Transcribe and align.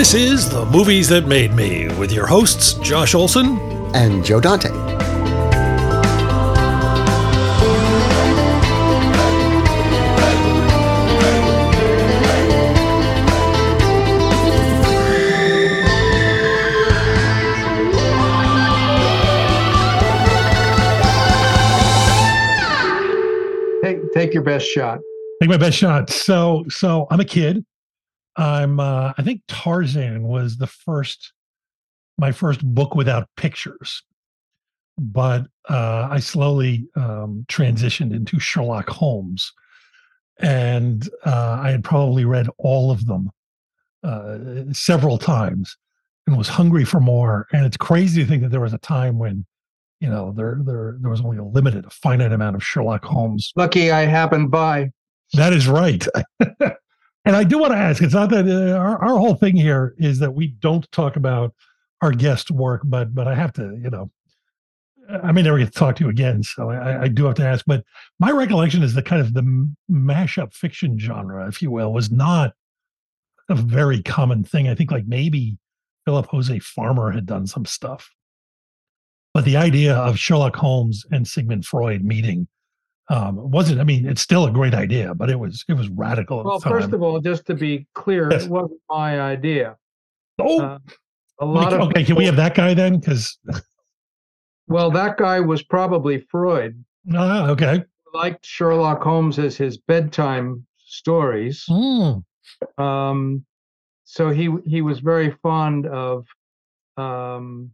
This 0.00 0.14
is 0.14 0.48
The 0.48 0.64
Movies 0.64 1.10
That 1.10 1.26
Made 1.26 1.52
Me 1.52 1.86
with 1.98 2.10
your 2.10 2.26
hosts, 2.26 2.72
Josh 2.72 3.14
Olson 3.14 3.58
and 3.94 4.24
Joe 4.24 4.40
Dante. 4.40 4.70
Take, 23.82 24.12
take 24.14 24.32
your 24.32 24.42
best 24.42 24.64
shot. 24.64 25.00
Take 25.42 25.50
my 25.50 25.58
best 25.58 25.76
shot. 25.76 26.08
So, 26.08 26.64
so 26.70 27.06
I'm 27.10 27.20
a 27.20 27.24
kid. 27.26 27.66
I'm 28.36 28.80
uh, 28.80 29.12
I 29.16 29.22
think 29.22 29.42
Tarzan 29.48 30.22
was 30.22 30.56
the 30.56 30.66
first 30.66 31.32
my 32.20 32.30
first 32.30 32.62
book 32.62 32.94
without 32.94 33.28
pictures. 33.36 34.02
But 34.98 35.46
uh, 35.68 36.08
I 36.10 36.20
slowly 36.20 36.86
um, 36.94 37.46
transitioned 37.48 38.14
into 38.14 38.38
Sherlock 38.38 38.90
Holmes, 38.90 39.50
and 40.38 41.08
uh, 41.24 41.58
I 41.62 41.70
had 41.70 41.82
probably 41.82 42.26
read 42.26 42.48
all 42.58 42.90
of 42.90 43.06
them 43.06 43.30
uh, 44.04 44.38
several 44.72 45.16
times, 45.16 45.74
and 46.26 46.36
was 46.36 46.48
hungry 46.48 46.84
for 46.84 47.00
more. 47.00 47.46
And 47.52 47.64
it's 47.64 47.78
crazy 47.78 48.22
to 48.22 48.28
think 48.28 48.42
that 48.42 48.50
there 48.50 48.60
was 48.60 48.74
a 48.74 48.78
time 48.78 49.18
when, 49.18 49.46
you 50.00 50.10
know, 50.10 50.32
there 50.36 50.60
there 50.66 50.98
there 51.00 51.10
was 51.10 51.22
only 51.22 51.38
a 51.38 51.44
limited, 51.44 51.86
a 51.86 51.90
finite 51.90 52.32
amount 52.32 52.56
of 52.56 52.62
Sherlock 52.62 53.02
Holmes. 53.02 53.52
Lucky 53.56 53.90
I 53.90 54.02
happened 54.02 54.50
by. 54.50 54.90
That 55.32 55.54
is 55.54 55.66
right. 55.66 56.06
And 57.30 57.36
I 57.36 57.44
do 57.44 57.58
want 57.58 57.72
to 57.72 57.78
ask, 57.78 58.02
it's 58.02 58.12
not 58.12 58.30
that 58.30 58.48
uh, 58.48 58.76
our, 58.76 59.00
our 59.00 59.16
whole 59.16 59.36
thing 59.36 59.54
here 59.54 59.94
is 59.98 60.18
that 60.18 60.34
we 60.34 60.48
don't 60.48 60.90
talk 60.90 61.14
about 61.14 61.54
our 62.02 62.10
guest 62.10 62.50
work, 62.50 62.80
but 62.84 63.14
but 63.14 63.28
I 63.28 63.36
have 63.36 63.52
to, 63.52 63.78
you 63.80 63.88
know, 63.88 64.10
I 65.08 65.30
may 65.30 65.42
never 65.42 65.56
get 65.56 65.66
to 65.66 65.70
talk 65.70 65.94
to 65.96 66.04
you 66.04 66.10
again, 66.10 66.42
so 66.42 66.70
I, 66.70 67.02
I 67.02 67.06
do 67.06 67.26
have 67.26 67.36
to 67.36 67.46
ask. 67.46 67.64
But 67.68 67.84
my 68.18 68.32
recollection 68.32 68.82
is 68.82 68.94
that 68.94 69.04
kind 69.04 69.22
of 69.22 69.34
the 69.34 69.72
mashup 69.88 70.54
fiction 70.54 70.98
genre, 70.98 71.46
if 71.46 71.62
you 71.62 71.70
will, 71.70 71.92
was 71.92 72.10
not 72.10 72.54
a 73.48 73.54
very 73.54 74.02
common 74.02 74.42
thing. 74.42 74.66
I 74.66 74.74
think 74.74 74.90
like 74.90 75.06
maybe 75.06 75.56
Philip 76.06 76.26
Jose 76.26 76.58
Farmer 76.58 77.12
had 77.12 77.26
done 77.26 77.46
some 77.46 77.64
stuff, 77.64 78.10
but 79.34 79.44
the 79.44 79.56
idea 79.56 79.94
of 79.94 80.18
Sherlock 80.18 80.56
Holmes 80.56 81.06
and 81.12 81.28
Sigmund 81.28 81.64
Freud 81.64 82.02
meeting 82.02 82.48
um, 83.10 83.38
it 83.38 83.44
wasn't. 83.46 83.80
I 83.80 83.84
mean, 83.84 84.06
it's 84.06 84.22
still 84.22 84.46
a 84.46 84.52
great 84.52 84.72
idea, 84.72 85.14
but 85.14 85.28
it 85.30 85.38
was 85.38 85.64
it 85.68 85.74
was 85.74 85.88
radical. 85.88 86.44
Well, 86.44 86.60
first 86.60 86.92
of 86.92 87.02
all, 87.02 87.20
just 87.20 87.44
to 87.46 87.54
be 87.54 87.88
clear, 87.94 88.30
yes. 88.30 88.44
it 88.44 88.50
wasn't 88.50 88.80
my 88.88 89.20
idea. 89.20 89.76
Oh, 90.38 90.62
uh, 90.62 90.78
a 91.40 91.44
lot 91.44 91.72
of 91.72 91.80
okay. 91.88 92.04
Can 92.04 92.14
we 92.14 92.24
have 92.24 92.36
that 92.36 92.54
guy 92.54 92.72
then? 92.72 93.00
Because 93.00 93.36
well, 94.68 94.92
that 94.92 95.16
guy 95.16 95.40
was 95.40 95.60
probably 95.64 96.20
Freud. 96.30 96.84
Ah, 97.12 97.48
okay. 97.48 97.82
Liked 98.14 98.46
Sherlock 98.46 99.02
Holmes 99.02 99.40
as 99.40 99.56
his 99.56 99.76
bedtime 99.76 100.64
stories. 100.78 101.64
Mm. 101.68 102.22
Um, 102.78 103.44
so 104.04 104.30
he 104.30 104.54
he 104.64 104.82
was 104.82 105.00
very 105.00 105.32
fond 105.42 105.86
of 105.86 106.26
um, 106.96 107.72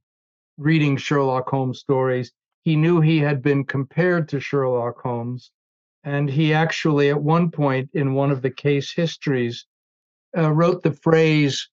reading 0.56 0.97
Sherlock 0.97 1.47
Holmes 1.50 1.81
stories 1.81 2.33
he 2.66 2.75
knew 2.75 3.00
he 3.00 3.21
had 3.21 3.43
been 3.43 3.62
compared 3.62 4.28
to 4.28 4.41
Sherlock 4.41 5.00
Holmes. 5.00 5.53
And 6.03 6.28
he 6.28 6.53
actually, 6.53 7.10
at 7.10 7.22
one 7.22 7.49
point 7.49 7.88
in 7.94 8.12
one 8.12 8.32
of 8.32 8.43
the 8.43 8.50
case 8.50 8.93
histories, 8.93 9.66
uh, 10.37 10.50
wrote 10.53 10.82
the 10.82 10.91
phrase, 10.91 11.71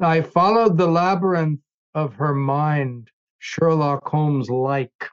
I 0.00 0.22
followed 0.22 0.76
the 0.76 0.88
labyrinth 0.88 1.60
of 1.94 2.14
her 2.14 2.34
mind, 2.34 3.08
Sherlock 3.38 4.08
Holmes 4.08 4.50
like, 4.50 5.08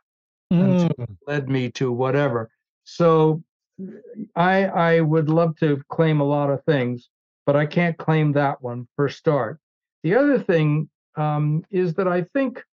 mm. 0.51 0.91
and 0.97 1.17
led 1.27 1.47
me 1.47 1.69
to 1.73 1.91
whatever. 1.91 2.49
So 2.83 3.43
I 4.35 4.65
I 4.65 5.01
would 5.01 5.29
love 5.29 5.55
to 5.57 5.79
claim 5.89 6.21
a 6.21 6.31
lot 6.35 6.49
of 6.49 6.63
things, 6.63 7.07
but 7.45 7.55
I 7.55 7.67
can't 7.67 7.99
claim 7.99 8.31
that 8.31 8.63
one 8.63 8.87
for 8.95 9.09
start. 9.09 9.59
The 10.01 10.15
other 10.15 10.39
thing 10.39 10.89
um, 11.15 11.63
is 11.69 11.93
that 11.93 12.07
I 12.07 12.23
think 12.33 12.63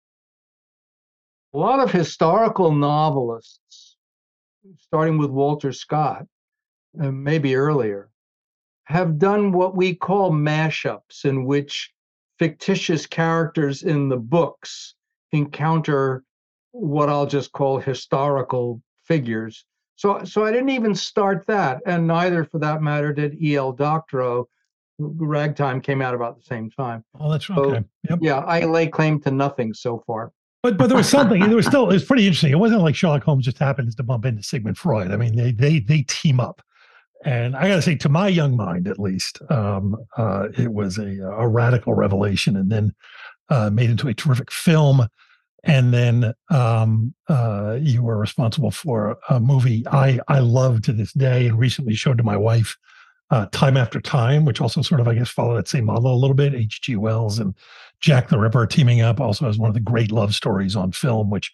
a 1.54 1.58
lot 1.58 1.78
of 1.78 1.92
historical 1.92 2.72
novelists, 2.72 3.96
starting 4.76 5.18
with 5.18 5.30
Walter 5.30 5.72
Scott, 5.72 6.26
and 6.94 7.22
maybe 7.22 7.54
earlier, 7.54 8.10
have 8.84 9.18
done 9.18 9.52
what 9.52 9.76
we 9.76 9.94
call 9.94 10.32
mashups, 10.32 11.24
in 11.24 11.44
which 11.44 11.92
fictitious 12.38 13.06
characters 13.06 13.84
in 13.84 14.08
the 14.08 14.16
books 14.16 14.94
encounter 15.30 16.24
what 16.72 17.08
I'll 17.08 17.26
just 17.26 17.52
call 17.52 17.78
historical 17.78 18.82
figures. 19.04 19.64
So, 19.94 20.24
so 20.24 20.44
I 20.44 20.50
didn't 20.50 20.70
even 20.70 20.94
start 20.94 21.46
that, 21.46 21.80
and 21.86 22.06
neither, 22.06 22.44
for 22.44 22.58
that 22.58 22.82
matter, 22.82 23.12
did 23.12 23.40
E.L. 23.40 23.72
Doctorow. 23.72 24.48
Ragtime 24.98 25.80
came 25.80 26.02
out 26.02 26.14
about 26.14 26.36
the 26.36 26.44
same 26.44 26.70
time. 26.70 27.04
Oh, 27.18 27.30
that's 27.30 27.48
right. 27.48 27.56
So, 27.56 27.64
okay. 27.64 27.84
Yep. 28.10 28.18
Yeah, 28.22 28.38
I 28.38 28.64
lay 28.64 28.88
claim 28.88 29.20
to 29.22 29.30
nothing 29.30 29.72
so 29.72 30.02
far. 30.06 30.32
But 30.64 30.78
but 30.78 30.86
there 30.86 30.96
was 30.96 31.08
something. 31.18 31.40
There 31.40 31.56
was 31.56 31.66
still. 31.66 31.90
It 31.90 31.92
was 31.92 32.04
pretty 32.04 32.26
interesting. 32.26 32.50
It 32.50 32.58
wasn't 32.58 32.80
like 32.80 32.96
Sherlock 32.96 33.22
Holmes 33.22 33.44
just 33.44 33.58
happens 33.58 33.94
to 33.96 34.02
bump 34.02 34.24
into 34.24 34.42
Sigmund 34.42 34.78
Freud. 34.78 35.12
I 35.12 35.16
mean, 35.16 35.36
they 35.36 35.52
they 35.52 35.78
they 35.78 36.02
team 36.02 36.40
up, 36.40 36.62
and 37.22 37.54
I 37.54 37.68
got 37.68 37.76
to 37.76 37.82
say, 37.82 37.96
to 37.96 38.08
my 38.08 38.28
young 38.28 38.56
mind 38.56 38.88
at 38.88 38.98
least, 38.98 39.40
um, 39.50 39.94
uh, 40.16 40.48
it 40.56 40.72
was 40.72 40.96
a 40.96 41.20
a 41.20 41.46
radical 41.46 41.92
revelation, 41.92 42.56
and 42.56 42.72
then 42.72 42.94
uh, 43.50 43.68
made 43.68 43.90
into 43.90 44.08
a 44.08 44.14
terrific 44.14 44.50
film. 44.50 45.06
And 45.66 45.94
then 45.94 46.34
um, 46.50 47.14
uh, 47.28 47.78
you 47.80 48.02
were 48.02 48.18
responsible 48.18 48.70
for 48.70 49.18
a 49.28 49.40
movie 49.40 49.84
I 49.88 50.18
I 50.28 50.38
love 50.38 50.80
to 50.82 50.92
this 50.92 51.12
day, 51.12 51.46
and 51.46 51.58
recently 51.58 51.94
showed 51.94 52.16
to 52.18 52.24
my 52.24 52.38
wife 52.38 52.78
uh, 53.30 53.46
Time 53.52 53.76
After 53.76 54.00
Time, 54.00 54.44
which 54.44 54.60
also 54.60 54.82
sort 54.82 55.00
of, 55.00 55.08
I 55.08 55.14
guess, 55.14 55.30
follow 55.30 55.54
that 55.56 55.68
same 55.68 55.86
model 55.86 56.12
a 56.12 56.16
little 56.16 56.36
bit. 56.36 56.54
H.G. 56.54 56.96
Wells 56.96 57.38
and 57.38 57.54
Jack 58.00 58.28
the 58.28 58.38
Ripper 58.38 58.66
teaming 58.66 59.00
up 59.00 59.20
also 59.20 59.46
has 59.46 59.58
one 59.58 59.68
of 59.68 59.74
the 59.74 59.80
great 59.80 60.12
love 60.12 60.34
stories 60.34 60.76
on 60.76 60.92
film, 60.92 61.30
which 61.30 61.52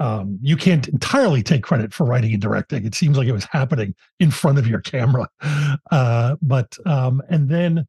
um, 0.00 0.38
you 0.42 0.56
can't 0.56 0.88
entirely 0.88 1.42
take 1.42 1.62
credit 1.62 1.94
for 1.94 2.04
writing 2.04 2.32
and 2.32 2.42
directing. 2.42 2.84
It 2.84 2.94
seems 2.94 3.16
like 3.16 3.28
it 3.28 3.32
was 3.32 3.44
happening 3.44 3.94
in 4.18 4.30
front 4.30 4.58
of 4.58 4.66
your 4.66 4.80
camera. 4.80 5.28
Uh, 5.90 6.36
but, 6.40 6.76
um, 6.86 7.22
and 7.28 7.48
then 7.48 7.86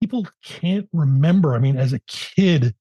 people 0.00 0.26
can't 0.44 0.88
remember. 0.92 1.54
I 1.54 1.58
mean, 1.58 1.76
as 1.76 1.92
a 1.92 2.00
kid, 2.00 2.74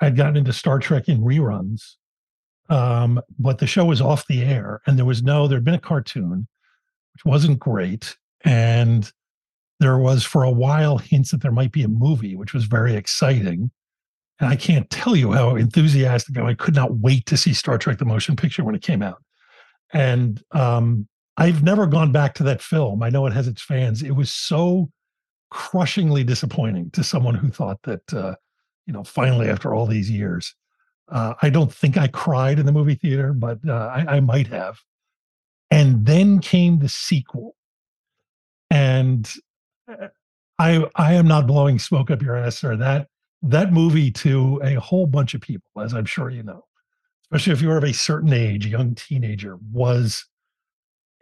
I'd 0.00 0.16
gotten 0.16 0.36
into 0.36 0.52
Star 0.52 0.78
Trek 0.78 1.08
in 1.08 1.20
reruns, 1.20 1.96
um, 2.68 3.20
but 3.38 3.58
the 3.58 3.66
show 3.66 3.84
was 3.84 4.00
off 4.00 4.26
the 4.26 4.42
air 4.42 4.80
and 4.86 4.98
there 4.98 5.04
was 5.04 5.22
no, 5.22 5.46
there'd 5.46 5.64
been 5.64 5.74
a 5.74 5.80
cartoon, 5.80 6.48
which 7.12 7.24
wasn't 7.24 7.58
great 7.58 8.16
and 8.44 9.10
there 9.80 9.98
was 9.98 10.24
for 10.24 10.42
a 10.42 10.50
while 10.50 10.98
hints 10.98 11.30
that 11.30 11.40
there 11.40 11.52
might 11.52 11.72
be 11.72 11.82
a 11.82 11.88
movie, 11.88 12.34
which 12.34 12.52
was 12.52 12.64
very 12.64 12.94
exciting. 12.94 13.70
And 14.40 14.48
I 14.48 14.56
can't 14.56 14.88
tell 14.90 15.16
you 15.16 15.32
how 15.32 15.56
enthusiastic 15.56 16.38
I 16.38 16.54
could 16.54 16.74
not 16.74 16.96
wait 16.98 17.26
to 17.26 17.36
see 17.36 17.52
Star 17.52 17.78
Trek: 17.78 17.98
The 17.98 18.04
Motion 18.04 18.36
Picture 18.36 18.64
when 18.64 18.74
it 18.74 18.82
came 18.82 19.02
out. 19.02 19.22
And 19.92 20.42
um, 20.52 21.08
I've 21.36 21.62
never 21.62 21.86
gone 21.86 22.12
back 22.12 22.34
to 22.34 22.42
that 22.44 22.60
film. 22.60 23.02
I 23.02 23.10
know 23.10 23.26
it 23.26 23.32
has 23.32 23.48
its 23.48 23.62
fans. 23.62 24.02
It 24.02 24.10
was 24.12 24.30
so 24.30 24.90
crushingly 25.50 26.24
disappointing 26.24 26.90
to 26.90 27.02
someone 27.02 27.34
who 27.34 27.48
thought 27.48 27.80
that, 27.84 28.12
uh, 28.12 28.34
you 28.86 28.92
know, 28.92 29.04
finally 29.04 29.48
after 29.48 29.74
all 29.74 29.86
these 29.86 30.10
years, 30.10 30.54
uh, 31.10 31.34
I 31.40 31.48
don't 31.48 31.72
think 31.72 31.96
I 31.96 32.08
cried 32.08 32.58
in 32.58 32.66
the 32.66 32.72
movie 32.72 32.96
theater, 32.96 33.32
but 33.32 33.58
uh, 33.66 33.72
I, 33.72 34.16
I 34.16 34.20
might 34.20 34.48
have. 34.48 34.78
And 35.70 36.04
then 36.04 36.40
came 36.40 36.80
the 36.80 36.88
sequel, 36.88 37.54
and 38.70 39.32
uh, 39.90 40.08
I 40.58 40.84
I 40.96 41.14
am 41.14 41.26
not 41.26 41.46
blowing 41.46 41.78
smoke 41.78 42.10
up 42.10 42.22
your 42.22 42.36
ass, 42.36 42.58
sir. 42.58 42.76
That 42.76 43.08
that 43.42 43.72
movie 43.72 44.10
to 44.10 44.60
a 44.62 44.74
whole 44.74 45.06
bunch 45.06 45.34
of 45.34 45.40
people, 45.40 45.70
as 45.80 45.94
I'm 45.94 46.04
sure 46.04 46.30
you 46.30 46.42
know, 46.42 46.64
especially 47.24 47.52
if 47.52 47.62
you're 47.62 47.76
of 47.76 47.84
a 47.84 47.92
certain 47.92 48.32
age, 48.32 48.66
a 48.66 48.70
young 48.70 48.94
teenager, 48.94 49.56
was 49.72 50.26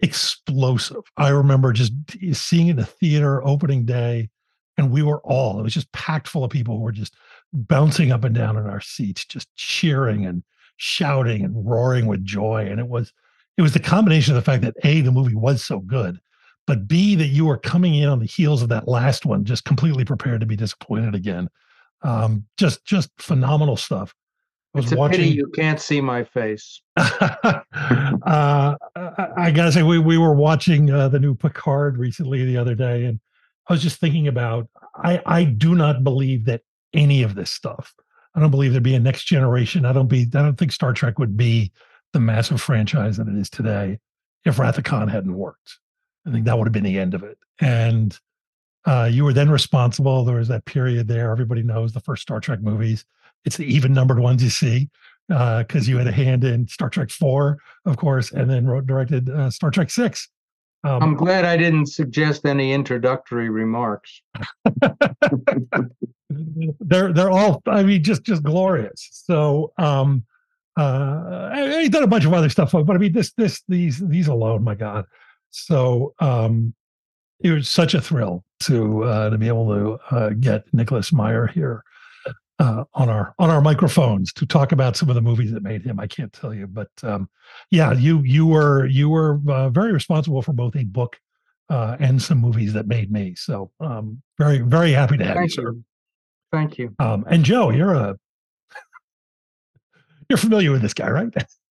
explosive. 0.00 1.02
I 1.16 1.28
remember 1.28 1.72
just 1.72 1.92
seeing 2.32 2.68
it 2.68 2.72
in 2.72 2.76
the 2.76 2.84
theater 2.86 3.44
opening 3.46 3.84
day, 3.84 4.30
and 4.76 4.90
we 4.90 5.02
were 5.02 5.20
all, 5.20 5.58
it 5.58 5.62
was 5.62 5.74
just 5.74 5.90
packed 5.92 6.28
full 6.28 6.44
of 6.44 6.50
people 6.50 6.76
who 6.76 6.82
were 6.82 6.92
just 6.92 7.14
bouncing 7.52 8.12
up 8.12 8.24
and 8.24 8.34
down 8.34 8.56
in 8.56 8.66
our 8.66 8.80
seats, 8.80 9.24
just 9.24 9.54
cheering 9.56 10.26
and 10.26 10.42
shouting 10.76 11.44
and 11.44 11.66
roaring 11.66 12.06
with 12.06 12.24
joy. 12.24 12.66
And 12.68 12.78
it 12.78 12.88
was, 12.88 13.12
it 13.56 13.62
was 13.62 13.72
the 13.72 13.80
combination 13.80 14.36
of 14.36 14.42
the 14.42 14.50
fact 14.50 14.62
that 14.62 14.76
A, 14.84 15.00
the 15.00 15.12
movie 15.12 15.34
was 15.34 15.64
so 15.64 15.80
good, 15.80 16.20
but 16.66 16.88
B, 16.88 17.14
that 17.14 17.28
you 17.28 17.48
are 17.48 17.58
coming 17.58 17.94
in 17.94 18.08
on 18.08 18.18
the 18.18 18.26
heels 18.26 18.62
of 18.62 18.68
that 18.70 18.88
last 18.88 19.24
one, 19.24 19.44
just 19.44 19.64
completely 19.64 20.04
prepared 20.04 20.40
to 20.40 20.46
be 20.46 20.56
disappointed 20.56 21.14
again. 21.14 21.48
Um, 22.02 22.44
just, 22.56 22.84
just 22.84 23.10
phenomenal 23.18 23.76
stuff. 23.76 24.14
I 24.74 24.80
it's 24.80 24.92
a 24.92 24.96
watching... 24.96 25.20
pity 25.20 25.30
you 25.30 25.46
can't 25.54 25.80
see 25.80 26.00
my 26.00 26.24
face. 26.24 26.82
uh, 26.96 27.62
I, 28.26 28.76
I, 29.36 29.50
gotta 29.50 29.72
say, 29.72 29.82
we 29.82 29.98
we 29.98 30.18
were 30.18 30.34
watching 30.34 30.90
uh, 30.90 31.08
the 31.08 31.18
new 31.18 31.34
Picard 31.34 31.96
recently 31.96 32.44
the 32.44 32.58
other 32.58 32.74
day, 32.74 33.04
and 33.04 33.18
I 33.68 33.72
was 33.72 33.82
just 33.82 33.98
thinking 34.00 34.28
about. 34.28 34.68
I 34.96 35.22
I 35.24 35.44
do 35.44 35.74
not 35.74 36.04
believe 36.04 36.44
that 36.44 36.60
any 36.92 37.22
of 37.22 37.34
this 37.34 37.50
stuff. 37.50 37.94
I 38.34 38.40
don't 38.40 38.50
believe 38.50 38.72
there'd 38.72 38.82
be 38.82 38.94
a 38.94 39.00
next 39.00 39.24
generation. 39.24 39.86
I 39.86 39.94
don't 39.94 40.08
be. 40.08 40.22
I 40.22 40.42
don't 40.42 40.58
think 40.58 40.72
Star 40.72 40.92
Trek 40.92 41.18
would 41.18 41.38
be 41.38 41.72
the 42.12 42.20
massive 42.20 42.60
franchise 42.60 43.16
that 43.16 43.28
it 43.28 43.34
is 43.34 43.48
today 43.48 43.98
if 44.44 44.58
Wrath 44.58 44.78
of 44.78 44.84
Khan 44.84 45.08
hadn't 45.08 45.34
worked. 45.34 45.78
I 46.26 46.32
think 46.32 46.44
that 46.44 46.58
would 46.58 46.66
have 46.66 46.72
been 46.72 46.84
the 46.84 46.98
end 46.98 47.14
of 47.14 47.22
it. 47.22 47.38
And 47.60 48.18
uh, 48.84 49.08
you 49.10 49.24
were 49.24 49.32
then 49.32 49.50
responsible. 49.50 50.24
There 50.24 50.36
was 50.36 50.48
that 50.48 50.64
period 50.64 51.08
there. 51.08 51.30
Everybody 51.30 51.62
knows 51.62 51.92
the 51.92 52.00
first 52.00 52.22
Star 52.22 52.40
Trek 52.40 52.60
movies. 52.60 53.04
It's 53.44 53.56
the 53.56 53.64
even 53.64 53.92
numbered 53.92 54.18
ones 54.18 54.42
you 54.42 54.50
see 54.50 54.90
because 55.28 55.88
uh, 55.88 55.90
you 55.90 55.98
had 55.98 56.06
a 56.06 56.12
hand 56.12 56.44
in 56.44 56.68
Star 56.68 56.88
Trek 56.88 57.10
Four, 57.10 57.58
of 57.84 57.96
course, 57.96 58.32
and 58.32 58.48
then 58.48 58.66
wrote 58.66 58.86
directed 58.86 59.28
uh, 59.28 59.50
Star 59.50 59.70
Trek 59.70 59.90
Six. 59.90 60.28
Um, 60.84 61.02
I'm 61.02 61.14
glad 61.14 61.44
I 61.44 61.56
didn't 61.56 61.86
suggest 61.86 62.46
any 62.46 62.72
introductory 62.72 63.48
remarks. 63.48 64.22
they're 66.80 67.12
they're 67.12 67.30
all 67.30 67.62
I 67.66 67.82
mean 67.82 68.04
just 68.04 68.22
just 68.22 68.42
glorious. 68.42 69.08
So 69.12 69.72
um 69.78 70.24
uh 70.78 71.50
I, 71.52 71.78
I 71.78 71.88
done 71.88 72.04
a 72.04 72.08
bunch 72.08 72.24
of 72.24 72.34
other 72.34 72.50
stuff, 72.50 72.72
but 72.72 72.90
I 72.90 72.98
mean 72.98 73.12
this 73.12 73.32
this 73.32 73.62
these 73.68 73.98
these 73.98 74.28
alone, 74.28 74.62
my 74.62 74.74
God. 74.74 75.06
So 75.64 76.14
um 76.20 76.74
it 77.40 77.50
was 77.50 77.68
such 77.68 77.94
a 77.94 78.00
thrill 78.00 78.44
to 78.60 79.04
uh, 79.04 79.30
to 79.30 79.38
be 79.38 79.48
able 79.48 79.68
to 79.68 80.14
uh, 80.14 80.30
get 80.30 80.64
Nicholas 80.72 81.12
Meyer 81.12 81.46
here 81.46 81.84
uh, 82.58 82.84
on 82.94 83.08
our 83.08 83.34
on 83.38 83.50
our 83.50 83.60
microphones 83.60 84.32
to 84.34 84.46
talk 84.46 84.72
about 84.72 84.96
some 84.96 85.08
of 85.08 85.14
the 85.14 85.20
movies 85.20 85.52
that 85.52 85.62
made 85.62 85.82
him. 85.82 86.00
I 86.00 86.06
can't 86.06 86.32
tell 86.32 86.54
you, 86.54 86.66
but 86.66 86.88
um, 87.02 87.28
yeah, 87.70 87.92
you 87.92 88.22
you 88.22 88.46
were 88.46 88.86
you 88.86 89.08
were 89.08 89.40
uh, 89.48 89.68
very 89.68 89.92
responsible 89.92 90.42
for 90.42 90.52
both 90.52 90.74
a 90.76 90.84
book 90.84 91.16
uh, 91.68 91.96
and 92.00 92.20
some 92.20 92.38
movies 92.38 92.72
that 92.72 92.86
made 92.86 93.10
me. 93.10 93.34
So 93.34 93.70
um, 93.80 94.22
very 94.38 94.58
very 94.58 94.92
happy 94.92 95.18
to 95.18 95.24
have 95.24 95.36
Thank 95.36 95.56
you, 95.56 95.62
sir. 95.62 95.74
Thank 96.52 96.78
you. 96.78 96.94
Um, 96.98 97.24
and 97.28 97.44
Joe, 97.44 97.70
you're 97.70 97.94
a 97.94 98.16
you're 100.30 100.38
familiar 100.38 100.70
with 100.70 100.82
this 100.82 100.94
guy, 100.94 101.10
right? 101.10 101.32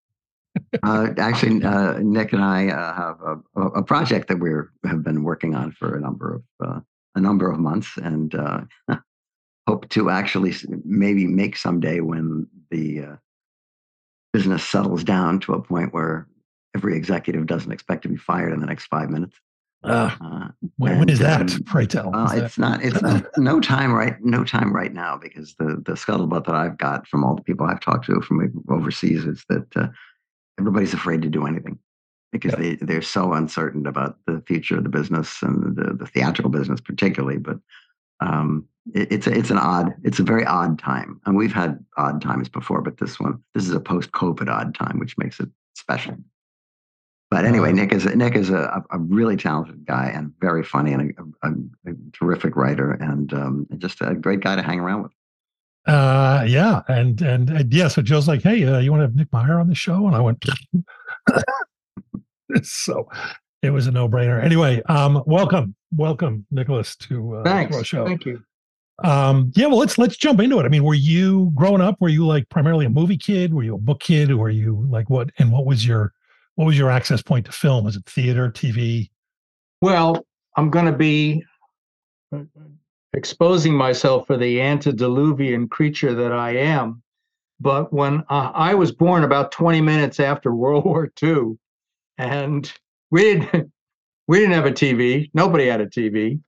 uh, 0.82 1.08
actually, 1.18 1.64
uh, 1.64 1.98
Nick 1.98 2.32
and 2.32 2.42
I 2.42 2.68
uh, 2.68 2.94
have 2.94 3.20
a, 3.22 3.60
a, 3.60 3.82
project 3.82 4.28
that 4.28 4.38
we 4.38 4.50
have 4.84 5.02
been 5.02 5.22
working 5.22 5.54
on 5.54 5.72
for 5.72 5.96
a 5.96 6.00
number 6.00 6.34
of 6.34 6.42
uh, 6.66 6.80
a 7.14 7.20
number 7.20 7.50
of 7.50 7.58
months, 7.58 7.96
and 7.96 8.34
uh, 8.34 8.60
hope 9.66 9.88
to 9.90 10.10
actually 10.10 10.54
maybe 10.84 11.26
make 11.26 11.56
someday 11.56 12.00
when 12.00 12.46
the 12.70 13.00
uh, 13.00 13.16
business 14.32 14.68
settles 14.68 15.02
down 15.02 15.40
to 15.40 15.54
a 15.54 15.62
point 15.62 15.92
where 15.92 16.28
every 16.74 16.96
executive 16.96 17.46
doesn't 17.46 17.72
expect 17.72 18.02
to 18.02 18.08
be 18.08 18.16
fired 18.16 18.52
in 18.52 18.60
the 18.60 18.66
next 18.66 18.86
five 18.86 19.08
minutes. 19.08 19.36
Uh, 19.82 20.10
when, 20.78 20.98
when 20.98 21.08
is 21.08 21.20
that? 21.20 21.40
Um, 21.52 21.62
pray 21.64 21.86
tell. 21.86 22.14
Uh, 22.14 22.32
it's 22.34 22.58
not. 22.58 22.82
It's 22.82 23.00
not, 23.00 23.24
no 23.36 23.60
time 23.60 23.92
right. 23.92 24.16
No 24.22 24.42
time 24.44 24.74
right 24.74 24.92
now 24.92 25.16
because 25.16 25.54
the 25.58 25.82
the 25.86 25.92
scuttlebutt 25.92 26.44
that 26.46 26.54
I've 26.54 26.76
got 26.78 27.06
from 27.06 27.24
all 27.24 27.36
the 27.36 27.42
people 27.42 27.66
I've 27.66 27.80
talked 27.80 28.06
to 28.06 28.20
from 28.20 28.64
overseas 28.68 29.24
is 29.24 29.44
that 29.48 29.66
uh, 29.76 29.88
everybody's 30.58 30.94
afraid 30.94 31.22
to 31.22 31.28
do 31.28 31.46
anything 31.46 31.78
because 32.32 32.52
yeah. 32.52 32.58
they 32.58 32.74
they're 32.76 33.02
so 33.02 33.32
uncertain 33.32 33.86
about 33.86 34.18
the 34.26 34.42
future 34.46 34.76
of 34.76 34.84
the 34.84 34.90
business 34.90 35.42
and 35.42 35.76
the, 35.76 35.94
the 35.94 36.06
theatrical 36.06 36.50
business 36.50 36.80
particularly. 36.80 37.38
But 37.38 37.58
um, 38.20 38.66
it, 38.94 39.12
it's 39.12 39.26
a, 39.26 39.36
it's 39.36 39.50
an 39.50 39.58
odd. 39.58 39.94
It's 40.04 40.18
a 40.18 40.24
very 40.24 40.44
odd 40.44 40.78
time, 40.78 41.20
and 41.26 41.36
we've 41.36 41.52
had 41.52 41.84
odd 41.96 42.22
times 42.22 42.48
before, 42.48 42.82
but 42.82 42.98
this 42.98 43.20
one 43.20 43.42
this 43.54 43.64
is 43.64 43.72
a 43.72 43.80
post 43.80 44.12
COVID 44.12 44.48
odd 44.48 44.74
time, 44.74 44.98
which 44.98 45.18
makes 45.18 45.40
it 45.40 45.48
special. 45.74 46.16
But 47.30 47.44
anyway, 47.44 47.72
Nick 47.72 47.92
is 47.92 48.04
Nick 48.04 48.36
is 48.36 48.50
a, 48.50 48.84
a 48.90 48.98
really 48.98 49.36
talented 49.36 49.84
guy 49.84 50.12
and 50.14 50.32
very 50.40 50.62
funny 50.62 50.92
and 50.92 51.12
a, 51.42 51.48
a, 51.48 51.90
a 51.90 51.94
terrific 52.12 52.54
writer 52.54 52.92
and 52.92 53.32
um, 53.34 53.66
just 53.78 54.00
a 54.00 54.14
great 54.14 54.40
guy 54.40 54.54
to 54.54 54.62
hang 54.62 54.78
around 54.78 55.02
with. 55.02 55.12
Uh, 55.86 56.44
yeah, 56.46 56.82
and 56.88 57.20
and, 57.22 57.48
and 57.48 57.72
yeah. 57.72 57.88
So 57.88 58.02
Joe's 58.02 58.26
like, 58.26 58.42
"Hey, 58.42 58.64
uh, 58.64 58.78
you 58.78 58.90
want 58.90 59.00
to 59.02 59.06
have 59.06 59.14
Nick 59.14 59.32
Meyer 59.32 59.60
on 59.60 59.68
the 59.68 59.74
show?" 59.74 60.06
And 60.06 60.16
I 60.16 60.20
went, 60.20 60.44
so 62.62 63.08
it 63.62 63.70
was 63.70 63.86
a 63.86 63.92
no 63.92 64.08
brainer. 64.08 64.42
Anyway, 64.42 64.82
um, 64.88 65.22
welcome, 65.26 65.74
welcome, 65.94 66.44
Nicholas, 66.50 66.96
to, 66.96 67.36
uh, 67.36 67.44
Thanks. 67.44 67.70
to 67.72 67.78
our 67.78 67.84
show. 67.84 68.06
Thank 68.06 68.24
you. 68.26 68.42
Um, 69.04 69.52
yeah, 69.54 69.66
well, 69.66 69.78
let's 69.78 69.96
let's 69.98 70.16
jump 70.16 70.40
into 70.40 70.58
it. 70.58 70.64
I 70.64 70.68
mean, 70.68 70.82
were 70.82 70.94
you 70.94 71.52
growing 71.54 71.80
up? 71.80 71.96
Were 72.00 72.08
you 72.08 72.26
like 72.26 72.48
primarily 72.48 72.86
a 72.86 72.90
movie 72.90 73.18
kid? 73.18 73.54
Were 73.54 73.62
you 73.62 73.74
a 73.74 73.78
book 73.78 74.00
kid? 74.00 74.30
Or 74.30 74.38
were 74.38 74.50
you 74.50 74.86
like 74.90 75.08
what? 75.10 75.30
And 75.38 75.52
what 75.52 75.66
was 75.66 75.86
your 75.86 76.12
what 76.56 76.64
was 76.64 76.78
your 76.78 76.90
access 76.90 77.22
point 77.22 77.46
to 77.46 77.52
film? 77.52 77.84
Was 77.84 77.96
it 77.96 78.06
theater, 78.06 78.50
TV? 78.50 79.10
Well, 79.82 80.26
I'm 80.56 80.70
going 80.70 80.86
to 80.86 80.92
be 80.92 81.44
exposing 83.14 83.74
myself 83.74 84.26
for 84.26 84.36
the 84.36 84.60
antediluvian 84.60 85.68
creature 85.68 86.14
that 86.14 86.32
I 86.32 86.56
am. 86.56 87.02
But 87.60 87.92
when 87.92 88.24
uh, 88.28 88.52
I 88.54 88.74
was 88.74 88.92
born 88.92 89.24
about 89.24 89.52
20 89.52 89.80
minutes 89.80 90.20
after 90.20 90.54
World 90.54 90.84
War 90.84 91.10
II, 91.22 91.58
and 92.18 92.72
we 93.10 93.22
didn't 93.22 93.72
we 94.28 94.38
didn't 94.40 94.54
have 94.54 94.66
a 94.66 94.72
TV. 94.72 95.30
Nobody 95.34 95.66
had 95.66 95.80
a 95.80 95.86
TV, 95.86 96.40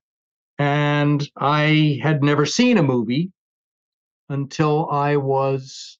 and 0.57 1.27
I 1.37 1.99
had 2.03 2.23
never 2.23 2.45
seen 2.45 2.77
a 2.77 2.83
movie 2.83 3.31
until 4.27 4.89
I 4.89 5.15
was 5.15 5.97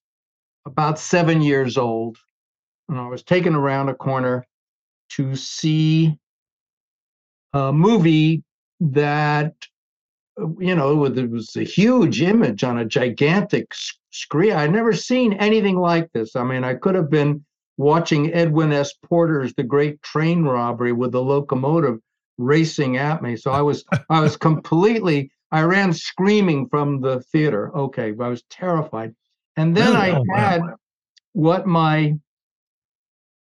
about 0.66 0.98
seven 0.98 1.40
years 1.40 1.78
old 1.78 2.18
and 2.90 2.98
I 2.98 3.06
was 3.06 3.22
taken 3.22 3.54
around 3.54 3.88
a 3.88 3.94
corner 3.94 4.44
to 5.10 5.36
see 5.36 6.18
a 7.52 7.72
movie 7.72 8.42
that 8.80 9.54
you 10.58 10.74
know 10.74 11.08
there 11.08 11.28
was 11.28 11.56
a 11.56 11.62
huge 11.62 12.22
image 12.22 12.64
on 12.64 12.78
a 12.78 12.84
gigantic 12.84 13.72
screen. 14.10 14.52
I'd 14.52 14.72
never 14.72 14.92
seen 14.92 15.32
anything 15.34 15.78
like 15.78 16.10
this. 16.12 16.36
I 16.36 16.44
mean 16.44 16.64
i 16.64 16.74
could 16.74 16.94
have 16.94 17.10
been 17.10 17.44
watching 17.76 18.32
edwin 18.32 18.72
s. 18.72 18.92
Porter's 19.08 19.54
the 19.54 19.62
great 19.62 20.02
train 20.02 20.44
robbery 20.44 20.92
with 20.92 21.12
the 21.12 21.22
locomotive 21.22 21.98
racing 22.38 22.96
at 22.96 23.22
me. 23.22 23.36
So 23.36 23.50
i 23.50 23.62
was 23.62 23.84
i 24.08 24.20
was 24.20 24.36
completely 24.36 25.30
i 25.52 25.62
ran 25.62 25.92
screaming 25.92 26.68
from 26.68 27.00
the 27.00 27.20
theater. 27.32 27.76
Okay 27.76 28.12
but 28.12 28.24
i 28.24 28.28
was 28.28 28.42
terrified. 28.50 29.14
And 29.56 29.76
then 29.76 29.94
i 29.96 30.10
oh, 30.10 30.24
had 30.34 30.62
what 31.32 31.66
my 31.66 32.14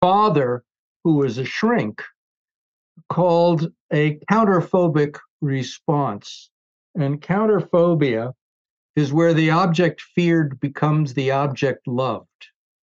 father, 0.01 0.65
who 1.05 1.17
was 1.17 1.39
a 1.39 1.45
shrink, 1.45 2.03
called 3.09 3.71
a 3.93 4.19
counterphobic 4.31 5.19
response. 5.41 6.51
And 6.97 7.21
counterphobia 7.21 8.33
is 8.97 9.13
where 9.13 9.35
the 9.35 9.51
object 9.51 10.01
feared 10.01 10.59
becomes 10.61 11.15
the 11.15 11.31
object 11.31 11.87
loved. 11.87 12.27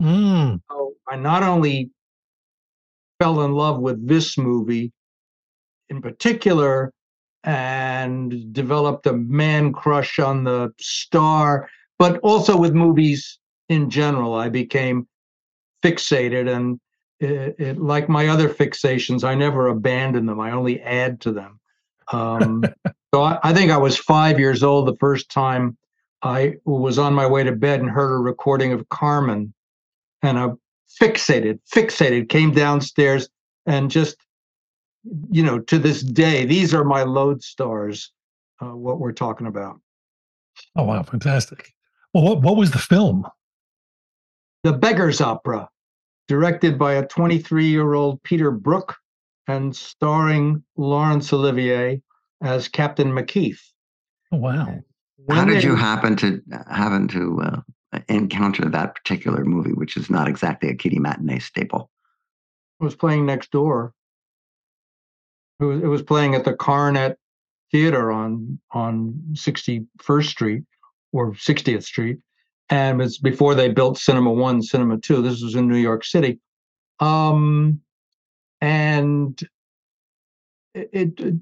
Mm. 0.01 0.61
So 0.69 0.93
I 1.09 1.15
not 1.15 1.43
only 1.43 1.89
fell 3.19 3.41
in 3.41 3.53
love 3.53 3.79
with 3.79 4.07
this 4.07 4.37
movie 4.37 4.91
in 5.89 6.01
particular 6.01 6.93
and 7.43 8.53
developed 8.53 9.05
a 9.07 9.13
man 9.13 9.73
crush 9.73 10.19
on 10.19 10.43
the 10.43 10.71
star, 10.79 11.69
but 11.99 12.19
also 12.19 12.55
with 12.55 12.73
movies 12.73 13.39
in 13.69 13.89
general. 13.89 14.33
I 14.33 14.49
became 14.49 15.07
fixated 15.83 16.53
and 16.53 16.79
it, 17.19 17.55
it, 17.59 17.77
like 17.81 18.09
my 18.09 18.27
other 18.27 18.49
fixations, 18.49 19.23
I 19.23 19.35
never 19.35 19.67
abandon 19.67 20.25
them. 20.25 20.39
I 20.39 20.51
only 20.51 20.81
add 20.81 21.21
to 21.21 21.31
them. 21.31 21.59
Um, 22.11 22.63
so 23.13 23.21
I, 23.21 23.37
I, 23.43 23.53
think 23.53 23.71
I 23.71 23.77
was 23.77 23.95
five 23.95 24.39
years 24.39 24.63
old 24.63 24.87
the 24.87 24.95
first 24.95 25.29
time 25.29 25.77
I 26.23 26.55
was 26.65 26.97
on 26.97 27.13
my 27.13 27.27
way 27.27 27.43
to 27.43 27.51
bed 27.51 27.79
and 27.79 27.89
heard 27.89 28.11
a 28.11 28.17
recording 28.17 28.71
of 28.71 28.89
Carmen, 28.89 29.53
and 30.23 30.39
I 30.39 30.49
fixated, 30.99 31.59
fixated, 31.71 32.29
came 32.29 32.51
downstairs 32.51 33.29
and 33.67 33.91
just, 33.91 34.17
you 35.29 35.43
know, 35.43 35.59
to 35.59 35.77
this 35.77 36.01
day, 36.01 36.45
these 36.45 36.73
are 36.73 36.83
my 36.83 37.03
lodestars. 37.03 38.07
uh, 38.61 38.75
what 38.75 38.99
we're 38.99 39.11
talking 39.11 39.47
about. 39.47 39.79
Oh 40.75 40.83
wow, 40.83 41.03
fantastic! 41.03 41.73
Well, 42.13 42.23
what 42.23 42.41
what 42.41 42.55
was 42.55 42.71
the 42.71 42.79
film? 42.79 43.27
The 44.63 44.73
Beggar's 44.73 45.19
Opera, 45.19 45.69
directed 46.27 46.79
by 46.79 46.93
a 46.93 47.05
23 47.05 47.65
year 47.65 47.93
old 47.93 48.23
Peter 48.23 48.49
Brook 48.49 48.95
and 49.47 49.75
starring 49.75 50.63
Laurence 50.77 51.33
Olivier 51.33 52.01
as 52.43 52.67
Captain 52.67 53.11
Macheath. 53.13 53.61
Oh 54.31 54.37
wow! 54.37 54.79
How 55.29 55.45
did 55.45 55.57
they- 55.61 55.63
you 55.63 55.75
happen 55.75 56.15
to 56.17 56.41
happen 56.69 57.07
to 57.09 57.41
uh, 57.41 57.99
encounter 58.09 58.69
that 58.69 58.95
particular 58.95 59.43
movie, 59.45 59.73
which 59.73 59.97
is 59.97 60.09
not 60.09 60.27
exactly 60.27 60.69
a 60.69 60.75
kitty 60.75 60.99
matinee 60.99 61.39
staple? 61.39 61.89
was 62.83 62.95
playing 62.95 63.25
next 63.25 63.49
door. 63.51 63.93
It 65.59 65.63
was, 65.65 65.81
it 65.81 65.87
was 65.87 66.01
playing 66.01 66.35
at 66.35 66.43
the 66.43 66.53
Coronet 66.53 67.17
Theater 67.71 68.11
on 68.11 68.59
on 68.71 69.19
61st 69.33 70.25
Street 70.25 70.63
or 71.11 71.31
60th 71.31 71.83
Street, 71.83 72.17
and 72.69 73.01
it's 73.01 73.17
before 73.17 73.55
they 73.55 73.69
built 73.69 73.97
Cinema 73.97 74.31
One, 74.31 74.61
Cinema 74.61 74.99
Two. 74.99 75.21
This 75.21 75.41
was 75.41 75.55
in 75.55 75.67
New 75.67 75.77
York 75.77 76.03
City, 76.03 76.39
um, 76.99 77.79
and 78.61 79.39
it, 80.75 80.89
it 81.19 81.35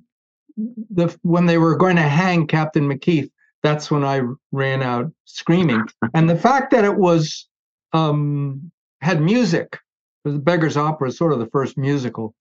the 0.89 1.15
when 1.24 1.46
they 1.46 1.58
were 1.58 1.75
going 1.75 1.96
to 1.96 2.01
hang 2.01 2.48
Captain 2.48 2.88
Macheath, 2.88 3.30
that's 3.63 3.91
when 3.91 4.03
I 4.03 4.22
ran 4.51 4.82
out 4.84 5.12
screaming. 5.25 5.84
and 6.13 6.30
the 6.30 6.38
fact 6.38 6.72
that 6.72 6.86
it 6.86 6.96
was 6.96 7.48
um, 7.94 8.72
had 9.01 9.22
music 9.22 9.77
the 10.24 10.32
Beggar's 10.39 10.77
Opera 10.77 11.10
is 11.10 11.18
sort 11.18 11.34
of 11.34 11.39
the 11.39 11.48
first 11.48 11.77
musical, 11.77 12.36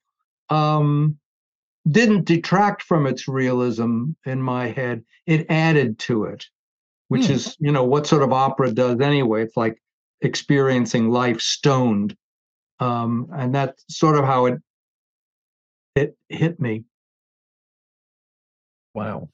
um, 0.48 1.18
didn't 1.90 2.24
detract 2.26 2.82
from 2.82 3.06
its 3.06 3.26
realism 3.26 4.10
in 4.26 4.42
my 4.42 4.68
head. 4.68 5.04
It 5.26 5.46
added 5.48 5.98
to 6.00 6.24
it, 6.24 6.46
which 7.08 7.26
Hmm. 7.26 7.32
is, 7.32 7.56
you 7.58 7.72
know, 7.72 7.84
what 7.84 8.06
sort 8.06 8.22
of 8.22 8.32
opera 8.32 8.70
does 8.72 9.00
anyway. 9.00 9.42
It's 9.44 9.56
like 9.56 9.80
experiencing 10.20 11.10
life 11.10 11.40
stoned. 11.40 12.16
Um, 12.80 13.28
and 13.32 13.54
that's 13.54 13.84
sort 13.88 14.16
of 14.16 14.24
how 14.24 14.46
it 14.46 14.58
it 15.96 16.16
hit 16.28 16.60
me. 16.60 16.84
Wow, 18.94 19.28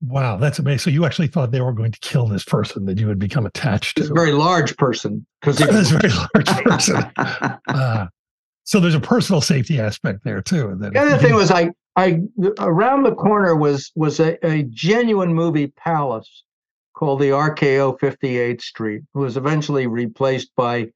wow, 0.00 0.36
that's 0.36 0.58
amazing. 0.58 0.78
So 0.78 0.90
you 0.90 1.04
actually 1.04 1.28
thought 1.28 1.50
they 1.52 1.60
were 1.60 1.72
going 1.72 1.92
to 1.92 1.98
kill 2.00 2.26
this 2.26 2.44
person 2.44 2.86
that 2.86 2.98
you 2.98 3.08
had 3.08 3.18
become 3.18 3.46
attached 3.46 3.98
It's 3.98 4.08
to? 4.08 4.12
a 4.12 4.16
very 4.16 4.32
large 4.32 4.76
person 4.76 5.26
because 5.40 5.58
this 5.58 5.90
very 5.90 6.12
large 6.12 6.64
person. 6.64 7.02
Uh, 7.68 8.06
so 8.64 8.80
there's 8.80 8.94
a 8.94 9.00
personal 9.00 9.40
safety 9.40 9.78
aspect 9.80 10.24
there 10.24 10.42
too. 10.42 10.76
The 10.78 10.98
other 10.98 11.18
thing 11.18 11.34
was 11.34 11.50
I 11.52 11.70
I 11.94 12.20
around 12.58 13.04
the 13.04 13.14
corner 13.14 13.54
was 13.54 13.92
was 13.94 14.18
a, 14.18 14.44
a 14.46 14.64
genuine 14.64 15.32
movie 15.32 15.68
palace 15.68 16.42
called 16.94 17.20
the 17.20 17.28
RKO 17.30 17.98
58th 18.00 18.62
Street. 18.62 19.02
It 19.14 19.18
was 19.18 19.36
eventually 19.36 19.86
replaced 19.86 20.50
by 20.56 20.88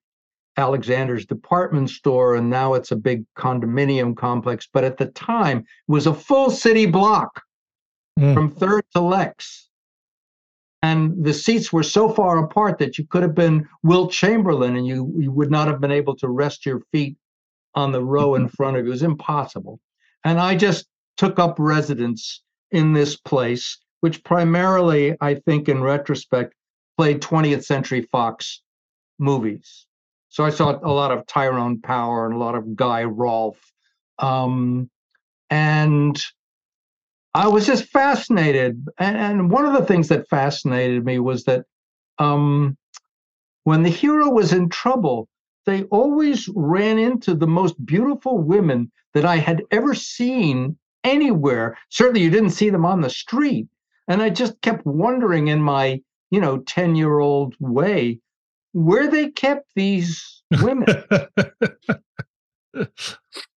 Alexander's 0.56 1.26
department 1.26 1.90
store, 1.90 2.34
and 2.34 2.50
now 2.50 2.74
it's 2.74 2.90
a 2.90 2.96
big 2.96 3.24
condominium 3.38 4.16
complex. 4.16 4.68
But 4.72 4.82
at 4.84 4.96
the 4.96 5.06
time, 5.06 5.58
it 5.58 5.64
was 5.86 6.06
a 6.06 6.14
full 6.14 6.50
city 6.50 6.86
block 6.86 7.42
Mm. 8.18 8.34
from 8.34 8.50
Third 8.50 8.84
to 8.94 9.00
Lex. 9.00 9.68
And 10.82 11.24
the 11.24 11.34
seats 11.34 11.72
were 11.72 11.82
so 11.82 12.08
far 12.08 12.42
apart 12.42 12.78
that 12.78 12.96
you 12.96 13.06
could 13.06 13.22
have 13.22 13.34
been 13.34 13.68
Wilt 13.82 14.12
Chamberlain 14.12 14.76
and 14.76 14.86
you, 14.86 15.12
you 15.18 15.30
would 15.30 15.50
not 15.50 15.68
have 15.68 15.80
been 15.80 15.92
able 15.92 16.16
to 16.16 16.28
rest 16.28 16.64
your 16.64 16.80
feet 16.90 17.16
on 17.74 17.92
the 17.92 18.02
row 18.02 18.34
in 18.34 18.48
front 18.48 18.76
of 18.76 18.84
you. 18.84 18.90
It 18.90 18.92
was 18.92 19.02
impossible. 19.02 19.78
And 20.24 20.40
I 20.40 20.56
just 20.56 20.86
took 21.16 21.38
up 21.38 21.56
residence 21.58 22.42
in 22.70 22.92
this 22.92 23.16
place, 23.16 23.78
which 24.00 24.24
primarily, 24.24 25.16
I 25.20 25.34
think, 25.34 25.68
in 25.68 25.82
retrospect, 25.82 26.54
played 26.96 27.20
20th 27.20 27.64
Century 27.64 28.02
Fox 28.02 28.62
movies. 29.18 29.86
So 30.28 30.44
I 30.44 30.50
saw 30.50 30.78
a 30.82 30.92
lot 30.92 31.10
of 31.10 31.26
Tyrone 31.26 31.80
Power 31.80 32.26
and 32.26 32.34
a 32.34 32.38
lot 32.38 32.54
of 32.54 32.74
Guy 32.76 33.04
Rolfe. 33.04 33.72
Um, 34.18 34.88
and 35.50 36.22
I 37.34 37.48
was 37.48 37.66
just 37.66 37.84
fascinated. 37.84 38.84
And, 38.98 39.16
and 39.16 39.50
one 39.50 39.66
of 39.66 39.72
the 39.72 39.84
things 39.84 40.08
that 40.08 40.28
fascinated 40.28 41.04
me 41.04 41.18
was 41.18 41.44
that 41.44 41.64
um, 42.18 42.76
when 43.64 43.82
the 43.82 43.90
hero 43.90 44.30
was 44.30 44.52
in 44.52 44.68
trouble, 44.68 45.28
they 45.66 45.84
always 45.84 46.48
ran 46.54 46.98
into 46.98 47.34
the 47.34 47.46
most 47.46 47.84
beautiful 47.84 48.38
women 48.38 48.90
that 49.14 49.24
I 49.24 49.36
had 49.36 49.62
ever 49.70 49.94
seen 49.94 50.76
anywhere. 51.04 51.78
Certainly, 51.90 52.22
you 52.22 52.30
didn't 52.30 52.50
see 52.50 52.70
them 52.70 52.84
on 52.84 53.00
the 53.00 53.10
street. 53.10 53.68
And 54.08 54.22
I 54.22 54.30
just 54.30 54.60
kept 54.60 54.84
wondering 54.84 55.48
in 55.48 55.62
my, 55.62 56.00
you 56.30 56.40
know, 56.40 56.58
10 56.58 56.96
year 56.96 57.18
old 57.20 57.54
way 57.60 58.18
where 58.72 59.08
they 59.08 59.30
kept 59.30 59.66
these 59.74 60.42
women. 60.62 60.86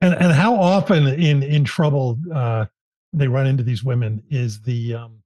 and 0.00 0.14
and 0.14 0.32
how 0.32 0.54
often 0.54 1.06
in 1.06 1.42
in 1.42 1.64
trouble 1.64 2.18
uh, 2.32 2.66
they 3.12 3.28
run 3.28 3.46
into 3.46 3.62
these 3.62 3.82
women 3.82 4.22
is 4.30 4.60
the 4.62 4.94
um, 4.94 5.22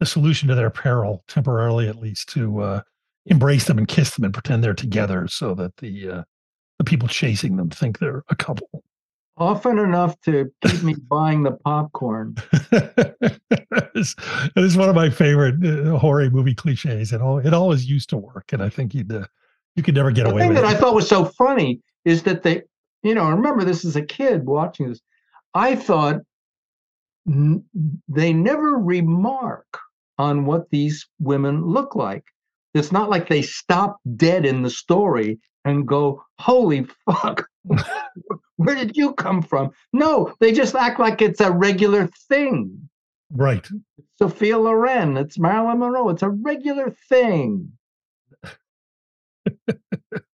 the 0.00 0.06
solution 0.06 0.48
to 0.48 0.54
their 0.54 0.70
peril 0.70 1.22
temporarily 1.28 1.88
at 1.88 1.96
least 1.96 2.28
to 2.30 2.60
uh, 2.60 2.80
embrace 3.26 3.66
them 3.66 3.78
and 3.78 3.88
kiss 3.88 4.14
them 4.14 4.24
and 4.24 4.34
pretend 4.34 4.64
they're 4.64 4.74
together 4.74 5.28
so 5.28 5.54
that 5.54 5.76
the 5.78 6.08
uh, 6.08 6.22
the 6.78 6.84
people 6.84 7.08
chasing 7.08 7.56
them 7.56 7.70
think 7.70 7.98
they're 7.98 8.24
a 8.30 8.36
couple. 8.36 8.68
Often 9.36 9.78
enough 9.78 10.20
to 10.22 10.50
keep 10.66 10.82
me 10.82 10.94
buying 10.94 11.42
the 11.42 11.52
popcorn. 11.52 12.36
this, 13.94 14.14
is 14.56 14.76
one 14.76 14.88
of 14.88 14.94
my 14.94 15.08
favorite 15.08 15.64
uh, 15.64 15.96
horror 15.98 16.28
movie 16.28 16.54
cliches, 16.54 17.12
and 17.12 17.22
all 17.22 17.38
it 17.38 17.54
always 17.54 17.88
used 17.88 18.10
to 18.10 18.16
work. 18.16 18.52
And 18.52 18.62
I 18.62 18.68
think 18.68 18.94
you'd 18.94 19.12
uh, 19.12 19.26
you 19.76 19.82
could 19.82 19.94
never 19.94 20.10
get 20.10 20.26
away 20.26 20.32
the 20.32 20.36
away 20.36 20.42
thing 20.42 20.48
with 20.54 20.62
that 20.62 20.72
it. 20.72 20.76
I 20.76 20.80
thought 20.80 20.94
was 20.94 21.08
so 21.08 21.24
funny 21.24 21.80
is 22.04 22.22
that 22.24 22.42
they, 22.42 22.62
you 23.02 23.14
know, 23.14 23.24
I 23.24 23.30
remember 23.30 23.64
this 23.64 23.84
as 23.84 23.96
a 23.96 24.02
kid 24.02 24.46
watching 24.46 24.88
this. 24.88 25.00
I 25.54 25.74
thought 25.76 26.20
n- 27.28 27.64
they 28.08 28.32
never 28.32 28.78
remark 28.78 29.66
on 30.18 30.44
what 30.46 30.70
these 30.70 31.08
women 31.18 31.64
look 31.64 31.94
like. 31.96 32.24
It's 32.74 32.92
not 32.92 33.10
like 33.10 33.28
they 33.28 33.42
stop 33.42 33.98
dead 34.16 34.46
in 34.46 34.62
the 34.62 34.70
story 34.70 35.40
and 35.64 35.86
go, 35.88 36.22
"Holy 36.38 36.86
fuck, 37.06 37.46
where 38.56 38.74
did 38.76 38.96
you 38.96 39.14
come 39.14 39.42
from?" 39.42 39.70
No, 39.92 40.34
they 40.40 40.52
just 40.52 40.74
act 40.74 41.00
like 41.00 41.22
it's 41.22 41.40
a 41.40 41.50
regular 41.52 42.08
thing. 42.28 42.88
right. 43.30 43.66
Sophia 44.18 44.58
Loren, 44.58 45.16
it's 45.16 45.38
Marilyn 45.38 45.78
Monroe, 45.80 46.10
it's 46.10 46.22
a 46.22 46.30
regular 46.30 46.90
thing. 47.08 47.72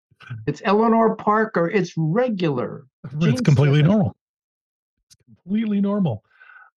it's 0.48 0.62
Eleanor 0.66 1.16
Parker, 1.16 1.70
it's 1.70 1.94
regular. 1.98 2.86
It's 3.06 3.16
Gene 3.16 3.38
completely 3.38 3.80
Simmons. 3.80 3.94
normal. 3.94 4.16
It's 5.08 5.16
completely 5.25 5.82
normal. 5.82 6.24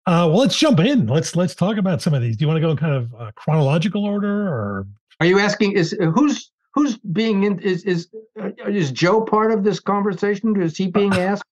Uh, 0.07 0.29
well, 0.29 0.37
let's 0.39 0.57
jump 0.57 0.79
in. 0.79 1.07
Let's 1.07 1.35
let's 1.35 1.55
talk 1.55 1.77
about 1.77 2.01
some 2.01 2.13
of 2.13 2.21
these. 2.21 2.37
Do 2.37 2.43
you 2.43 2.47
want 2.47 2.57
to 2.57 2.61
go 2.61 2.71
in 2.71 2.77
kind 2.77 2.93
of 2.93 3.13
uh, 3.15 3.31
chronological 3.35 4.05
order, 4.05 4.47
or 4.47 4.87
Are 5.19 5.25
you 5.25 5.39
asking 5.39 5.73
is 5.73 5.97
who's 6.13 6.51
who's 6.73 6.97
being 6.97 7.43
in 7.43 7.57
is 7.59 7.83
is 7.85 8.09
uh, 8.39 8.49
is 8.67 8.91
Joe 8.91 9.21
part 9.21 9.51
of 9.51 9.63
this 9.63 9.79
conversation? 9.79 10.59
Is 10.61 10.77
he 10.77 10.87
being 10.87 11.13
asked? 11.15 11.43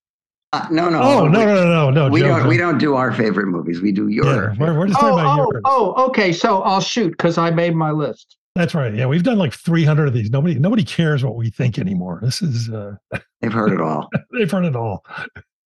Uh, 0.51 0.67
no, 0.69 0.88
no. 0.88 1.01
oh 1.01 1.27
no 1.27 1.39
we, 1.39 1.45
no 1.45 1.55
no 1.55 1.65
no 1.65 1.89
no 1.89 2.10
we 2.10 2.19
Joe, 2.19 2.27
don't. 2.27 2.43
Joe. 2.43 2.48
We 2.50 2.57
don't 2.57 2.77
do 2.77 2.93
our 2.93 3.12
favorite 3.12 3.48
movies. 3.48 3.81
We 3.81 3.91
do 3.91 4.10
your. 4.10 4.25
Yeah, 4.25 4.55
we're, 4.60 4.77
we're 4.77 4.88
just 4.88 5.00
talking 5.00 5.17
Oh, 5.17 5.19
about 5.19 5.39
oh, 5.39 5.51
yours. 5.51 5.62
oh, 5.65 6.05
okay. 6.10 6.31
So 6.31 6.62
I'll 6.62 6.79
shoot 6.81 7.10
because 7.10 7.39
I 7.39 7.50
made 7.50 7.74
my 7.75 7.89
list. 7.89 8.38
That's 8.55 8.75
right. 8.75 8.93
Yeah, 8.93 9.07
we've 9.07 9.24
done 9.24 9.39
like 9.39 9.53
300 9.53 10.07
of 10.07 10.13
these. 10.13 10.29
Nobody 10.29 10.55
nobody 10.60 10.83
cares 10.83 11.24
what 11.24 11.36
we 11.36 11.50
think 11.50 11.79
anymore. 11.79 12.19
This 12.22 12.41
is 12.41 12.69
uh, 12.69 12.95
They've 13.41 13.51
heard 13.51 13.72
it 13.72 13.81
all. 13.81 14.10
they've 14.31 14.50
heard 14.50 14.65
it 14.65 14.75
all. 14.75 15.05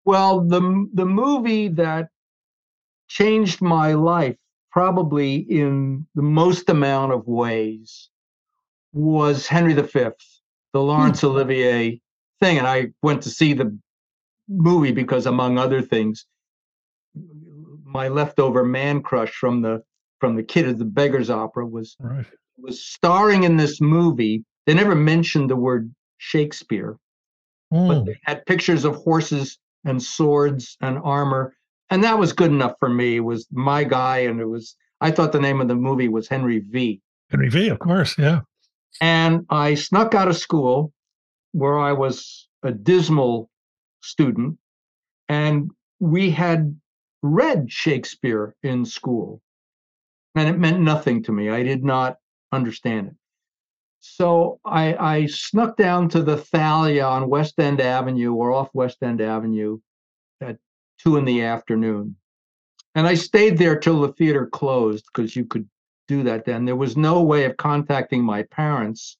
Well, 0.05 0.41
the 0.41 0.87
the 0.93 1.05
movie 1.05 1.67
that 1.69 2.09
changed 3.09 3.61
my 3.61 3.93
life 3.93 4.37
probably 4.71 5.35
in 5.35 6.05
the 6.15 6.21
most 6.21 6.69
amount 6.69 7.11
of 7.11 7.27
ways 7.27 8.09
was 8.93 9.47
Henry 9.47 9.73
V, 9.73 9.89
the 10.73 10.81
Laurence 10.81 11.23
Olivier 11.23 11.99
thing, 12.39 12.57
and 12.57 12.67
I 12.67 12.87
went 13.01 13.21
to 13.23 13.29
see 13.29 13.53
the 13.53 13.77
movie 14.47 14.91
because, 14.91 15.25
among 15.25 15.57
other 15.57 15.81
things, 15.81 16.25
my 17.83 18.07
leftover 18.07 18.63
man 18.63 19.01
crush 19.01 19.33
from 19.33 19.61
the 19.61 19.83
from 20.19 20.35
the 20.35 20.43
Kid 20.43 20.67
of 20.67 20.77
the 20.79 20.85
Beggar's 20.85 21.29
Opera 21.29 21.65
was 21.65 21.95
Right. 21.99 22.25
Was 22.57 22.83
starring 22.83 23.43
in 23.43 23.57
this 23.57 23.79
movie. 23.81 24.43
They 24.65 24.73
never 24.73 24.95
mentioned 24.95 25.49
the 25.49 25.55
word 25.55 25.93
Shakespeare 26.17 26.97
but 27.69 27.77
Mm, 27.77 28.05
they 28.05 28.19
had 28.23 28.45
pictures 28.45 28.85
of 28.85 28.95
horses 28.95 29.59
and 29.83 30.01
swords 30.01 30.77
and 30.81 30.97
armor 31.03 31.53
and 31.89 32.03
that 32.03 32.17
was 32.17 32.33
good 32.33 32.51
enough 32.51 32.75
for 32.79 32.89
me 32.89 33.17
it 33.17 33.21
was 33.21 33.47
my 33.51 33.83
guy 33.83 34.19
and 34.19 34.39
it 34.39 34.45
was 34.45 34.75
i 35.01 35.11
thought 35.11 35.31
the 35.31 35.39
name 35.39 35.59
of 35.61 35.67
the 35.67 35.75
movie 35.75 36.07
was 36.07 36.27
henry 36.27 36.59
v 36.59 37.01
Henry 37.29 37.49
V, 37.49 37.67
of 37.67 37.79
course. 37.79 38.17
Yeah. 38.17 38.41
and 39.01 39.45
i 39.49 39.75
snuck 39.75 40.15
out 40.15 40.29
of 40.29 40.37
school 40.37 40.93
where 41.51 41.77
i 41.77 41.91
was 41.91 42.47
a 42.63 42.71
dismal 42.71 43.49
student 44.01 44.57
and 45.27 45.69
we 45.99 46.29
had 46.29 46.79
read 47.23 47.71
Shakespeare 47.71 48.55
in 48.63 48.85
school, 48.85 49.41
and 50.35 50.47
it 50.47 50.59
meant 50.59 50.79
nothing 50.79 51.23
to 51.23 51.31
me. 51.31 51.49
I 51.49 51.63
did 51.63 51.83
not 51.83 52.17
understand 52.51 53.07
it. 53.07 53.15
So 53.99 54.59
I, 54.63 54.95
I 54.95 55.25
snuck 55.25 55.75
down 55.75 56.09
to 56.09 56.21
the 56.21 56.37
Thalia 56.37 57.05
on 57.05 57.29
West 57.29 57.59
End 57.59 57.81
Avenue 57.81 58.33
or 58.33 58.51
off 58.51 58.69
West 58.73 58.97
End 59.01 59.21
Avenue 59.21 59.79
at 60.41 60.57
two 60.99 61.17
in 61.17 61.25
the 61.25 61.43
afternoon. 61.43 62.15
And 62.95 63.07
I 63.07 63.15
stayed 63.15 63.57
there 63.57 63.77
till 63.77 64.01
the 64.01 64.13
theater 64.13 64.47
closed 64.47 65.05
because 65.05 65.35
you 65.35 65.45
could 65.45 65.67
do 66.07 66.23
that 66.23 66.45
then. 66.45 66.65
There 66.65 66.75
was 66.75 66.97
no 66.97 67.21
way 67.21 67.45
of 67.45 67.57
contacting 67.57 68.23
my 68.23 68.43
parents, 68.43 69.17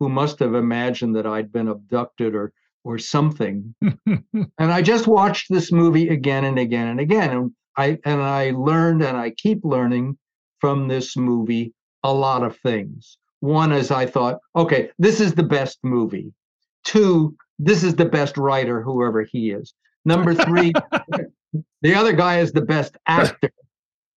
who 0.00 0.08
must 0.08 0.38
have 0.40 0.54
imagined 0.54 1.16
that 1.16 1.26
I'd 1.26 1.52
been 1.52 1.68
abducted 1.68 2.34
or 2.34 2.52
or 2.82 2.98
something. 2.98 3.74
and 4.06 4.50
I 4.58 4.82
just 4.82 5.06
watched 5.06 5.50
this 5.50 5.72
movie 5.72 6.08
again 6.08 6.44
and 6.44 6.58
again 6.58 6.88
and 6.88 7.00
again. 7.00 7.30
And 7.30 7.52
I 7.76 7.98
and 8.04 8.20
I 8.20 8.50
learned 8.50 9.02
and 9.02 9.16
I 9.16 9.30
keep 9.30 9.64
learning 9.64 10.18
from 10.60 10.88
this 10.88 11.16
movie 11.16 11.72
a 12.04 12.12
lot 12.12 12.42
of 12.42 12.56
things. 12.58 13.18
One 13.40 13.72
is 13.72 13.90
I 13.90 14.06
thought, 14.06 14.38
okay, 14.54 14.90
this 14.98 15.20
is 15.20 15.34
the 15.34 15.42
best 15.42 15.78
movie. 15.82 16.32
Two, 16.84 17.34
this 17.58 17.82
is 17.82 17.96
the 17.96 18.04
best 18.04 18.36
writer, 18.36 18.82
whoever 18.82 19.22
he 19.22 19.50
is. 19.50 19.74
Number 20.04 20.34
three, 20.34 20.72
the 21.82 21.94
other 21.94 22.12
guy 22.12 22.38
is 22.38 22.52
the 22.52 22.62
best 22.62 22.96
actor, 23.06 23.50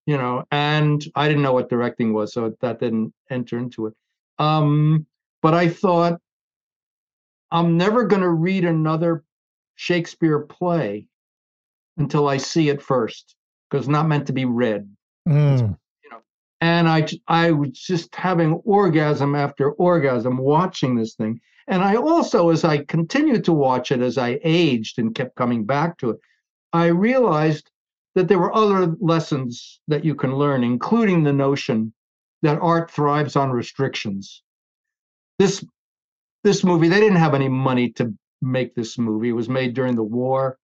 you 0.06 0.18
know, 0.18 0.44
and 0.52 1.04
I 1.16 1.28
didn't 1.28 1.44
know 1.44 1.54
what 1.54 1.70
directing 1.70 2.14
was, 2.14 2.34
so 2.34 2.54
that 2.62 2.80
didn't 2.80 3.14
enter 3.30 3.58
into 3.58 3.88
it. 3.88 3.94
Um, 4.38 5.06
but 5.42 5.54
I 5.54 5.70
thought, 5.70 6.20
I'm 7.52 7.78
never 7.78 8.04
going 8.04 8.22
to 8.22 8.30
read 8.30 8.66
another 8.66 9.24
Shakespeare 9.76 10.40
play 10.40 11.08
until 11.98 12.28
I 12.28 12.38
see 12.38 12.68
it 12.70 12.82
first, 12.82 13.36
because 13.70 13.86
it's 13.86 13.92
not 13.92 14.08
meant 14.08 14.28
to 14.28 14.34
be 14.34 14.46
read. 14.46 14.90
Mm. 15.28 15.78
And 16.62 16.88
I 16.88 17.08
I 17.28 17.52
was 17.52 17.72
just 17.72 18.16
having 18.16 18.54
orgasm 18.66 19.36
after 19.36 19.72
orgasm 19.72 20.38
watching 20.38 20.96
this 20.96 21.16
thing. 21.16 21.40
And 21.68 21.84
I 21.84 21.96
also, 21.96 22.50
as 22.50 22.64
I 22.64 22.86
continued 22.86 23.44
to 23.46 23.54
watch 23.54 23.92
it, 23.92 24.02
as 24.02 24.18
I 24.18 24.40
aged 24.44 25.00
and 25.00 25.14
kept 25.14 25.36
coming 25.36 25.66
back 25.66 25.98
to 26.00 26.12
it, 26.12 26.20
I 26.72 26.88
realized 26.88 27.70
that 28.16 28.28
there 28.28 28.40
were 28.40 28.56
other 28.56 28.96
lessons 29.00 29.80
that 29.88 30.06
you 30.06 30.16
can 30.16 30.36
learn, 30.36 30.64
including 30.64 31.24
the 31.24 31.34
notion 31.34 31.94
that 32.42 32.60
art 32.60 32.90
thrives 32.90 33.36
on 33.36 33.52
restrictions. 33.52 34.42
This 35.38 35.64
this 36.44 36.64
movie, 36.64 36.88
they 36.88 37.00
didn't 37.00 37.18
have 37.18 37.36
any 37.36 37.50
money 37.50 37.92
to 37.94 38.14
make 38.42 38.74
this 38.74 38.98
movie. 38.98 39.30
It 39.30 39.34
was 39.34 39.50
made 39.50 39.74
during 39.74 39.96
the 39.96 40.04
war. 40.04 40.58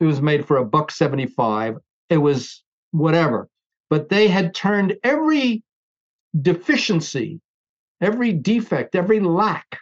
It 0.00 0.06
was 0.06 0.22
made 0.22 0.46
for 0.46 0.56
a 0.56 0.64
buck 0.64 0.90
75. 0.90 1.76
It 2.08 2.16
was 2.16 2.62
whatever. 2.92 3.48
But 3.92 4.08
they 4.08 4.26
had 4.26 4.54
turned 4.54 4.96
every 5.04 5.62
deficiency, 6.40 7.42
every 8.00 8.32
defect, 8.32 8.94
every 8.94 9.20
lack 9.20 9.80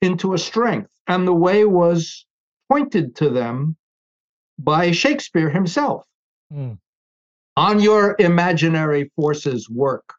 into 0.00 0.32
a 0.32 0.38
strength. 0.38 0.90
And 1.08 1.28
the 1.28 1.34
way 1.34 1.66
was 1.66 2.24
pointed 2.70 3.14
to 3.16 3.28
them 3.28 3.76
by 4.58 4.92
Shakespeare 4.92 5.50
himself. 5.50 6.06
Mm. 6.50 6.78
On 7.58 7.80
your 7.80 8.16
imaginary 8.18 9.12
forces 9.14 9.68
work. 9.68 10.14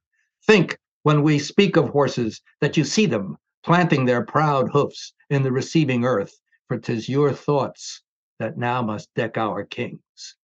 Think 0.45 0.77
when 1.01 1.23
we 1.23 1.39
speak 1.39 1.77
of 1.77 1.89
horses 1.89 2.39
that 2.61 2.77
you 2.77 2.83
see 2.83 3.07
them 3.07 3.37
planting 3.63 4.05
their 4.05 4.23
proud 4.23 4.69
hoofs 4.69 5.13
in 5.31 5.41
the 5.41 5.51
receiving 5.51 6.05
earth, 6.05 6.39
for 6.67 6.77
'tis 6.77 7.09
your 7.09 7.33
thoughts 7.33 8.03
that 8.37 8.59
now 8.59 8.83
must 8.83 9.11
deck 9.15 9.35
our 9.35 9.63
kings. 9.65 10.35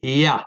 Yeah, 0.00 0.44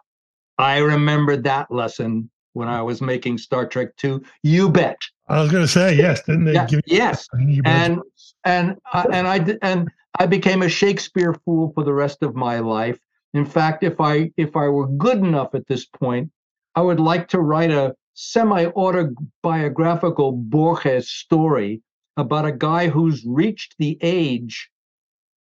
I 0.57 0.77
remembered 0.77 1.43
that 1.43 1.69
lesson 1.71 2.29
when 2.53 2.69
I 2.69 2.81
was 2.81 3.01
making 3.01 3.38
Star 3.39 3.67
Trek 3.67 3.89
II. 4.03 4.19
You 4.43 4.69
bet. 4.69 4.97
I 5.27 5.41
was 5.41 5.51
going 5.51 5.63
to 5.63 5.67
say 5.67 5.95
yes. 5.95 6.24
Didn't 6.24 6.45
they 6.45 6.53
Yeah, 6.53 6.67
give 6.67 6.81
you 6.85 6.95
yes. 6.95 7.27
And 7.65 7.99
and 8.45 8.77
I- 8.93 9.08
and 9.12 9.27
I 9.27 9.58
and 9.62 9.89
I 10.17 10.25
became 10.27 10.62
a 10.62 10.69
Shakespeare 10.69 11.34
fool 11.45 11.73
for 11.75 11.84
the 11.84 11.93
rest 11.93 12.23
of 12.23 12.36
my 12.36 12.60
life. 12.60 12.97
In 13.34 13.45
fact, 13.45 13.84
if 13.84 13.99
I 13.99 14.32
if 14.38 14.56
I 14.56 14.69
were 14.69 14.88
good 14.88 15.17
enough 15.17 15.53
at 15.56 15.67
this 15.67 15.86
point, 15.86 16.32
I 16.75 16.82
would 16.82 17.01
like 17.01 17.27
to 17.30 17.41
write 17.41 17.71
a 17.71 17.95
semi-autobiographical 18.13 20.32
Borges 20.32 21.12
story 21.12 21.82
about 22.15 22.45
a 22.45 22.51
guy 22.51 22.88
who's 22.88 23.25
reached 23.25 23.75
the 23.77 23.97
age 24.01 24.69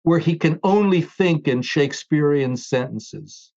where 0.03 0.19
he 0.19 0.37
can 0.37 0.59
only 0.63 1.01
think 1.01 1.47
in 1.47 1.63
Shakespearean 1.63 2.55
sentences. 2.55 3.51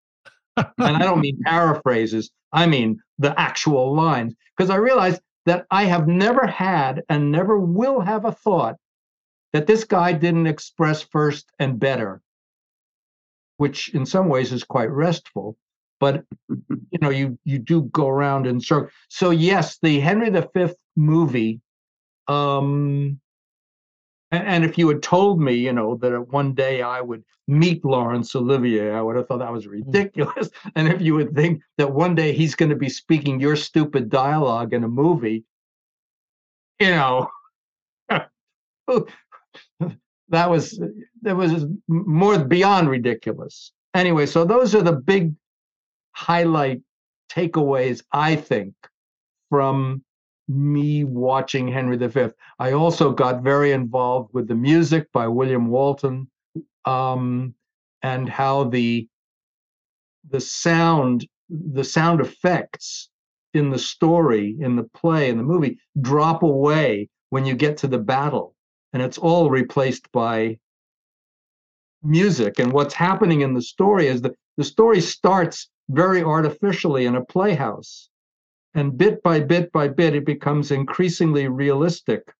And 0.57 0.67
I 0.77 0.99
don't 0.99 1.21
mean 1.21 1.39
paraphrases, 1.45 2.31
I 2.51 2.67
mean 2.67 2.99
the 3.19 3.37
actual 3.39 3.95
lines. 3.95 4.35
Because 4.55 4.69
I 4.69 4.75
realized 4.75 5.21
that 5.45 5.65
I 5.71 5.85
have 5.85 6.07
never 6.07 6.45
had 6.45 7.03
and 7.09 7.31
never 7.31 7.59
will 7.59 7.99
have 7.99 8.25
a 8.25 8.31
thought 8.31 8.77
that 9.51 9.67
this 9.67 9.83
guy 9.83 10.13
didn't 10.13 10.47
express 10.47 11.01
first 11.03 11.51
and 11.59 11.79
better, 11.79 12.21
which 13.57 13.93
in 13.93 14.05
some 14.05 14.29
ways 14.29 14.51
is 14.51 14.63
quite 14.63 14.89
restful. 14.89 15.57
But 15.99 16.23
you 16.49 16.99
know, 17.01 17.09
you 17.09 17.37
you 17.45 17.59
do 17.59 17.83
go 17.83 18.07
around 18.07 18.45
in 18.45 18.59
circles. 18.59 18.91
So 19.09 19.29
yes, 19.29 19.77
the 19.81 19.99
Henry 19.99 20.29
V 20.29 20.73
movie. 20.95 21.61
Um, 22.27 23.19
and, 24.33 24.47
and 24.47 24.65
if 24.65 24.77
you 24.79 24.89
had 24.89 25.03
told 25.03 25.39
me, 25.39 25.53
you 25.53 25.71
know, 25.71 25.95
that 25.97 26.27
one 26.29 26.53
day 26.53 26.81
I 26.81 27.01
would 27.01 27.23
meet 27.47 27.85
Laurence 27.85 28.35
Olivier, 28.35 28.91
I 28.91 29.01
would 29.01 29.15
have 29.15 29.27
thought 29.27 29.39
that 29.39 29.53
was 29.53 29.67
mm. 29.67 29.73
ridiculous. 29.73 30.49
And 30.75 30.87
if 30.87 31.01
you 31.01 31.13
would 31.13 31.35
think 31.35 31.61
that 31.77 31.91
one 31.91 32.15
day 32.15 32.33
he's 32.33 32.55
going 32.55 32.71
to 32.71 32.75
be 32.75 32.89
speaking 32.89 33.39
your 33.39 33.55
stupid 33.55 34.09
dialogue 34.09 34.73
in 34.73 34.83
a 34.83 34.87
movie, 34.87 35.43
you 36.79 36.89
know, 36.89 37.29
that 40.29 40.49
was 40.49 40.81
that 41.21 41.37
was 41.37 41.65
more 41.87 42.39
beyond 42.39 42.89
ridiculous. 42.89 43.71
Anyway, 43.93 44.25
so 44.25 44.43
those 44.43 44.73
are 44.73 44.81
the 44.81 44.93
big 44.93 45.35
highlight 46.13 46.81
takeaways 47.31 48.01
I 48.11 48.35
think 48.35 48.73
from 49.49 50.03
me 50.47 51.03
watching 51.03 51.67
Henry 51.67 51.97
V. 51.97 52.27
I 52.59 52.73
also 52.73 53.11
got 53.11 53.41
very 53.41 53.71
involved 53.71 54.33
with 54.33 54.47
the 54.47 54.55
music 54.55 55.11
by 55.11 55.27
William 55.27 55.67
Walton 55.67 56.27
um, 56.85 57.53
and 58.01 58.27
how 58.27 58.65
the 58.65 59.07
the 60.29 60.41
sound 60.41 61.27
the 61.49 61.83
sound 61.83 62.21
effects 62.21 63.09
in 63.53 63.69
the 63.69 63.79
story 63.79 64.55
in 64.59 64.75
the 64.75 64.83
play 64.83 65.29
in 65.29 65.37
the 65.37 65.43
movie 65.43 65.77
drop 66.01 66.43
away 66.43 67.09
when 67.29 67.45
you 67.45 67.53
get 67.53 67.77
to 67.77 67.87
the 67.87 67.97
battle 67.97 68.55
and 68.93 69.01
it's 69.01 69.17
all 69.17 69.49
replaced 69.49 70.11
by 70.11 70.57
music 72.01 72.59
and 72.59 72.71
what's 72.71 72.93
happening 72.93 73.41
in 73.41 73.53
the 73.53 73.61
story 73.61 74.07
is 74.07 74.21
that 74.21 74.35
the 74.57 74.63
story 74.63 75.01
starts 75.01 75.69
very 75.89 76.23
artificially 76.23 77.05
in 77.05 77.15
a 77.15 77.25
playhouse 77.25 78.09
and 78.75 78.97
bit 78.97 79.21
by 79.23 79.39
bit 79.39 79.71
by 79.71 79.87
bit 79.87 80.15
it 80.15 80.25
becomes 80.25 80.71
increasingly 80.71 81.47
realistic 81.47 82.33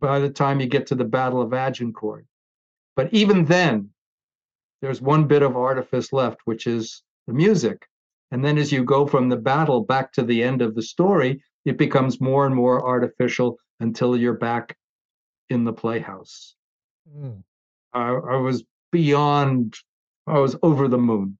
by 0.00 0.18
the 0.18 0.30
time 0.30 0.60
you 0.60 0.66
get 0.66 0.86
to 0.86 0.94
the 0.94 1.04
battle 1.04 1.42
of 1.42 1.52
agincourt. 1.52 2.26
But 2.96 3.12
even 3.12 3.44
then 3.44 3.90
there's 4.80 5.00
one 5.00 5.26
bit 5.26 5.42
of 5.42 5.56
artifice 5.56 6.12
left 6.12 6.40
which 6.44 6.66
is 6.66 7.02
the 7.26 7.32
music. 7.32 7.86
And 8.30 8.44
then 8.44 8.58
as 8.58 8.72
you 8.72 8.84
go 8.84 9.06
from 9.06 9.28
the 9.28 9.36
battle 9.36 9.82
back 9.82 10.12
to 10.12 10.22
the 10.22 10.42
end 10.42 10.62
of 10.62 10.74
the 10.74 10.82
story 10.82 11.42
it 11.64 11.78
becomes 11.78 12.20
more 12.20 12.46
and 12.46 12.54
more 12.54 12.86
artificial 12.86 13.58
until 13.80 14.16
you're 14.16 14.34
back 14.34 14.76
in 15.50 15.64
the 15.64 15.72
playhouse. 15.72 16.54
Mm. 17.10 17.42
I, 17.92 18.08
I 18.08 18.36
was 18.36 18.64
beyond 18.94 19.74
i 20.28 20.38
was 20.38 20.54
over 20.62 20.86
the 20.86 20.96
moon 20.96 21.36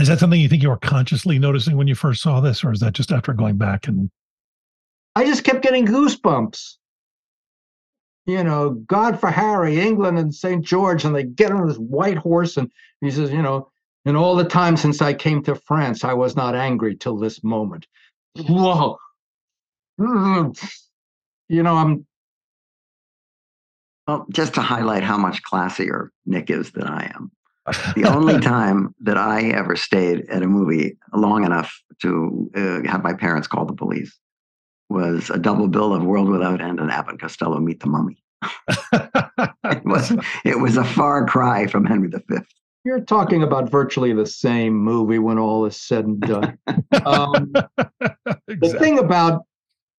Is 0.00 0.08
that 0.08 0.18
something 0.18 0.40
you 0.40 0.48
think 0.48 0.62
you 0.62 0.70
were 0.70 0.76
consciously 0.76 1.38
noticing 1.38 1.76
when 1.76 1.86
you 1.86 1.94
first 1.94 2.22
saw 2.22 2.40
this, 2.40 2.64
or 2.64 2.72
is 2.72 2.80
that 2.80 2.94
just 2.94 3.12
after 3.12 3.32
going 3.32 3.56
back 3.56 3.86
and 3.86 4.10
I 5.16 5.24
just 5.24 5.44
kept 5.44 5.62
getting 5.62 5.86
goosebumps. 5.86 6.76
You 8.26 8.44
know, 8.44 8.70
God 8.70 9.18
for 9.18 9.30
Harry, 9.30 9.80
England 9.80 10.18
and 10.18 10.34
St. 10.34 10.64
George, 10.64 11.04
and 11.04 11.14
they 11.14 11.24
get 11.24 11.50
on 11.50 11.66
this 11.66 11.78
white 11.78 12.18
horse, 12.18 12.56
and 12.56 12.70
he 13.00 13.10
says, 13.10 13.32
you 13.32 13.42
know, 13.42 13.70
in 14.04 14.14
all 14.14 14.36
the 14.36 14.44
time 14.44 14.76
since 14.76 15.02
I 15.02 15.14
came 15.14 15.42
to 15.44 15.54
France, 15.54 16.04
I 16.04 16.14
was 16.14 16.36
not 16.36 16.54
angry 16.54 16.96
till 16.96 17.16
this 17.16 17.42
moment. 17.42 17.86
Whoa. 18.38 18.98
Mm-hmm. 20.00 20.66
You 21.48 21.62
know, 21.62 21.74
I'm 21.74 22.06
Well, 24.06 24.26
just 24.30 24.54
to 24.54 24.60
highlight 24.60 25.02
how 25.02 25.18
much 25.18 25.42
classier 25.42 26.10
Nick 26.24 26.50
is 26.50 26.70
than 26.70 26.86
I 26.86 27.12
am. 27.14 27.32
The 27.94 28.04
only 28.06 28.40
time 28.40 28.94
that 29.00 29.16
I 29.16 29.50
ever 29.50 29.76
stayed 29.76 30.28
at 30.30 30.42
a 30.42 30.46
movie 30.46 30.96
long 31.12 31.44
enough 31.44 31.78
to 32.02 32.50
uh, 32.56 32.88
have 32.88 33.02
my 33.02 33.12
parents 33.12 33.46
call 33.46 33.66
the 33.66 33.74
police 33.74 34.18
was 34.88 35.30
a 35.30 35.38
double 35.38 35.68
bill 35.68 35.94
of 35.94 36.02
World 36.02 36.28
Without 36.28 36.60
End 36.60 36.80
and 36.80 36.90
Abbott 36.90 37.12
and 37.12 37.20
Costello 37.20 37.60
Meet 37.60 37.80
the 37.80 37.88
Mummy. 37.88 38.22
It 39.64 39.84
was 39.84 40.12
it 40.44 40.58
was 40.58 40.76
a 40.76 40.84
far 40.84 41.26
cry 41.26 41.66
from 41.66 41.84
Henry 41.84 42.08
V. 42.08 42.38
You're 42.84 43.00
talking 43.00 43.42
about 43.42 43.70
virtually 43.70 44.12
the 44.12 44.26
same 44.26 44.74
movie 44.74 45.18
when 45.18 45.38
all 45.38 45.66
is 45.66 45.76
said 45.76 46.06
and 46.06 46.20
done. 46.20 46.58
um, 47.04 47.52
the 48.48 48.76
thing 48.78 48.98
about 48.98 49.44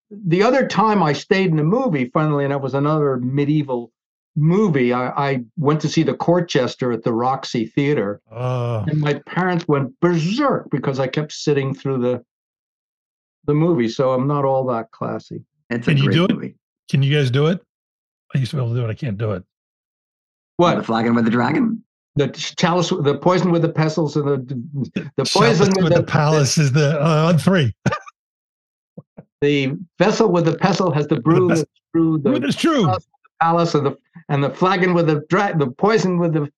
the 0.10 0.44
other 0.44 0.68
time 0.68 1.02
I 1.02 1.14
stayed 1.14 1.52
in 1.52 1.60
a 1.60 1.64
movie, 1.64 2.10
funnily 2.10 2.44
enough, 2.44 2.62
was 2.62 2.74
another 2.74 3.18
medieval 3.18 3.92
movie. 4.36 4.94
I, 4.94 5.10
I 5.32 5.40
went 5.58 5.82
to 5.82 5.90
see 5.90 6.04
The 6.04 6.14
Court 6.14 6.50
Jester 6.50 6.92
at 6.92 7.04
the 7.04 7.14
Roxy 7.14 7.66
Theater, 7.66 8.22
Uh, 8.32 8.84
and 8.88 9.00
my 9.00 9.16
parents 9.26 9.68
went 9.68 9.98
berserk 10.00 10.70
because 10.72 11.00
I 11.00 11.08
kept 11.08 11.32
sitting 11.34 11.74
through 11.74 12.00
the 12.00 12.24
the 13.46 13.54
movie. 13.56 13.90
So 13.90 14.12
I'm 14.12 14.28
not 14.28 14.46
all 14.46 14.66
that 14.68 14.92
classy. 14.92 15.44
It's 15.70 15.88
a 15.88 15.92
Can 15.92 15.98
you 15.98 16.04
great 16.06 16.14
do 16.16 16.26
it? 16.26 16.32
movie. 16.34 16.56
can 16.90 17.02
you 17.04 17.14
guys 17.16 17.32
do 17.32 17.48
it? 17.48 17.60
I 18.36 18.38
used 18.38 18.52
to 18.52 18.58
be 18.58 18.62
able 18.64 18.74
to 18.76 18.80
do 18.80 18.86
it. 18.86 18.90
I 18.90 18.94
can't 18.94 19.18
do 19.18 19.32
it. 19.32 19.44
What? 20.58 20.76
The 20.76 20.84
Flagon 20.84 21.16
with 21.16 21.26
the 21.26 21.32
Dragon. 21.32 21.84
the 22.16 22.28
chalice, 22.30 22.90
the 22.90 23.18
poison 23.18 23.52
with 23.52 23.62
the 23.64 23.70
pestles, 23.70 24.16
and 24.16 24.28
the 24.28 25.12
the 25.16 25.26
poison 25.26 25.70
with, 25.76 25.86
with 25.86 25.94
the 25.96 26.04
palace 26.04 26.58
is 26.58 26.72
the 26.72 27.02
uh, 27.02 27.28
on 27.30 27.38
three. 27.38 27.74
The 29.42 29.76
vessel 29.98 30.32
with 30.32 30.46
the 30.46 30.56
pestle 30.56 30.92
has 30.92 31.08
the 31.08 31.20
brew 31.20 31.48
best- 31.50 31.62
that's 31.62 31.72
through 31.92 32.20
the 32.20 32.34
It's 32.48 32.56
true. 32.56 32.94
Chalice 33.42 33.72
palace, 33.72 33.76
and 33.76 33.86
the 33.86 33.98
and 34.30 34.44
the 34.44 34.50
flagon 34.50 34.94
with 34.94 35.08
the 35.08 35.24
dra- 35.30 35.58
the 35.58 35.68
poison 35.72 36.18
with 36.20 36.34
the 36.34 36.50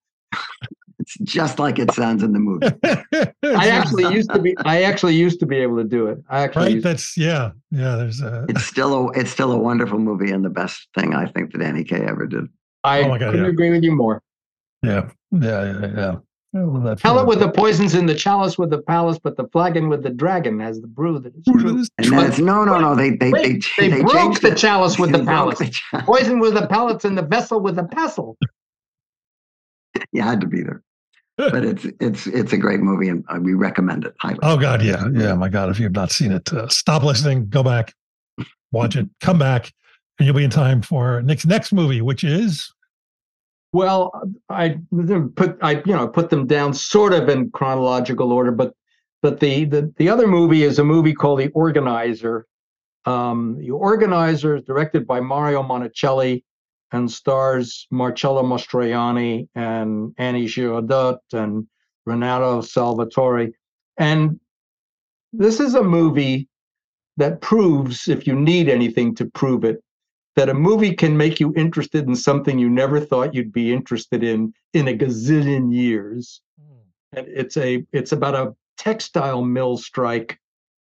It's 1.00 1.18
just 1.20 1.60
like 1.60 1.80
it 1.80 1.92
sounds 1.92 2.24
in 2.24 2.32
the 2.34 2.40
movie. 2.40 2.68
I 3.44 3.70
actually 3.70 4.14
used 4.14 4.32
to 4.34 4.40
be. 4.40 4.56
I 4.66 4.84
actually 4.84 5.16
used 5.16 5.40
to 5.42 5.46
be 5.46 5.58
able 5.58 5.78
to 5.78 5.84
do 5.84 6.08
it. 6.08 6.20
I 6.30 6.42
actually. 6.44 6.64
right. 6.66 6.72
used- 6.76 6.86
That's 6.86 7.18
yeah, 7.18 7.52
yeah. 7.72 7.96
There's 7.96 8.22
a 8.22 8.46
It's 8.50 8.64
still 8.66 8.94
a 9.10 9.12
it's 9.12 9.32
still 9.32 9.52
a 9.52 9.58
wonderful 9.58 10.00
movie 10.00 10.32
and 10.32 10.44
the 10.46 10.50
best 10.50 10.88
thing 10.96 11.14
I 11.14 11.26
think 11.26 11.52
that 11.52 11.60
Danny 11.60 11.84
Kaye 11.84 12.06
ever 12.08 12.26
did. 12.28 12.46
I 12.84 13.02
Oh 13.04 13.08
God, 13.10 13.20
couldn't 13.20 13.44
yeah. 13.44 13.50
agree 13.50 13.70
with 13.72 13.84
you 13.84 13.92
more. 13.96 14.22
yeah, 14.84 15.10
yeah, 15.32 15.80
yeah, 15.80 15.88
yeah. 15.96 16.16
I 16.56 16.60
love 16.60 17.00
Tell 17.02 17.20
it 17.20 17.26
with 17.26 17.40
the 17.40 17.50
poisons 17.50 17.96
in 17.96 18.06
the 18.06 18.14
chalice 18.14 18.60
with 18.60 18.70
the 18.70 18.82
palace, 18.82 19.18
but 19.18 19.38
the 19.38 19.48
flagon 19.48 19.90
with 19.90 20.04
the 20.04 20.12
dragon 20.12 20.60
has 20.60 20.80
the 20.82 20.88
brew 20.88 21.18
that 21.20 21.34
is 21.36 21.44
Ooh, 21.50 21.60
true. 21.60 21.84
And 21.98 22.08
then 22.12 22.30
it's 22.30 22.38
no 22.38 22.64
no 22.64 22.78
no 22.80 22.96
they 22.96 23.12
they 23.12 23.32
Wait, 23.32 23.66
they, 23.78 23.90
they, 23.90 23.96
they, 23.98 24.02
broke 24.04 24.14
changed 24.14 24.42
the 24.44 24.52
it. 24.52 24.58
chalice 24.58 25.00
with 25.00 25.12
They 25.12 25.20
the 25.20 25.26
palace. 25.26 25.58
the 25.58 25.70
chalice. 25.70 26.06
Poison 26.06 26.40
with 26.40 26.54
the 26.54 26.68
palace 26.68 27.06
and 27.06 27.18
the 27.18 27.24
vessel 27.24 27.60
with 27.60 27.76
the 27.76 27.84
pestle. 27.86 28.38
You 30.12 30.24
had 30.24 30.42
to 30.42 30.48
be 30.48 30.64
there. 30.64 30.82
But 31.38 31.66
it's 31.66 31.86
it's 32.00 32.28
it's 32.28 32.54
a 32.54 32.58
great 32.58 32.80
movie 32.80 33.10
and 33.10 33.24
uh, 33.30 33.40
we 33.42 33.54
recommend 33.54 34.06
it 34.06 34.14
highly. 34.20 34.40
Oh 34.44 34.58
God, 34.58 34.84
yeah, 34.84 35.06
yeah. 35.14 35.34
My 35.34 35.50
God, 35.50 35.70
if 35.70 35.80
you 35.80 35.86
have 35.86 35.94
not 35.94 36.12
seen 36.12 36.32
it, 36.32 36.52
uh, 36.54 36.68
stop 36.68 37.04
listening, 37.04 37.48
go 37.50 37.64
back, 37.64 37.94
watch 38.72 38.96
it, 38.96 39.08
come 39.20 39.40
back, 39.40 39.72
and 40.20 40.26
you'll 40.28 40.36
be 40.36 40.44
in 40.44 40.50
time 40.52 40.82
for 40.82 41.22
Nick's 41.24 41.46
next 41.46 41.74
movie, 41.74 42.02
which 42.02 42.24
is 42.24 42.72
Well, 43.74 44.12
I 44.50 44.78
put 45.36 45.58
I 45.62 45.82
you 45.86 45.96
know 45.96 46.08
put 46.08 46.30
them 46.30 46.46
down 46.46 46.76
sort 46.76 47.12
of 47.12 47.28
in 47.28 47.50
chronological 47.50 48.32
order, 48.32 48.52
but 48.52 48.74
but 49.24 49.40
the 49.40 49.66
the 49.66 49.92
the 49.98 50.10
other 50.10 50.28
movie 50.28 50.64
is 50.64 50.78
a 50.78 50.84
movie 50.84 51.14
called 51.14 51.40
The 51.40 51.50
Organizer. 51.50 52.46
Um, 53.06 53.58
the 53.60 53.72
Organizer 53.72 54.56
is 54.56 54.64
directed 54.64 55.08
by 55.08 55.20
Mario 55.20 55.64
Monicelli 55.64 56.44
and 56.92 57.12
stars 57.12 57.88
Marcello 57.90 58.44
Mastroianni 58.44 59.50
and 59.56 60.14
Annie 60.20 60.46
Girardot 60.46 61.18
and 61.34 61.68
Renato 62.06 62.62
Salvatori. 62.62 63.52
And 63.98 64.40
this 65.34 65.60
is 65.60 65.74
a 65.74 65.84
movie 65.84 66.48
that 67.18 67.42
proves, 67.42 68.08
if 68.08 68.28
you 68.28 68.36
need 68.36 68.70
anything 68.70 69.16
to 69.16 69.26
prove 69.26 69.64
it, 69.64 69.84
that 70.36 70.50
a 70.50 70.54
movie 70.54 70.94
can 70.94 71.16
make 71.16 71.40
you 71.40 71.54
interested 71.56 72.08
in 72.08 72.16
something 72.16 72.58
you 72.58 72.70
never 72.70 73.00
thought 73.00 73.34
you'd 73.34 73.54
be 73.54 73.72
interested 73.72 74.24
in 74.24 74.54
in 74.74 74.88
a 74.88 74.98
gazillion 74.98 75.74
years. 75.74 76.42
Hmm. 76.60 77.18
And 77.18 77.28
it's 77.28 77.58
a 77.58 77.86
it's 77.92 78.12
about 78.12 78.36
a 78.36 78.56
textile 78.78 79.44
mill 79.44 79.78
strike 79.78 80.40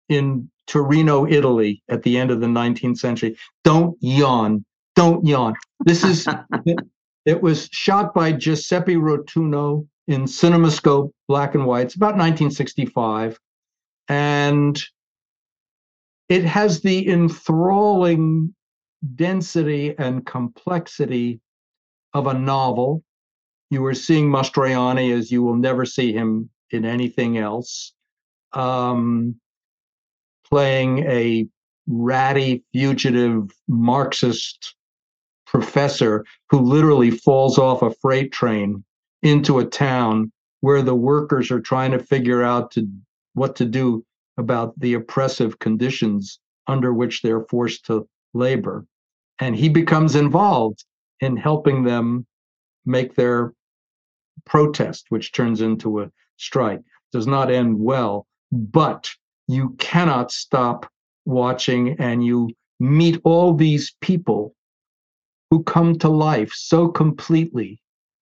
in 0.09 0.49
Torino, 0.67 1.27
Italy, 1.27 1.83
at 1.89 2.03
the 2.03 2.17
end 2.17 2.31
of 2.31 2.39
the 2.39 2.47
19th 2.47 2.97
century. 2.97 3.37
Don't 3.63 3.97
yawn. 3.99 4.63
Don't 4.95 5.25
yawn. 5.25 5.55
This 5.85 6.03
is 6.03 6.27
it, 6.65 6.79
it 7.25 7.41
was 7.41 7.67
shot 7.71 8.13
by 8.13 8.31
Giuseppe 8.31 8.95
Rotunno 8.95 9.87
in 10.07 10.23
CinemaScope 10.23 11.11
black 11.27 11.55
and 11.55 11.65
white. 11.65 11.87
It's 11.87 11.95
about 11.95 12.15
1965. 12.17 13.39
And 14.07 14.81
it 16.29 16.43
has 16.43 16.81
the 16.81 17.09
enthralling 17.09 18.53
density 19.15 19.95
and 19.97 20.25
complexity 20.25 21.39
of 22.13 22.27
a 22.27 22.33
novel. 22.33 23.03
You 23.69 23.85
are 23.85 23.93
seeing 23.93 24.29
Mastroianni 24.29 25.17
as 25.17 25.31
you 25.31 25.43
will 25.43 25.55
never 25.55 25.85
see 25.85 26.13
him 26.13 26.49
in 26.71 26.85
anything 26.85 27.37
else, 27.37 27.93
um, 28.53 29.35
playing 30.49 30.99
a 30.99 31.47
ratty, 31.87 32.63
fugitive 32.73 33.49
Marxist 33.67 34.75
professor 35.45 36.25
who 36.49 36.59
literally 36.59 37.11
falls 37.11 37.57
off 37.57 37.81
a 37.81 37.93
freight 38.01 38.31
train 38.31 38.83
into 39.21 39.59
a 39.59 39.65
town 39.65 40.31
where 40.61 40.81
the 40.81 40.95
workers 40.95 41.51
are 41.51 41.59
trying 41.59 41.91
to 41.91 41.99
figure 41.99 42.41
out 42.43 42.71
to 42.71 42.87
what 43.33 43.55
to 43.55 43.65
do 43.65 44.05
about 44.37 44.79
the 44.79 44.93
oppressive 44.93 45.59
conditions 45.59 46.39
under 46.67 46.93
which 46.93 47.21
they're 47.21 47.45
forced 47.49 47.85
to 47.85 48.07
labor. 48.33 48.85
And 49.41 49.56
he 49.56 49.69
becomes 49.69 50.15
involved 50.15 50.86
in 51.19 51.36
helping 51.36 51.84
them 51.84 52.25
make 52.86 53.15
their 53.15 53.54
protest, 54.45 55.08
which 55.10 55.34
turns 55.34 55.62
into 55.62 56.01
a 56.01 56.12
strike. 56.38 56.82
Does 57.12 57.27
not 57.27 57.51
end 57.51 57.77
well, 57.77 58.27
but 58.51 59.10
you 59.47 59.75
cannot 59.80 60.32
stop 60.32 60.89
watching 61.25 61.99
and 61.99 62.25
you 62.25 62.51
meet 62.80 63.19
all 63.23 63.54
these 63.54 63.95
people 63.99 64.56
who 65.49 65.63
come 65.63 65.97
to 65.99 66.10
life 66.10 66.51
so 66.54 66.88
completely 66.88 67.82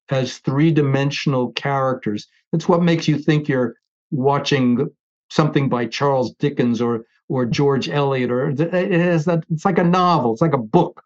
as 0.10 0.40
three 0.40 0.72
dimensional 0.72 1.52
characters. 1.52 2.28
That's 2.52 2.68
what 2.68 2.82
makes 2.82 3.08
you 3.08 3.20
think 3.20 3.48
you're 3.48 3.76
watching 4.10 4.90
something 5.30 5.70
by 5.70 5.86
Charles 5.86 6.34
Dickens 6.36 6.82
or 6.82 7.06
or 7.28 7.46
George 7.46 7.90
Eliot 7.90 8.32
or 8.32 8.50
it 8.50 8.92
has 8.92 9.26
that 9.26 9.44
it's 9.52 9.66
like 9.66 9.78
a 9.78 9.84
novel, 9.84 10.34
it's 10.34 10.42
like 10.42 10.54
a 10.54 10.58
book. 10.58 11.04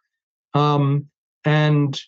Um, 0.53 1.07
and 1.45 1.99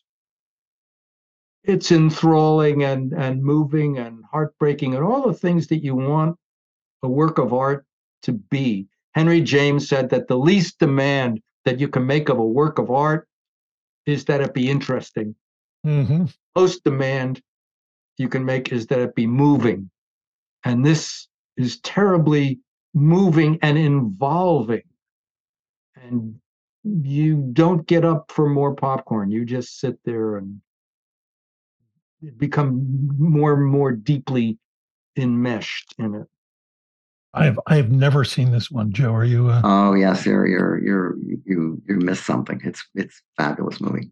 it's 1.63 1.91
enthralling 1.91 2.84
and 2.84 3.12
and 3.13 3.43
moving 3.43 3.97
and 3.97 4.23
heartbreaking 4.31 4.93
and 4.93 5.03
all 5.03 5.27
the 5.27 5.34
things 5.34 5.67
that 5.67 5.84
you 5.84 5.95
want 5.95 6.38
a 7.03 7.10
work 7.10 7.38
of 7.38 7.53
art 7.53 7.86
to 8.23 8.34
be. 8.34 8.88
Henry 9.13 9.41
James 9.41 9.88
said 9.88 10.10
that 10.10 10.27
the 10.27 10.38
least 10.38 10.79
demand 10.79 11.41
that 11.63 11.79
you 11.79 11.88
can 11.88 12.05
make 12.05 12.29
of 12.29 12.38
a 12.38 12.45
work 12.45 12.79
of 12.79 12.91
art 12.91 13.27
is 14.05 14.25
that 14.25 14.41
it 14.41 14.53
be 14.53 14.69
interesting. 14.69 15.36
Mhm. 15.86 16.34
Most 16.55 16.84
demand 16.84 17.41
you 18.17 18.29
can 18.29 18.45
make 18.45 18.71
is 18.71 18.88
that 18.88 18.99
it 18.99 19.15
be 19.15 19.27
moving. 19.27 19.89
And 20.63 20.86
this 20.86 21.27
is 21.58 21.79
terribly 21.81 22.60
moving 22.93 23.60
and 23.62 23.77
involving. 23.77 24.84
And 25.95 26.39
you 26.86 27.50
don't 27.54 27.88
get 27.88 28.06
up 28.06 28.32
for 28.32 28.48
more 28.48 28.76
popcorn. 28.76 29.32
You 29.32 29.45
just 29.45 29.80
sit 29.80 29.98
there 30.06 30.38
and 30.38 30.62
become 32.38 33.10
more 33.17 33.54
and 33.54 33.65
more 33.65 33.91
deeply 33.91 34.58
enmeshed 35.17 35.95
in 35.98 36.15
it. 36.15 36.28
I 37.34 37.45
have 37.45 37.60
I 37.67 37.76
have 37.76 37.91
never 37.91 38.24
seen 38.24 38.52
this 38.52 38.71
one, 38.71 38.91
Joe. 38.93 39.13
Are 39.13 39.26
you? 39.26 39.50
Uh, 39.50 39.62
Oh 39.63 39.93
yes, 39.93 40.26
you're 40.26 40.48
you're 40.48 40.82
you're 40.82 41.15
you 41.45 41.82
you 41.88 41.95
missed 41.98 42.26
something. 42.26 42.62
It's 42.63 42.86
it's 42.95 43.21
a 43.38 43.43
fabulous 43.43 43.82
movie. 43.82 44.10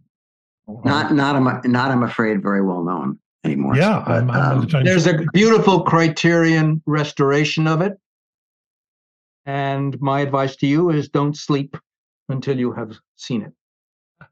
Not 0.67 1.13
not 1.13 1.35
I'm 1.35 1.71
not 1.71 1.91
I'm 1.91 2.03
afraid 2.03 2.41
very 2.41 2.61
well 2.61 2.83
known 2.83 3.19
anymore. 3.45 3.75
yeah, 3.77 4.03
but, 4.05 4.23
I'm, 4.23 4.31
I'm 4.31 4.59
um, 4.59 4.67
trying 4.67 4.85
to- 4.85 4.89
There's 4.89 5.07
a 5.07 5.25
beautiful 5.33 5.83
criterion 5.83 6.81
restoration 6.85 7.67
of 7.67 7.81
it. 7.81 7.93
And 9.45 9.99
my 10.01 10.21
advice 10.21 10.55
to 10.57 10.67
you 10.67 10.89
is 10.89 11.09
don't 11.09 11.35
sleep 11.35 11.77
until 12.29 12.57
you 12.57 12.71
have 12.73 12.97
seen 13.15 13.41
it. 13.43 14.27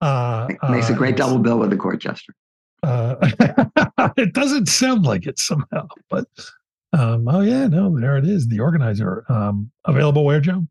uh, 0.00 0.48
makes 0.70 0.90
a 0.90 0.94
uh, 0.94 0.96
great 0.96 1.16
double 1.16 1.38
bill 1.38 1.58
with 1.58 1.70
the 1.70 1.76
court 1.76 2.00
jester. 2.00 2.34
Uh, 2.82 3.16
it 4.16 4.32
doesn't 4.32 4.66
sound 4.66 5.04
like 5.04 5.26
it 5.26 5.38
somehow, 5.38 5.86
but 6.08 6.26
um, 6.92 7.28
oh 7.28 7.40
yeah, 7.40 7.66
no, 7.66 7.98
there 7.98 8.16
it 8.16 8.26
is. 8.26 8.48
The 8.48 8.60
organizer 8.60 9.24
um, 9.28 9.70
available 9.84 10.24
where, 10.24 10.40
Joe? 10.40 10.66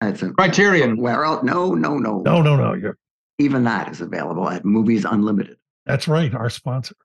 It's 0.00 0.22
a 0.22 0.30
Criterion. 0.30 0.96
where 0.96 1.24
else? 1.24 1.44
No, 1.44 1.74
no, 1.74 1.96
no. 1.96 2.22
No, 2.22 2.42
no, 2.42 2.56
no. 2.56 2.74
You're 2.74 2.98
Even 3.38 3.64
that 3.64 3.88
is 3.90 4.00
available 4.00 4.48
at 4.48 4.64
Movies 4.64 5.04
Unlimited. 5.04 5.58
that's 5.86 6.08
right. 6.08 6.34
Our 6.34 6.50
sponsor. 6.50 6.96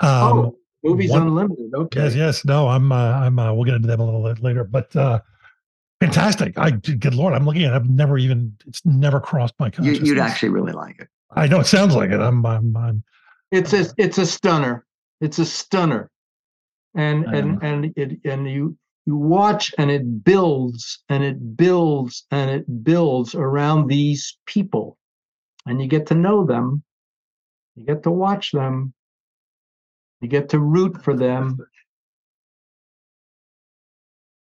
Um, 0.00 0.08
oh, 0.10 0.56
movies 0.84 1.10
one- 1.10 1.22
unlimited. 1.22 1.72
Okay. 1.74 2.04
Yes, 2.04 2.14
yes. 2.14 2.44
No, 2.44 2.68
I'm. 2.68 2.92
Uh, 2.92 3.12
I'm. 3.12 3.38
Uh, 3.38 3.52
we'll 3.52 3.64
get 3.64 3.74
into 3.74 3.88
them 3.88 4.00
a 4.00 4.04
little 4.04 4.22
bit 4.22 4.42
later, 4.42 4.64
but 4.64 4.94
uh, 4.94 5.20
fantastic. 6.00 6.58
I 6.58 6.70
good 6.70 7.14
lord, 7.14 7.34
I'm 7.34 7.44
looking 7.44 7.64
at. 7.64 7.72
it. 7.72 7.76
I've 7.76 7.90
never 7.90 8.18
even. 8.18 8.56
It's 8.66 8.84
never 8.84 9.20
crossed 9.20 9.54
my 9.58 9.66
You, 9.66 9.72
consciousness. 9.72 10.08
you'd 10.08 10.18
actually 10.18 10.48
really 10.50 10.72
like 10.72 10.98
it. 11.00 11.08
I 11.34 11.46
know 11.46 11.60
it 11.60 11.66
sounds 11.66 11.94
like 11.94 12.10
it. 12.10 12.20
I'm. 12.20 12.44
I'm. 12.44 12.76
I'm 12.76 13.04
It's 13.52 13.72
a 13.72 13.86
it's 13.98 14.18
a 14.18 14.26
stunner. 14.26 14.84
It's 15.20 15.38
a 15.38 15.44
stunner, 15.44 16.10
and 16.94 17.28
I 17.28 17.36
and 17.36 17.62
and 17.62 17.92
it 17.96 18.18
and 18.24 18.50
you 18.50 18.76
you 19.06 19.16
watch 19.16 19.72
and 19.78 19.90
it 19.90 20.24
builds 20.24 21.02
and 21.08 21.22
it 21.24 21.56
builds 21.56 22.26
and 22.30 22.50
it 22.50 22.84
builds 22.84 23.34
around 23.34 23.88
these 23.88 24.38
people, 24.46 24.96
and 25.66 25.80
you 25.80 25.88
get 25.88 26.06
to 26.06 26.14
know 26.14 26.44
them, 26.44 26.82
you 27.76 27.84
get 27.84 28.02
to 28.04 28.10
watch 28.10 28.52
them, 28.52 28.92
you 30.20 30.28
get 30.28 30.48
to 30.50 30.58
root 30.58 31.02
for 31.04 31.14
them, 31.16 31.58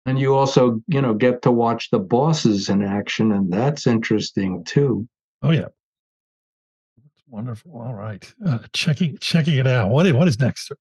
and 0.10 0.20
you 0.20 0.36
also 0.36 0.82
you 0.88 1.02
know 1.02 1.14
get 1.14 1.44
to 1.44 1.52
watch 1.52 1.90
the 1.92 2.00
bosses 2.00 2.68
in 2.70 2.84
action, 2.84 3.32
and 3.32 3.52
that's 3.54 3.86
interesting 3.86 4.64
too. 4.64 5.08
Oh 5.44 5.52
yeah. 5.52 5.68
That's 6.98 7.24
wonderful. 7.28 7.80
All 7.80 7.94
right. 7.94 8.32
Uh, 8.46 8.60
checking 8.74 9.18
checking 9.20 9.58
it 9.58 9.68
out. 9.68 9.90
What 9.92 10.08
is, 10.08 10.14
what 10.14 10.28
is 10.28 10.40
next? 10.40 10.68
sir? 10.68 10.76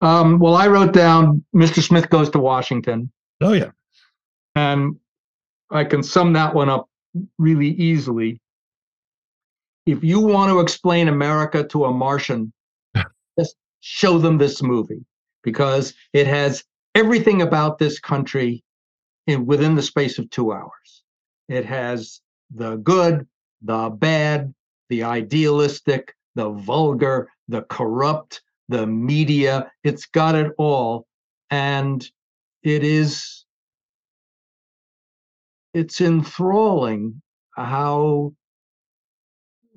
Um, 0.00 0.38
well, 0.38 0.54
I 0.54 0.66
wrote 0.66 0.92
down 0.92 1.44
Mr. 1.54 1.82
Smith 1.82 2.08
goes 2.10 2.30
to 2.30 2.38
Washington, 2.38 3.12
Oh 3.40 3.52
yeah. 3.52 3.70
and 4.56 4.96
I 5.70 5.84
can 5.84 6.02
sum 6.02 6.32
that 6.32 6.54
one 6.54 6.68
up 6.70 6.88
really 7.38 7.68
easily. 7.68 8.40
If 9.84 10.02
you 10.02 10.20
want 10.20 10.50
to 10.50 10.60
explain 10.60 11.08
America 11.08 11.64
to 11.64 11.84
a 11.84 11.92
Martian, 11.92 12.52
just 13.38 13.56
show 13.80 14.18
them 14.18 14.38
this 14.38 14.62
movie 14.62 15.04
because 15.44 15.92
it 16.12 16.26
has 16.26 16.64
everything 16.94 17.42
about 17.42 17.78
this 17.78 17.98
country 17.98 18.62
in 19.26 19.46
within 19.46 19.74
the 19.74 19.82
space 19.82 20.18
of 20.18 20.28
two 20.30 20.52
hours. 20.52 21.02
It 21.48 21.64
has 21.64 22.20
the 22.54 22.76
good, 22.76 23.26
the 23.62 23.90
bad, 23.90 24.54
the 24.88 25.04
idealistic, 25.04 26.14
the 26.34 26.50
vulgar, 26.50 27.28
the 27.48 27.62
corrupt, 27.62 28.42
the 28.68 28.86
media. 28.86 29.70
It's 29.84 30.06
got 30.06 30.34
it 30.34 30.52
all. 30.58 31.06
And 31.50 32.06
it 32.62 32.84
is, 32.84 33.44
it's 35.74 36.00
enthralling 36.00 37.20
how 37.52 38.32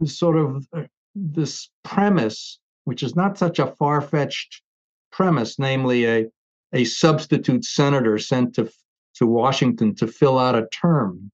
sort 0.05 0.37
of 0.37 0.67
uh, 0.73 0.83
this 1.15 1.69
premise, 1.83 2.59
which 2.83 3.03
is 3.03 3.15
not 3.15 3.37
such 3.37 3.59
a 3.59 3.67
far 3.67 4.01
fetched 4.01 4.61
premise, 5.11 5.57
namely 5.59 6.05
a, 6.05 6.25
a 6.75 6.83
substitute 6.83 7.65
senator 7.65 8.19
sent 8.19 8.53
to, 8.55 8.69
to 9.15 9.25
Washington 9.25 9.95
to 9.95 10.07
fill 10.07 10.37
out 10.37 10.55
a 10.55 10.67
term. 10.67 11.31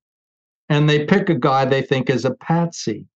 And 0.69 0.89
they 0.89 1.05
pick 1.05 1.29
a 1.29 1.35
guy 1.35 1.65
they 1.65 1.81
think 1.81 2.09
is 2.09 2.23
a 2.23 2.35
patsy 2.35 3.07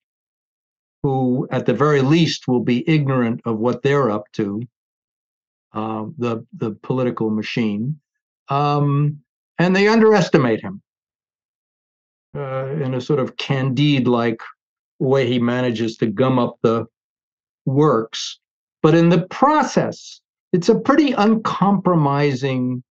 who 1.04 1.48
at 1.52 1.68
the 1.68 1.74
very 1.74 2.02
least 2.02 2.48
will 2.48 2.62
be 2.62 2.84
ignorant 2.90 3.40
of 3.46 3.60
what 3.60 3.84
they're 3.84 4.10
up 4.10 4.26
to, 4.34 4.64
uh, 5.74 6.06
the 6.18 6.44
the 6.54 6.72
political 6.72 7.30
machine, 7.30 8.00
um, 8.50 9.20
and 9.60 9.76
they 9.76 9.88
underestimate 9.88 10.62
him 10.62 10.82
uh, 12.36 12.66
in 12.84 12.96
a 12.96 13.02
sort 13.02 13.20
of 13.20 13.38
Candide-like 13.38 14.42
way. 14.98 15.28
He 15.28 15.38
manages 15.38 15.96
to 15.98 16.08
gum 16.08 16.40
up 16.40 16.58
the 16.64 16.88
works, 17.66 18.40
but 18.82 18.96
in 18.96 19.10
the 19.10 19.28
process, 19.28 20.22
it's 20.56 20.70
a 20.70 20.80
pretty 20.80 21.12
uncompromising 21.12 22.82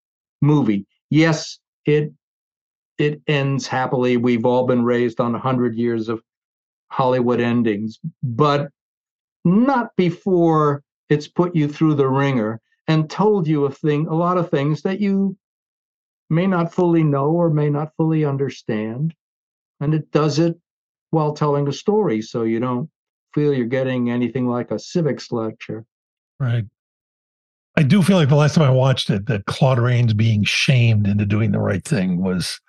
movie. 0.43 0.87
Yes, 1.09 1.59
it 1.87 2.13
it 2.99 3.23
ends 3.27 3.67
happily. 3.67 4.19
We've 4.19 4.45
all 4.45 4.67
been 4.67 4.85
raised 4.85 5.19
on 5.19 5.35
a 5.35 5.39
hundred 5.39 5.75
years 5.75 6.11
of 6.11 6.23
Hollywood 6.89 7.41
endings, 7.41 7.99
but 8.23 8.69
not 9.47 9.97
before 9.97 10.83
it's 11.09 11.27
put 11.27 11.57
you 11.57 11.67
through 11.67 11.95
the 11.95 12.07
ringer 12.07 12.61
and 12.87 13.09
told 13.09 13.49
you 13.49 13.65
a 13.65 13.71
thing, 13.71 14.09
a 14.09 14.15
lot 14.15 14.37
of 14.37 14.51
things 14.51 14.83
that 14.83 15.01
you 15.01 15.35
may 16.29 16.47
not 16.47 16.75
fully 16.75 17.03
know 17.03 17.31
or 17.31 17.49
may 17.49 17.71
not 17.71 17.97
fully 17.97 18.27
understand. 18.27 19.15
And 19.81 19.95
it 19.95 20.11
does 20.11 20.39
it 20.39 20.61
while 21.11 21.33
telling 21.33 21.67
a 21.67 21.73
story, 21.73 22.21
so 22.21 22.43
you 22.43 22.61
don't 22.61 22.91
feel 23.33 23.55
you're 23.55 23.67
getting 23.67 24.11
anything 24.11 24.49
like 24.49 24.71
a 24.71 24.79
civics 24.79 25.33
lecture. 25.33 25.87
Right. 26.39 26.67
I 27.77 27.83
do 27.83 28.03
feel 28.03 28.17
like 28.17 28.29
the 28.29 28.37
last 28.37 28.55
time 28.55 28.65
I 28.65 28.71
watched 28.71 29.11
it, 29.11 29.27
that 29.27 29.47
Claude 29.47 29.79
Rains 29.79 30.15
being 30.15 30.45
shamed 30.45 31.07
into 31.07 31.27
doing 31.27 31.51
the 31.51 31.59
right 31.59 31.85
thing 31.85 32.23
was 32.23 32.61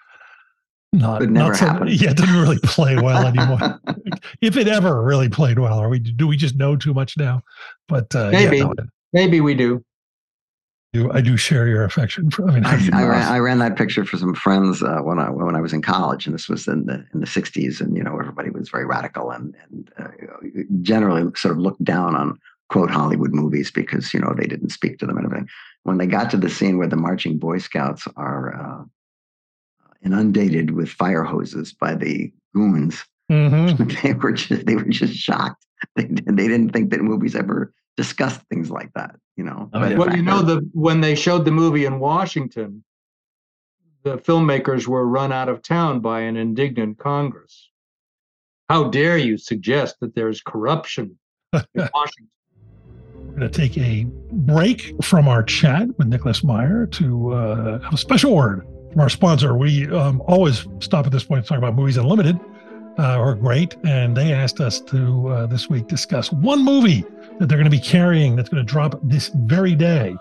not, 0.94 1.22
not 1.30 1.56
so, 1.56 1.66
yeah, 1.88 2.12
it 2.12 2.18
didn't 2.18 2.42
really 2.42 2.60
play 2.60 2.96
well 2.96 3.28
anymore. 3.28 3.80
if 4.42 4.58
it 4.58 4.68
ever 4.68 5.04
really 5.04 5.30
played 5.30 5.60
well, 5.60 5.78
are 5.78 5.90
we 5.90 6.00
do 6.00 6.28
we 6.28 6.38
just 6.38 6.56
know 6.56 6.76
too 6.76 6.94
much 6.94 7.18
now? 7.18 7.42
But 7.88 8.16
uh, 8.16 8.32
Maybe. 8.32 8.58
yeah, 8.58 8.64
no, 8.64 8.74
Maybe 9.14 9.42
we 9.42 9.54
do. 9.54 9.84
I 11.12 11.20
do, 11.20 11.36
share 11.36 11.68
your 11.68 11.84
affection 11.84 12.32
for. 12.32 12.50
I 12.50 12.54
mean, 12.54 12.66
I, 12.66 12.76
I, 12.94 13.04
ran, 13.04 13.32
I 13.34 13.38
ran 13.40 13.60
that 13.60 13.76
picture 13.76 14.06
for 14.06 14.16
some 14.16 14.34
friends 14.34 14.82
uh, 14.82 15.00
when 15.00 15.20
I 15.20 15.30
when 15.30 15.54
I 15.54 15.60
was 15.60 15.74
in 15.74 15.82
college, 15.82 16.26
and 16.26 16.34
this 16.34 16.48
was 16.48 16.68
in 16.68 16.86
the 16.86 17.06
in 17.14 17.20
the 17.20 17.26
'60s, 17.26 17.82
and 17.82 17.98
you 17.98 18.04
know 18.04 18.18
everybody 18.18 18.50
was 18.50 18.70
very 18.70 18.86
radical 18.86 19.32
and 19.32 19.54
and 19.70 19.92
uh, 19.98 20.08
generally 20.82 21.30
sort 21.36 21.52
of 21.52 21.58
looked 21.58 21.84
down 21.84 22.16
on 22.16 22.40
quote 22.70 22.90
Hollywood 22.90 23.34
movies 23.34 23.72
because 23.72 24.14
you 24.14 24.20
know 24.20 24.34
they 24.36 24.48
didn't 24.48 24.70
speak 24.70 24.98
to 25.00 25.06
them 25.06 25.18
and 25.18 25.26
everything. 25.26 25.50
When 25.84 25.98
they 25.98 26.08
got 26.08 26.30
to 26.32 26.38
the 26.38 26.50
scene 26.50 26.78
where 26.78 26.88
the 26.88 26.96
marching 26.96 27.38
Boy 27.38 27.60
Scouts 27.60 28.08
are 28.16 28.56
uh, 28.56 28.84
inundated 30.04 30.72
with 30.72 30.90
fire 30.90 31.24
hoses 31.24 31.74
by 31.74 31.96
the 31.96 32.32
goons, 32.54 33.04
mhm. 33.32 34.02
they 34.02 34.14
were 34.14 34.34
just 34.34 34.66
they 34.66 34.76
were 34.76 34.84
just 34.86 35.14
shocked. 35.14 35.66
They 35.96 36.06
they 36.06 36.48
didn't 36.48 36.70
think 36.70 36.92
that 36.92 37.02
movies 37.02 37.36
ever 37.36 37.74
discussed 37.98 38.42
things 38.50 38.70
like 38.72 38.92
that. 38.94 39.16
You 39.38 39.44
know. 39.44 39.70
Oh, 39.74 39.80
But 39.80 39.92
yeah. 39.92 39.98
Well, 39.98 40.16
you 40.16 40.24
know, 40.24 40.42
the 40.42 40.68
when 40.74 41.02
they 41.02 41.16
showed 41.16 41.46
the 41.46 41.52
movie 41.52 41.86
in 41.86 42.00
Washington, 42.00 42.84
the 44.04 44.18
filmmakers 44.18 44.88
were 44.88 45.08
run 45.08 45.32
out 45.32 45.50
of 45.50 45.62
town 45.62 46.00
by 46.00 46.22
an 46.22 46.38
indignant 46.38 46.98
Congress. 46.98 47.70
How 48.70 48.86
dare 48.90 49.18
you 49.18 49.38
suggest 49.38 49.98
that 50.00 50.16
there's 50.16 50.42
corruption 50.42 51.18
in 51.54 51.62
Washington? 51.94 52.30
Going 53.36 53.52
to 53.52 53.58
take 53.58 53.78
a 53.78 54.06
break 54.32 54.94
from 55.04 55.28
our 55.28 55.44
chat 55.44 55.90
with 55.98 56.08
Nicholas 56.08 56.42
Meyer 56.42 56.88
to 56.88 57.34
uh, 57.34 57.80
have 57.80 57.94
a 57.94 57.98
special 57.98 58.34
word 58.34 58.66
from 58.94 59.02
our 59.02 59.10
sponsor. 59.10 59.58
We 59.58 59.92
um, 59.92 60.22
always 60.26 60.66
stop 60.80 61.06
at 61.06 61.12
this 61.12 61.26
point 61.26 61.44
to 61.44 61.50
talk 61.50 61.58
about 61.58 61.76
movies 61.76 61.98
unlimited 61.98 62.40
uh, 62.98 63.20
or 63.20 63.36
great, 63.36 63.76
and 63.84 64.16
they 64.16 64.32
asked 64.32 64.62
us 64.62 64.80
to 64.80 65.28
uh, 65.28 65.46
this 65.48 65.70
week 65.70 65.88
discuss 65.88 66.32
one 66.32 66.64
movie 66.64 67.04
that 67.40 67.48
they're 67.48 67.58
going 67.58 67.66
to 67.66 67.70
be 67.70 67.78
carrying 67.78 68.38
that's 68.38 68.48
going 68.48 68.66
to 68.66 68.72
drop 68.72 68.98
this 69.04 69.32
very 69.36 69.76
day. 69.76 70.16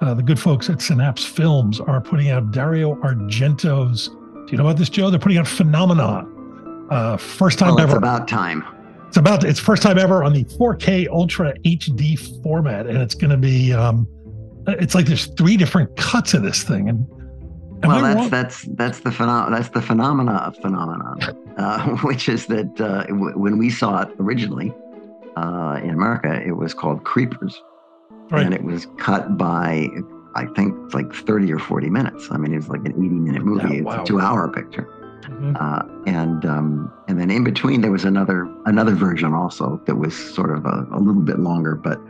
Uh, 0.00 0.14
the 0.14 0.22
good 0.22 0.38
folks 0.38 0.70
at 0.70 0.80
Synapse 0.80 1.24
Films 1.24 1.80
are 1.80 2.00
putting 2.00 2.30
out 2.30 2.52
Dario 2.52 2.94
Argento's. 3.02 4.06
Do 4.08 4.46
you 4.52 4.58
know 4.58 4.66
about 4.66 4.78
this, 4.78 4.88
Joe? 4.88 5.10
They're 5.10 5.18
putting 5.18 5.38
out 5.38 5.48
Phenomena. 5.48 6.28
Uh, 6.90 7.16
first 7.16 7.58
time 7.58 7.74
well, 7.74 7.78
it's 7.78 7.90
ever. 7.90 7.98
about 7.98 8.28
time. 8.28 8.62
It's 9.12 9.18
about 9.18 9.44
it's 9.44 9.60
first 9.60 9.82
time 9.82 9.98
ever 9.98 10.24
on 10.24 10.32
the 10.32 10.44
4K 10.44 11.06
Ultra 11.08 11.52
HD 11.66 12.18
format, 12.42 12.86
and 12.86 12.96
it's 12.96 13.14
going 13.14 13.28
to 13.30 13.36
be 13.36 13.70
um, 13.70 14.08
it's 14.66 14.94
like 14.94 15.04
there's 15.04 15.26
three 15.26 15.58
different 15.58 15.94
cuts 15.98 16.32
of 16.32 16.42
this 16.42 16.62
thing. 16.62 16.88
And 16.88 17.06
am 17.82 17.88
well, 17.90 18.00
that's 18.00 18.30
that's 18.30 18.62
that's 18.74 19.00
the 19.00 19.10
phenom- 19.10 19.50
that's 19.50 19.68
the 19.68 19.82
phenomena 19.82 20.36
of 20.36 20.56
phenomenon, 20.56 21.20
uh, 21.58 21.88
which 22.04 22.26
is 22.26 22.46
that 22.46 22.80
uh, 22.80 23.04
w- 23.08 23.38
when 23.38 23.58
we 23.58 23.68
saw 23.68 24.00
it 24.00 24.08
originally 24.18 24.72
uh, 25.36 25.78
in 25.82 25.90
America, 25.90 26.42
it 26.42 26.52
was 26.56 26.72
called 26.72 27.04
Creepers, 27.04 27.60
Right. 28.30 28.46
and 28.46 28.54
it 28.54 28.64
was 28.64 28.86
cut 28.96 29.36
by 29.36 29.88
I 30.36 30.46
think 30.56 30.94
like 30.94 31.12
thirty 31.12 31.52
or 31.52 31.58
forty 31.58 31.90
minutes. 31.90 32.28
I 32.30 32.38
mean, 32.38 32.54
it 32.54 32.56
was 32.56 32.70
like 32.70 32.80
an 32.86 32.92
eighty-minute 32.92 33.44
movie. 33.44 33.76
it's 33.76 33.84
wow. 33.84 34.02
a 34.02 34.06
two-hour 34.06 34.48
picture, 34.52 34.88
Mhm. 35.24 35.56
uh, 35.60 35.82
and 36.06 36.44
um, 36.44 36.92
and 37.08 37.20
then 37.20 37.30
in 37.30 37.44
between 37.44 37.80
there 37.80 37.92
was 37.92 38.04
another 38.04 38.48
another 38.66 38.94
version 38.94 39.34
also 39.34 39.80
that 39.86 39.96
was 39.96 40.14
sort 40.14 40.50
of 40.50 40.64
a, 40.66 40.86
a 40.92 40.98
little 40.98 41.22
bit 41.22 41.38
longer, 41.38 41.74
but 41.74 42.00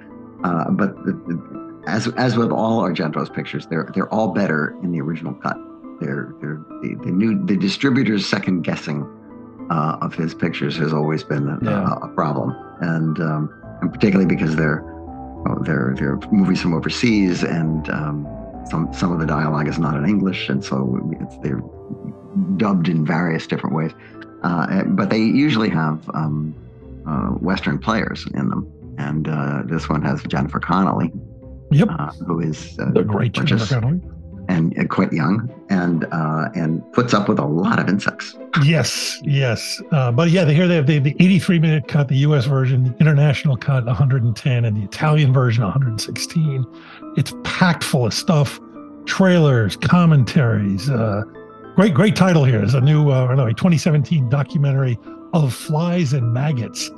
uh, 0.44 0.70
but 0.70 0.96
the, 1.04 1.12
the, 1.12 1.82
as 1.86 2.08
as 2.16 2.36
with 2.36 2.50
all 2.50 2.80
Argento's 2.82 3.28
pictures, 3.30 3.66
they're 3.66 3.90
they're 3.94 4.08
all 4.12 4.28
better 4.32 4.76
in 4.82 4.92
the 4.92 5.00
original 5.00 5.34
cut. 5.34 5.56
They're 6.00 6.34
they're 6.40 6.60
the, 6.82 6.94
the 7.04 7.10
new 7.10 7.44
the 7.44 7.56
distributor's 7.56 8.26
second 8.26 8.62
guessing 8.62 9.06
uh, 9.70 9.98
of 10.00 10.14
his 10.14 10.34
pictures 10.34 10.76
has 10.76 10.92
always 10.92 11.22
been 11.22 11.48
a, 11.48 11.58
Yeah. 11.62 11.92
a, 12.02 12.06
a 12.06 12.08
problem, 12.08 12.54
and 12.80 13.18
um, 13.20 13.50
and 13.80 13.92
particularly 13.92 14.26
because 14.34 14.56
they're 14.56 14.82
oh, 15.48 15.58
they're 15.62 15.94
they're 15.98 16.18
movies 16.30 16.60
from 16.62 16.74
overseas, 16.74 17.42
and 17.44 17.88
um, 17.90 18.26
some 18.70 18.92
some 18.92 19.12
of 19.12 19.18
the 19.20 19.26
dialogue 19.26 19.68
is 19.68 19.78
not 19.78 19.96
in 19.96 20.04
English, 20.08 20.48
and 20.48 20.62
so 20.64 20.98
it's, 21.20 21.36
they're 21.38 21.62
dubbed 22.56 22.88
in 22.88 23.04
various 23.04 23.46
different 23.46 23.74
ways. 23.76 23.92
Uh, 24.42 24.82
but 24.84 25.10
they 25.10 25.18
usually 25.18 25.68
have 25.68 26.08
um, 26.14 26.54
uh, 27.06 27.28
Western 27.28 27.78
players 27.78 28.26
in 28.34 28.48
them, 28.48 28.70
and 28.98 29.28
uh, 29.28 29.62
this 29.66 29.88
one 29.88 30.02
has 30.02 30.22
Jennifer 30.24 30.58
Connelly, 30.60 31.12
Yep. 31.70 31.88
uh, 31.90 32.10
who 32.26 32.40
is 32.40 32.76
uh, 32.80 32.90
the 32.92 33.02
great 33.04 33.32
Jennifer 33.32 33.54
is- 33.56 33.68
Connelly. 33.68 34.00
and 34.48 34.76
uh, 34.78 34.84
quite 34.86 35.12
young, 35.12 35.48
and 35.70 36.06
uh, 36.10 36.48
and 36.56 36.82
puts 36.92 37.14
up 37.14 37.28
with 37.28 37.38
a 37.38 37.44
lot 37.44 37.78
of 37.78 37.88
insects. 37.88 38.34
Yes, 38.64 39.20
yes. 39.22 39.80
Uh, 39.92 40.10
but 40.10 40.30
yeah, 40.30 40.44
here 40.46 40.66
they 40.66 40.74
have 40.74 40.86
the, 40.88 40.98
the 40.98 41.14
83 41.20 41.58
minute 41.60 41.86
cut, 41.88 42.08
the 42.08 42.16
US 42.18 42.44
version, 42.46 42.82
the 42.84 42.94
international 42.98 43.56
cut 43.56 43.86
110, 43.86 44.64
and 44.64 44.76
the 44.76 44.82
Italian 44.82 45.32
version 45.32 45.62
116. 45.62 46.66
It's 47.16 47.32
packed 47.44 47.84
full 47.84 48.06
of 48.06 48.12
stuff, 48.12 48.58
trailers, 49.06 49.76
commentaries. 49.76 50.90
Great, 51.74 51.94
great 51.94 52.14
title 52.14 52.44
here. 52.44 52.58
There's 52.58 52.74
a 52.74 52.82
new, 52.82 53.10
uh, 53.10 53.24
I 53.24 53.28
don't 53.28 53.38
know, 53.38 53.46
a 53.46 53.54
2017 53.54 54.28
documentary 54.28 54.98
of 55.32 55.54
flies 55.54 56.12
and 56.12 56.30
maggots. 56.30 56.90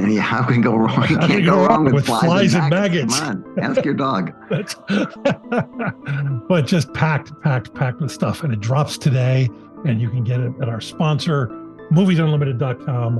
And 0.00 0.12
yeah, 0.14 0.22
how 0.22 0.42
can 0.44 0.62
go 0.62 0.74
wrong? 0.76 1.02
You 1.10 1.18
can't 1.18 1.44
go 1.44 1.56
go 1.56 1.66
wrong 1.66 1.84
with, 1.84 1.92
with 1.92 2.06
flies, 2.06 2.24
flies 2.24 2.54
and 2.54 2.62
and 2.64 2.70
maggots. 2.70 3.20
maggots? 3.20 3.42
Come 3.44 3.58
on, 3.58 3.64
ask 3.70 3.84
your 3.84 3.92
dog. 3.94 4.32
But 6.48 6.66
just 6.66 6.92
packed, 6.94 7.38
packed, 7.42 7.74
packed 7.74 8.00
with 8.00 8.10
stuff. 8.10 8.42
And 8.44 8.52
it 8.52 8.60
drops 8.60 8.96
today. 8.96 9.50
And 9.84 10.00
you 10.00 10.08
can 10.08 10.24
get 10.24 10.40
it 10.40 10.52
at 10.62 10.70
our 10.70 10.80
sponsor, 10.80 11.48
moviesunlimited.com, 11.92 13.18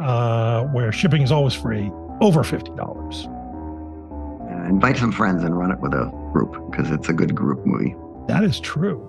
uh, 0.00 0.64
where 0.72 0.90
shipping 0.90 1.22
is 1.22 1.30
always 1.30 1.54
free, 1.54 1.92
over 2.20 2.42
$50. 2.42 2.76
Uh, 4.50 4.68
invite 4.68 4.96
some 4.96 5.12
friends 5.12 5.44
and 5.44 5.56
run 5.56 5.70
it 5.70 5.78
with 5.78 5.94
a 5.94 6.10
group 6.32 6.70
because 6.70 6.90
it's 6.90 7.08
a 7.08 7.12
good 7.12 7.36
group 7.36 7.64
movie. 7.64 7.94
That 8.26 8.42
is 8.42 8.58
true. 8.58 9.08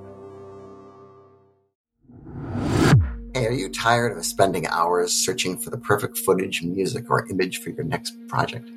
Hey, 3.36 3.48
are 3.48 3.52
you 3.52 3.68
tired 3.68 4.16
of 4.16 4.24
spending 4.28 4.68
hours 4.68 5.12
searching 5.12 5.58
for 5.58 5.72
the 5.72 5.78
perfect 5.78 6.20
footage, 6.20 6.62
music, 6.62 7.10
or 7.10 7.28
image 7.32 7.62
for 7.62 7.72
your 7.72 7.84
next 7.84 8.16
project? 8.28 8.70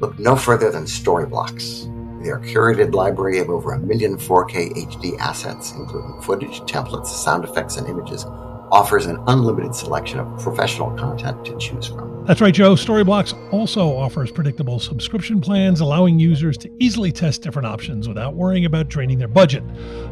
Look 0.00 0.18
no 0.18 0.34
further 0.34 0.68
than 0.68 0.82
Storyblocks. 0.82 1.84
Their 2.24 2.40
curated 2.40 2.92
library 2.92 3.38
of 3.38 3.50
over 3.50 3.72
a 3.72 3.78
million 3.78 4.16
4K 4.16 4.72
HD 4.74 5.16
assets, 5.20 5.72
including 5.76 6.20
footage, 6.22 6.60
templates, 6.62 7.06
sound 7.06 7.44
effects, 7.44 7.76
and 7.76 7.86
images, 7.86 8.26
offers 8.72 9.06
an 9.06 9.18
unlimited 9.26 9.74
selection 9.74 10.18
of 10.20 10.38
professional 10.38 10.90
content 10.92 11.44
to 11.44 11.56
choose 11.58 11.86
from. 11.86 12.24
That's 12.26 12.40
right, 12.40 12.54
Joe. 12.54 12.74
Storyblocks 12.74 13.34
also 13.52 13.96
offers 13.96 14.30
predictable 14.30 14.78
subscription 14.78 15.40
plans, 15.40 15.80
allowing 15.80 16.18
users 16.18 16.56
to 16.58 16.70
easily 16.78 17.10
test 17.10 17.42
different 17.42 17.66
options 17.66 18.06
without 18.06 18.34
worrying 18.34 18.66
about 18.66 18.88
draining 18.88 19.18
their 19.18 19.26
budget. 19.26 19.64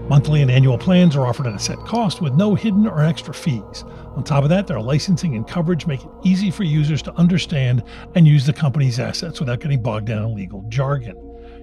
Monthly 0.08 0.42
and 0.42 0.50
annual 0.50 0.78
plans 0.78 1.14
are 1.14 1.26
offered 1.26 1.46
at 1.46 1.54
a 1.54 1.58
set 1.58 1.78
cost 1.80 2.20
with 2.20 2.34
no 2.34 2.54
hidden 2.54 2.86
or 2.86 3.04
extra 3.04 3.32
fees. 3.32 3.84
On 4.16 4.24
top 4.24 4.42
of 4.42 4.48
that, 4.48 4.66
their 4.66 4.80
licensing 4.80 5.36
and 5.36 5.46
coverage 5.46 5.86
make 5.86 6.02
it 6.02 6.10
easy 6.24 6.50
for 6.50 6.64
users 6.64 7.02
to 7.02 7.14
understand 7.14 7.84
and 8.14 8.26
use 8.26 8.46
the 8.46 8.52
company's 8.52 8.98
assets 8.98 9.38
without 9.38 9.60
getting 9.60 9.80
bogged 9.80 10.06
down 10.06 10.24
in 10.24 10.34
legal 10.34 10.64
jargon. 10.68 11.16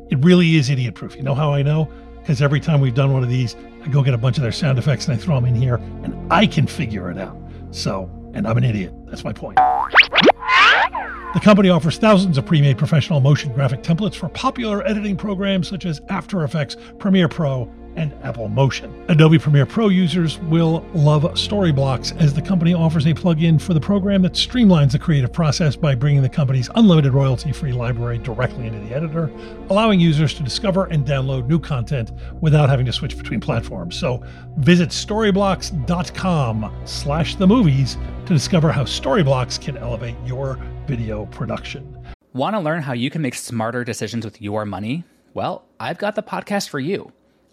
It 0.09 0.23
really 0.23 0.55
is 0.55 0.69
idiot 0.69 0.93
proof. 0.93 1.15
You 1.15 1.23
know 1.23 1.35
how 1.35 1.51
I 1.51 1.63
know? 1.63 1.89
Because 2.25 2.41
every 2.41 2.59
time 2.59 2.81
we've 2.81 2.95
done 2.95 3.13
one 3.13 3.21
of 3.21 3.29
these, 3.29 3.55
I 3.83 3.87
go 3.87 4.01
get 4.01 4.15
a 4.15 4.17
bunch 4.17 4.37
of 4.37 4.41
their 4.41 4.51
sound 4.51 4.79
effects 4.79 5.07
and 5.07 5.15
I 5.15 5.21
throw 5.21 5.35
them 5.35 5.45
in 5.45 5.53
here 5.53 5.75
and 5.75 6.33
I 6.33 6.47
can 6.47 6.65
figure 6.65 7.11
it 7.11 7.19
out. 7.19 7.37
So, 7.69 8.09
and 8.33 8.47
I'm 8.47 8.57
an 8.57 8.63
idiot. 8.63 8.95
That's 9.05 9.23
my 9.23 9.31
point. 9.31 9.57
The 9.57 11.39
company 11.39 11.69
offers 11.69 11.99
thousands 11.99 12.39
of 12.39 12.45
pre 12.47 12.61
made 12.61 12.79
professional 12.79 13.19
motion 13.19 13.53
graphic 13.53 13.83
templates 13.83 14.15
for 14.15 14.27
popular 14.29 14.83
editing 14.87 15.15
programs 15.15 15.67
such 15.67 15.85
as 15.85 16.01
After 16.09 16.43
Effects, 16.43 16.77
Premiere 16.97 17.29
Pro, 17.29 17.71
and 17.95 18.13
Apple 18.23 18.47
Motion. 18.47 19.05
Adobe 19.09 19.39
Premiere 19.39 19.65
Pro 19.65 19.89
users 19.89 20.37
will 20.39 20.85
love 20.93 21.23
Storyblocks 21.33 22.19
as 22.19 22.33
the 22.33 22.41
company 22.41 22.73
offers 22.73 23.05
a 23.05 23.13
plugin 23.13 23.59
for 23.59 23.73
the 23.73 23.79
program 23.79 24.21
that 24.23 24.33
streamlines 24.33 24.91
the 24.91 24.99
creative 24.99 25.31
process 25.31 25.75
by 25.75 25.95
bringing 25.95 26.21
the 26.21 26.29
company's 26.29 26.69
unlimited 26.75 27.13
royalty 27.13 27.51
free 27.51 27.71
library 27.71 28.17
directly 28.17 28.67
into 28.67 28.79
the 28.79 28.95
editor, 28.95 29.31
allowing 29.69 29.99
users 29.99 30.33
to 30.33 30.43
discover 30.43 30.85
and 30.85 31.05
download 31.05 31.47
new 31.47 31.59
content 31.59 32.11
without 32.41 32.69
having 32.69 32.85
to 32.85 32.93
switch 32.93 33.17
between 33.17 33.39
platforms. 33.39 33.97
So 33.97 34.23
visit 34.57 34.89
storyblocks.com 34.89 36.75
slash 36.85 37.35
the 37.35 37.47
movies 37.47 37.97
to 38.25 38.33
discover 38.33 38.71
how 38.71 38.83
Storyblocks 38.83 39.61
can 39.61 39.77
elevate 39.77 40.15
your 40.25 40.59
video 40.87 41.25
production. 41.27 41.97
Want 42.33 42.55
to 42.55 42.59
learn 42.59 42.81
how 42.81 42.93
you 42.93 43.09
can 43.09 43.21
make 43.21 43.35
smarter 43.35 43.83
decisions 43.83 44.25
with 44.25 44.41
your 44.41 44.65
money? 44.65 45.03
Well, 45.33 45.63
I've 45.79 45.97
got 45.97 46.15
the 46.15 46.23
podcast 46.23 46.69
for 46.69 46.79
you. 46.79 47.11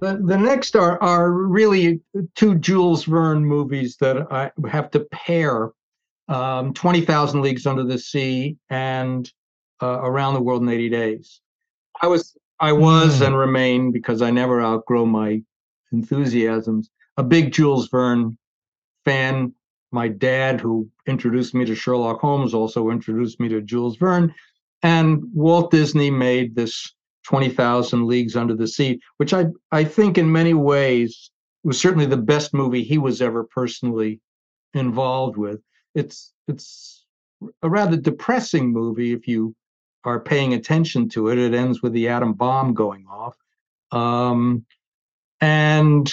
The, 0.00 0.20
the 0.24 0.38
next 0.38 0.76
are, 0.76 1.00
are 1.02 1.30
really 1.30 2.00
two 2.34 2.54
Jules 2.56 3.04
Verne 3.04 3.44
movies 3.44 3.96
that 4.00 4.32
I 4.32 4.50
have 4.68 4.90
to 4.92 5.00
pair 5.12 5.70
um, 6.28 6.72
20,000 6.74 7.42
Leagues 7.42 7.66
Under 7.66 7.84
the 7.84 7.98
Sea 7.98 8.56
and 8.70 9.30
uh, 9.82 10.00
Around 10.02 10.34
the 10.34 10.40
World 10.40 10.62
in 10.62 10.68
80 10.68 10.88
Days. 10.88 11.40
I 12.00 12.06
was, 12.06 12.36
I 12.60 12.72
was 12.72 13.20
Mm. 13.20 13.26
and 13.26 13.38
remain, 13.38 13.92
because 13.92 14.22
I 14.22 14.30
never 14.30 14.60
outgrow 14.62 15.04
my 15.06 15.42
enthusiasms, 15.92 16.90
a 17.16 17.22
big 17.22 17.52
Jules 17.52 17.88
Verne 17.88 18.38
fan. 19.04 19.52
My 19.92 20.06
dad, 20.06 20.60
who 20.60 20.88
introduced 21.06 21.52
me 21.52 21.64
to 21.64 21.74
Sherlock 21.74 22.20
Holmes, 22.20 22.54
also 22.54 22.90
introduced 22.90 23.40
me 23.40 23.48
to 23.48 23.60
Jules 23.60 23.96
Verne. 23.96 24.32
And 24.82 25.24
Walt 25.34 25.72
Disney 25.72 26.10
made 26.10 26.54
this 26.54 26.94
20,000 27.30 28.06
Leagues 28.08 28.34
Under 28.34 28.56
the 28.56 28.66
Sea, 28.66 29.00
which 29.18 29.32
I, 29.32 29.46
I 29.70 29.84
think 29.84 30.18
in 30.18 30.32
many 30.32 30.52
ways 30.52 31.30
was 31.62 31.80
certainly 31.80 32.06
the 32.06 32.16
best 32.16 32.52
movie 32.52 32.82
he 32.82 32.98
was 32.98 33.22
ever 33.22 33.44
personally 33.44 34.20
involved 34.74 35.36
with. 35.36 35.60
It's 35.94 36.32
it's 36.48 37.06
a 37.62 37.68
rather 37.70 37.96
depressing 37.96 38.72
movie 38.72 39.12
if 39.12 39.28
you 39.28 39.54
are 40.02 40.18
paying 40.18 40.54
attention 40.54 41.08
to 41.10 41.28
it. 41.28 41.38
It 41.38 41.54
ends 41.54 41.82
with 41.82 41.92
the 41.92 42.08
atom 42.08 42.32
bomb 42.32 42.74
going 42.74 43.06
off. 43.08 43.36
Um, 43.92 44.66
and 45.40 46.12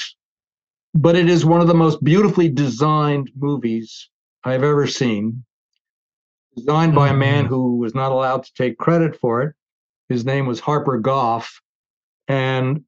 but 0.94 1.16
it 1.16 1.28
is 1.30 1.46
one 1.46 1.62
of 1.62 1.68
the 1.68 1.74
most 1.74 2.04
beautifully 2.04 2.48
designed 2.48 3.32
movies 3.36 4.08
I've 4.44 4.64
ever 4.64 4.86
seen. 4.86 5.44
Designed 6.56 6.94
by 6.94 7.10
a 7.10 7.14
man 7.16 7.46
Mhm. 7.46 7.48
who 7.48 7.78
was 7.78 7.96
not 7.96 8.12
allowed 8.12 8.44
to 8.44 8.54
take 8.54 8.78
credit 8.78 9.20
for 9.20 9.42
it. 9.42 9.56
His 10.10 10.26
name 10.26 10.46
was 10.46 10.60
Harper 10.60 10.98
Goff, 11.00 11.62
and 12.28 12.84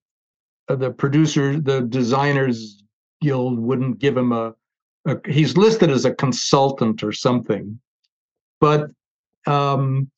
uh, 0.67 0.75
the 0.75 0.91
producer, 0.91 1.59
the 1.59 1.81
designers 1.81 2.83
guild 3.21 3.59
wouldn't 3.59 3.99
give 3.99 4.15
him 4.15 4.31
a, 4.31 4.53
a 5.05 5.17
he's 5.29 5.57
listed 5.57 5.89
as 5.89 6.05
a 6.05 6.13
consultant 6.13 7.03
or 7.03 7.11
something. 7.11 7.79
But 8.61 8.89
um, 9.47 10.09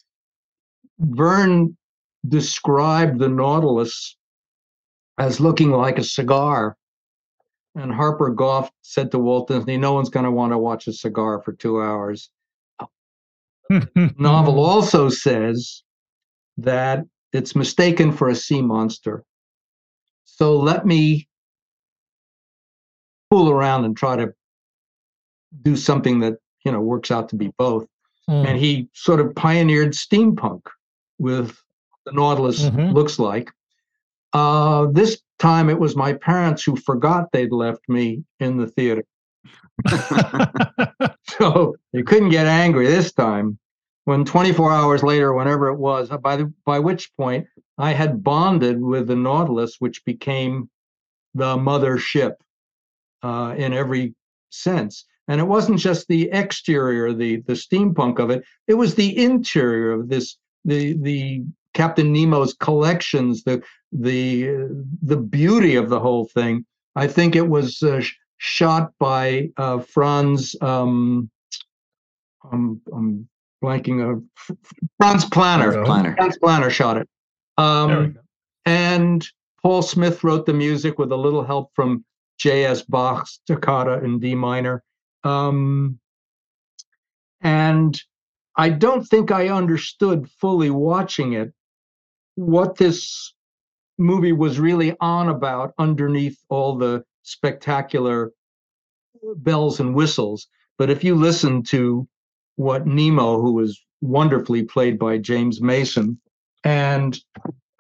Verne 0.99 1.75
described 2.27 3.19
the 3.19 3.29
Nautilus 3.29 4.15
as 5.17 5.39
looking 5.39 5.71
like 5.71 5.97
a 5.97 6.03
cigar. 6.03 6.77
And 7.75 7.91
Harper 7.91 8.29
Goff 8.29 8.69
said 8.81 9.11
to 9.11 9.19
Walt 9.19 9.47
Disney, 9.47 9.77
No 9.77 9.93
one's 9.93 10.09
going 10.09 10.25
to 10.25 10.31
want 10.31 10.51
to 10.51 10.57
watch 10.57 10.87
a 10.87 10.93
cigar 10.93 11.41
for 11.41 11.53
two 11.53 11.81
hours. 11.81 12.29
Novel 14.17 14.59
also 14.59 15.07
says 15.07 15.83
that 16.63 17.05
it's 17.33 17.55
mistaken 17.55 18.11
for 18.11 18.29
a 18.29 18.35
sea 18.35 18.61
monster. 18.61 19.23
So 20.25 20.57
let 20.57 20.85
me 20.85 21.27
fool 23.29 23.49
around 23.49 23.85
and 23.85 23.95
try 23.95 24.15
to 24.17 24.33
do 25.61 25.75
something 25.75 26.19
that, 26.19 26.37
you 26.65 26.71
know, 26.71 26.81
works 26.81 27.11
out 27.11 27.29
to 27.29 27.35
be 27.35 27.51
both. 27.57 27.87
Mm. 28.29 28.47
And 28.47 28.59
he 28.59 28.89
sort 28.93 29.19
of 29.19 29.33
pioneered 29.35 29.93
steampunk 29.93 30.61
with 31.19 31.57
the 32.05 32.11
Nautilus 32.11 32.63
Mhm. 32.69 32.93
looks 32.93 33.19
like. 33.19 33.51
Uh, 34.33 34.87
this 34.91 35.21
time 35.39 35.69
it 35.69 35.79
was 35.79 35.95
my 35.95 36.13
parents 36.13 36.63
who 36.63 36.75
forgot 36.75 37.31
they'd 37.31 37.51
left 37.51 37.87
me 37.87 38.23
in 38.39 38.57
the 38.57 38.67
theater. 38.67 39.03
so 41.39 41.75
they 41.93 42.03
couldn't 42.03 42.29
get 42.29 42.45
angry 42.47 42.87
this 42.87 43.11
time. 43.11 43.57
When 44.05 44.25
24 44.25 44.71
hours 44.71 45.03
later, 45.03 45.33
whenever 45.33 45.67
it 45.67 45.77
was, 45.77 46.09
by 46.09 46.37
the, 46.37 46.53
by 46.65 46.79
which 46.79 47.15
point 47.15 47.47
I 47.77 47.91
had 47.91 48.23
bonded 48.23 48.81
with 48.81 49.07
the 49.07 49.15
Nautilus, 49.15 49.75
which 49.79 50.03
became 50.05 50.69
the 51.35 51.55
mother 51.55 51.97
ship 51.97 52.41
uh, 53.21 53.55
in 53.57 53.73
every 53.73 54.15
sense. 54.49 55.05
And 55.27 55.39
it 55.39 55.45
wasn't 55.45 55.79
just 55.79 56.07
the 56.07 56.29
exterior, 56.31 57.13
the 57.13 57.37
the 57.41 57.53
steampunk 57.53 58.19
of 58.19 58.31
it; 58.31 58.43
it 58.67 58.73
was 58.73 58.95
the 58.95 59.17
interior 59.23 59.91
of 59.91 60.09
this, 60.09 60.37
the 60.65 60.93
the 60.93 61.43
Captain 61.73 62.11
Nemo's 62.11 62.53
collections, 62.53 63.43
the 63.43 63.61
the 63.91 64.67
the 65.03 65.17
beauty 65.17 65.75
of 65.75 65.89
the 65.89 65.99
whole 65.99 66.25
thing. 66.25 66.65
I 66.95 67.07
think 67.07 67.35
it 67.35 67.47
was 67.47 67.81
uh, 67.83 68.01
shot 68.39 68.91
by 68.99 69.51
uh, 69.57 69.79
Franz. 69.79 70.55
Um, 70.59 71.29
I'm, 72.51 72.81
I'm 72.91 73.29
blanking. 73.63 74.01
of 74.01 74.23
Franz 74.99 75.25
Planer. 75.25 75.83
Planer. 75.83 76.15
Franz 76.15 76.37
Planer 76.37 76.69
shot 76.69 76.97
it. 76.97 77.07
Um, 77.57 78.17
and 78.65 79.25
Paul 79.61 79.81
Smith 79.81 80.23
wrote 80.23 80.45
the 80.45 80.53
music 80.53 80.97
with 80.97 81.11
a 81.11 81.17
little 81.17 81.43
help 81.43 81.71
from 81.75 82.03
J.S. 82.37 82.81
Bach's 82.81 83.39
Toccata 83.45 84.03
in 84.03 84.19
D 84.19 84.35
minor. 84.35 84.83
Um, 85.23 85.99
and 87.41 87.99
I 88.55 88.69
don't 88.69 89.03
think 89.03 89.31
I 89.31 89.49
understood 89.49 90.29
fully 90.29 90.69
watching 90.69 91.33
it 91.33 91.53
what 92.35 92.77
this 92.77 93.33
movie 93.97 94.31
was 94.31 94.59
really 94.59 94.95
on 94.99 95.29
about 95.29 95.73
underneath 95.77 96.37
all 96.49 96.77
the 96.77 97.03
spectacular 97.23 98.31
bells 99.37 99.79
and 99.79 99.95
whistles. 99.95 100.47
But 100.77 100.89
if 100.89 101.03
you 101.03 101.15
listen 101.15 101.63
to 101.65 102.07
what 102.61 102.85
Nemo, 102.85 103.41
who 103.41 103.53
was 103.53 103.83
wonderfully 104.01 104.63
played 104.63 104.99
by 104.99 105.17
James 105.17 105.61
Mason, 105.61 106.19
and 106.63 107.17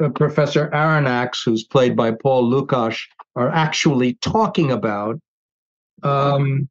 uh, 0.03 0.09
Professor 0.09 0.69
Aronnax, 0.69 1.45
who's 1.45 1.65
played 1.65 1.95
by 1.95 2.09
Paul 2.11 2.49
Lukas, 2.49 2.99
are 3.35 3.49
actually 3.49 4.15
talking 4.21 4.71
about, 4.71 5.19
um, 6.01 6.67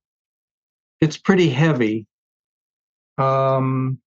it's 1.00 1.16
pretty 1.16 1.48
heavy 1.50 2.04
um, 3.16 3.98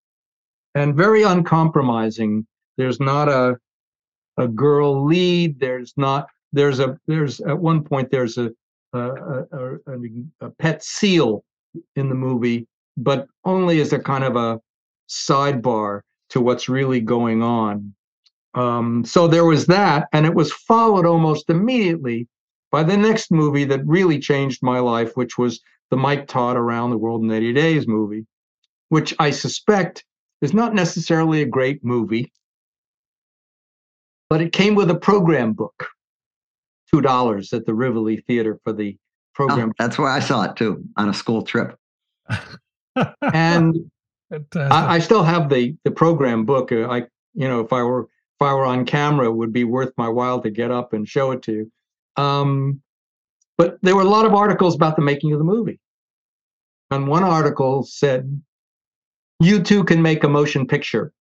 and 0.74 0.94
very 0.94 1.22
uncompromising. 1.22 2.46
There's 2.76 3.00
not 3.00 3.28
a 3.30 3.56
a 4.36 4.48
girl 4.48 5.06
lead. 5.06 5.58
There's 5.60 5.94
not. 5.96 6.26
There's 6.52 6.78
a. 6.80 6.98
There's 7.06 7.40
at 7.40 7.58
one 7.58 7.82
point 7.82 8.10
there's 8.10 8.36
a 8.36 8.50
a, 8.92 8.98
a, 9.00 9.74
a, 9.86 9.98
a 10.42 10.50
pet 10.50 10.84
seal 10.84 11.42
in 11.96 12.08
the 12.08 12.14
movie, 12.14 12.66
but 12.96 13.26
only 13.44 13.80
as 13.80 13.92
a 13.92 13.98
kind 13.98 14.24
of 14.24 14.36
a 14.36 14.60
sidebar 15.08 16.00
to 16.30 16.40
what's 16.40 16.68
really 16.68 17.00
going 17.00 17.42
on. 17.42 17.94
Um, 18.54 19.04
so 19.04 19.26
there 19.26 19.44
was 19.44 19.66
that, 19.66 20.08
and 20.12 20.26
it 20.26 20.34
was 20.34 20.52
followed 20.52 21.06
almost 21.06 21.50
immediately 21.50 22.28
by 22.70 22.82
the 22.82 22.96
next 22.96 23.30
movie 23.30 23.64
that 23.64 23.86
really 23.86 24.18
changed 24.18 24.62
my 24.62 24.78
life, 24.78 25.16
which 25.16 25.36
was 25.38 25.60
the 25.90 25.96
Mike 25.96 26.26
Todd 26.26 26.56
Around 26.56 26.90
the 26.90 26.98
World 26.98 27.22
in 27.22 27.30
80 27.30 27.52
Days 27.52 27.86
movie, 27.86 28.26
which 28.88 29.14
I 29.18 29.30
suspect 29.30 30.04
is 30.40 30.52
not 30.52 30.74
necessarily 30.74 31.42
a 31.42 31.46
great 31.46 31.84
movie, 31.84 32.32
but 34.28 34.40
it 34.40 34.52
came 34.52 34.74
with 34.74 34.90
a 34.90 34.94
program 34.94 35.52
book, 35.52 35.88
two 36.92 37.00
dollars 37.00 37.52
at 37.52 37.66
the 37.66 37.74
Rivoli 37.74 38.18
Theater 38.18 38.58
for 38.64 38.72
the 38.72 38.96
program. 39.34 39.70
Oh, 39.70 39.74
that's 39.78 39.98
where 39.98 40.10
I 40.10 40.20
saw 40.20 40.44
it 40.44 40.56
too 40.56 40.84
on 40.96 41.08
a 41.08 41.14
school 41.14 41.42
trip. 41.42 41.78
and 43.22 43.90
I, 44.54 44.96
I, 44.96 44.98
still 44.98 45.22
have 45.22 45.48
the 45.48 45.76
the 45.84 45.90
program 45.90 46.44
book. 46.44 46.72
Uh, 46.72 46.88
I 46.88 46.98
you 47.34 47.48
know 47.48 47.60
if 47.60 47.72
I 47.72 47.82
were 47.82 48.02
if 48.02 48.42
I 48.42 48.54
were 48.54 48.64
on 48.64 48.84
camera, 48.84 49.26
it 49.26 49.34
would 49.34 49.52
be 49.52 49.64
worth 49.64 49.92
my 49.96 50.08
while 50.08 50.40
to 50.42 50.50
get 50.50 50.70
up 50.70 50.92
and 50.92 51.08
show 51.08 51.30
it 51.32 51.42
to 51.42 51.52
you. 51.52 51.72
Um, 52.16 52.80
but 53.56 53.78
there 53.82 53.94
were 53.94 54.02
a 54.02 54.08
lot 54.08 54.26
of 54.26 54.34
articles 54.34 54.74
about 54.74 54.96
the 54.96 55.02
making 55.02 55.32
of 55.32 55.38
the 55.38 55.44
movie. 55.44 55.78
And 56.90 57.08
one 57.08 57.22
article 57.22 57.84
said, 57.84 58.42
You 59.40 59.62
too 59.62 59.84
can 59.84 60.02
make 60.02 60.24
a 60.24 60.28
motion 60.28 60.66
picture. 60.66 61.12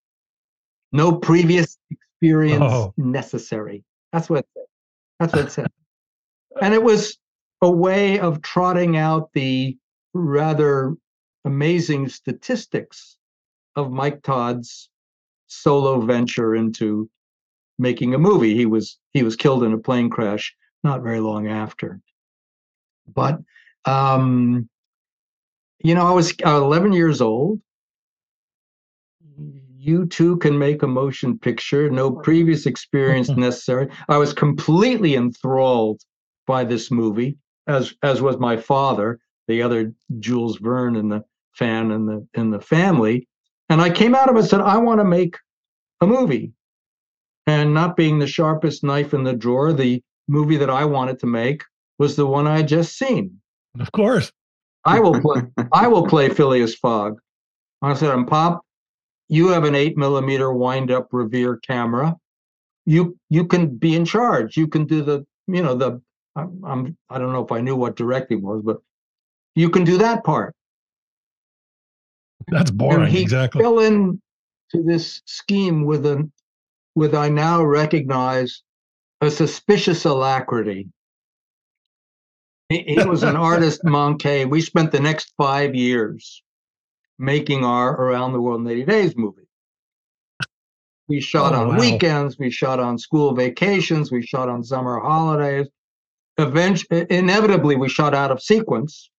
No 0.92 1.16
previous 1.16 1.78
experience 1.90 2.64
oh. 2.64 2.94
necessary. 2.98 3.84
That's 4.12 4.30
what 4.30 4.40
it 4.40 4.48
said. 4.54 4.66
That's 5.20 5.34
what 5.34 5.46
it 5.46 5.52
said. 5.52 5.68
and 6.62 6.74
it 6.74 6.84
was 6.84 7.18
a 7.62 7.70
way 7.70 8.20
of 8.20 8.42
trotting 8.42 8.98
out 8.98 9.32
the 9.34 9.78
rather 10.14 10.96
amazing 11.46 12.10
statistics 12.10 13.18
of 13.76 13.92
Mike 13.92 14.22
Todd's 14.24 14.90
solo 15.48 16.02
venture 16.02 16.56
into 16.56 17.10
making 17.78 18.14
a 18.14 18.20
movie. 18.20 18.56
He 18.56 18.66
was 18.66 18.98
he 19.14 19.24
was 19.24 19.36
killed 19.36 19.64
in 19.64 19.74
a 19.74 19.78
plane 19.78 20.10
crash 20.10 20.56
not 20.84 21.02
very 21.02 21.20
long 21.20 21.48
after. 21.48 22.00
But 23.08 23.40
um, 23.86 24.70
you 25.80 25.96
know, 25.96 26.06
I 26.06 26.12
was 26.12 26.32
11 26.44 26.94
years 26.94 27.22
old. 27.22 27.60
You 29.78 30.06
too 30.06 30.38
can 30.38 30.58
make 30.58 30.82
a 30.82 30.88
motion 30.88 31.38
picture. 31.38 31.90
No 31.90 32.12
previous 32.12 32.66
experience 32.66 33.30
necessary. 33.38 33.90
I 34.08 34.18
was 34.18 34.34
completely 34.34 35.16
enthralled 35.16 36.02
by 36.48 36.64
this 36.64 36.90
movie, 36.90 37.38
as 37.68 37.94
as 38.02 38.22
was 38.22 38.38
my 38.38 38.56
father, 38.56 39.20
the 39.48 39.62
other 39.62 39.94
Jules 40.20 40.58
Verne 40.58 40.96
and 40.96 41.12
the 41.12 41.26
fan 41.54 41.92
in 41.92 42.06
the 42.06 42.28
in 42.34 42.52
the 42.52 42.60
family. 42.60 43.28
And 43.70 43.82
I 43.82 43.90
came 43.90 44.16
out 44.16 44.30
of 44.30 44.36
it 44.36 44.40
and 44.40 44.48
said, 44.48 44.62
I 44.62 44.78
want 44.78 45.00
to 45.00 45.06
make 45.06 45.38
a 46.02 46.08
movie. 46.08 46.52
And 47.48 47.74
not 47.74 47.96
being 47.96 48.20
the 48.20 48.28
sharpest 48.28 48.84
knife 48.84 49.14
in 49.14 49.24
the 49.24 49.34
drawer, 49.34 49.74
the 49.74 50.02
movie 50.28 50.58
that 50.58 50.70
I 50.70 50.86
wanted 50.86 51.20
to 51.20 51.26
make 51.26 51.64
was 52.00 52.16
the 52.16 52.26
one 52.26 52.48
I 52.48 52.58
had 52.58 52.68
just 52.68 52.98
seen. 52.98 53.40
Of 53.80 53.92
course. 53.92 54.32
I 54.86 55.00
will 55.00 55.20
play 55.22 55.42
I 55.72 55.88
will 55.88 56.06
play 56.06 56.30
Phileas 56.30 56.76
Fogg. 56.76 57.20
I 57.82 57.94
said, 57.94 58.12
I'm 58.12 58.26
Pop, 58.26 58.62
you 59.28 59.50
have 59.50 59.64
an 59.64 59.76
eight 59.76 59.98
millimeter 59.98 60.54
wind 60.54 60.92
up 60.92 61.08
Revere 61.12 61.58
camera. 61.58 62.16
You 62.86 63.18
you 63.30 63.46
can 63.46 63.76
be 63.76 63.96
in 63.96 64.06
charge. 64.06 64.58
You 64.58 64.68
can 64.68 64.86
do 64.86 65.02
the, 65.02 65.26
you 65.48 65.64
know, 65.64 65.76
the 65.76 66.02
I'm, 66.36 66.62
I'm 66.66 66.98
I 67.10 67.18
don't 67.18 67.34
know 67.34 67.44
if 67.44 67.52
I 67.52 67.62
knew 67.62 67.76
what 67.76 67.96
directing 67.96 68.42
was, 68.42 68.62
but 68.64 68.78
you 69.56 69.70
can 69.70 69.84
do 69.84 69.98
that 70.00 70.24
part. 70.24 70.56
That's 72.48 72.72
boring. 72.72 73.04
And 73.04 73.12
he 73.12 73.22
exactly. 73.22 73.62
fell 73.62 73.80
in 73.80 74.22
to 74.72 74.84
this 74.84 75.22
scheme 75.26 75.86
with 75.86 76.06
an 76.06 76.32
with 76.96 77.16
I 77.16 77.30
now 77.30 77.64
recognize 77.64 78.62
a 79.22 79.32
suspicious 79.32 80.06
alacrity. 80.06 80.88
He, 82.70 82.84
he 82.88 83.04
was 83.04 83.24
an 83.24 83.36
artist 83.52 83.82
manqué. 83.84 84.50
We 84.50 84.62
spent 84.62 84.92
the 84.92 85.00
next 85.00 85.34
five 85.38 85.76
years 85.76 86.44
making 87.18 87.64
our 87.64 87.94
Around 87.94 88.34
the 88.34 88.42
World 88.42 88.62
in 88.62 88.68
80 88.68 88.86
Days 88.86 89.18
movie. 89.18 89.44
We 91.08 91.20
shot 91.20 91.54
oh, 91.54 91.62
on 91.62 91.68
wow. 91.70 91.80
weekends, 91.80 92.38
we 92.40 92.50
shot 92.50 92.80
on 92.80 92.98
school 92.98 93.36
vacations, 93.36 94.12
we 94.12 94.22
shot 94.22 94.50
on 94.50 94.64
summer 94.64 95.00
holidays. 95.00 95.68
Eventually, 96.38 97.06
inevitably, 97.10 97.76
we 97.76 97.90
shot 97.90 98.14
out 98.14 98.32
of 98.32 98.42
sequence. 98.42 99.10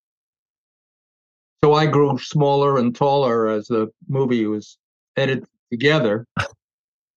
So 1.64 1.72
I 1.72 1.86
grew 1.86 2.18
smaller 2.18 2.76
and 2.76 2.94
taller 2.94 3.48
as 3.48 3.68
the 3.68 3.90
movie 4.06 4.44
was 4.44 4.76
edited 5.16 5.48
together. 5.72 6.26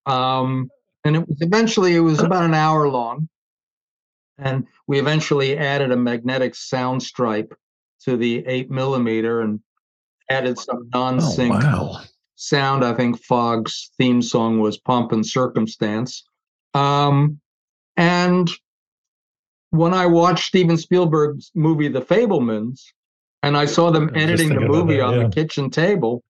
Um, 0.05 0.69
and 1.03 1.17
it 1.17 1.27
was 1.27 1.41
eventually 1.41 1.97
it 1.97 1.99
was 1.99 2.21
about 2.21 2.45
an 2.45 2.53
hour 2.53 2.87
long 2.87 3.27
and 4.37 4.65
we 4.87 4.99
eventually 4.99 5.57
added 5.57 5.91
a 5.91 5.97
magnetic 5.97 6.55
sound 6.55 7.03
stripe 7.03 7.53
to 8.05 8.15
the 8.15 8.47
eight 8.47 8.71
millimeter 8.71 9.41
and 9.41 9.59
added 10.29 10.57
some 10.57 10.87
non-sync 10.93 11.53
oh, 11.53 11.59
wow. 11.59 12.01
sound 12.35 12.85
i 12.85 12.93
think 12.93 13.21
fogg's 13.21 13.91
theme 13.97 14.21
song 14.21 14.61
was 14.61 14.77
pomp 14.77 15.11
and 15.11 15.27
circumstance 15.27 16.23
um, 16.73 17.37
and 17.97 18.49
when 19.71 19.93
i 19.93 20.05
watched 20.05 20.45
steven 20.45 20.77
spielberg's 20.77 21.51
movie 21.53 21.89
the 21.89 22.01
fabelmans 22.01 22.79
and 23.43 23.55
i 23.57 23.65
saw 23.65 23.91
them 23.91 24.11
editing 24.15 24.49
the 24.49 24.61
movie 24.61 24.97
that, 24.97 25.05
on 25.05 25.13
yeah. 25.15 25.23
the 25.23 25.29
kitchen 25.29 25.69
table 25.69 26.23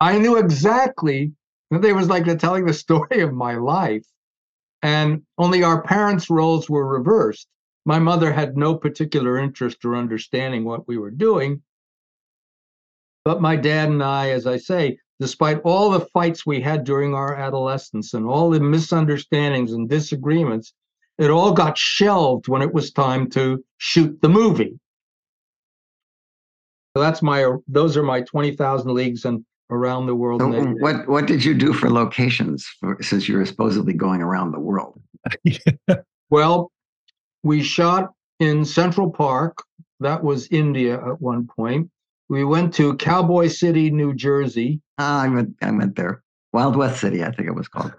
i 0.00 0.18
knew 0.18 0.36
exactly 0.36 1.32
that 1.70 1.82
they 1.82 1.92
was 1.92 2.08
like 2.08 2.24
they're 2.24 2.36
telling 2.36 2.64
the 2.64 2.74
story 2.86 3.20
of 3.20 3.32
my 3.32 3.54
life. 3.54 4.06
And 4.82 5.22
only 5.36 5.62
our 5.62 5.82
parents' 5.82 6.30
roles 6.30 6.70
were 6.70 6.86
reversed. 6.86 7.48
My 7.84 7.98
mother 7.98 8.32
had 8.32 8.56
no 8.56 8.76
particular 8.76 9.38
interest 9.38 9.84
or 9.84 9.96
understanding 9.96 10.64
what 10.64 10.86
we 10.86 10.98
were 10.98 11.10
doing. 11.10 11.62
But 13.24 13.40
my 13.40 13.56
dad 13.56 13.88
and 13.88 14.02
I, 14.02 14.30
as 14.30 14.46
I 14.46 14.56
say, 14.56 14.98
despite 15.20 15.60
all 15.64 15.90
the 15.90 16.06
fights 16.12 16.46
we 16.46 16.60
had 16.60 16.84
during 16.84 17.12
our 17.12 17.34
adolescence 17.34 18.14
and 18.14 18.24
all 18.24 18.50
the 18.50 18.60
misunderstandings 18.60 19.72
and 19.72 19.88
disagreements, 19.88 20.72
it 21.18 21.30
all 21.30 21.52
got 21.52 21.76
shelved 21.76 22.46
when 22.46 22.62
it 22.62 22.72
was 22.72 22.92
time 22.92 23.28
to 23.30 23.64
shoot 23.78 24.20
the 24.22 24.28
movie. 24.28 24.78
So 26.98 27.02
that's 27.02 27.22
my 27.22 27.48
those 27.68 27.96
are 27.96 28.02
my 28.02 28.22
20,000 28.22 28.92
leagues 28.92 29.24
and 29.24 29.44
around 29.70 30.06
the 30.06 30.16
world. 30.16 30.40
So 30.40 30.48
what 30.80 31.06
what 31.06 31.26
did 31.28 31.44
you 31.44 31.54
do 31.54 31.72
for 31.72 31.88
locations 31.88 32.66
for, 32.80 33.00
since 33.00 33.28
you 33.28 33.36
were 33.36 33.46
supposedly 33.46 33.92
going 33.92 34.20
around 34.20 34.50
the 34.50 34.58
world? 34.58 35.00
Well, 36.30 36.72
we 37.42 37.62
shot 37.62 38.10
in 38.38 38.64
Central 38.64 39.10
Park. 39.10 39.62
That 40.00 40.22
was 40.22 40.48
India 40.48 40.96
at 40.96 41.22
one 41.22 41.46
point. 41.46 41.88
We 42.28 42.44
went 42.44 42.74
to 42.74 42.96
Cowboy 42.96 43.46
City, 43.48 43.90
New 43.90 44.12
Jersey. 44.12 44.82
Ah, 44.98 45.22
I 45.22 45.28
went 45.28 45.54
I 45.62 45.70
meant 45.70 45.94
there. 45.94 46.22
Wild 46.52 46.74
West 46.74 47.00
City, 47.00 47.24
I 47.24 47.30
think 47.30 47.48
it 47.48 47.54
was 47.54 47.68
called. 47.68 47.94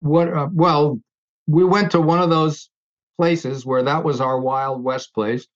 What? 0.00 0.32
Uh, 0.32 0.48
well, 0.52 0.98
we 1.46 1.64
went 1.64 1.90
to 1.90 2.00
one 2.00 2.20
of 2.20 2.30
those 2.30 2.70
places 3.18 3.66
where 3.66 3.82
that 3.82 4.02
was 4.02 4.22
our 4.22 4.40
Wild 4.40 4.82
West 4.82 5.12
place. 5.14 5.46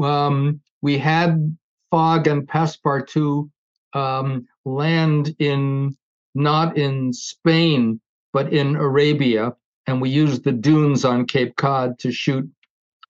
Um, 0.00 0.60
we 0.80 0.98
had 0.98 1.56
Fogg 1.90 2.26
and 2.26 2.46
Passepartout 2.48 3.50
um, 3.92 4.46
land 4.64 5.34
in 5.38 5.96
not 6.34 6.76
in 6.78 7.12
Spain 7.12 8.00
but 8.32 8.52
in 8.52 8.76
Arabia, 8.76 9.54
and 9.86 10.00
we 10.00 10.10
used 10.10 10.44
the 10.44 10.52
dunes 10.52 11.04
on 11.04 11.26
Cape 11.26 11.56
Cod 11.56 11.98
to 12.00 12.12
shoot 12.12 12.48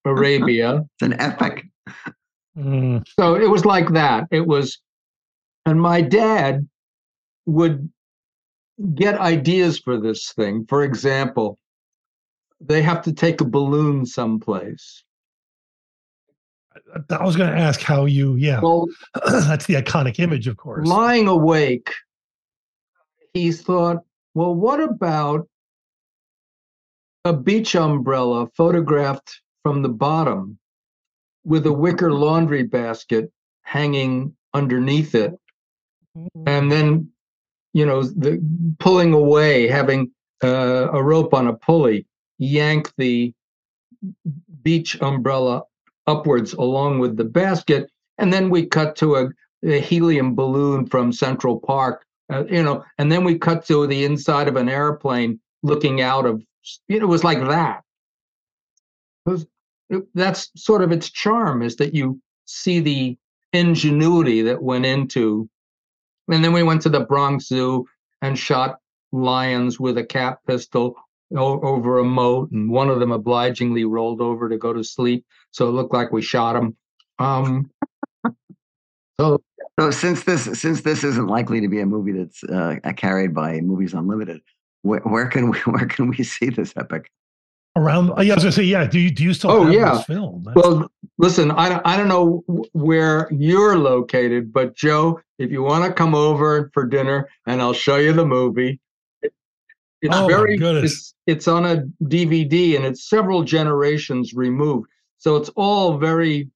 Arabia. 0.05 0.85
It's 0.95 1.03
an 1.03 1.21
epic. 1.21 1.65
Mm, 2.57 3.07
so 3.19 3.35
it 3.35 3.49
was 3.49 3.65
like 3.65 3.91
that. 3.93 4.27
It 4.31 4.47
was, 4.47 4.79
and 5.65 5.81
my 5.81 6.01
dad 6.01 6.69
would 7.47 7.91
get 8.95 9.19
ideas 9.19 9.79
for 9.79 9.99
this 10.01 10.33
thing. 10.33 10.67
For 10.69 10.83
example, 10.83 11.59
they 12.61 12.83
have 12.83 13.03
to 13.03 13.13
take 13.13 13.41
a 13.41 13.45
balloon 13.45 14.05
someplace. 14.05 15.05
I 17.11 17.25
was 17.25 17.37
going 17.37 17.51
to 17.51 17.59
ask 17.59 17.81
how 17.81 18.05
you, 18.05 18.37
yeah, 18.37 18.61
Well, 18.61 18.87
that's 19.27 19.67
the 19.67 19.75
iconic 19.75 20.19
image, 20.19 20.47
of 20.47 20.57
course. 20.57 20.87
lying 20.87 21.29
awake, 21.29 21.91
he 23.35 23.53
thought, 23.53 23.99
well, 24.35 24.55
what 24.55 24.81
about 24.81 25.49
a 27.25 27.33
beach 27.33 27.75
umbrella 27.75 28.49
photographed 28.57 29.41
from 29.63 29.83
the 29.83 29.89
bottom 29.89 30.59
with 31.45 31.67
a 31.67 31.73
wicker 31.73 32.13
laundry 32.13 32.63
basket 32.63 33.31
hanging 33.63 34.35
underneath 34.55 35.15
it? 35.15 35.33
And 36.47 36.71
then, 36.71 37.09
you 37.73 37.87
know, 37.87 38.03
the 38.03 38.39
pulling 38.79 39.15
away, 39.15 39.67
having 39.67 40.11
uh, 40.45 40.89
a 40.93 41.03
rope 41.03 41.33
on 41.33 41.47
a 41.47 41.55
pulley, 41.55 42.07
yank 42.39 42.93
the 42.99 43.33
beach 44.63 45.01
umbrella 45.01 45.63
upwards 46.07 46.53
along 46.55 46.99
with 46.99 47.17
the 47.17 47.25
basket. 47.25 47.91
And 48.19 48.33
then 48.33 48.51
we 48.51 48.67
cut 48.67 48.97
to 48.97 49.17
a, 49.17 49.29
a 49.65 49.81
helium 49.81 50.35
balloon 50.35 50.87
from 50.87 51.13
Central 51.13 51.61
Park, 51.61 52.05
uh, 52.33 52.45
you 52.47 52.63
know, 52.63 52.85
and 52.99 53.11
then 53.11 53.25
we 53.25 53.39
cut 53.39 53.65
to 53.67 53.87
the 53.87 54.05
inside 54.05 54.49
of 54.49 54.57
an 54.57 54.69
airplane 54.69 55.41
looking 55.63 56.01
out 56.01 56.27
of, 56.27 56.43
you 56.89 56.99
know, 56.99 57.05
it 57.07 57.09
was 57.09 57.25
like 57.25 57.41
that. 57.41 57.83
It 59.27 59.31
was, 59.31 59.47
it- 59.91 60.09
that's 60.15 60.51
sort 60.57 60.83
of 60.83 60.93
its 60.93 61.11
charm 61.11 61.63
is 61.63 61.77
that 61.77 61.95
you 61.95 62.21
see 62.47 62.81
the 62.81 63.17
ingenuity 63.53 64.43
that 64.43 64.63
went 64.63 64.87
into. 64.87 65.49
And 66.29 66.45
then 66.45 66.53
we 66.53 66.63
went 66.63 66.83
to 66.83 66.89
the 66.89 67.01
Bronx 67.01 67.47
Zoo 67.47 67.87
and 68.23 68.39
shot 68.39 68.79
lions 69.13 69.79
with 69.79 69.99
a 69.99 70.05
cap 70.05 70.41
pistol 70.47 70.97
over 71.37 71.99
a 71.99 72.05
moat, 72.05 72.51
and 72.51 72.71
one 72.71 72.89
of 72.91 73.01
them 73.01 73.13
obligingly 73.13 73.85
rolled 73.85 74.21
over 74.21 74.49
to 74.49 74.57
go 74.59 74.73
to 74.73 74.83
sleep, 74.85 75.25
so 75.51 75.69
it 75.69 75.73
looked 75.73 75.93
like 75.95 76.13
we 76.13 76.23
shot 76.23 76.57
him. 76.57 76.77
Um, 77.19 77.71
so 79.21 79.41
So 79.79 79.91
since 79.91 80.25
this 80.25 80.45
since 80.61 80.83
this 80.83 81.05
isn't 81.05 81.27
likely 81.29 81.61
to 81.61 81.69
be 81.69 81.81
a 81.81 81.87
movie 81.87 82.13
that's 82.13 82.43
uh, 82.45 82.77
carried 82.97 83.35
by 83.35 83.61
Movies 83.61 83.95
Unlimited, 83.95 84.41
where, 84.83 85.01
where 85.01 85.27
can 85.29 85.51
we 85.51 85.59
where 85.67 85.87
can 85.87 86.09
we 86.09 86.23
see 86.25 86.51
this 86.51 86.73
epic? 86.77 87.11
Around, 87.75 88.13
oh, 88.19 88.21
yeah, 88.21 88.33
I 88.33 88.37
was 88.37 88.45
going 88.45 88.53
to 88.53 88.57
say, 88.61 88.65
yeah. 88.65 88.85
Do 88.85 88.99
you 88.99 89.11
do 89.11 89.25
you 89.25 89.33
still 89.33 89.51
Oh, 89.51 89.65
have 89.65 89.73
yeah. 89.73 89.95
this 89.95 90.05
film? 90.05 90.43
That's- 90.45 90.63
Well, 90.63 90.91
listen, 91.17 91.51
I 91.53 91.71
don't, 91.71 91.83
I 91.87 91.97
don't 91.97 92.09
know 92.09 92.45
where 92.75 93.29
you're 93.33 93.79
located, 93.79 94.53
but 94.53 94.77
Joe, 94.77 95.21
if 95.39 95.51
you 95.51 95.63
want 95.63 95.87
to 95.87 95.93
come 95.95 96.15
over 96.15 96.71
for 96.75 96.85
dinner 96.85 97.31
and 97.47 97.63
I'll 97.63 97.73
show 97.73 97.97
you 97.97 98.13
the 98.13 98.27
movie. 98.27 98.79
It- 100.03 100.07
It's 100.09 100.17
Oh, 100.17 100.27
very, 100.27 100.57
goodness. 100.59 100.93
it's, 100.93 101.15
it's 101.27 101.49
on 101.49 101.65
a 101.65 101.85
DVD 102.05 102.77
and 102.77 102.85
it's 102.85 103.09
several 103.09 103.43
generations 103.45 104.35
removed. 104.35 104.89
So 105.19 105.37
it's 105.37 105.49
all 105.51 105.97
very, 105.99 106.51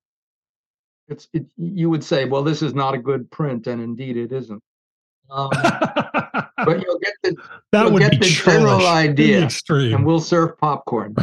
it's, 1.09 1.28
it, 1.32 1.47
you 1.57 1.88
would 1.88 2.03
say, 2.03 2.24
well, 2.24 2.42
this 2.42 2.61
is 2.62 2.74
not 2.74 2.94
a 2.94 2.99
good 2.99 3.30
print. 3.30 3.66
And 3.68 3.80
indeed 3.80 4.16
it 4.16 4.32
isn't. 4.32 4.62
Um, 5.30 5.51
but 5.53 6.82
you'll 6.82 6.99
get 6.99 7.14
the, 7.22 7.36
that 7.72 7.82
you'll 7.84 7.92
would 7.92 8.01
get 8.03 8.11
be 8.12 8.16
the 8.18 8.24
general 8.26 8.78
churlish 8.78 8.82
the 8.84 8.88
idea, 8.90 9.44
extreme. 9.44 9.94
and 9.94 10.05
we'll 10.07 10.20
serve 10.20 10.59
popcorn. 10.59 11.14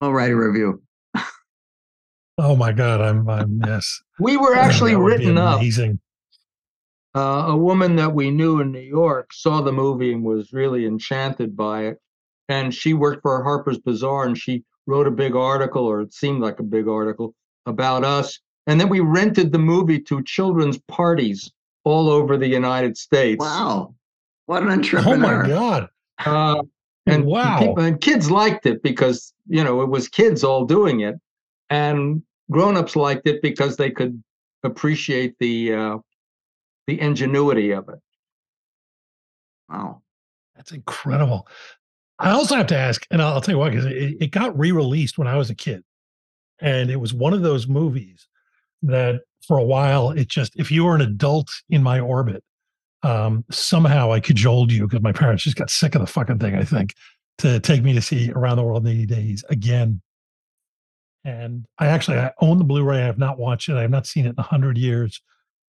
I'll 0.00 0.12
write 0.12 0.30
a 0.30 0.36
review. 0.36 0.82
oh 2.38 2.56
my 2.56 2.72
god, 2.72 3.00
I'm, 3.00 3.28
I'm 3.28 3.60
yes. 3.66 4.00
We 4.18 4.36
were 4.36 4.54
actually 4.54 4.92
That 4.94 5.00
written 5.00 5.38
up. 5.38 5.60
Amazing. 5.60 6.00
Uh, 7.14 7.44
a 7.48 7.56
woman 7.56 7.96
that 7.96 8.14
we 8.14 8.30
knew 8.30 8.60
in 8.60 8.70
New 8.72 8.78
York 8.78 9.32
saw 9.32 9.60
the 9.60 9.72
movie 9.72 10.12
and 10.12 10.22
was 10.22 10.52
really 10.52 10.86
enchanted 10.86 11.56
by 11.56 11.86
it. 11.86 11.98
And 12.48 12.74
she 12.74 12.94
worked 12.94 13.22
for 13.22 13.42
Harper's 13.42 13.78
Bazaar 13.78 14.26
and 14.26 14.36
she 14.36 14.64
wrote 14.86 15.06
a 15.06 15.10
big 15.10 15.36
article, 15.36 15.84
or 15.84 16.00
it 16.00 16.12
seemed 16.12 16.40
like 16.40 16.58
a 16.58 16.64
big 16.64 16.88
article, 16.88 17.34
about 17.66 18.04
us. 18.04 18.38
And 18.66 18.80
then 18.80 18.88
we 18.88 19.00
rented 19.00 19.52
the 19.52 19.58
movie 19.58 20.00
to 20.00 20.22
children's 20.22 20.78
parties 20.88 21.50
all 21.84 22.08
over 22.10 22.36
the 22.36 22.48
United 22.48 22.96
States. 22.96 23.40
Wow, 23.40 23.94
what 24.46 24.62
an 24.62 24.70
entrepreneur. 24.70 25.14
Oh 25.14 25.42
my 25.42 25.48
god. 25.48 25.88
Uh, 26.24 26.62
and 27.06 27.24
Wow. 27.24 27.58
people, 27.58 27.80
and 27.80 28.00
kids 28.00 28.30
liked 28.30 28.66
it 28.66 28.82
because 28.82 29.32
you 29.48 29.64
know 29.64 29.80
it 29.82 29.88
was 29.88 30.08
kids 30.08 30.44
all 30.44 30.64
doing 30.64 31.00
it, 31.00 31.16
and 31.70 32.22
grown-ups 32.50 32.96
liked 32.96 33.26
it 33.26 33.40
because 33.42 33.76
they 33.76 33.90
could 33.90 34.22
appreciate 34.64 35.34
the 35.38 35.74
uh, 35.74 35.98
the 36.90 37.00
ingenuity 37.00 37.70
of 37.70 37.88
it. 37.88 38.00
Wow. 39.68 40.02
That's 40.56 40.72
incredible. 40.72 41.46
I 42.18 42.32
also 42.32 42.56
have 42.56 42.66
to 42.66 42.76
ask, 42.76 43.06
and 43.10 43.22
I'll, 43.22 43.40
tell 43.40 43.54
you 43.54 43.58
why, 43.58 43.70
because 43.70 43.86
it, 43.86 44.16
it 44.20 44.30
got 44.30 44.58
re-released 44.58 45.16
when 45.16 45.28
I 45.28 45.36
was 45.36 45.48
a 45.50 45.54
kid, 45.54 45.84
and 46.60 46.90
it 46.90 46.96
was 46.96 47.14
one 47.14 47.32
of 47.32 47.42
those 47.42 47.68
movies 47.68 48.26
that 48.82 49.20
for 49.46 49.56
a 49.56 49.62
while 49.62 50.10
it 50.10 50.28
just 50.28 50.54
if 50.56 50.70
you 50.70 50.84
were 50.84 50.94
an 50.94 51.00
adult 51.00 51.50
in 51.70 51.82
my 51.82 52.00
orbit, 52.00 52.42
um, 53.02 53.44
somehow 53.50 54.12
I 54.12 54.20
cajoled 54.20 54.72
you 54.72 54.86
because 54.86 55.02
my 55.02 55.12
parents 55.12 55.44
just 55.44 55.56
got 55.56 55.70
sick 55.70 55.94
of 55.94 56.00
the 56.00 56.06
fucking 56.06 56.40
thing. 56.40 56.56
I 56.56 56.64
think 56.64 56.94
to 57.38 57.60
take 57.60 57.82
me 57.82 57.94
to 57.94 58.02
see 58.02 58.30
Around 58.32 58.56
the 58.56 58.64
World 58.64 58.86
in 58.86 58.92
80 58.92 59.06
Days 59.06 59.44
again. 59.48 60.02
And 61.24 61.66
I 61.78 61.86
actually 61.86 62.18
I 62.18 62.32
own 62.40 62.58
the 62.58 62.64
Blu-ray. 62.64 62.98
I 62.98 63.06
have 63.06 63.18
not 63.18 63.38
watched 63.38 63.68
it. 63.68 63.76
I 63.76 63.82
have 63.82 63.90
not 63.90 64.06
seen 64.06 64.26
it 64.26 64.34
in 64.36 64.44
hundred 64.44 64.76
years. 64.76 65.22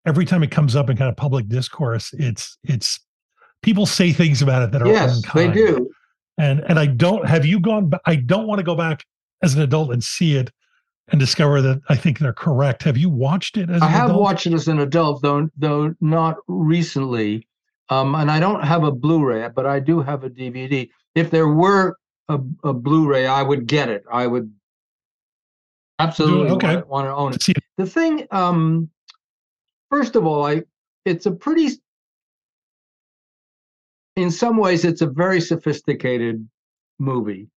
Every 0.06 0.26
time 0.26 0.44
it 0.44 0.52
comes 0.52 0.76
up 0.76 0.90
in 0.90 0.98
kind 0.98 1.10
of 1.10 1.16
public 1.16 1.48
discourse, 1.48 2.12
it's 2.14 2.58
it's 2.64 3.00
people 3.62 3.86
say 3.86 4.12
things 4.12 4.42
about 4.42 4.64
it 4.64 4.72
that 4.72 4.82
are 4.82 4.88
Yes, 4.88 5.22
they 5.34 5.50
do. 5.50 5.90
And 6.38 6.62
and 6.68 6.80
I 6.80 6.88
don't 6.88 7.28
have 7.28 7.46
you 7.46 7.60
gone 7.60 7.90
ba- 7.90 8.02
I 8.06 8.16
don't 8.16 8.48
want 8.48 8.60
to 8.60 8.64
go 8.64 8.76
back 8.76 9.06
as 9.44 9.56
an 9.56 9.62
adult 9.62 9.92
and 9.92 10.04
see 10.04 10.36
it 10.36 10.52
and 11.10 11.20
discover 11.20 11.62
that 11.62 11.82
I 11.90 11.96
think 11.96 12.20
they're 12.20 12.34
correct. 12.34 12.84
Have 12.84 12.98
you 12.98 13.10
watched 13.10 13.58
it 13.58 13.70
as 13.70 13.82
I 13.82 13.88
an 13.88 13.92
have 13.92 14.06
adult? 14.10 14.22
watched 14.22 14.48
it 14.48 14.54
as 14.54 14.68
an 14.68 14.80
adult, 14.80 15.22
though 15.22 15.50
though 15.58 15.94
not 16.02 16.38
recently. 16.48 17.48
Um, 17.90 18.16
and 18.16 18.32
I 18.32 18.40
don't 18.40 18.64
have 18.64 18.84
a 18.86 18.92
Blu-ray, 18.92 19.50
but 19.54 19.66
I 19.66 19.82
do 19.82 20.00
have 20.02 20.24
a 20.24 20.30
DVD. 20.30 20.90
If 21.14 21.30
there 21.30 21.50
were 21.50 21.98
a, 22.30 22.40
a 22.64 22.74
Blu-ray, 22.74 23.28
I 23.28 23.44
would 23.44 23.68
get 23.68 23.90
it. 23.90 24.06
I 24.10 24.28
would 24.28 24.50
absolutely 26.00 26.52
okay. 26.52 26.76
want, 26.76 26.88
want 26.88 27.06
to 27.08 27.14
own 27.14 27.34
it. 27.34 27.44
See, 27.44 27.54
The 27.78 27.86
thing, 27.86 28.28
um, 28.32 28.90
first 29.92 30.16
of 30.16 30.26
all, 30.26 30.46
I 30.48 30.64
it's 31.06 31.28
a 31.28 31.32
pretty. 31.32 31.70
In 34.16 34.32
some 34.32 34.58
ways, 34.58 34.84
it's 34.84 35.02
a 35.02 35.08
very 35.08 35.40
sophisticated 35.40 36.48
movie. 37.00 37.48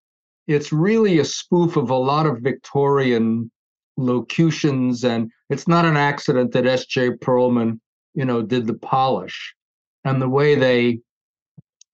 It's 0.47 0.73
really 0.73 1.19
a 1.19 1.25
spoof 1.25 1.77
of 1.77 1.91
a 1.91 1.97
lot 1.97 2.27
of 2.27 2.41
Victorian 2.41 3.51
locutions, 3.97 5.05
and 5.05 5.31
it's 5.51 5.67
not 5.67 5.85
an 5.85 5.97
accident 5.97 6.53
that 6.53 6.67
S.J. 6.67 7.11
Perelman, 7.23 7.81
you 8.15 8.25
know, 8.25 8.43
did 8.43 8.67
the 8.67 8.75
polish, 8.75 9.55
and 10.05 10.21
the 10.21 10.29
way 10.29 10.55
they 10.55 11.01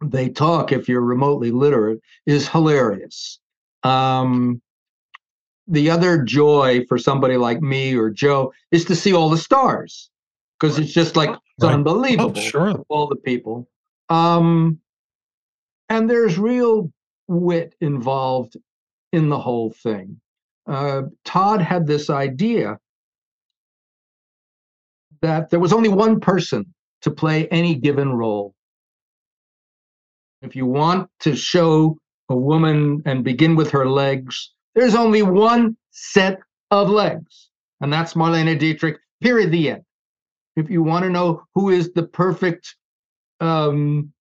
they 0.04 0.28
talk, 0.30 0.72
if 0.72 0.88
you're 0.88 1.02
remotely 1.02 1.50
literate, 1.50 2.00
is 2.26 2.48
hilarious. 2.48 3.38
Um, 3.82 4.60
the 5.68 5.90
other 5.90 6.22
joy 6.22 6.84
for 6.88 6.98
somebody 6.98 7.36
like 7.36 7.60
me 7.60 7.94
or 7.94 8.10
Joe 8.10 8.52
is 8.72 8.84
to 8.86 8.96
see 8.96 9.12
all 9.14 9.28
the 9.28 9.38
stars. 9.38 10.09
Because 10.60 10.78
it's 10.78 10.92
just 10.92 11.16
like 11.16 11.30
it's 11.30 11.64
Right. 11.64 11.74
unbelievable. 11.74 12.32
Oh, 12.36 12.40
sure. 12.40 12.84
all 12.88 13.06
the 13.08 13.16
people. 13.16 13.68
Um, 14.08 14.80
and 15.88 16.08
there's 16.08 16.38
real 16.38 16.92
wit 17.28 17.74
involved 17.80 18.56
in 19.12 19.28
the 19.28 19.38
whole 19.38 19.70
thing. 19.70 20.20
Uh, 20.66 21.02
Todd 21.24 21.60
had 21.60 21.86
this 21.86 22.10
idea 22.10 22.78
that 25.22 25.50
there 25.50 25.60
was 25.60 25.72
only 25.72 25.88
one 25.88 26.20
person 26.20 26.72
to 27.02 27.10
play 27.10 27.48
any 27.48 27.74
given 27.74 28.12
role. 28.12 28.54
If 30.42 30.56
you 30.56 30.66
want 30.66 31.08
to 31.20 31.34
show 31.36 31.98
a 32.28 32.36
woman 32.36 33.02
and 33.04 33.24
begin 33.24 33.56
with 33.56 33.70
her 33.70 33.88
legs, 33.88 34.52
there's 34.74 34.94
only 34.94 35.22
one 35.22 35.76
set 35.90 36.38
of 36.70 36.88
legs, 36.88 37.50
and 37.80 37.92
that's 37.92 38.14
Marlene 38.14 38.58
Dietrich, 38.58 38.98
period, 39.20 39.50
the 39.50 39.70
end. 39.70 39.82
If 40.56 40.70
you 40.70 40.82
want 40.82 41.04
to 41.04 41.10
know 41.10 41.44
who 41.54 41.70
is 41.70 41.92
the 41.92 42.02
perfect 42.02 42.76
um, 43.40 44.12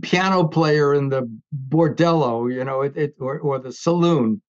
piano 0.00 0.44
player 0.48 0.94
in 0.94 1.08
the 1.08 1.28
bordello, 1.68 2.52
you 2.52 2.64
know, 2.64 2.82
it, 2.82 2.96
it 2.96 3.14
or, 3.20 3.38
or 3.40 3.58
the 3.58 3.72
saloon. 3.72 4.40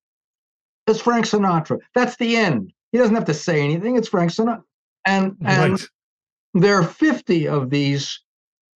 It's 0.87 1.01
Frank 1.01 1.25
Sinatra. 1.25 1.79
That's 1.95 2.15
the 2.17 2.35
end. 2.35 2.73
He 2.91 2.97
doesn't 2.97 3.15
have 3.15 3.25
to 3.25 3.33
say 3.33 3.61
anything. 3.61 3.95
It's 3.97 4.09
Frank 4.09 4.31
Sinatra. 4.31 4.63
And 5.05 5.37
and 5.45 5.71
Right. 5.73 5.89
there 6.53 6.75
are 6.79 6.83
50 6.83 7.47
of 7.47 7.69
these 7.69 8.19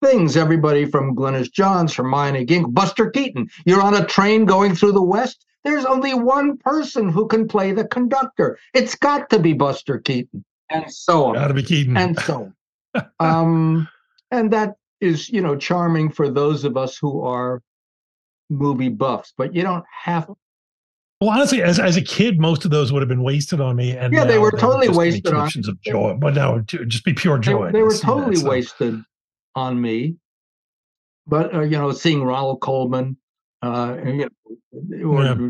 things. 0.04 0.38
Everybody 0.38 0.86
from 0.86 1.16
Glynis 1.16 1.52
Johns, 1.52 1.94
Hermione 1.96 2.46
Gink, 2.46 2.74
Buster 2.74 3.10
Keaton. 3.10 3.50
You're 3.66 3.82
on 3.82 3.96
a 3.96 4.06
train 4.06 4.46
going 4.46 4.76
through 4.76 4.94
the 4.94 5.02
West. 5.04 5.46
There's 5.68 5.86
only 5.86 6.14
one 6.14 6.58
person 6.58 7.10
who 7.10 7.28
can 7.28 7.46
play 7.48 7.74
the 7.74 7.86
conductor. 7.88 8.58
It's 8.74 8.96
got 8.96 9.30
to 9.32 9.40
be 9.40 9.52
Buster 9.54 10.00
Keaton, 10.00 10.46
and 10.70 10.90
so 10.92 11.26
on 11.26 11.34
Got 11.36 11.50
to 11.50 11.54
be 11.54 11.64
Keaton. 11.64 11.98
and 11.98 12.18
so 12.20 12.54
on. 12.96 13.06
um, 13.20 13.88
and 14.32 14.52
that 14.54 14.76
is, 15.02 15.28
you 15.30 15.42
know, 15.42 15.56
charming 15.58 16.10
for 16.10 16.30
those 16.30 16.64
of 16.64 16.78
us 16.78 16.98
who 16.98 17.22
are 17.22 17.62
movie 18.50 18.88
buffs, 18.90 19.34
but 19.38 19.54
you 19.54 19.62
don't 19.62 19.84
have. 20.04 20.30
well, 21.20 21.30
honestly, 21.32 21.62
as, 21.62 21.80
as 21.80 21.98
a 21.98 22.02
kid, 22.02 22.40
most 22.40 22.64
of 22.64 22.72
those 22.72 22.94
would 22.94 23.02
have 23.02 23.10
been 23.10 23.24
wasted 23.24 23.60
on 23.60 23.76
me. 23.76 23.92
And 23.92 24.14
Yeah, 24.14 24.24
they 24.24 24.40
were 24.40 24.52
totally 24.52 24.88
wasted 24.90 25.28
on- 25.28 25.34
connections 25.34 25.68
of 25.68 25.80
joy, 25.82 26.14
but 26.18 26.34
now 26.34 26.60
just 26.60 27.04
be 27.04 27.14
pure 27.14 27.38
joy. 27.40 27.72
they 27.72 27.80
to 27.80 27.84
were 27.84 27.92
see 27.92 27.98
that, 28.02 28.08
totally 28.08 28.36
so. 28.38 28.50
wasted 28.50 29.04
on 29.54 29.82
me. 29.82 30.16
But 31.28 31.54
uh, 31.54 31.62
you 31.62 31.78
know, 31.78 31.92
seeing 31.92 32.24
Ronald 32.24 32.62
Colman, 32.62 33.18
uh, 33.62 33.98
you 34.06 34.30
know, 34.72 35.10
or 35.10 35.24
Yeah. 35.24 35.50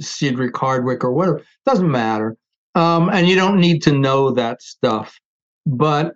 Cedric 0.00 0.54
Hardwicke 0.54 1.04
or 1.04 1.12
whatever 1.12 1.42
doesn't 1.64 1.90
matter. 1.90 2.36
Um, 2.74 3.08
and 3.08 3.28
you 3.28 3.36
don't 3.36 3.58
need 3.60 3.82
to 3.84 3.92
know 3.92 4.32
that 4.32 4.60
stuff. 4.62 5.18
But 5.64 6.12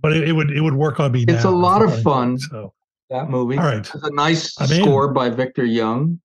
But 0.00 0.16
it, 0.16 0.28
it 0.28 0.32
would 0.32 0.50
it 0.50 0.60
would 0.60 0.74
work 0.74 1.00
on 1.00 1.12
me. 1.12 1.24
It's 1.28 1.44
now, 1.44 1.50
a 1.50 1.56
lot 1.56 1.82
of 1.82 2.02
fun. 2.02 2.38
So 2.38 2.72
that 3.10 3.28
movie 3.30 3.58
all 3.58 3.64
right, 3.64 3.88
a 3.94 4.10
nice 4.14 4.58
in. 4.60 4.82
score 4.82 5.12
by 5.12 5.28
Victor 5.30 5.64
Young. 5.64 6.20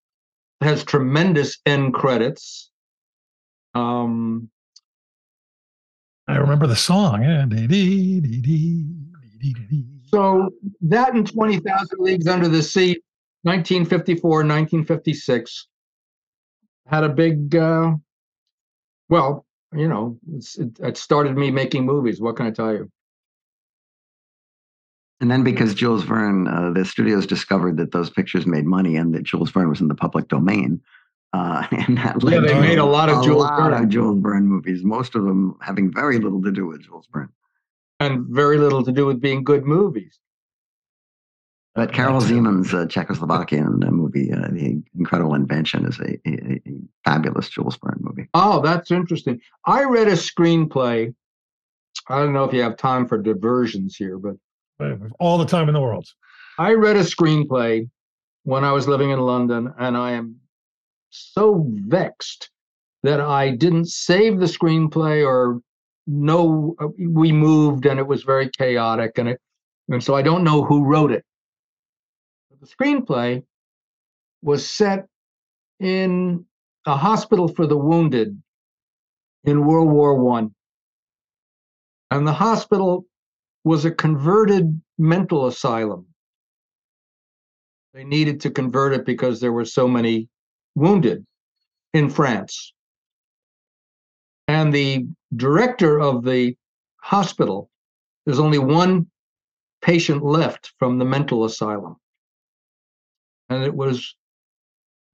It 0.62 0.66
has 0.66 0.84
tremendous 0.84 1.58
end 1.66 1.94
credits. 1.94 2.72
Um, 3.74 4.50
I 6.28 6.38
remember 6.38 6.68
the 6.68 6.76
song. 6.76 7.24
Yeah. 7.24 7.46
Dee, 7.48 7.68
dee, 7.68 8.20
dee, 8.22 8.42
dee, 8.42 8.86
dee, 9.40 9.54
dee, 9.54 9.66
dee. 9.70 9.86
so 10.06 10.50
that 10.82 11.14
and 11.14 11.30
20,000 11.30 12.00
Leagues 12.00 12.28
Under 12.28 12.48
the 12.48 12.62
Sea, 12.64 13.02
1954, 13.44 14.30
1956, 14.30 15.68
had 16.88 17.04
a 17.04 17.10
big, 17.10 17.56
uh, 17.56 17.94
well, 19.10 19.46
you 19.74 19.88
know, 19.88 20.18
it, 20.58 20.80
it 20.80 20.98
started 20.98 21.38
me 21.38 21.52
making 21.52 21.86
movies. 21.86 22.20
What 22.22 22.36
can 22.36 22.46
I 22.48 22.52
tell 22.52 22.74
you? 22.74 22.90
And 25.22 25.32
then 25.32 25.44
because 25.44 25.74
Jules 25.74 26.04
Verne, 26.04 26.48
uh, 26.48 26.72
the 26.72 26.84
studios 26.86 27.26
discovered 27.26 27.78
that 27.78 27.92
those 27.92 28.10
pictures 28.10 28.46
made 28.46 28.66
money 28.66 28.98
and 28.98 29.14
that 29.16 29.24
Jules 29.24 29.52
Verne 29.52 29.70
was 29.70 29.80
in 29.82 29.88
the 29.88 29.96
public 29.96 30.28
domain. 30.28 30.82
Uh, 31.32 31.66
and 31.72 31.98
that 31.98 32.22
Yeah, 32.22 32.40
led 32.40 32.42
they 32.42 32.54
to 32.54 32.60
made 32.62 32.78
a 32.78 32.86
lot 32.86 33.10
of 33.10 33.24
Jules 33.24 33.50
lot 33.50 33.72
Verne. 33.72 33.84
of 33.84 33.90
Jules 33.90 34.20
Verne 34.22 34.48
movies, 34.48 34.84
most 34.84 35.16
of 35.16 35.24
them 35.24 35.58
having 35.62 35.92
very 35.92 36.20
little 36.20 36.42
to 36.44 36.52
do 36.52 36.68
with 36.68 36.84
Jules 36.84 37.08
Verne. 37.12 37.30
And 38.00 38.26
very 38.28 38.58
little 38.58 38.84
to 38.84 38.92
do 38.92 39.06
with 39.06 39.22
being 39.22 39.44
good 39.44 39.66
movies. 39.66 40.20
But 41.76 41.92
Karel 41.92 42.20
Right. 42.20 42.30
Zeman's 42.30 42.74
uh, 42.74 42.86
Czechoslovakian 42.86 43.84
uh, 43.88 43.92
movie, 43.92 44.32
uh, 44.32 44.48
The 44.52 44.82
Incredible 44.98 45.34
Invention, 45.34 45.86
is 45.86 46.00
a, 46.00 46.20
a, 46.28 46.62
a 46.68 46.74
fabulous 47.04 47.50
Jules 47.50 47.78
Verne 47.84 47.98
movie. 48.00 48.30
Oh, 48.34 48.62
that's 48.62 48.92
interesting. 48.92 49.40
I 49.66 49.84
read 49.84 50.08
a 50.08 50.12
screenplay. 50.14 51.14
I 52.10 52.20
don't 52.20 52.34
know 52.34 52.44
if 52.44 52.54
you 52.54 52.62
have 52.62 52.78
time 52.78 53.08
for 53.08 53.18
diversions 53.18 53.96
here, 53.96 54.20
but 54.20 54.36
all 55.20 55.38
the 55.38 55.46
time 55.46 55.68
in 55.68 55.74
the 55.74 55.82
world. 55.82 56.08
I 56.60 56.74
read 56.74 56.96
a 56.96 57.04
screenplay 57.04 57.90
when 58.44 58.64
I 58.64 58.72
was 58.72 58.88
living 58.88 59.10
in 59.12 59.20
London, 59.20 59.74
and 59.80 59.98
I 59.98 60.12
am 60.12 60.36
so 61.10 61.66
vexed 61.68 62.50
that 63.04 63.20
I 63.20 63.52
didn't 63.52 63.88
save 63.88 64.40
the 64.40 64.46
screenplay 64.46 65.26
or 65.26 65.62
know 66.08 66.76
uh, 66.80 66.88
we 67.00 67.32
moved 67.32 67.86
and 67.86 68.00
it 68.00 68.08
was 68.08 68.24
very 68.24 68.50
chaotic 68.50 69.18
and 69.18 69.30
it 69.30 69.40
and 69.90 70.04
so 70.04 70.16
I 70.16 70.22
don't 70.22 70.44
know 70.44 70.64
who 70.64 70.84
wrote 70.84 71.12
it. 71.12 71.24
The 72.64 72.70
screenplay 72.70 73.44
was 74.42 74.66
set 74.66 75.08
in 75.82 76.46
a 76.86 76.96
hospital 76.96 77.50
for 77.50 77.68
the 77.68 77.76
wounded 77.76 78.42
in 79.44 79.66
World 79.66 79.90
War 79.92 80.16
One. 80.16 80.56
And 82.10 82.26
the 82.26 82.32
hospital 82.32 83.06
was 83.66 83.84
a 83.84 83.92
converted 83.92 84.82
mental 84.98 85.48
asylum. 85.48 86.06
They 87.94 88.06
needed 88.06 88.40
to 88.42 88.50
convert 88.50 88.94
it 88.94 89.06
because 89.06 89.42
there 89.42 89.52
were 89.52 89.66
so 89.66 89.86
many 89.86 90.30
wounded 90.74 91.26
in 91.94 92.10
France. 92.10 92.74
And 94.48 94.74
the 94.74 95.08
director 95.36 96.00
of 96.00 96.24
the 96.24 96.56
hospital, 97.02 97.70
there's 98.26 98.40
only 98.40 98.60
one 98.60 99.08
patient 99.82 100.24
left 100.24 100.72
from 100.80 100.98
the 100.98 101.06
mental 101.06 101.44
asylum. 101.44 101.98
And 103.54 103.64
it 103.64 103.76
was 103.76 104.16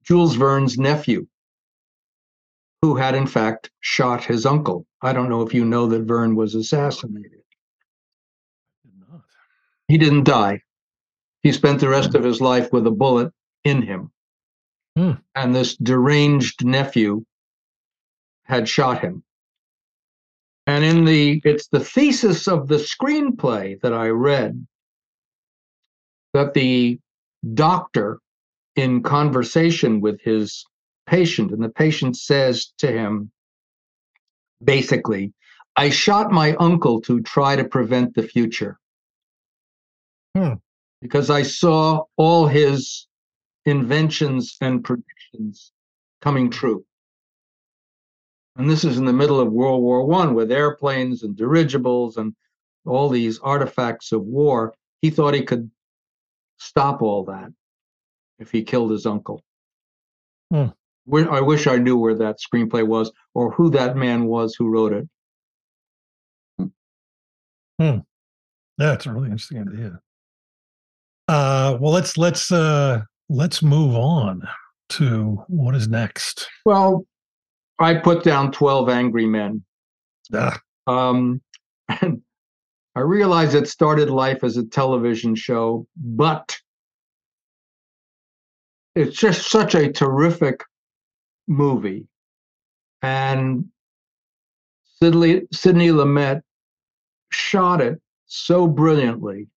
Jules 0.02 0.34
Verne's 0.34 0.78
nephew, 0.78 1.26
who 2.80 2.96
had 2.96 3.14
in 3.14 3.26
fact 3.26 3.70
shot 3.80 4.24
his 4.24 4.46
uncle. 4.46 4.86
I 5.02 5.12
don't 5.12 5.28
know 5.28 5.42
if 5.42 5.52
you 5.52 5.66
know 5.66 5.86
that 5.88 6.04
Verne 6.04 6.34
was 6.34 6.54
assassinated. 6.54 7.42
He 9.88 9.98
didn't 9.98 10.24
die. 10.24 10.62
He 11.42 11.52
spent 11.52 11.80
the 11.80 11.88
rest 11.90 12.14
of 12.14 12.24
his 12.24 12.40
life 12.40 12.72
with 12.72 12.86
a 12.86 12.90
bullet 12.90 13.30
in 13.64 13.82
him. 13.82 14.10
Hmm. 14.96 15.12
And 15.34 15.54
this 15.54 15.76
deranged 15.76 16.64
nephew 16.64 17.24
had 18.44 18.68
shot 18.68 19.02
him. 19.02 19.22
And 20.66 20.82
in 20.82 21.04
the 21.04 21.42
it's 21.44 21.68
the 21.68 21.80
thesis 21.80 22.48
of 22.48 22.68
the 22.68 22.76
screenplay 22.76 23.78
that 23.82 23.92
I 23.92 24.08
read 24.08 24.66
that 26.32 26.54
the 26.54 26.98
doctor 27.54 28.20
in 28.80 29.02
conversation 29.02 30.00
with 30.00 30.20
his 30.22 30.64
patient 31.06 31.50
and 31.50 31.62
the 31.62 31.68
patient 31.68 32.16
says 32.16 32.72
to 32.78 32.90
him 32.90 33.30
basically 34.64 35.32
I 35.76 35.90
shot 35.90 36.30
my 36.30 36.54
uncle 36.54 37.00
to 37.02 37.20
try 37.20 37.56
to 37.56 37.64
prevent 37.64 38.14
the 38.14 38.22
future 38.22 38.78
Hmm. 40.36 40.54
because 41.02 41.28
I 41.28 41.42
saw 41.42 42.04
all 42.16 42.46
his 42.46 43.06
inventions 43.66 44.56
and 44.60 44.82
predictions 44.84 45.72
coming 46.22 46.50
true. 46.50 46.84
And 48.56 48.70
this 48.70 48.84
is 48.84 48.98
in 48.98 49.04
the 49.06 49.12
middle 49.12 49.40
of 49.40 49.52
World 49.52 49.82
War 49.82 50.06
One 50.06 50.34
with 50.34 50.52
airplanes 50.52 51.24
and 51.24 51.36
dirigibles 51.36 52.16
and 52.16 52.34
all 52.86 53.08
these 53.08 53.40
artifacts 53.40 54.12
of 54.12 54.22
war. 54.22 54.74
He 55.02 55.10
thought 55.10 55.34
he 55.34 55.42
could 55.42 55.70
stop 56.58 57.02
all 57.02 57.24
that 57.24 57.50
if 58.40 58.50
he 58.50 58.62
killed 58.62 58.90
his 58.90 59.06
uncle. 59.06 59.42
Hmm. 60.52 60.66
I 61.12 61.40
wish 61.40 61.66
I 61.66 61.76
knew 61.76 61.96
where 61.96 62.14
that 62.16 62.38
screenplay 62.38 62.86
was 62.86 63.12
or 63.34 63.52
who 63.52 63.70
that 63.70 63.96
man 63.96 64.26
was 64.26 64.54
who 64.54 64.68
wrote 64.68 64.92
it. 64.92 65.08
Yeah, 68.80 68.94
it's 68.94 69.04
a 69.06 69.12
really 69.12 69.26
interesting 69.26 69.60
idea. 69.60 70.00
Uh, 71.28 71.76
well, 71.80 71.92
let's 71.92 72.16
let's 72.16 72.50
uh, 72.50 73.02
let's 73.28 73.62
move 73.62 73.94
on 73.94 74.42
to 74.90 75.44
what 75.48 75.74
is 75.74 75.86
next. 75.86 76.48
Well, 76.64 77.04
I 77.78 77.94
put 77.94 78.24
down 78.24 78.52
12 78.52 78.88
Angry 78.88 79.26
Men. 79.26 79.62
Ah, 80.34 80.58
Um, 80.86 81.42
and 82.00 82.22
I 82.96 83.00
realize 83.00 83.54
it 83.54 83.68
started 83.68 84.10
life 84.10 84.42
as 84.42 84.56
a 84.56 84.64
television 84.64 85.34
show, 85.34 85.86
but 85.96 86.58
it's 89.00 89.16
just 89.16 89.50
such 89.50 89.74
a 89.74 89.90
terrific 89.90 90.62
movie. 91.48 92.06
And 93.02 93.70
Sidney, 95.02 95.42
Sidney 95.52 95.88
Lumet 95.88 96.42
shot 97.32 97.80
it 97.80 98.00
so 98.26 98.66
brilliantly 98.66 99.48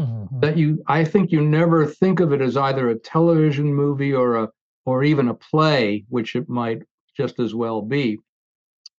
Mhm. 0.00 0.40
that 0.40 0.56
you 0.56 0.82
I 0.86 1.04
think 1.04 1.30
you 1.30 1.42
never 1.42 1.86
think 1.86 2.20
of 2.20 2.32
it 2.32 2.40
as 2.40 2.56
either 2.56 2.88
a 2.88 2.98
television 2.98 3.72
movie 3.74 4.14
or 4.14 4.36
a 4.36 4.48
or 4.86 5.02
even 5.04 5.28
a 5.28 5.34
play, 5.34 6.04
which 6.08 6.36
it 6.36 6.48
might 6.48 6.82
just 7.16 7.38
as 7.40 7.54
well 7.54 7.82
be. 7.82 8.18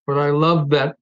But 0.06 0.18
I 0.18 0.32
love 0.32 0.70
that 0.72 0.98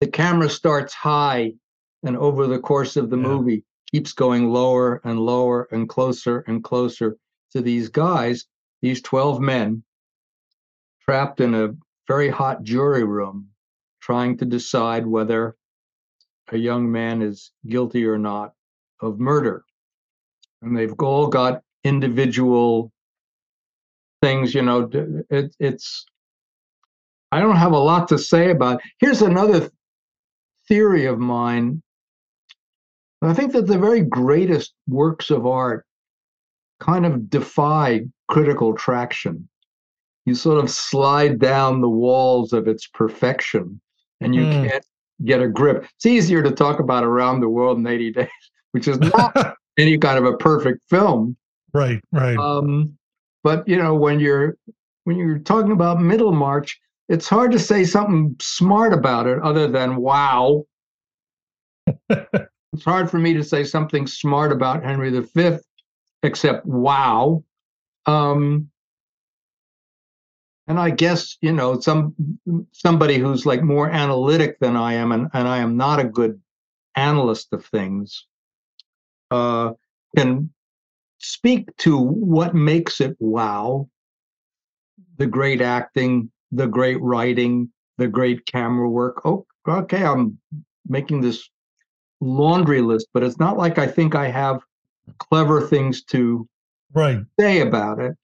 the 0.00 0.08
camera 0.08 0.50
starts 0.50 0.92
high 0.94 1.54
and 2.02 2.16
over 2.16 2.46
the 2.46 2.58
course 2.58 2.96
of 2.96 3.08
the 3.10 3.16
Yeah. 3.16 3.22
movie 3.22 3.64
keeps 3.90 4.12
going 4.12 4.50
lower 4.50 5.00
and 5.04 5.18
lower 5.20 5.68
and 5.70 5.88
closer 5.88 6.40
and 6.46 6.62
closer 6.62 7.16
to 7.52 7.60
these 7.60 7.88
guys, 7.88 8.46
these 8.82 9.02
12 9.02 9.40
men 9.40 9.82
trapped 11.02 11.40
in 11.40 11.54
a 11.54 11.74
very 12.08 12.28
hot 12.28 12.62
jury 12.62 13.04
room 13.04 13.48
trying 14.00 14.36
to 14.38 14.44
decide 14.44 15.06
whether 15.06 15.56
a 16.52 16.56
young 16.56 16.90
man 16.90 17.22
is 17.22 17.50
guilty 17.66 18.04
or 18.06 18.18
not 18.18 18.52
of 19.00 19.18
murder. 19.18 19.64
And 20.62 20.76
they've 20.76 20.94
all 21.00 21.26
got 21.26 21.62
individual 21.84 22.92
things, 24.22 24.54
you 24.54 24.62
know, 24.62 24.88
it, 25.30 25.54
it's, 25.58 26.06
I 27.32 27.40
don't 27.40 27.56
have 27.56 27.72
a 27.72 27.78
lot 27.78 28.08
to 28.08 28.18
say 28.18 28.50
about. 28.50 28.76
It. 28.76 28.90
Here's 28.98 29.22
another 29.22 29.70
theory 30.68 31.06
of 31.06 31.18
mine. 31.18 31.82
I 33.22 33.34
think 33.34 33.52
that 33.52 33.66
the 33.66 33.78
very 33.78 34.02
greatest 34.02 34.74
works 34.86 35.30
of 35.30 35.46
art 35.46 35.85
kind 36.80 37.06
of 37.06 37.30
defy 37.30 38.02
critical 38.28 38.74
traction. 38.74 39.48
You 40.24 40.34
sort 40.34 40.62
of 40.62 40.70
slide 40.70 41.38
down 41.38 41.80
the 41.80 41.88
walls 41.88 42.52
of 42.52 42.66
its 42.68 42.86
perfection 42.88 43.80
and 44.20 44.34
you 44.34 44.46
Hmm. 44.46 44.50
can't 44.64 44.84
get 45.24 45.40
a 45.40 45.48
grip. 45.48 45.86
It's 45.96 46.06
easier 46.06 46.42
to 46.42 46.50
talk 46.50 46.80
about 46.80 47.04
around 47.04 47.40
the 47.40 47.48
world 47.48 47.78
in 47.78 47.86
80 47.86 48.12
days, 48.12 48.28
which 48.72 48.88
is 48.88 48.98
not 48.98 49.56
any 49.78 49.98
kind 49.98 50.18
of 50.18 50.24
a 50.24 50.36
perfect 50.36 50.82
film. 50.90 51.36
right, 51.72 52.00
right. 52.12 52.36
Um, 52.38 52.96
but 53.44 53.66
you 53.68 53.76
know, 53.76 53.94
when 53.94 54.18
you're 54.20 54.56
when 55.04 55.16
you're 55.16 55.38
talking 55.38 55.70
about 55.72 56.00
Middlemarch, 56.00 56.78
it's 57.08 57.28
hard 57.28 57.52
to 57.52 57.58
say 57.60 57.84
something 57.84 58.34
smart 58.40 58.92
about 58.92 59.28
it 59.28 59.40
other 59.42 59.68
than 59.68 59.96
wow. 59.96 60.64
it's 62.10 62.84
hard 62.84 63.08
for 63.10 63.18
me 63.18 63.32
to 63.34 63.44
say 63.44 63.62
something 63.62 64.06
smart 64.06 64.50
about 64.50 64.82
Henry 64.82 65.10
V, 65.10 65.58
except 66.26 66.66
wow. 66.66 67.44
Um, 68.06 68.70
and 70.68 70.78
I 70.78 70.90
guess 70.90 71.36
you 71.40 71.52
know 71.52 71.80
some 71.80 72.14
somebody 72.72 73.18
who's 73.18 73.46
like 73.46 73.62
more 73.62 73.88
analytic 73.90 74.58
than 74.58 74.76
I 74.76 74.94
am, 74.94 75.12
and, 75.12 75.28
and 75.32 75.46
I 75.48 75.58
am 75.58 75.76
not 75.76 76.00
a 76.00 76.04
good 76.04 76.40
analyst 76.96 77.52
of 77.52 77.64
things, 77.66 78.26
uh, 79.30 79.72
can 80.16 80.50
speak 81.18 81.74
to 81.78 81.98
what 81.98 82.54
makes 82.54 83.00
it 83.00 83.16
wow 83.18 83.88
the 85.18 85.26
great 85.26 85.60
acting 85.60 86.30
the 86.52 86.66
great 86.66 87.00
writing 87.00 87.70
the 87.98 88.06
great 88.06 88.44
camera 88.46 88.88
work 88.88 89.22
oh 89.24 89.46
okay 89.66 90.04
i'm 90.04 90.38
making 90.86 91.20
this 91.20 91.48
laundry 92.20 92.80
list 92.80 93.08
but 93.14 93.22
it's 93.22 93.38
not 93.38 93.56
like 93.56 93.78
i 93.78 93.86
think 93.86 94.14
i 94.14 94.28
have 94.28 94.60
clever 95.18 95.66
things 95.66 96.02
to 96.04 96.48
right. 96.94 97.18
say 97.38 97.60
about 97.60 97.98
it 98.00 98.14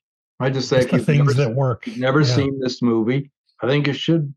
i 0.41 0.51
just 0.51 0.69
say 0.69 0.79
if 0.81 0.91
the 0.91 0.97
you've 0.97 1.07
things 1.07 1.19
never, 1.19 1.33
that 1.35 1.55
work. 1.55 1.87
never 1.97 2.21
Yeah. 2.21 2.35
seen 2.35 2.61
this 2.61 2.83
movie 2.83 3.31
i 3.63 3.67
think 3.67 3.87
you 3.87 3.93
should 3.93 4.33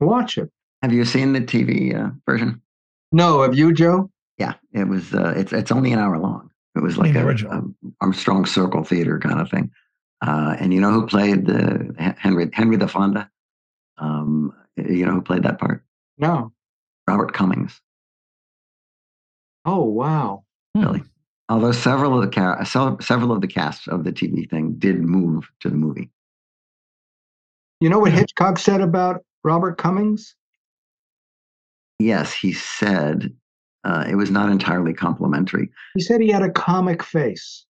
watch 0.00 0.38
it 0.38 0.50
Have 0.82 0.92
you 0.92 1.04
seen 1.04 1.32
the 1.32 1.40
TV 1.40 1.94
uh, 1.94 2.10
version? 2.26 2.60
no 3.12 3.42
have 3.42 3.54
you 3.54 3.72
joe 3.72 4.10
Yeah, 4.38 4.54
it 4.72 4.88
was. 4.88 5.12
Uh, 5.14 5.34
it's 5.36 5.52
it's 5.52 5.70
only 5.70 5.92
an 5.92 5.98
hour 6.00 6.18
long. 6.18 6.50
It 6.74 6.82
was 6.82 6.96
like 6.96 7.12
the 7.12 7.20
a, 7.20 7.24
original. 7.26 7.52
a 7.52 7.62
Armstrong 8.00 8.46
Circle 8.46 8.82
Theater 8.84 9.20
kind 9.20 9.38
of 9.38 9.48
thing. 9.50 9.70
Uh, 10.26 10.56
and 10.58 10.72
you 10.72 10.80
know 10.80 10.90
who 10.90 11.06
played 11.06 11.44
the 11.46 12.14
Henry 12.18 12.48
Henry 12.52 12.76
the 12.76 12.88
Fonda? 12.88 13.30
Um, 13.98 14.52
you 14.76 15.04
know 15.06 15.12
who 15.12 15.22
played 15.22 15.42
that 15.44 15.58
part? 15.60 15.84
no 16.18 16.50
Robert 17.06 17.32
Cummings. 17.34 17.80
oh 19.64 19.84
wow 19.84 20.44
Hmm. 20.74 20.82
Really. 20.84 21.02
Although 21.48 21.72
several 21.72 22.14
of 22.16 22.22
the 22.22 22.28
ca- 22.28 22.62
several 23.00 23.32
of 23.32 23.40
the 23.40 23.46
cast 23.48 23.88
of 23.88 24.04
the 24.04 24.12
TV 24.12 24.48
thing 24.48 24.74
did 24.78 25.00
move 25.00 25.50
to 25.60 25.68
the 25.68 25.76
movie. 25.76 26.10
you 27.80 27.88
know 27.88 27.98
what 27.98 28.12
hitchcock 28.12 28.58
said 28.58 28.80
about 28.80 29.24
robert 29.44 29.76
cummings 29.78 30.34
Yes, 31.98 32.32
he 32.32 32.52
said 32.52 33.32
uh, 33.84 34.04
it 34.08 34.16
was 34.16 34.30
not 34.30 34.50
entirely 34.50 34.92
complimentary, 34.92 35.70
he 35.94 36.00
said 36.00 36.20
he 36.20 36.30
had 36.30 36.42
a 36.42 36.50
comic 36.50 37.02
face 37.02 37.64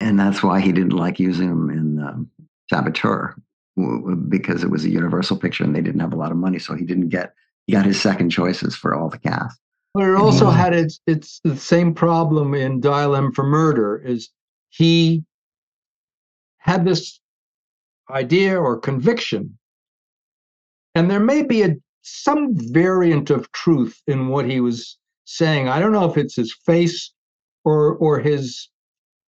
and 0.00 0.18
that's 0.18 0.42
why 0.42 0.60
he 0.60 0.72
didn't 0.72 0.92
like 0.96 1.20
using 1.20 1.48
him 1.48 1.70
in 1.70 2.00
um, 2.00 2.30
Saboteur 2.68 3.36
because 4.28 4.62
it 4.64 4.70
was 4.70 4.84
a 4.84 4.90
Universal 4.90 5.38
picture 5.38 5.64
and 5.64 5.74
they 5.74 5.80
didn't 5.80 6.00
have 6.00 6.12
a 6.12 6.16
lot 6.16 6.30
of 6.32 6.36
money, 6.36 6.58
so 6.58 6.74
he 6.74 6.84
didn't 6.84 7.08
get 7.08 7.34
he 7.66 7.72
got 7.72 7.86
his 7.86 8.00
second 8.00 8.30
choices 8.30 8.74
for 8.74 8.94
all 8.94 9.08
the 9.08 9.18
cast. 9.18 9.60
But 9.94 10.08
it 10.08 10.16
also 10.16 10.46
Mhm. 10.46 10.56
had 10.56 10.74
its 10.74 11.00
it's 11.06 11.40
the 11.44 11.56
same 11.56 11.94
problem 11.94 12.54
in 12.54 12.80
Dial 12.80 13.14
M 13.14 13.32
for 13.32 13.44
Murder 13.44 13.98
is 13.98 14.30
he 14.70 15.24
had 16.58 16.84
this 16.84 17.20
idea 18.10 18.58
or 18.58 18.78
conviction, 18.80 19.58
and 20.94 21.10
there 21.10 21.20
may 21.20 21.42
be 21.42 21.62
a 21.62 21.76
some 22.02 22.54
variant 22.56 23.30
of 23.30 23.50
truth 23.52 24.00
in 24.06 24.28
what 24.28 24.48
he 24.50 24.60
was 24.60 24.98
saying. 25.24 25.68
I 25.68 25.78
don't 25.78 25.92
know 25.92 26.10
if 26.10 26.16
it's 26.16 26.36
his 26.36 26.54
face 26.66 27.12
or 27.64 27.96
or 27.96 28.18
his 28.18 28.68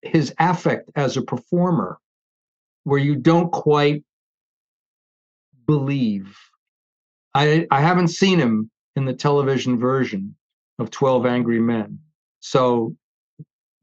his 0.03 0.35
affect 0.39 0.91
as 0.97 1.17
a 1.17 1.23
performer, 1.23 1.99
where 2.85 2.99
you 3.01 3.17
don't 3.17 3.53
quite 3.53 4.05
believe. 5.67 6.37
I 7.35 7.67
I 7.71 7.81
haven't 7.83 8.09
seen 8.09 8.39
him 8.39 8.71
in 8.97 9.05
the 9.05 9.15
television 9.15 9.79
version 9.79 10.37
of 10.79 10.91
12 10.91 11.27
Angry 11.27 11.61
Men. 11.61 11.99
So 12.41 12.97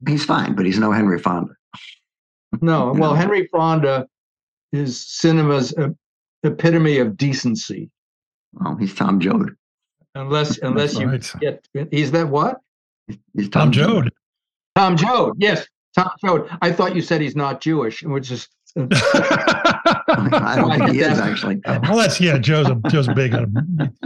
He's 0.08 0.26
fine, 0.26 0.56
but 0.56 0.66
he's 0.66 0.80
no 0.80 0.92
Henry 0.92 1.20
Fonda. 1.20 1.54
no, 2.62 2.92
well 2.96 3.14
Henry 3.14 3.48
Fonda 3.48 4.08
is 4.72 5.06
cinema's 5.08 5.74
epitome 6.44 6.98
of 6.98 7.18
decency. 7.18 7.90
Well, 8.54 8.76
he's 8.78 8.96
Tom 8.96 9.20
Joad. 9.20 9.56
Unless 10.16 10.58
unless 10.60 10.98
you 10.98 11.08
right. 11.08 11.34
get 11.40 11.66
he's 11.92 12.12
that 12.12 12.28
what? 12.28 12.58
He's 13.36 13.50
Tom 13.50 13.72
Joad. 13.72 14.12
Tom 14.76 14.98
Joad. 14.98 15.36
Yes, 15.38 15.66
Tom 15.96 16.12
Joad. 16.24 16.50
I 16.62 16.72
thought 16.72 16.96
you 16.96 17.02
said 17.02 17.22
he's 17.22 17.36
not 17.36 17.62
Jewish, 17.62 18.04
which 18.04 18.32
is 18.32 18.48
I 18.78 20.54
don't 20.58 20.72
think 20.78 20.92
he 20.92 21.02
is 21.02 21.20
actually. 21.20 21.62
well, 21.66 21.98
that's 21.98 22.22
yeah. 22.22 22.38
Joe's 22.38 22.68
a, 22.68 22.76
Joe's 22.90 23.08
big 23.10 23.34
on. 23.36 23.54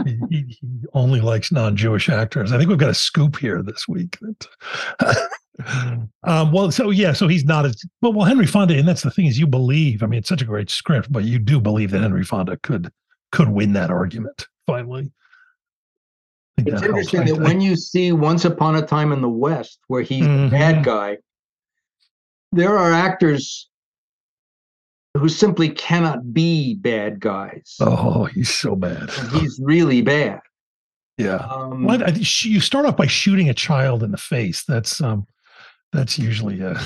He, 0.04 0.18
he, 0.30 0.58
only 0.92 1.20
likes 1.20 1.52
non-Jewish 1.52 2.08
actors. 2.08 2.52
I 2.52 2.58
think 2.58 2.68
we've 2.68 2.78
got 2.78 2.90
a 2.90 2.94
scoop 2.94 3.36
here 3.36 3.62
this 3.62 3.86
week. 3.86 4.18
That, 4.20 5.28
um, 6.24 6.52
well, 6.52 6.70
so 6.72 6.90
yeah, 6.90 7.12
so 7.12 7.28
he's 7.28 7.44
not 7.44 7.64
as 7.64 7.80
well. 8.02 8.12
Well, 8.12 8.26
Henry 8.26 8.46
Fonda, 8.46 8.76
and 8.76 8.88
that's 8.88 9.02
the 9.02 9.10
thing 9.10 9.26
is, 9.26 9.38
you 9.38 9.46
believe. 9.46 10.02
I 10.02 10.06
mean, 10.06 10.18
it's 10.18 10.28
such 10.28 10.42
a 10.42 10.46
great 10.46 10.70
script, 10.70 11.12
but 11.12 11.24
you 11.24 11.38
do 11.38 11.60
believe 11.60 11.90
that 11.92 12.02
Henry 12.02 12.24
Fonda 12.24 12.56
could 12.58 12.90
could 13.32 13.48
win 13.48 13.72
that 13.74 13.90
argument 13.90 14.46
finally. 14.66 15.12
It's 16.58 16.80
that 16.80 16.88
interesting 16.88 17.20
I- 17.20 17.24
that 17.24 17.38
I- 17.40 17.42
when 17.42 17.60
you 17.60 17.76
see 17.76 18.12
Once 18.12 18.44
Upon 18.44 18.76
a 18.76 18.82
Time 18.82 19.12
in 19.12 19.20
the 19.20 19.28
West, 19.28 19.78
where 19.86 20.02
he's 20.02 20.24
the 20.24 20.30
Mhm. 20.30 20.50
bad 20.50 20.84
guy, 20.84 21.18
there 22.52 22.76
are 22.78 22.92
actors 22.92 23.68
who 25.16 25.28
simply 25.28 25.68
cannot 25.68 26.32
be 26.32 26.74
bad 26.74 27.20
guys. 27.20 27.76
oh, 27.80 28.24
he's 28.24 28.50
so 28.50 28.76
bad. 28.76 29.10
He's 29.32 29.60
really 29.62 30.02
bad. 30.02 30.40
Yeah. 31.18 31.36
Um, 31.36 31.84
Well, 31.84 32.02
I, 32.02 32.10
you 32.10 32.60
start 32.60 32.86
off 32.86 32.96
by 32.96 33.06
shooting 33.06 33.48
a 33.48 33.54
child 33.54 34.02
in 34.02 34.10
the 34.10 34.18
face. 34.18 34.64
That's 34.64 35.00
um, 35.00 35.26
that's 35.92 36.18
usually 36.18 36.62
uh, 36.62 36.78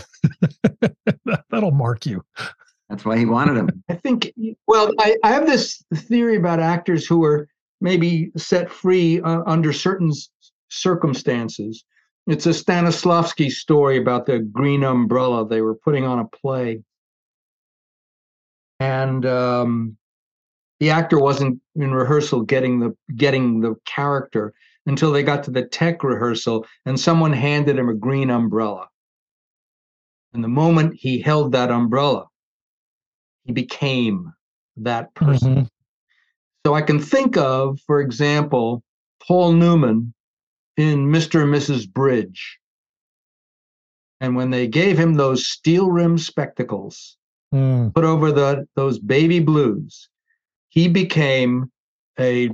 that'll 1.51 1.73
mark 1.73 2.07
you. 2.07 2.25
That's 2.89 3.05
why 3.05 3.19
he 3.19 3.25
wanted 3.25 3.57
him. 3.57 3.83
I 3.89 3.95
think, 3.95 4.33
well, 4.67 4.93
I, 4.99 5.17
I 5.23 5.31
have 5.31 5.47
this 5.47 5.83
theory 5.95 6.37
about 6.37 6.61
actors 6.61 7.07
who 7.07 7.25
are 7.25 7.49
maybe 7.81 8.31
set 8.37 8.71
free 8.71 9.21
uh, 9.21 9.43
under 9.47 9.73
certain 9.73 10.13
circumstances. 10.69 11.85
It's 12.27 12.47
a 12.47 12.51
Stanislavski 12.51 13.51
story 13.51 13.97
about 13.97 14.27
the 14.27 14.41
green 14.41 14.85
umbrella. 14.85 15.49
They 15.49 15.63
were 15.63 15.75
putting 15.77 16.05
on 16.05 16.19
a 16.19 16.25
play. 16.27 16.83
And 18.81 19.27
um, 19.27 19.97
the 20.81 20.91
actor 20.91 21.19
wasn't 21.21 21.61
in 21.77 21.93
rehearsal 21.93 22.43
getting 22.43 22.81
the 22.81 22.97
getting 23.15 23.61
the 23.61 23.77
character 23.85 24.55
until 24.87 25.13
they 25.13 25.23
got 25.23 25.45
to 25.45 25.51
the 25.51 25.67
tech 25.67 26.03
rehearsal 26.03 26.67
and 26.87 26.99
someone 26.99 27.33
handed 27.33 27.79
him 27.79 27.91
a 27.91 27.95
green 27.95 28.31
umbrella. 28.31 28.89
And 30.33 30.43
the 30.43 30.49
moment 30.49 30.95
he 30.97 31.21
held 31.21 31.53
that 31.53 31.71
umbrella, 31.71 32.27
he 33.45 33.53
became 33.53 34.33
that 34.79 35.15
person. 35.15 35.55
Mhm. 35.57 35.69
So 36.65 36.75
I 36.75 36.83
can 36.83 36.99
think 36.99 37.37
of, 37.37 37.79
for 37.87 38.01
example, 38.01 38.83
Paul 39.27 39.53
Newman 39.53 40.15
in 40.77 41.07
Mr. 41.11 41.43
and 41.43 41.55
Mrs. 41.55 41.91
Bridge. 41.91 42.59
And 44.21 44.37
when 44.37 44.51
they 44.51 44.67
gave 44.69 44.99
him 44.99 45.15
those 45.15 45.47
steel 45.47 45.91
rimmed 45.91 46.21
spectacles, 46.21 47.17
Mm. 47.53 47.93
put 47.93 48.05
over 48.05 48.31
the 48.31 48.69
those 48.77 48.99
baby 48.99 49.41
blues, 49.41 50.09
he 50.69 50.87
became 50.87 51.71
a 52.19 52.51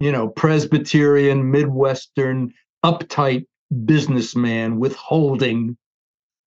you 0.00 0.12
know 0.12 0.28
Presbyterian 0.28 1.50
Midwestern 1.50 2.52
uptight 2.84 3.46
businessman 3.84 4.78
withholding. 4.80 5.76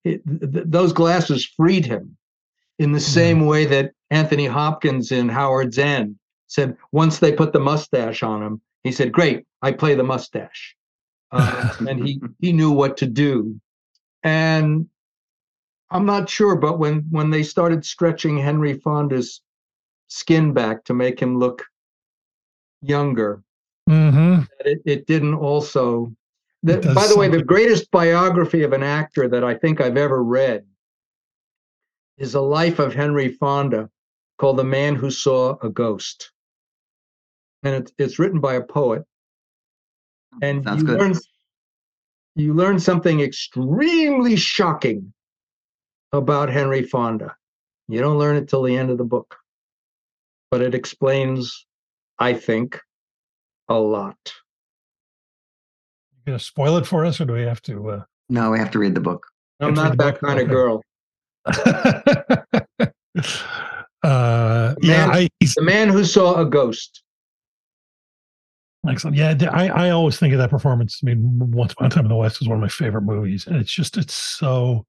It, 0.03 0.21
th- 0.25 0.65
those 0.67 0.93
glasses 0.93 1.45
freed 1.45 1.86
him 1.86 2.17
in 2.79 2.91
the 2.91 2.99
same 2.99 3.45
way 3.45 3.65
that 3.65 3.91
Anthony 4.09 4.47
Hopkins 4.47 5.11
in 5.11 5.29
Howard's 5.29 5.77
End 5.77 6.17
said 6.47 6.75
once 6.91 7.19
they 7.19 7.32
put 7.32 7.53
the 7.53 7.59
mustache 7.59 8.23
on 8.23 8.43
him, 8.43 8.61
he 8.84 8.91
said, 8.91 9.11
"Great, 9.11 9.45
I 9.61 9.71
play 9.71 9.95
the 9.95 10.03
mustache," 10.03 10.75
uh, 11.32 11.73
and 11.88 12.05
he 12.05 12.19
he 12.39 12.51
knew 12.51 12.71
what 12.71 12.97
to 12.97 13.05
do. 13.05 13.61
And 14.23 14.89
I'm 15.91 16.05
not 16.05 16.29
sure, 16.29 16.55
but 16.55 16.79
when 16.79 17.05
when 17.09 17.29
they 17.29 17.43
started 17.43 17.85
stretching 17.85 18.37
Henry 18.37 18.79
Fonda's 18.79 19.41
skin 20.07 20.53
back 20.53 20.85
to 20.85 20.93
make 20.93 21.19
him 21.19 21.37
look 21.37 21.65
younger, 22.81 23.43
hmm 23.87 24.39
it, 24.61 24.81
it 24.85 25.07
didn't 25.07 25.35
also. 25.35 26.13
The, 26.63 26.77
It 26.77 26.95
by 26.95 27.07
the 27.07 27.17
way, 27.17 27.27
the 27.27 27.43
greatest 27.43 27.91
biography 27.91 28.63
of 28.63 28.71
an 28.71 28.83
actor 28.83 29.27
that 29.27 29.43
I 29.43 29.55
think 29.55 29.81
I've 29.81 29.97
ever 29.97 30.23
read 30.23 30.65
is 32.17 32.35
a 32.35 32.41
life 32.41 32.79
of 32.79 32.93
Henry 32.93 33.29
Fonda 33.29 33.89
called 34.37 34.57
"The 34.57 34.63
Man 34.63 34.95
Who 34.95 35.11
Saw 35.11 35.57
a 35.61 35.69
Ghost," 35.69 36.31
and 37.63 37.75
it's 37.75 37.91
it's 37.97 38.19
written 38.19 38.39
by 38.39 38.53
a 38.53 38.61
poet. 38.61 39.03
And 40.41 40.63
Sounds 40.63 40.81
you 40.81 40.87
good. 40.87 40.99
learn 40.99 41.13
you 42.35 42.53
learn 42.53 42.79
something 42.79 43.19
extremely 43.19 44.37
shocking 44.37 45.13
about 46.12 46.49
Henry 46.49 46.84
Fonda. 46.84 47.36
You 47.88 47.99
don't 48.01 48.18
learn 48.18 48.36
it 48.38 48.47
till 48.47 48.64
the 48.64 48.76
end 48.78 48.89
of 48.89 48.97
the 48.97 49.03
book, 49.03 49.36
but 50.49 50.62
it 50.62 50.74
explains, 50.76 51.66
I 52.20 52.34
think, 52.34 52.80
a 53.70 53.76
lot. 53.80 54.18
You 56.14 56.32
gonna 56.32 56.39
spoil 56.39 56.78
it 56.78 56.86
for 56.86 57.05
us, 57.05 57.20
or 57.20 57.26
do 57.26 57.34
we 57.34 57.41
have 57.43 57.62
to? 57.64 57.89
Uh... 57.89 58.03
No, 58.30 58.51
we 58.51 58.59
have 58.59 58.72
to 58.72 58.80
read 58.80 58.95
the 58.95 59.01
book. 59.01 59.26
I'm 59.59 59.74
Let's 59.76 59.89
not 59.89 59.97
that 59.97 60.20
book. 60.20 60.22
kind 60.22 60.39
of 60.39 60.47
girl. 60.47 60.82
uh, 64.03 64.76
yeah, 64.82 65.07
Man- 65.07 65.09
I 65.12 65.30
he's- 65.39 65.55
The 65.55 65.62
man 65.64 65.89
who 65.89 66.03
saw 66.03 66.39
a 66.39 66.45
ghost. 66.45 67.03
excellent. 68.88 69.18
Yeah, 69.18 69.36
I 69.51 69.68
I 69.70 69.89
always 69.91 70.18
think 70.18 70.34
of 70.34 70.39
that 70.39 70.49
performance. 70.49 70.99
I 71.03 71.05
mean, 71.07 71.51
Once 71.51 71.74
Upon 71.74 71.88
a 71.88 71.89
Time 71.89 72.05
in 72.05 72.09
the 72.09 72.16
West 72.16 72.39
was 72.39 72.47
one 72.47 72.57
of 72.57 72.62
my 72.62 72.68
favorite 72.70 73.03
movies, 73.03 73.47
and 73.47 73.55
it's 73.57 73.72
just 73.74 73.97
it's 73.97 74.14
so. 74.14 74.86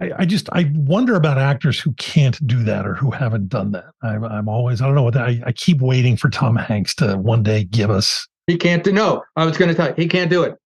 I, 0.00 0.10
I 0.18 0.24
just 0.24 0.48
I 0.52 0.70
wonder 0.74 1.14
about 1.14 1.38
actors 1.38 1.78
who 1.78 1.92
can't 1.92 2.44
do 2.46 2.62
that 2.64 2.86
or 2.86 2.94
who 2.94 3.10
haven't 3.12 3.48
done 3.48 3.70
that. 3.72 3.86
I'm 4.02 4.24
I'm 4.24 4.48
always 4.48 4.82
I 4.82 4.86
don't 4.86 4.94
know 4.96 5.02
what 5.04 5.14
that, 5.14 5.24
I 5.28 5.40
I 5.46 5.52
keep 5.52 5.80
waiting 5.80 6.16
for 6.16 6.30
Tom 6.30 6.56
Hanks 6.56 6.94
to 6.96 7.16
one 7.16 7.42
day 7.42 7.64
give 7.64 7.90
us. 7.90 8.26
He 8.46 8.56
can't 8.56 8.82
do. 8.84 8.92
No, 8.92 9.22
I 9.36 9.44
was 9.46 9.56
going 9.56 9.68
to 9.70 9.74
tell 9.74 9.88
you, 9.88 9.94
he 9.96 10.06
can't 10.08 10.28
do 10.30 10.42
it. 10.42 10.56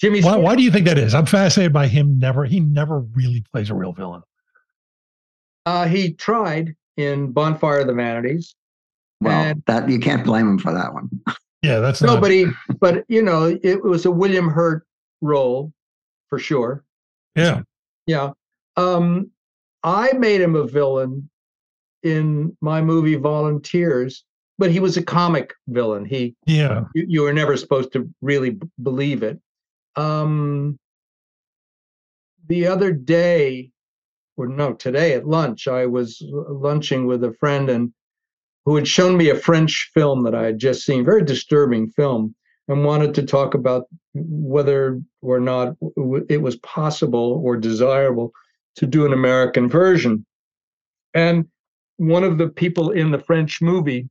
Jimmy. 0.00 0.20
Why, 0.22 0.30
Stewart- 0.32 0.42
why 0.44 0.56
do 0.56 0.62
you 0.62 0.70
think 0.70 0.86
that 0.86 0.98
is? 0.98 1.14
I'm 1.14 1.26
fascinated 1.26 1.72
by 1.72 1.86
him. 1.86 2.18
Never 2.18 2.44
he 2.44 2.60
never 2.60 3.00
really 3.00 3.44
plays 3.52 3.68
a 3.70 3.74
real 3.74 3.92
villain. 3.92 4.22
Uh, 5.66 5.86
he 5.86 6.14
tried 6.14 6.74
in 6.96 7.30
Bonfire 7.32 7.80
of 7.80 7.86
the 7.86 7.94
Vanities. 7.94 8.54
Well, 9.20 9.32
And- 9.38 9.62
that 9.66 9.88
you 9.88 10.00
can't 10.00 10.24
blame 10.24 10.48
him 10.48 10.58
for 10.58 10.72
that 10.72 10.92
one. 10.94 11.08
Yeah, 11.64 11.78
that's 11.78 12.02
nobody. 12.02 12.46
not, 12.46 12.54
but 12.80 13.04
you 13.06 13.22
know, 13.22 13.56
it 13.62 13.84
was 13.84 14.04
a 14.04 14.10
William 14.10 14.48
Hurt 14.50 14.84
role 15.20 15.72
for 16.28 16.40
sure. 16.40 16.82
yeah. 17.36 17.62
Yeah. 18.08 18.32
Um, 18.76 19.30
I 19.82 20.12
made 20.12 20.40
him 20.40 20.54
a 20.54 20.66
villain 20.66 21.28
in 22.02 22.56
my 22.60 22.80
movie 22.82 23.14
Volunteers, 23.16 24.24
but 24.58 24.70
he 24.70 24.80
was 24.80 24.96
a 24.96 25.02
comic 25.02 25.54
villain. 25.68 26.04
He, 26.04 26.36
Yeah. 26.46 26.84
you, 26.94 27.06
you 27.08 27.22
were 27.22 27.32
never 27.32 27.56
supposed 27.56 27.92
to 27.92 28.08
really 28.20 28.50
b- 28.50 28.66
believe 28.82 29.22
it. 29.22 29.38
Um, 29.96 30.78
the 32.48 32.66
other 32.66 32.92
day, 32.92 33.70
or 34.36 34.46
no, 34.48 34.72
today 34.74 35.14
at 35.14 35.26
lunch, 35.26 35.68
I 35.68 35.86
was 35.86 36.22
lunching 36.22 37.06
with 37.06 37.22
a 37.24 37.32
friend 37.34 37.68
and 37.70 37.92
who 38.64 38.76
had 38.76 38.86
shown 38.88 39.16
me 39.16 39.28
a 39.30 39.36
French 39.36 39.90
film 39.92 40.22
that 40.22 40.34
I 40.34 40.44
had 40.44 40.58
just 40.58 40.84
seen, 40.84 41.04
very 41.04 41.24
disturbing 41.24 41.90
film, 41.90 42.34
and 42.68 42.84
wanted 42.84 43.14
to 43.14 43.24
talk 43.24 43.54
about 43.54 43.86
whether 44.14 45.00
or 45.20 45.40
not 45.40 45.74
it 46.28 46.40
was 46.40 46.56
possible 46.56 47.40
or 47.44 47.56
desirable 47.56 48.32
to 48.76 48.86
do 48.86 49.06
an 49.06 49.12
American 49.12 49.68
version. 49.68 50.24
And 51.14 51.46
one 51.96 52.24
of 52.24 52.38
the 52.38 52.48
people 52.48 52.90
in 52.90 53.10
the 53.10 53.18
French 53.18 53.60
movie 53.60 54.08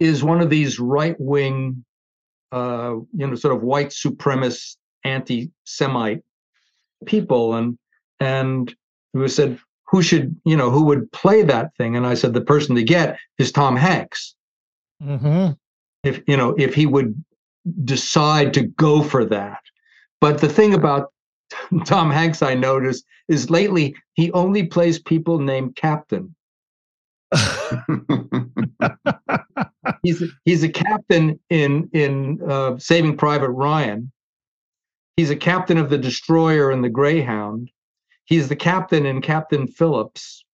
is 0.00 0.24
one 0.24 0.40
of 0.40 0.50
these 0.50 0.78
right 0.78 1.16
wing, 1.18 1.84
uh, 2.52 2.94
you 3.12 3.26
know, 3.26 3.34
sort 3.34 3.54
of 3.54 3.62
white 3.62 3.88
supremacist, 3.88 4.76
anti 5.04 5.50
Semite 5.64 6.22
people. 7.04 7.54
And, 7.54 7.78
and 8.20 8.74
was 9.14 9.34
said, 9.34 9.58
who 9.88 10.02
should, 10.02 10.36
you 10.44 10.56
know, 10.56 10.70
who 10.70 10.84
would 10.84 11.10
play 11.12 11.42
that 11.42 11.74
thing? 11.76 11.96
And 11.96 12.06
I 12.06 12.14
said, 12.14 12.34
the 12.34 12.40
person 12.40 12.74
to 12.76 12.82
get 12.82 13.18
is 13.38 13.52
Tom 13.52 13.76
Hanks. 13.76 14.34
Mm-hmm. 15.02 15.52
If, 16.02 16.22
you 16.26 16.36
know, 16.36 16.54
if 16.58 16.74
he 16.74 16.86
would 16.86 17.22
decide 17.84 18.54
to 18.54 18.62
go 18.62 19.02
for 19.02 19.24
that. 19.26 19.60
But 20.20 20.40
the 20.40 20.48
thing 20.48 20.74
about 20.74 21.12
Tom 21.84 22.10
Hanks, 22.10 22.42
I 22.42 22.54
noticed, 22.54 23.04
is 23.28 23.50
lately 23.50 23.94
he 24.14 24.30
only 24.32 24.64
plays 24.66 24.98
people 24.98 25.38
named 25.38 25.76
Captain. 25.76 26.34
He's 30.02 30.22
he's 30.44 30.62
a 30.62 30.68
captain 30.68 31.38
in 31.50 31.88
in 31.92 32.40
uh, 32.48 32.78
Saving 32.78 33.16
Private 33.16 33.50
Ryan. 33.50 34.10
He's 35.16 35.30
a 35.30 35.36
captain 35.36 35.78
of 35.78 35.90
the 35.90 35.98
destroyer 35.98 36.70
and 36.70 36.84
the 36.84 36.88
Greyhound. 36.88 37.70
He's 38.24 38.48
the 38.48 38.56
captain 38.56 39.06
in 39.06 39.20
Captain 39.22 39.66
Phillips. 39.66 40.44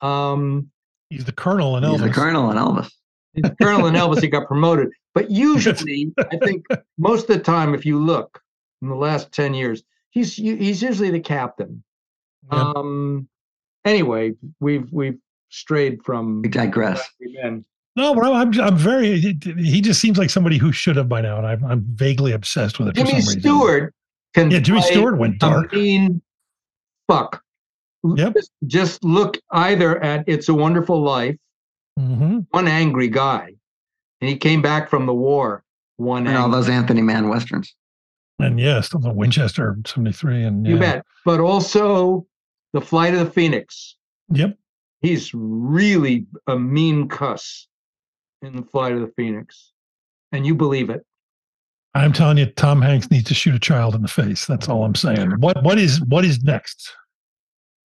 Um, 0.00 0.70
He's 1.10 1.24
the 1.24 1.32
colonel 1.32 1.76
and 1.76 1.84
He's 1.86 2.00
Elvis. 2.00 2.04
the 2.04 2.12
colonel 2.12 2.50
and 2.50 2.58
Elvis. 2.58 2.90
he's 3.34 3.42
the 3.42 3.56
Colonel 3.62 3.86
in 3.86 3.94
Elvis. 3.94 4.20
He 4.20 4.28
got 4.28 4.46
promoted, 4.46 4.88
but 5.14 5.30
usually, 5.30 6.12
I 6.18 6.36
think 6.38 6.66
most 6.98 7.22
of 7.30 7.36
the 7.36 7.42
time, 7.42 7.74
if 7.74 7.84
you 7.86 7.98
look 8.02 8.40
in 8.82 8.88
the 8.88 8.94
last 8.96 9.32
ten 9.32 9.54
years, 9.54 9.82
he's 10.10 10.34
he's 10.34 10.82
usually 10.82 11.10
the 11.10 11.20
captain. 11.20 11.82
Yeah. 12.52 12.72
Um, 12.76 13.28
anyway, 13.84 14.34
we've 14.60 14.90
we've 14.92 15.18
strayed 15.50 16.02
from 16.04 16.42
We 16.42 16.48
digress. 16.48 17.08
No, 17.96 18.14
but 18.14 18.24
I'm, 18.24 18.32
I'm, 18.32 18.60
I'm 18.60 18.76
very. 18.76 19.18
He 19.18 19.80
just 19.80 20.00
seems 20.00 20.18
like 20.18 20.30
somebody 20.30 20.56
who 20.56 20.70
should 20.70 20.96
have 20.96 21.08
by 21.08 21.20
now, 21.20 21.38
and 21.38 21.46
I'm, 21.46 21.64
I'm 21.64 21.80
vaguely 21.94 22.32
obsessed 22.32 22.78
with 22.78 22.88
it. 22.88 22.96
for 22.96 23.04
Jimmy 23.04 23.20
some. 23.20 23.40
Stewart 23.40 23.94
can 24.34 24.50
Yeah, 24.50 24.60
Jimmy 24.60 24.82
Stewart 24.82 25.18
went 25.18 25.34
a 25.36 25.38
dark. 25.38 25.72
mean 25.72 26.22
fuck. 27.08 27.42
Yep. 28.04 28.34
Just, 28.34 28.52
just 28.66 29.04
look 29.04 29.38
either 29.50 30.02
at 30.02 30.22
It's 30.28 30.48
a 30.48 30.54
Wonderful 30.54 31.02
Life, 31.02 31.36
hmm 31.98 32.38
one 32.50 32.68
angry 32.68 33.08
guy, 33.08 33.54
and 34.20 34.30
he 34.30 34.36
came 34.36 34.62
back 34.62 34.88
from 34.88 35.06
the 35.06 35.14
war. 35.14 35.64
One 35.96 36.28
And 36.28 36.36
all 36.36 36.48
those 36.48 36.68
Anthony 36.68 37.02
Mann 37.02 37.28
westerns. 37.28 37.74
And 38.38 38.60
yes, 38.60 38.90
the 38.90 39.12
Winchester 39.12 39.76
'73, 39.84 40.44
and 40.44 40.66
you 40.66 40.78
bet. 40.78 41.04
But 41.24 41.40
also, 41.40 42.26
The 42.72 42.80
Flight 42.80 43.14
of 43.14 43.20
the 43.20 43.30
Phoenix. 43.30 43.96
Yep. 44.30 44.56
He's 45.00 45.32
really 45.34 46.26
a 46.46 46.58
mean 46.58 47.08
cuss 47.08 47.66
in 48.42 48.56
The 48.56 48.62
Flight 48.62 48.92
of 48.92 49.00
the 49.00 49.12
Phoenix, 49.16 49.72
and 50.32 50.46
you 50.46 50.54
believe 50.54 50.90
it. 50.90 51.04
I'm 51.94 52.12
telling 52.12 52.38
you, 52.38 52.46
Tom 52.46 52.80
Hanks 52.80 53.10
needs 53.10 53.24
to 53.28 53.34
shoot 53.34 53.54
a 53.54 53.58
child 53.58 53.94
in 53.94 54.02
the 54.02 54.08
face. 54.08 54.46
That's 54.46 54.68
all 54.68 54.84
I'm 54.84 54.94
saying. 54.94 55.32
What 55.38 55.62
what 55.64 55.78
is 55.78 56.00
what 56.02 56.24
is 56.24 56.42
next? 56.42 56.94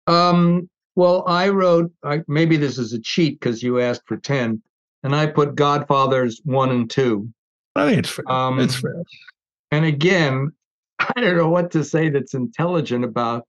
Um, 0.07 0.71
well, 0.97 1.25
I 1.29 1.51
wrote, 1.51 1.93
I, 2.03 2.23
maybe 2.27 2.57
this 2.57 2.79
is 2.79 2.93
a 2.93 3.01
cheat 3.01 3.39
because 3.39 3.63
you 3.63 3.79
asked 3.81 4.03
for 4.07 4.17
10, 4.17 4.61
and 5.03 5.15
I 5.15 5.27
put 5.27 5.55
Godfathers 5.55 6.41
1 6.45 6.71
and 6.71 6.91
2. 6.91 7.29
I 7.77 7.87
think 7.87 7.99
it's 8.01 8.11
fair. 8.11 8.29
Um, 8.29 8.59
it's 8.59 8.75
fair. 8.75 9.05
And 9.71 9.85
again, 9.85 10.53
I 10.99 11.21
don't 11.21 11.37
know 11.37 11.49
what 11.49 11.71
to 11.73 11.85
say 11.85 12.09
that's 12.09 12.35
intelligent 12.35 13.05
about 13.05 13.45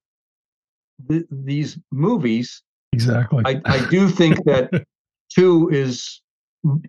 th- 1.09 1.25
these 1.31 1.77
movies. 1.91 2.61
Exactly. 2.91 3.43
I, 3.45 3.61
I 3.65 3.89
do 3.89 4.09
think 4.09 4.43
that 4.45 4.71
2 5.35 5.69
is 5.71 6.21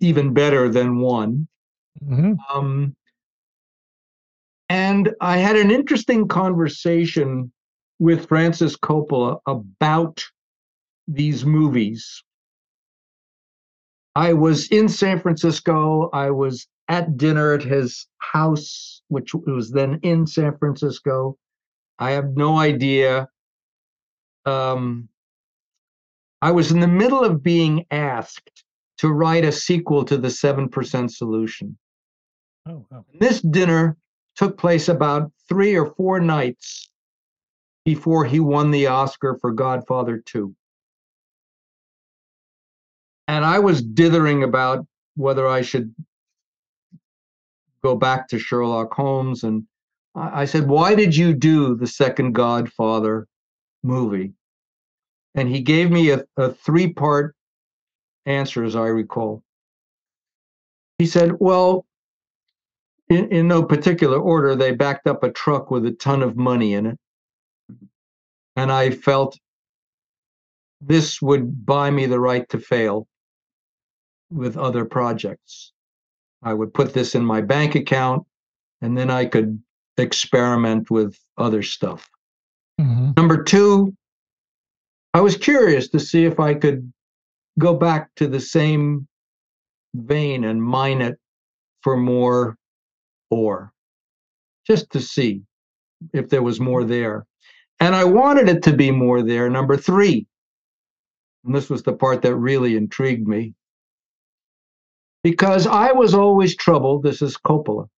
even 0.01 0.33
better 0.33 0.69
than 0.69 0.99
1. 1.01 1.47
Mhm. 2.05 2.37
Um, 2.53 2.97
and 4.69 5.13
I 5.21 5.37
had 5.39 5.57
an 5.57 5.71
interesting 5.71 6.29
conversation 6.29 7.53
with 7.99 8.29
Francis 8.29 8.77
Coppola 8.77 9.39
about 9.47 10.25
these 11.07 11.45
movies. 11.45 12.23
I 14.15 14.33
was 14.33 14.69
in 14.69 14.89
San 14.89 15.21
Francisco. 15.21 16.09
I 16.13 16.31
was 16.31 16.67
at 16.89 17.17
dinner 17.17 17.53
at 17.53 17.63
his 17.63 18.07
house, 18.19 19.00
which 19.11 19.35
was 19.35 19.71
then 19.71 19.99
in 20.03 20.27
San 20.27 20.57
Francisco. 20.57 21.37
I 21.99 22.13
have 22.13 22.37
no 22.37 22.57
idea. 22.57 23.29
Um, 24.47 25.09
I 26.41 26.53
was 26.53 26.71
in 26.71 26.81
the 26.81 26.89
middle 26.89 27.23
of 27.23 27.43
being 27.43 27.85
asked 27.91 28.65
to 28.99 29.09
write 29.09 29.45
a 29.45 29.53
sequel 29.53 30.05
to 30.05 30.17
the 30.17 30.29
7% 30.29 31.11
solution. 31.11 31.77
Oh, 32.69 32.87
wow. 32.91 33.05
This 33.19 33.41
dinner 33.43 33.97
took 34.37 34.57
place 34.57 34.89
about 34.89 35.33
three 35.49 35.75
or 35.75 35.93
four 35.95 36.21
nights 36.21 36.91
before 37.85 38.25
he 38.25 38.41
won 38.41 38.71
the 38.71 38.87
Oscar 38.87 39.37
for 39.41 39.51
Godfather 39.51 40.23
2. 40.25 40.55
And 43.27 43.45
I 43.45 43.59
was 43.59 43.83
dithering 43.83 44.45
about 44.45 44.87
whether 45.17 45.49
I 45.49 45.63
should 45.63 45.95
go 47.83 47.97
back 47.97 48.29
to 48.29 48.39
Sherlock 48.39 48.93
Holmes. 48.95 49.43
And 49.45 49.65
I 50.15 50.45
said, 50.45 50.69
Why 50.69 50.95
did 50.95 51.17
you 51.17 51.35
do 51.35 51.77
the 51.77 51.87
second 51.87 52.33
Godfather 52.33 53.27
movie? 53.83 54.33
And 55.35 55.49
he 55.49 55.61
gave 55.61 55.91
me 55.91 56.11
a, 56.11 56.25
a 56.37 56.53
three 56.53 56.93
part 56.93 57.35
answer, 58.27 58.65
as 58.65 58.77
I 58.77 58.87
recall. 58.87 59.43
He 60.99 61.07
said, 61.07 61.33
Well, 61.39 61.87
in, 63.09 63.29
in 63.31 63.49
no 63.49 63.63
particular 63.63 64.19
order, 64.19 64.55
they 64.55 64.73
backed 64.73 65.07
up 65.07 65.23
a 65.23 65.31
truck 65.31 65.71
with 65.71 65.85
a 65.87 65.93
ton 65.93 66.23
of 66.23 66.37
money 66.37 66.75
in 66.75 66.87
it. 66.87 66.99
And 68.57 68.71
I 68.71 68.91
felt 68.91 69.39
this 70.81 71.21
would 71.21 71.67
buy 71.67 71.91
me 71.91 72.07
the 72.07 72.21
right 72.21 72.49
to 72.51 72.59
fail 72.59 73.07
with 74.31 74.57
other 74.57 74.85
projects. 74.85 75.73
I 76.43 76.55
would 76.55 76.73
put 76.73 76.95
this 76.95 77.15
in 77.15 77.25
my 77.25 77.41
bank 77.41 77.75
account 77.75 78.27
and 78.81 78.97
then 78.97 79.11
I 79.11 79.27
could 79.27 79.63
experiment 79.99 80.91
with 80.91 81.19
other 81.37 81.63
stuff. 81.63 82.09
Mhm. 82.81 83.17
Number 83.17 83.43
two, 83.43 83.95
I 85.13 85.21
was 85.21 85.37
curious 85.37 85.89
to 85.89 86.01
see 86.01 86.25
if 86.25 86.41
I 86.41 86.55
could 86.55 86.93
go 87.59 87.75
back 87.75 88.15
to 88.17 88.27
the 88.27 88.41
same 88.41 89.07
vein 89.95 90.45
and 90.45 90.63
mine 90.63 91.03
it 91.03 91.19
for 91.83 91.97
more 91.97 92.57
ore, 93.29 93.73
just 94.67 94.91
to 94.93 95.01
see 95.01 95.43
if 96.15 96.29
there 96.29 96.43
was 96.43 96.61
more 96.61 96.85
there. 96.85 97.27
And 97.81 97.95
I 97.95 98.05
wanted 98.05 98.49
it 98.49 98.63
to 98.65 98.73
be 98.73 98.91
more 98.91 99.23
there. 99.23 99.51
Number 99.51 99.77
three, 99.77 100.27
and 101.45 101.55
this 101.55 101.69
was 101.69 101.83
the 101.83 101.93
part 101.93 102.23
that 102.23 102.37
really 102.37 102.77
intrigued 102.77 103.27
me, 103.27 103.55
because 105.23 105.67
I 105.67 105.93
was 105.93 106.15
always 106.15 106.57
troubled, 106.57 107.03
this 107.03 107.23
is 107.23 107.37
Coppola, 107.37 107.89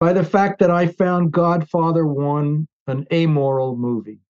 by 0.00 0.12
the 0.12 0.24
fact 0.24 0.60
that 0.60 0.70
I 0.70 0.86
found 0.86 1.32
Godfather 1.32 2.06
1 2.06 2.66
an 2.86 3.06
amoral 3.12 3.76
movie. 3.76 4.20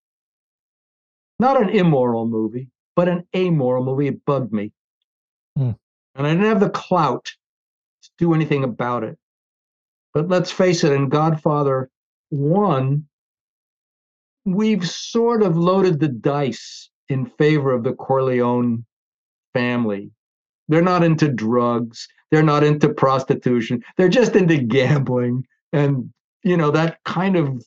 Not 1.39 1.61
an 1.61 1.71
immoral 1.71 2.27
movie, 2.27 2.69
but 2.95 3.09
an 3.09 3.27
amoral 3.35 3.85
movie. 3.85 4.09
It 4.09 4.25
bugged 4.25 4.53
me. 4.53 4.73
Hmm. 5.57 5.73
And 6.15 6.27
I 6.27 6.31
didn't 6.31 6.47
have 6.47 6.61
the 6.61 6.71
clout 6.71 7.25
to 8.03 8.11
do 8.19 8.35
anything 8.35 8.65
about 8.65 9.05
it. 9.05 9.19
But 10.13 10.29
let's 10.29 10.51
face 10.51 10.85
it, 10.85 10.93
in 10.93 11.09
Godfather 11.09 11.91
1, 12.29 13.07
we've 14.45 14.89
sort 14.89 15.43
of 15.43 15.57
loaded 15.57 16.01
the 16.01 16.09
dice 16.09 16.91
in 17.09 17.27
favor 17.27 17.73
of 17.73 17.83
the 17.83 17.95
Corleone 17.95 18.85
family. 19.55 20.11
They're 20.69 20.83
not 20.83 21.05
into 21.05 21.29
drugs, 21.29 22.09
they're 22.31 22.43
not 22.43 22.65
into 22.65 22.89
prostitution, 22.89 23.83
they're 23.97 24.09
just 24.09 24.37
into 24.37 24.59
gambling. 24.59 25.47
And, 25.73 26.13
you 26.43 26.57
know, 26.57 26.71
that 26.71 26.99
kind 27.05 27.37
of 27.37 27.65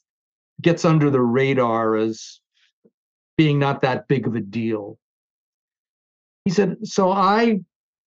gets 0.62 0.86
under 0.86 1.10
the 1.10 1.22
radar 1.22 1.96
as 1.96 2.40
being 3.38 3.60
not 3.60 3.82
that 3.82 4.08
big 4.08 4.28
of 4.28 4.36
a 4.36 4.40
deal. 4.42 4.98
He 6.46 6.52
said, 6.52 6.78
So 6.84 7.12
I 7.12 7.62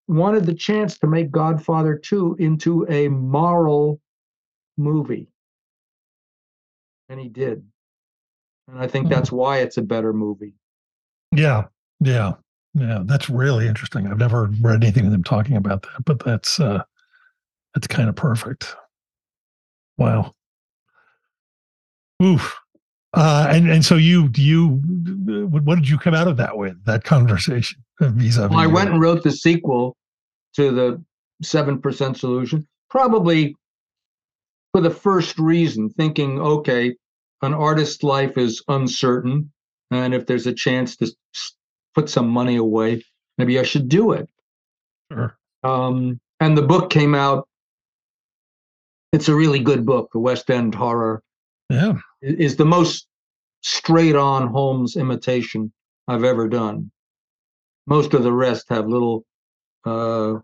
wanted 0.07 0.47
the 0.47 0.55
chance 0.55 0.99
to 0.99 1.07
make 1.07 1.31
Godfather 1.31 1.97
2 1.97 2.37
into 2.39 2.87
a 2.89 3.09
moral 3.09 4.01
movie. 4.77 5.29
And 7.09 7.21
he 7.21 7.29
did. 7.29 7.67
And 8.69 8.79
I 8.79 8.87
think 8.87 9.07
Mhm. 9.07 9.11
that's 9.11 9.33
why 9.33 9.59
it's 9.59 9.77
a 9.77 9.83
better 9.83 10.13
movie. 10.13 10.55
Yeah, 11.35 11.69
yeah, 12.01 12.35
yeah. 12.79 13.03
That's 13.05 13.29
really 13.29 13.67
interesting. 13.67 14.07
I've 14.07 14.19
never 14.19 14.51
read 14.61 14.83
anything 14.83 15.07
of 15.07 15.13
them 15.13 15.25
talking 15.25 15.57
about 15.57 15.83
that, 15.83 16.05
but 16.05 16.25
that's 16.25 16.61
uh 16.61 16.83
that's 17.75 17.87
kind 17.87 18.09
of 18.09 18.17
perfect. 18.17 18.75
Wow. 19.97 20.35
Oof. 22.23 22.57
Uh, 23.15 23.49
and 23.51 23.71
and 23.71 23.85
so 23.85 23.97
you 23.97 24.31
you 24.37 24.81
what 25.51 25.77
did 25.77 25.89
you 25.89 25.99
come 25.99 26.15
out 26.15 26.29
of 26.29 26.37
that 26.37 26.57
with 26.57 26.83
that 26.85 27.05
conversation 27.05 27.83
uh, 28.01 28.09
vis-a-vis? 28.09 28.51
Well, 28.51 28.59
I 28.59 28.67
went 28.67 28.91
and 28.91 29.01
wrote 29.01 29.23
the 29.23 29.33
sequel 29.33 29.97
to 30.55 30.71
the 30.71 31.05
7% 31.43 32.17
solution, 32.17 32.67
probably 32.91 33.57
for 34.73 34.81
the 34.81 34.91
first 34.91 35.39
reason, 35.39 35.89
thinking, 35.91 36.41
okay, 36.41 36.95
an 37.43 37.55
artist's 37.55 38.03
life 38.03 38.37
is 38.37 38.63
uncertain. 38.69 39.51
And 39.91 40.15
if 40.15 40.27
there's 40.27 40.47
a 40.47 40.53
chance 40.53 40.97
to 40.97 41.11
put 41.99 42.09
some 42.09 42.29
money 42.29 42.55
away, 42.55 43.03
maybe 43.39 43.59
I 43.59 43.65
should 43.65 43.89
do 43.89 44.13
it. 44.13 44.29
Sure. 45.11 45.37
Um, 45.65 46.21
and 46.39 46.57
the 46.57 46.63
book 46.63 46.91
came 46.91 47.13
out. 47.13 47.49
It's 49.13 49.29
a 49.29 49.35
really 49.35 49.59
good 49.59 49.85
book. 49.85 50.11
The 50.13 50.21
West 50.21 50.49
End 50.49 50.77
Horror 50.77 51.25
Yeah. 51.69 51.95
is 52.23 52.55
the 52.55 52.65
most 52.65 53.09
straight 53.63 54.15
on 54.15 54.47
Holmes 54.47 54.95
imitation 54.97 55.73
I've 56.07 56.23
ever 56.23 56.47
done. 56.47 56.93
Most 57.89 58.15
of 58.15 58.23
the 58.23 58.33
rest 58.33 58.67
have 58.69 58.87
little 58.87 59.25
uh, 59.85 60.35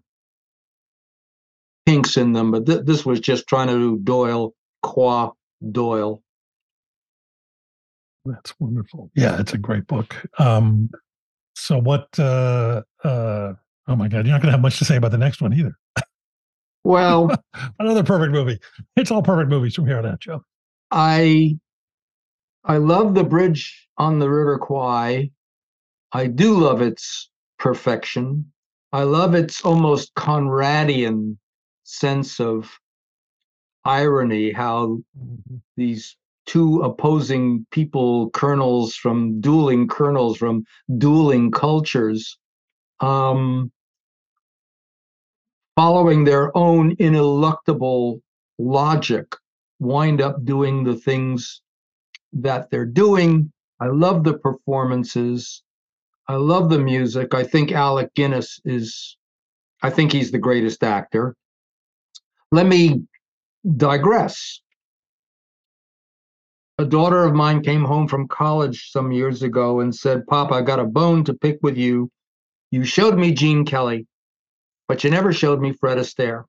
kinks 1.87 2.17
in 2.17 2.33
them, 2.33 2.51
but 2.51 2.67
th- 2.67 2.85
this 2.85 3.07
was 3.07 3.21
just 3.21 3.47
trying 3.47 3.69
to 3.69 3.75
do 3.75 3.99
Doyle 4.03 4.55
qua 4.83 5.31
Doyle. 5.71 6.21
That's 8.25 8.55
wonderful. 8.59 9.11
Yeah, 9.15 9.39
it's 9.39 9.53
a 9.53 9.59
great 9.59 9.87
book. 9.87 10.17
Um, 10.39 10.91
so 11.55 11.79
what? 11.79 12.09
Uh, 12.19 12.83
uh, 13.03 13.55
oh 13.89 13.97
my 13.97 14.09
God, 14.09 14.27
you're 14.27 14.35
not 14.35 14.43
going 14.43 14.49
to 14.49 14.53
have 14.53 14.61
much 14.61 14.79
to 14.79 14.85
say 14.85 14.97
about 14.97 15.11
the 15.11 15.19
next 15.19 15.41
one 15.41 15.53
either. 15.53 15.77
Well, 16.85 17.31
Another 17.79 18.03
perfect 18.03 18.33
movie. 18.33 18.59
It's 18.97 19.11
all 19.11 19.23
perfect 19.23 19.51
movies 19.51 19.75
from 19.75 19.87
here 19.87 19.99
on 19.99 20.07
out, 20.07 20.21
Joe. 20.21 20.45
I 20.91 21.59
I 22.65 22.79
love 22.79 23.15
the 23.15 23.25
bridge 23.25 23.89
on 23.99 24.19
the 24.19 24.31
River 24.31 24.59
Kwai. 24.59 25.31
I 26.13 26.27
do 26.27 26.55
love 26.55 26.81
its 26.81 27.31
perfection. 27.59 28.51
I 28.93 29.03
love 29.03 29.35
its 29.35 29.63
almost 29.65 30.15
Conradian 30.15 31.37
sense 31.83 32.41
of 32.41 32.71
irony, 33.85 34.53
how 34.53 35.01
these 35.77 36.17
two 36.47 36.83
opposing 36.83 37.67
people, 37.71 38.31
colonels 38.31 38.95
from 38.95 39.41
dueling 39.41 39.89
colonels 39.89 40.37
from 40.37 40.65
dueling 40.99 41.51
cultures, 41.51 42.39
um, 43.01 43.71
following 45.77 46.25
their 46.25 46.57
own 46.57 46.95
ineluctable 46.97 48.21
logic, 48.59 49.35
wind 49.79 50.21
up 50.21 50.45
doing 50.45 50.85
the 50.85 50.97
things 50.97 51.63
that 52.33 52.71
they're 52.71 52.87
doing. 52.87 53.53
I 53.81 53.87
love 53.87 54.25
the 54.25 54.39
performances. 54.39 55.63
I 56.29 56.35
love 56.35 56.71
the 56.71 56.79
music. 56.79 57.35
I 57.35 57.45
think 57.45 57.73
Alec 57.73 58.15
Guinness 58.15 58.61
is, 58.65 59.17
I 59.83 59.91
think 59.91 60.13
he's 60.13 60.31
the 60.31 60.39
greatest 60.39 60.83
actor. 60.83 61.35
Let 62.53 62.67
me 62.67 63.03
digress. 63.77 64.61
A 66.79 66.85
daughter 66.85 67.25
of 67.25 67.35
mine 67.35 67.63
came 67.63 67.85
home 67.85 68.09
from 68.09 68.27
college 68.27 68.91
some 68.91 69.13
years 69.13 69.43
ago 69.43 69.81
and 69.81 69.95
said, 69.95 70.27
Pop, 70.27 70.51
I 70.51 70.61
got 70.61 70.81
a 70.81 70.85
bone 70.85 71.23
to 71.25 71.35
pick 71.35 71.59
with 71.63 71.77
you. 71.77 72.11
You 72.73 72.85
showed 72.85 73.17
me 73.17 73.33
Gene 73.33 73.65
Kelly, 73.65 74.09
but 74.89 75.05
you 75.05 75.11
never 75.11 75.33
showed 75.33 75.61
me 75.61 75.73
Fred 75.73 75.99
Astaire. 75.99 76.45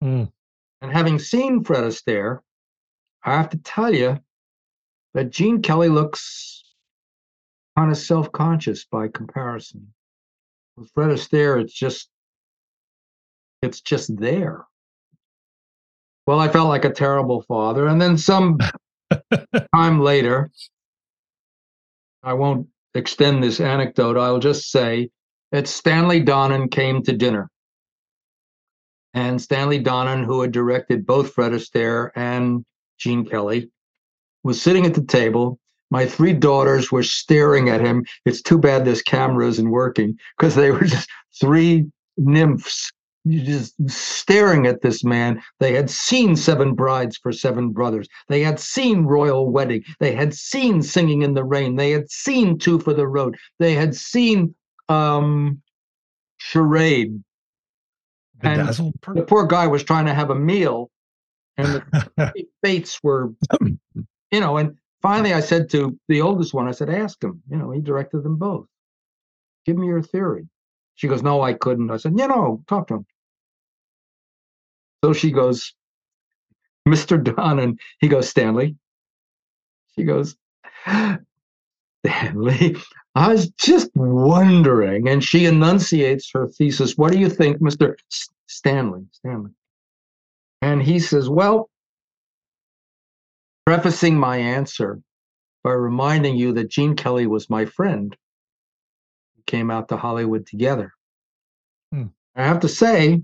Hmm. 0.00 0.24
And 0.80 0.92
having 0.92 1.18
seen 1.18 1.64
Fred 1.64 1.82
Astaire, 1.82 2.40
I 3.24 3.32
have 3.32 3.48
to 3.50 3.58
tell 3.58 3.92
you 3.92 4.20
that 5.14 5.30
Gene 5.30 5.60
Kelly 5.60 5.88
looks 5.88 6.62
kind 7.76 7.90
of 7.90 7.98
self 7.98 8.30
conscious 8.30 8.84
by 8.84 9.08
comparison. 9.08 9.92
With 10.76 10.90
Fred 10.92 11.10
Astaire, 11.10 11.60
it's 11.60 11.72
just, 11.72 12.08
it's 13.62 13.80
just 13.80 14.16
there. 14.16 14.66
Well, 16.26 16.38
I 16.38 16.48
felt 16.48 16.68
like 16.68 16.84
a 16.84 16.90
terrible 16.90 17.42
father. 17.42 17.88
And 17.88 18.00
then 18.00 18.16
some 18.16 18.58
time 19.74 20.00
later, 20.00 20.50
I 22.22 22.34
won't 22.34 22.68
extend 22.94 23.42
this 23.42 23.60
anecdote. 23.60 24.16
I'll 24.16 24.38
just 24.38 24.70
say 24.70 25.10
that 25.52 25.68
Stanley 25.68 26.22
Donen 26.22 26.70
came 26.70 27.02
to 27.02 27.12
dinner. 27.12 27.50
And 29.14 29.40
Stanley 29.40 29.82
Donen, 29.82 30.24
who 30.24 30.42
had 30.42 30.52
directed 30.52 31.06
both 31.06 31.32
Fred 31.32 31.52
Astaire 31.52 32.10
and 32.14 32.64
Gene 32.98 33.24
Kelly, 33.24 33.70
was 34.42 34.60
sitting 34.60 34.84
at 34.84 34.94
the 34.94 35.04
table. 35.04 35.58
My 35.90 36.04
three 36.04 36.32
daughters 36.32 36.90
were 36.90 37.02
staring 37.02 37.68
at 37.68 37.80
him. 37.80 38.04
It's 38.24 38.42
too 38.42 38.58
bad 38.58 38.84
this 38.84 39.02
camera 39.02 39.46
isn't 39.48 39.70
working 39.70 40.18
because 40.36 40.54
they 40.54 40.70
were 40.70 40.84
just 40.84 41.08
three 41.40 41.86
nymphs 42.16 42.90
just 43.26 43.74
staring 43.88 44.66
at 44.66 44.82
this 44.82 45.04
man. 45.04 45.42
They 45.60 45.74
had 45.74 45.90
seen 45.90 46.36
Seven 46.36 46.74
Brides 46.74 47.16
for 47.16 47.32
Seven 47.32 47.70
Brothers. 47.70 48.08
They 48.28 48.40
had 48.40 48.60
seen 48.60 49.04
Royal 49.04 49.50
Wedding. 49.50 49.84
They 50.00 50.14
had 50.14 50.34
seen 50.34 50.82
Singing 50.82 51.22
in 51.22 51.34
the 51.34 51.44
Rain. 51.44 51.76
They 51.76 51.90
had 51.90 52.10
seen 52.10 52.58
Two 52.58 52.78
for 52.78 52.94
the 52.94 53.06
Road. 53.06 53.36
They 53.58 53.74
had 53.74 53.94
seen 53.94 54.54
um, 54.88 55.62
Charade. 56.38 57.22
And 58.42 58.68
the 58.68 59.24
poor 59.26 59.46
guy 59.46 59.66
was 59.66 59.82
trying 59.82 60.06
to 60.06 60.14
have 60.14 60.30
a 60.30 60.34
meal, 60.34 60.90
and 61.56 61.82
the 62.16 62.34
fates 62.62 63.02
were, 63.02 63.32
you 63.60 64.40
know. 64.40 64.58
And 64.58 64.76
finally, 65.00 65.32
I 65.32 65.40
said 65.40 65.70
to 65.70 65.98
the 66.08 66.20
oldest 66.20 66.52
one, 66.52 66.68
I 66.68 66.72
said, 66.72 66.90
"Ask 66.90 67.24
him." 67.24 67.42
You 67.50 67.56
know, 67.56 67.70
he 67.70 67.80
directed 67.80 68.22
them 68.22 68.36
both. 68.36 68.66
Give 69.64 69.76
me 69.78 69.86
your 69.86 70.02
theory. 70.02 70.46
She 70.96 71.08
goes, 71.08 71.22
"No, 71.22 71.40
I 71.40 71.54
couldn't." 71.54 71.90
I 71.90 71.96
said, 71.96 72.12
"You 72.18 72.28
know, 72.28 72.62
talk 72.68 72.88
to 72.88 72.96
him." 72.96 73.06
So 75.04 75.12
she 75.12 75.30
goes, 75.30 75.74
Mr. 76.88 77.22
Don, 77.22 77.58
and 77.58 77.80
he 78.00 78.08
goes, 78.08 78.28
Stanley. 78.28 78.76
She 79.94 80.04
goes, 80.04 80.36
Stanley, 82.06 82.76
I 83.14 83.28
was 83.28 83.48
just 83.50 83.90
wondering. 83.94 85.08
And 85.08 85.22
she 85.22 85.46
enunciates 85.46 86.30
her 86.32 86.46
thesis. 86.46 86.96
What 86.96 87.12
do 87.12 87.18
you 87.18 87.28
think, 87.28 87.58
Mr. 87.60 87.94
S- 88.12 88.28
Stanley? 88.46 89.06
Stanley. 89.12 89.50
And 90.62 90.82
he 90.82 91.00
says, 91.00 91.28
Well, 91.28 91.68
prefacing 93.66 94.18
my 94.18 94.36
answer 94.36 95.00
by 95.64 95.72
reminding 95.72 96.36
you 96.36 96.52
that 96.52 96.70
Gene 96.70 96.94
Kelly 96.94 97.26
was 97.26 97.50
my 97.50 97.64
friend. 97.64 98.16
We 99.36 99.42
came 99.46 99.70
out 99.70 99.88
to 99.88 99.96
Hollywood 99.96 100.46
together. 100.46 100.92
Hmm. 101.92 102.06
I 102.36 102.44
have 102.44 102.60
to 102.60 102.68
say, 102.68 103.22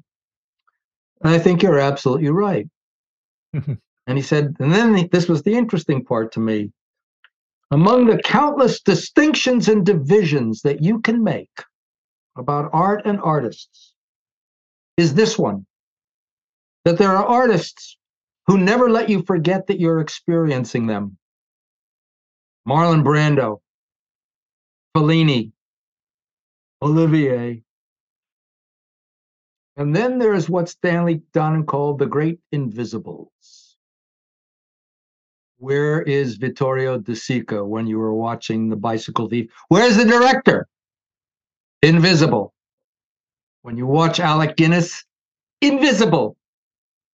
I 1.25 1.39
think 1.39 1.63
you're 1.63 1.79
absolutely 1.79 2.31
right. 2.31 2.69
And 4.09 4.19
he 4.19 4.23
said, 4.23 4.57
and 4.59 4.73
then 4.73 4.93
the- 4.95 5.09
this 5.13 5.29
was 5.29 5.43
the 5.43 5.55
interesting 5.55 6.05
part 6.05 6.33
to 6.33 6.41
me. 6.41 6.73
Among 7.71 8.07
the 8.07 8.19
countless 8.19 8.81
distinctions 8.83 9.69
and 9.69 9.87
divisions 9.87 10.63
that 10.63 10.83
you 10.83 11.01
can 11.01 11.23
make 11.23 11.51
about 12.37 12.71
art 12.73 13.03
and 13.05 13.21
artists 13.21 13.95
is 14.97 15.15
this 15.15 15.39
one 15.39 15.67
that 16.85 16.99
there 16.99 17.17
are 17.17 17.25
artists 17.25 17.97
who 18.47 18.59
never 18.59 18.91
let 18.91 19.09
you 19.09 19.23
forget 19.23 19.69
that 19.69 19.79
you're 19.79 20.01
experiencing 20.01 20.87
them. 20.87 21.17
Marlon 22.69 23.05
Brando, 23.05 23.61
Fellini, 24.97 25.53
Olivier, 26.83 27.63
and 29.77 29.95
then 29.95 30.19
there's 30.19 30.49
what 30.49 30.69
Stanley 30.69 31.23
Donen 31.33 31.67
called 31.67 31.99
the 31.99 32.07
great 32.07 32.39
invisibles. 32.53 33.77
Where 35.59 36.03
is 36.03 36.37
Vittorio 36.37 36.99
De 36.99 37.13
Sica 37.13 37.65
when 37.65 37.87
you 37.87 37.99
were 37.99 38.13
watching 38.15 38.69
The 38.69 38.77
Bicycle 38.77 39.29
Thief? 39.29 39.51
Where's 39.69 39.97
the 39.97 40.05
director? 40.05 40.67
Invisible. 41.83 42.53
When 43.63 43.77
you 43.77 43.87
watch 43.87 44.19
Alec 44.19 44.57
Guinness, 44.57 45.05
invisible. 45.61 46.37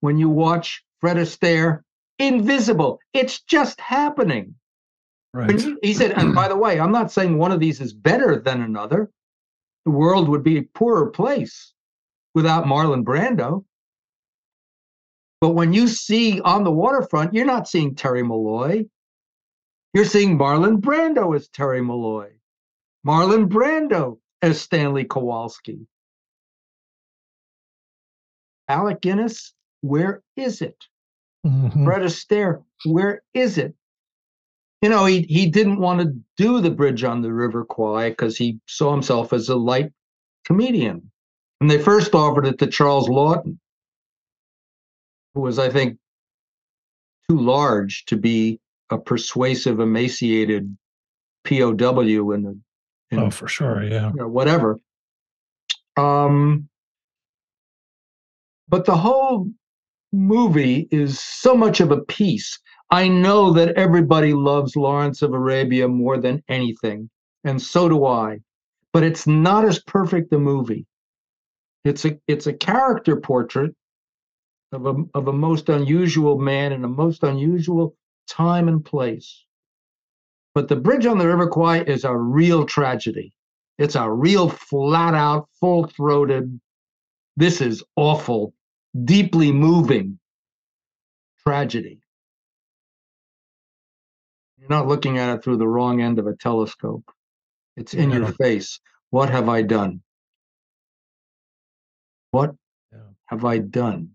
When 0.00 0.16
you 0.16 0.30
watch 0.30 0.82
Fred 1.00 1.18
Astaire, 1.18 1.82
invisible. 2.18 3.00
It's 3.12 3.40
just 3.42 3.80
happening. 3.80 4.54
Right. 5.34 5.62
you- 5.62 5.78
He 5.82 5.92
said, 5.92 6.12
and 6.12 6.34
by 6.34 6.48
the 6.48 6.56
way, 6.56 6.80
I'm 6.80 6.92
not 6.92 7.12
saying 7.12 7.36
one 7.36 7.52
of 7.52 7.60
these 7.60 7.80
is 7.80 7.92
better 7.92 8.40
than 8.40 8.62
another. 8.62 9.10
The 9.84 9.90
world 9.90 10.28
would 10.28 10.42
be 10.42 10.56
a 10.58 10.62
poorer 10.62 11.10
place 11.10 11.74
without 12.38 12.66
Marlon 12.66 13.02
Brando. 13.02 13.64
But 15.40 15.50
when 15.50 15.72
you 15.72 15.88
see 15.88 16.40
on 16.40 16.62
the 16.62 16.70
waterfront, 16.70 17.34
you're 17.34 17.44
not 17.44 17.68
seeing 17.68 17.96
Terry 17.96 18.22
Malloy. 18.22 18.84
You're 19.92 20.04
seeing 20.04 20.38
Marlon 20.38 20.78
Brando 20.80 21.34
as 21.34 21.48
Terry 21.48 21.82
Malloy, 21.82 22.30
Marlon 23.04 23.48
Brando 23.48 24.18
as 24.40 24.60
Stanley 24.60 25.04
Kowalski. 25.04 25.80
Alec 28.68 29.00
Guinness, 29.00 29.52
where 29.80 30.22
is 30.36 30.62
it? 30.62 30.76
Mhm. 31.44 31.84
Fred 31.84 32.02
Astaire, 32.02 32.62
where 32.84 33.22
is 33.34 33.58
it? 33.58 33.74
You 34.82 34.90
know, 34.90 35.06
he, 35.06 35.22
he 35.22 35.50
didn't 35.50 35.80
want 35.80 36.00
to 36.00 36.14
do 36.36 36.60
the 36.60 36.70
bridge 36.70 37.02
on 37.02 37.20
the 37.20 37.32
River 37.32 37.64
Kwai 37.64 38.10
because 38.10 38.36
he 38.36 38.60
saw 38.66 38.92
himself 38.92 39.32
as 39.32 39.48
a 39.48 39.56
light 39.56 39.90
comedian. 40.44 41.10
And 41.60 41.70
they 41.70 41.78
first 41.78 42.14
offered 42.14 42.46
it 42.46 42.58
to 42.58 42.66
Charles 42.66 43.08
Laughton, 43.08 43.58
who 45.34 45.40
was, 45.40 45.58
I 45.58 45.70
think, 45.70 45.98
too 47.28 47.38
large 47.38 48.04
to 48.06 48.16
be 48.16 48.60
a 48.90 48.98
persuasive, 48.98 49.80
emaciated 49.80 50.76
POW 51.44 52.30
in 52.32 52.42
the 52.42 52.60
in 53.10 53.18
Oh, 53.18 53.30
for 53.30 53.48
sure. 53.48 53.82
Yeah. 53.82 54.10
you 54.10 54.16
know, 54.16 54.28
whatever. 54.28 54.78
Um, 55.96 56.68
but 58.68 58.84
the 58.84 58.96
whole 58.96 59.50
movie 60.12 60.88
is 60.90 61.18
so 61.20 61.56
much 61.56 61.80
of 61.80 61.90
a 61.90 62.02
piece. 62.02 62.58
I 62.90 63.08
know 63.08 63.52
that 63.52 63.74
everybody 63.76 64.32
loves 64.32 64.76
Lawrence 64.76 65.22
of 65.22 65.34
Arabia 65.34 65.88
more 65.88 66.18
than 66.18 66.42
anything, 66.48 67.10
and 67.44 67.60
so 67.60 67.88
do 67.88 68.04
I. 68.06 68.38
But 68.92 69.02
it's 69.02 69.26
not 69.26 69.64
as 69.64 69.82
perfect 69.82 70.32
a 70.32 70.38
movie. 70.38 70.86
It's 71.84 72.04
a 72.04 72.18
it's 72.26 72.46
a 72.46 72.52
character 72.52 73.16
portrait 73.16 73.74
of 74.72 74.86
a 74.86 74.94
of 75.14 75.28
a 75.28 75.32
most 75.32 75.68
unusual 75.68 76.38
man 76.38 76.72
in 76.72 76.84
a 76.84 76.88
most 76.88 77.22
unusual 77.22 77.96
time 78.28 78.68
and 78.68 78.84
place. 78.84 79.44
But 80.54 80.68
the 80.68 80.76
bridge 80.76 81.06
on 81.06 81.18
the 81.18 81.26
River 81.26 81.48
Kwai 81.48 81.82
is 81.82 82.04
a 82.04 82.16
real 82.16 82.64
tragedy. 82.64 83.32
It's 83.78 83.94
a 83.94 84.10
real 84.10 84.48
flat 84.48 85.14
out, 85.14 85.48
full 85.60 85.86
throated, 85.86 86.60
this 87.38 87.60
is 87.60 87.84
awful, 87.94 88.52
deeply 89.04 89.52
moving 89.52 90.18
tragedy. 91.46 92.00
You're 94.58 94.68
not 94.68 94.88
looking 94.88 95.18
at 95.18 95.36
it 95.36 95.44
through 95.44 95.58
the 95.58 95.68
wrong 95.68 96.00
end 96.00 96.18
of 96.18 96.26
a 96.26 96.34
telescope. 96.34 97.04
It's 97.76 97.94
in 97.94 98.10
your 98.10 98.26
face. 98.32 98.80
What 99.10 99.30
have 99.30 99.48
I 99.48 99.62
done? 99.62 100.02
What 102.30 102.54
Yeah. 102.92 102.98
have 103.26 103.44
I 103.44 103.58
done? 103.58 104.10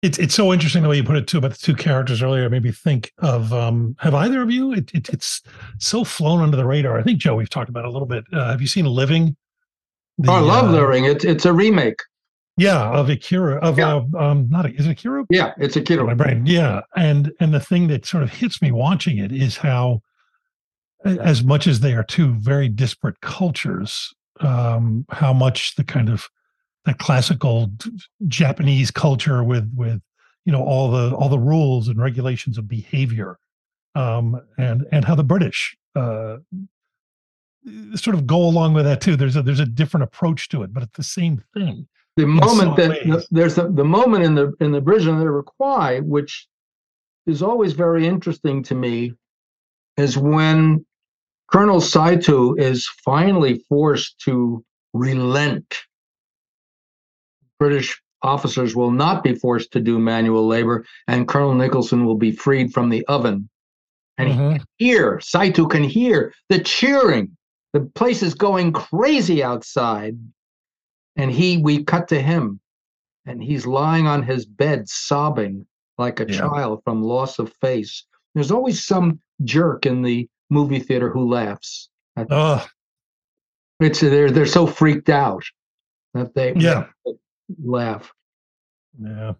It's 0.00 0.16
it's 0.18 0.34
so 0.34 0.52
interesting 0.52 0.84
the 0.84 0.88
way 0.88 0.96
you 0.96 1.02
put 1.02 1.16
it 1.16 1.26
too 1.26 1.38
about 1.38 1.50
the 1.52 1.58
two 1.58 1.74
characters 1.74 2.22
earlier. 2.22 2.44
It 2.44 2.50
made 2.50 2.62
me 2.62 2.70
think 2.70 3.12
of 3.18 3.52
um, 3.52 3.96
have 3.98 4.14
either 4.14 4.42
of 4.42 4.50
you? 4.50 4.72
It, 4.72 4.92
it 4.94 5.08
it's 5.08 5.42
so 5.78 6.04
flown 6.04 6.40
under 6.40 6.56
the 6.56 6.64
radar. 6.66 6.98
I 6.98 7.02
think 7.02 7.18
Joe, 7.18 7.34
we've 7.34 7.50
talked 7.50 7.68
about 7.68 7.84
it 7.84 7.88
a 7.88 7.90
little 7.90 8.06
bit. 8.06 8.24
Uh, 8.32 8.50
have 8.50 8.60
you 8.60 8.68
seen 8.68 8.84
Living? 8.86 9.36
The, 10.18 10.30
Oh, 10.30 10.34
I 10.34 10.38
love 10.40 10.66
uh, 10.68 10.72
the 10.72 10.86
ring. 10.86 11.04
It's 11.04 11.24
it's 11.24 11.44
a 11.46 11.52
remake. 11.52 11.98
Yeah, 12.56 12.90
of 12.90 13.08
Akira. 13.08 13.56
Of 13.56 13.78
Yeah. 13.78 14.02
uh, 14.14 14.18
um, 14.18 14.48
not 14.48 14.70
is 14.70 14.86
it 14.86 14.90
Akira? 14.90 15.24
Yeah, 15.30 15.52
it's 15.58 15.74
a 15.76 15.80
kid. 15.80 16.00
my 16.00 16.14
brain. 16.14 16.46
Yeah, 16.46 16.82
and 16.96 17.32
and 17.40 17.52
the 17.52 17.60
thing 17.60 17.88
that 17.88 18.06
sort 18.06 18.22
of 18.22 18.30
hits 18.30 18.62
me 18.62 18.70
watching 18.70 19.18
it 19.18 19.32
is 19.32 19.56
how, 19.56 20.00
as 21.04 21.42
much 21.42 21.66
as 21.66 21.80
they 21.80 21.94
are 21.94 22.04
two 22.04 22.34
very 22.34 22.68
disparate 22.68 23.20
cultures, 23.20 24.14
um, 24.40 25.04
how 25.10 25.32
much 25.32 25.74
the 25.76 25.84
kind 25.84 26.08
of 26.08 26.28
that 26.84 26.98
classical 26.98 27.70
Japanese 28.26 28.90
culture 28.90 29.44
with 29.44 29.70
with 29.76 30.00
you 30.44 30.52
know 30.52 30.62
all 30.62 30.90
the 30.90 31.14
all 31.14 31.28
the 31.28 31.38
rules 31.38 31.88
and 31.88 32.00
regulations 32.00 32.58
of 32.58 32.68
behavior, 32.68 33.38
um, 33.94 34.40
and 34.56 34.86
and 34.92 35.04
how 35.04 35.14
the 35.14 35.24
British 35.24 35.76
uh, 35.94 36.38
sort 37.94 38.14
of 38.14 38.26
go 38.26 38.42
along 38.42 38.74
with 38.74 38.84
that 38.84 39.00
too. 39.00 39.16
There's 39.16 39.36
a 39.36 39.42
there's 39.42 39.60
a 39.60 39.66
different 39.66 40.04
approach 40.04 40.48
to 40.50 40.62
it, 40.62 40.72
but 40.72 40.82
it's 40.82 40.96
the 40.96 41.02
same 41.02 41.42
thing. 41.54 41.86
the 42.16 42.26
moment 42.26 42.76
that 42.76 42.90
ways. 42.90 43.26
there's 43.30 43.58
a, 43.58 43.68
the 43.68 43.84
moment 43.84 44.24
in 44.24 44.34
the 44.34 44.54
in 44.60 44.72
the 44.72 44.80
bridge 44.80 45.06
on 45.06 45.20
the 45.20 45.42
Kwai, 45.42 46.00
which 46.00 46.48
is 47.26 47.42
always 47.42 47.74
very 47.74 48.06
interesting 48.06 48.62
to 48.64 48.74
me, 48.74 49.12
is 49.96 50.16
when 50.16 50.86
Colonel 51.52 51.80
Saito 51.80 52.54
is 52.54 52.86
finally 53.04 53.64
forced 53.68 54.18
to 54.20 54.64
relent. 54.92 55.78
British 57.58 58.00
officers 58.22 58.76
will 58.76 58.90
not 58.90 59.22
be 59.22 59.34
forced 59.34 59.72
to 59.72 59.80
do 59.80 59.98
manual 59.98 60.46
labor, 60.46 60.84
and 61.06 61.28
Colonel 61.28 61.54
Nicholson 61.54 62.04
will 62.04 62.16
be 62.16 62.32
freed 62.32 62.72
from 62.72 62.88
the 62.88 63.04
oven. 63.06 63.48
And 64.18 64.28
he 64.28 64.34
Mhm. 64.34 64.64
hear, 64.78 65.20
Saito 65.20 65.66
can 65.66 65.84
hear 65.84 66.34
the 66.48 66.58
cheering 66.58 67.36
the 67.74 67.80
place 67.80 68.22
is 68.22 68.34
going 68.34 68.72
crazy 68.72 69.42
outside. 69.42 70.16
And 71.16 71.30
he, 71.30 71.58
we 71.58 71.84
cut 71.84 72.08
to 72.08 72.20
him, 72.20 72.60
and 73.26 73.42
he's 73.42 73.66
lying 73.66 74.06
on 74.06 74.22
his 74.22 74.46
bed 74.46 74.88
sobbing 74.88 75.66
like 75.98 76.20
a 76.20 76.26
Yeah. 76.26 76.38
child 76.38 76.82
from 76.84 77.02
loss 77.02 77.38
of 77.38 77.52
face. 77.60 78.04
There's 78.34 78.50
always 78.50 78.84
some 78.84 79.20
jerk 79.44 79.84
in 79.84 80.02
the 80.02 80.28
movie 80.50 80.78
theater 80.80 81.10
who 81.10 81.28
laughs. 81.30 81.88
Oh, 82.30 82.66
It's 83.80 84.00
they're 84.00 84.30
they're 84.30 84.46
so 84.46 84.66
freaked 84.66 85.08
out 85.08 85.44
that 86.14 86.34
they 86.34 86.52
Yeah. 86.56 86.86
laugh. 87.62 88.12
yeah. 89.00 89.32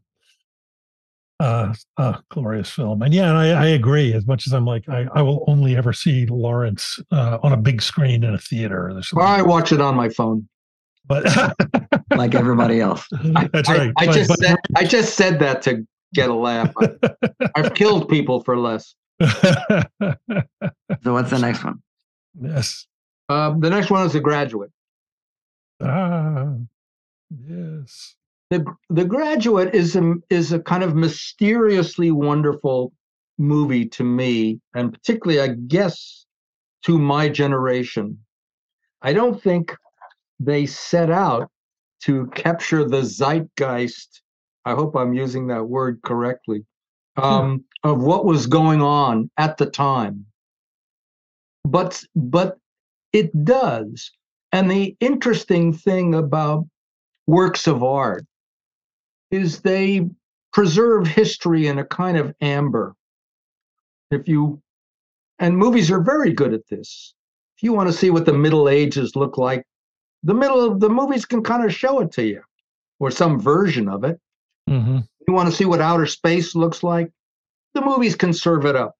Uh, 1.40 1.72
uh, 1.96 2.18
glorious 2.30 2.68
film. 2.68 3.00
And 3.02 3.14
yeah, 3.14 3.28
and 3.28 3.38
I, 3.38 3.50
I 3.50 3.66
agree. 3.68 4.12
As 4.12 4.26
much 4.26 4.48
as 4.48 4.52
I'm 4.52 4.64
like, 4.64 4.88
I, 4.88 5.06
I 5.14 5.22
will 5.22 5.44
only 5.46 5.76
ever 5.76 5.92
see 5.92 6.26
Lawrence 6.26 6.98
uh, 7.12 7.38
on 7.44 7.52
a 7.52 7.56
big 7.56 7.80
screen 7.80 8.24
in 8.24 8.34
a 8.34 8.38
theater. 8.38 8.90
Or 9.14 9.22
I 9.22 9.42
watch 9.42 9.70
it 9.70 9.80
on 9.80 9.94
my 9.94 10.08
phone. 10.08 10.48
but 11.06 11.24
like 12.16 12.34
everybody 12.34 12.80
else. 12.80 13.06
that's 13.52 13.68
I, 13.68 13.76
right. 13.78 13.92
I 13.98 14.06
But- 14.06 14.14
just 14.14 14.28
but- 14.30 14.38
said 14.40 14.56
I 14.76 14.84
just 14.84 15.14
said 15.14 15.38
that 15.38 15.62
to 15.62 15.86
get 16.12 16.28
a 16.28 16.34
laugh. 16.34 16.72
I, 16.76 16.90
I've 17.54 17.74
killed 17.74 18.08
people 18.08 18.42
for 18.42 18.58
less. 18.58 18.96
So 21.04 21.12
what's 21.12 21.30
the 21.30 21.38
next 21.38 21.64
one? 21.64 21.82
yes. 22.40 22.86
Um, 23.28 23.60
the 23.60 23.70
next 23.70 23.90
one 23.90 24.06
is 24.06 24.12
The 24.12 24.20
Graduate. 24.20 24.70
Ah, 25.82 26.54
yes. 27.30 28.14
The 28.50 28.64
The 28.88 29.04
Graduate 29.04 29.74
is 29.74 29.96
a 29.96 30.14
is 30.30 30.52
a 30.52 30.60
kind 30.60 30.82
of 30.82 30.94
mysteriously 30.94 32.10
wonderful 32.10 32.92
movie 33.38 33.86
to 33.86 34.04
me, 34.04 34.60
and 34.74 34.92
particularly, 34.92 35.40
I 35.40 35.54
guess, 35.54 36.26
to 36.84 36.98
my 36.98 37.28
generation. 37.28 38.18
I 39.02 39.12
don't 39.12 39.40
think 39.40 39.76
they 40.40 40.66
set 40.66 41.10
out 41.10 41.50
to 42.04 42.26
capture 42.34 42.88
the 42.88 43.02
zeitgeist. 43.02 44.22
I 44.64 44.72
hope 44.72 44.96
I'm 44.96 45.14
using 45.14 45.46
that 45.48 45.64
word 45.64 46.00
correctly. 46.02 46.64
Um, 47.18 47.64
of 47.84 48.02
what 48.02 48.24
was 48.24 48.46
going 48.46 48.82
on 48.82 49.30
at 49.36 49.56
the 49.56 49.66
time. 49.66 50.26
But 51.64 52.02
but 52.14 52.58
it 53.12 53.44
does. 53.44 54.10
And 54.52 54.70
the 54.70 54.96
interesting 55.00 55.72
thing 55.72 56.14
about 56.14 56.66
works 57.26 57.66
of 57.66 57.82
art 57.82 58.24
is 59.30 59.60
they 59.60 60.08
preserve 60.52 61.06
history 61.06 61.66
in 61.66 61.78
a 61.78 61.84
kind 61.84 62.16
of 62.16 62.34
amber. 62.40 62.94
If 64.10 64.26
you 64.26 64.62
and 65.38 65.56
movies 65.56 65.90
are 65.90 66.00
very 66.00 66.32
good 66.32 66.52
at 66.52 66.66
this. 66.68 67.14
If 67.56 67.62
you 67.62 67.72
want 67.72 67.88
to 67.88 67.96
see 67.96 68.10
what 68.10 68.26
the 68.26 68.32
Middle 68.32 68.68
Ages 68.68 69.16
look 69.16 69.38
like, 69.38 69.64
the 70.22 70.34
middle 70.34 70.64
of 70.64 70.80
the 70.80 70.88
movies 70.88 71.24
can 71.24 71.42
kind 71.42 71.64
of 71.64 71.74
show 71.74 72.00
it 72.00 72.10
to 72.12 72.24
you, 72.24 72.42
or 72.98 73.10
some 73.10 73.38
version 73.38 73.88
of 73.88 74.04
it. 74.04 74.20
Hmm 74.68 74.98
You 75.26 75.34
want 75.34 75.48
to 75.48 75.54
see 75.54 75.64
what 75.64 75.80
outer 75.80 76.06
space 76.06 76.54
looks 76.54 76.82
like, 76.82 77.10
the 77.74 77.80
movies 77.80 78.16
can 78.16 78.32
serve 78.32 78.64
it 78.64 78.76
up. 78.76 78.94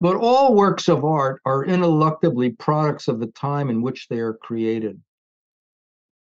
But 0.00 0.16
all 0.16 0.54
works 0.54 0.88
of 0.88 1.04
art 1.04 1.40
are 1.44 1.64
ineluctably 1.64 2.58
products 2.58 3.06
of 3.06 3.20
the 3.20 3.28
time 3.28 3.70
in 3.70 3.82
which 3.82 4.08
they 4.08 4.18
are 4.18 4.34
created. 4.34 5.00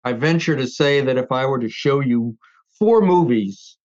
I 0.04 0.14
venture 0.14 0.56
to 0.56 0.66
say 0.66 1.00
that 1.00 1.16
if 1.16 1.30
I 1.30 1.46
were 1.46 1.60
to 1.60 1.68
show 1.68 2.00
you 2.00 2.36
four 2.78 3.00
movies 3.00 3.78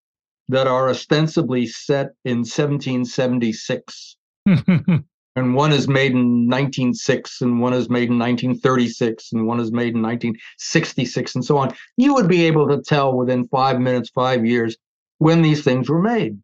that 0.49 0.65
are 0.65 0.89
ostensibly 0.89 1.67
set 1.67 2.07
in 2.25 2.37
1776, 2.37 4.17
and 5.37 5.53
one 5.53 5.71
is 5.71 5.87
made 5.87 6.13
in 6.13 6.49
1906 6.49 7.41
and 7.41 7.61
one 7.61 7.71
is 7.71 7.91
made 7.91 8.09
in 8.09 8.17
1936 8.17 9.33
and 9.33 9.45
one 9.45 9.59
is 9.59 9.71
made 9.71 9.93
in 9.93 10.01
1966 10.01 11.35
and 11.35 11.45
so 11.45 11.59
on. 11.59 11.71
You 11.95 12.15
would 12.15 12.27
be 12.27 12.45
able 12.45 12.67
to 12.69 12.81
tell 12.81 13.15
within 13.15 13.47
five 13.49 13.79
minutes 13.79 14.09
five 14.09 14.47
years 14.47 14.77
when 15.19 15.43
these 15.43 15.63
things 15.63 15.89
were 15.89 16.01
made. 16.01 16.41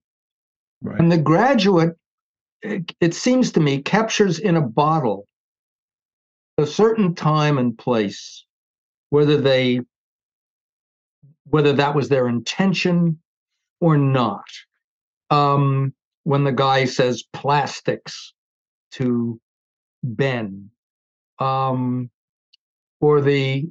Right. 0.84 1.00
and 1.00 1.12
the 1.12 1.18
graduate 1.18 1.96
it, 2.62 2.94
it 3.00 3.14
seems 3.16 3.54
to 3.54 3.62
me 3.62 3.82
captures 3.82 4.38
in 4.38 4.58
a 4.58 4.62
bottle 4.62 5.28
a 6.58 6.66
certain 6.66 7.16
time 7.16 7.58
and 7.58 7.78
place 7.78 8.46
whether 9.10 9.38
they 9.38 9.80
whether 11.50 11.74
that 11.74 11.96
was 11.96 12.10
their 12.10 12.28
intention 12.28 13.20
or 13.82 13.98
not. 13.98 14.46
Um 15.32 15.96
when 16.26 16.44
the 16.44 16.52
guy 16.52 16.86
says 16.86 17.24
plastics 17.34 18.34
to 18.94 19.40
Ben, 20.04 20.70
um, 21.40 22.10
or 23.02 23.22
the 23.22 23.70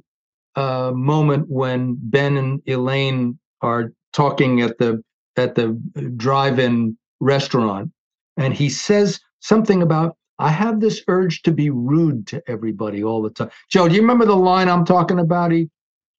uh, 0.55 0.91
moment 0.93 1.45
when 1.49 1.97
Ben 1.99 2.37
and 2.37 2.61
Elaine 2.67 3.39
are 3.61 3.91
talking 4.13 4.61
at 4.61 4.77
the 4.77 5.03
at 5.35 5.55
the 5.55 5.69
drive-in 6.17 6.97
restaurant, 7.19 7.91
and 8.37 8.53
he 8.53 8.69
says 8.69 9.19
something 9.39 9.81
about 9.81 10.15
I 10.39 10.49
have 10.49 10.79
this 10.79 11.01
urge 11.07 11.41
to 11.43 11.51
be 11.51 11.69
rude 11.69 12.27
to 12.27 12.43
everybody 12.47 13.03
all 13.03 13.21
the 13.21 13.29
time. 13.29 13.49
Joe, 13.69 13.87
do 13.87 13.95
you 13.95 14.01
remember 14.01 14.25
the 14.25 14.35
line 14.35 14.69
I'm 14.69 14.85
talking 14.85 15.19
about? 15.19 15.51
He 15.51 15.69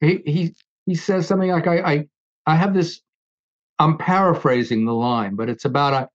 he 0.01 0.21
he 0.25 0.55
he 0.85 0.95
says 0.95 1.27
something 1.27 1.49
like 1.49 1.67
I 1.67 1.79
I 1.79 2.07
I 2.45 2.55
have 2.55 2.73
this. 2.73 3.01
I'm 3.79 3.97
paraphrasing 3.97 4.85
the 4.85 4.93
line, 4.93 5.35
but 5.35 5.49
it's 5.49 5.65
about 5.65 5.93
I 5.93 6.07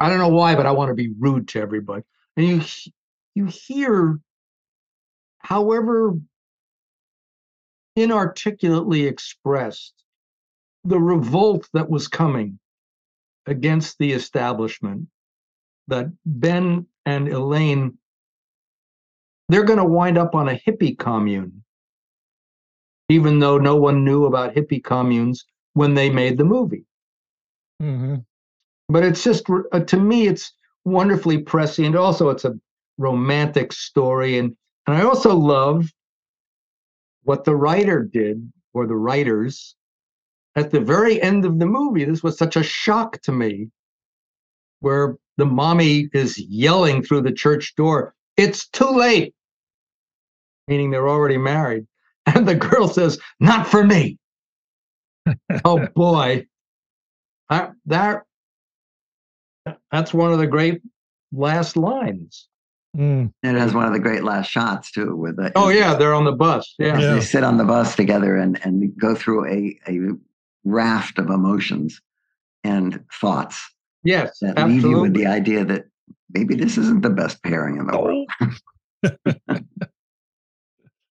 I 0.00 0.08
don't 0.08 0.18
know 0.18 0.28
why, 0.28 0.54
but 0.54 0.66
I 0.66 0.72
want 0.72 0.90
to 0.90 0.94
be 0.94 1.12
rude 1.18 1.48
to 1.48 1.60
everybody. 1.60 2.04
And 2.36 2.46
you 2.46 2.62
you 3.34 3.46
hear, 3.46 4.20
however 5.38 6.14
inarticulately 7.96 9.04
expressed, 9.06 9.94
the 10.84 10.98
revolt 11.00 11.68
that 11.74 11.90
was 11.90 12.08
coming 12.08 12.58
against 13.46 13.98
the 13.98 14.12
establishment. 14.12 15.08
That 15.88 16.12
Ben 16.26 16.86
and 17.06 17.28
Elaine, 17.28 17.98
they're 19.48 19.64
going 19.64 19.78
to 19.78 19.84
wind 19.84 20.18
up 20.18 20.34
on 20.34 20.48
a 20.48 20.54
hippie 20.54 20.98
commune, 20.98 21.64
even 23.08 23.38
though 23.38 23.58
no 23.58 23.76
one 23.76 24.04
knew 24.04 24.26
about 24.26 24.54
hippie 24.54 24.82
communes 24.84 25.44
when 25.74 25.94
they 25.94 26.10
made 26.10 26.38
the 26.38 26.44
movie 26.44 26.84
hmm 27.80 28.27
but 28.88 29.04
it's 29.04 29.22
just 29.22 29.44
uh, 29.72 29.80
to 29.80 29.98
me 29.98 30.26
it's 30.26 30.52
wonderfully 30.84 31.38
prescient 31.38 31.94
also 31.94 32.30
it's 32.30 32.44
a 32.44 32.54
romantic 32.98 33.72
story 33.72 34.38
and 34.38 34.56
and 34.86 34.96
i 34.96 35.02
also 35.02 35.34
love 35.34 35.90
what 37.24 37.44
the 37.44 37.54
writer 37.54 38.02
did 38.02 38.50
or 38.72 38.86
the 38.86 38.96
writers 38.96 39.76
at 40.56 40.70
the 40.70 40.80
very 40.80 41.20
end 41.22 41.44
of 41.44 41.58
the 41.58 41.66
movie. 41.66 42.04
This 42.04 42.22
was 42.22 42.36
such 42.36 42.56
a 42.56 42.62
shock 42.62 43.20
to 43.22 43.32
me 43.32 43.68
where 44.80 45.16
the 45.36 45.46
mommy 45.46 46.08
is 46.12 46.38
yelling 46.38 47.02
through 47.02 47.22
the 47.22 47.32
church 47.32 47.74
door 47.76 48.14
it's 48.36 48.68
too 48.68 48.88
late! 48.88 49.34
Meaning 50.68 50.90
they're 50.90 51.08
already 51.08 51.38
married. 51.38 51.86
And 52.26 52.46
the 52.46 52.54
girl 52.54 52.88
says 52.88 53.18
not 53.40 53.66
for 53.66 53.82
me! 53.84 54.18
Oh 55.64 55.86
boy. 55.94 56.46
I, 57.50 57.70
that 57.86 58.22
that's 59.90 60.12
one 60.14 60.32
of 60.32 60.38
the 60.38 60.46
great 60.46 60.80
last 61.32 61.76
lines. 61.76 62.48
Mm. 62.96 63.32
It 63.42 63.54
has 63.54 63.74
one 63.74 63.84
of 63.84 63.92
the 63.92 63.98
great 63.98 64.24
last 64.24 64.50
shots 64.50 64.90
too, 64.90 65.14
with 65.14 65.36
the 65.36 65.52
Oh 65.54 65.68
yeah, 65.68 65.94
they're 65.94 66.14
on 66.14 66.24
the 66.24 66.32
bus. 66.32 66.74
Yeah. 66.78 66.98
Yeah. 66.98 67.14
they 67.14 67.20
sit 67.20 67.44
on 67.44 67.58
the 67.58 67.64
bus 67.64 67.94
together 67.94 68.36
and 68.36 68.58
and 68.64 68.96
go 68.98 69.14
through 69.14 69.46
a 69.46 69.78
a 69.86 70.00
raft 70.64 71.18
of 71.18 71.28
emotions 71.30 72.00
and 72.64 73.04
thoughts 73.20 73.62
Yes, 74.04 74.38
that 74.40 74.56
leave 74.66 74.82
you 74.82 75.00
with 75.00 75.12
the 75.14 75.26
idea 75.26 75.64
that 75.64 75.84
maybe 76.32 76.54
this 76.54 76.78
isn't 76.78 77.02
the 77.02 77.10
best 77.10 77.42
pairing 77.42 77.76
in 77.78 77.86
the 77.86 77.98
world. 77.98 78.28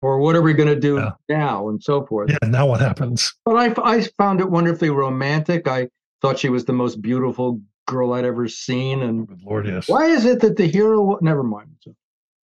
Or 0.02 0.18
what 0.20 0.36
are 0.36 0.42
we 0.42 0.52
going 0.52 0.68
to 0.68 0.78
do 0.78 0.96
Yeah. 0.96 1.12
now, 1.28 1.68
and 1.68 1.82
so 1.82 2.06
forth. 2.06 2.30
Yeah. 2.30 2.48
Now 2.48 2.66
what 2.66 2.80
happens? 2.80 3.34
But 3.44 3.56
I 3.56 3.74
I 3.96 4.02
found 4.18 4.40
it 4.40 4.50
wonderfully 4.50 4.90
romantic. 4.90 5.66
I 5.66 5.88
thought 6.22 6.38
she 6.38 6.48
was 6.48 6.64
the 6.64 6.72
most 6.72 7.00
beautiful 7.02 7.60
girl 7.86 8.12
I'd 8.12 8.24
ever 8.24 8.48
seen. 8.48 9.02
And 9.02 9.28
Lord, 9.44 9.66
yes. 9.66 9.88
why 9.88 10.06
is 10.06 10.24
it 10.24 10.40
that 10.40 10.56
the 10.56 10.66
hero? 10.66 11.18
Never 11.20 11.42
mind. 11.42 11.76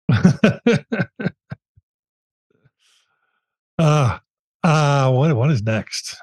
uh, 3.79 4.19
uh, 4.63 5.11
what, 5.11 5.35
what 5.35 5.51
is 5.51 5.63
next? 5.63 6.17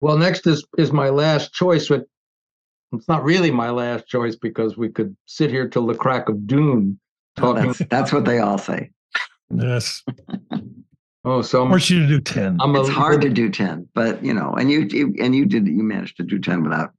Well, 0.00 0.16
next 0.16 0.46
is 0.46 0.64
is 0.78 0.92
my 0.92 1.10
last 1.10 1.52
choice, 1.52 1.88
but 1.88 2.06
it's 2.92 3.08
not 3.08 3.22
really 3.22 3.50
my 3.50 3.70
last 3.70 4.06
choice 4.06 4.34
because 4.34 4.76
we 4.76 4.88
could 4.88 5.16
sit 5.26 5.50
here 5.50 5.68
till 5.68 5.86
the 5.86 5.94
crack 5.94 6.28
of 6.28 6.46
doom 6.46 6.98
talking. 7.36 7.66
That's 7.66 7.82
that's 7.90 8.12
what 8.12 8.24
they 8.24 8.38
all 8.38 8.58
say. 8.58 8.90
Yes. 9.54 10.02
oh, 11.24 11.42
so 11.42 11.64
I'm, 11.64 11.72
Or 11.72 11.78
should 11.78 11.96
you 11.96 12.02
to 12.02 12.08
do 12.08 12.20
10? 12.20 12.58
I'm 12.60 12.74
a 12.74 12.80
It's 12.80 12.88
hard 12.88 13.20
to 13.22 13.28
do 13.28 13.50
ten, 13.50 13.88
but 13.94 14.24
you 14.24 14.32
know, 14.32 14.54
and 14.54 14.70
you, 14.70 14.86
you 14.90 15.14
and 15.20 15.34
you 15.34 15.44
did 15.44 15.66
you 15.66 15.82
managed 15.82 16.16
to 16.18 16.22
do 16.22 16.38
ten 16.38 16.62
without 16.62 16.92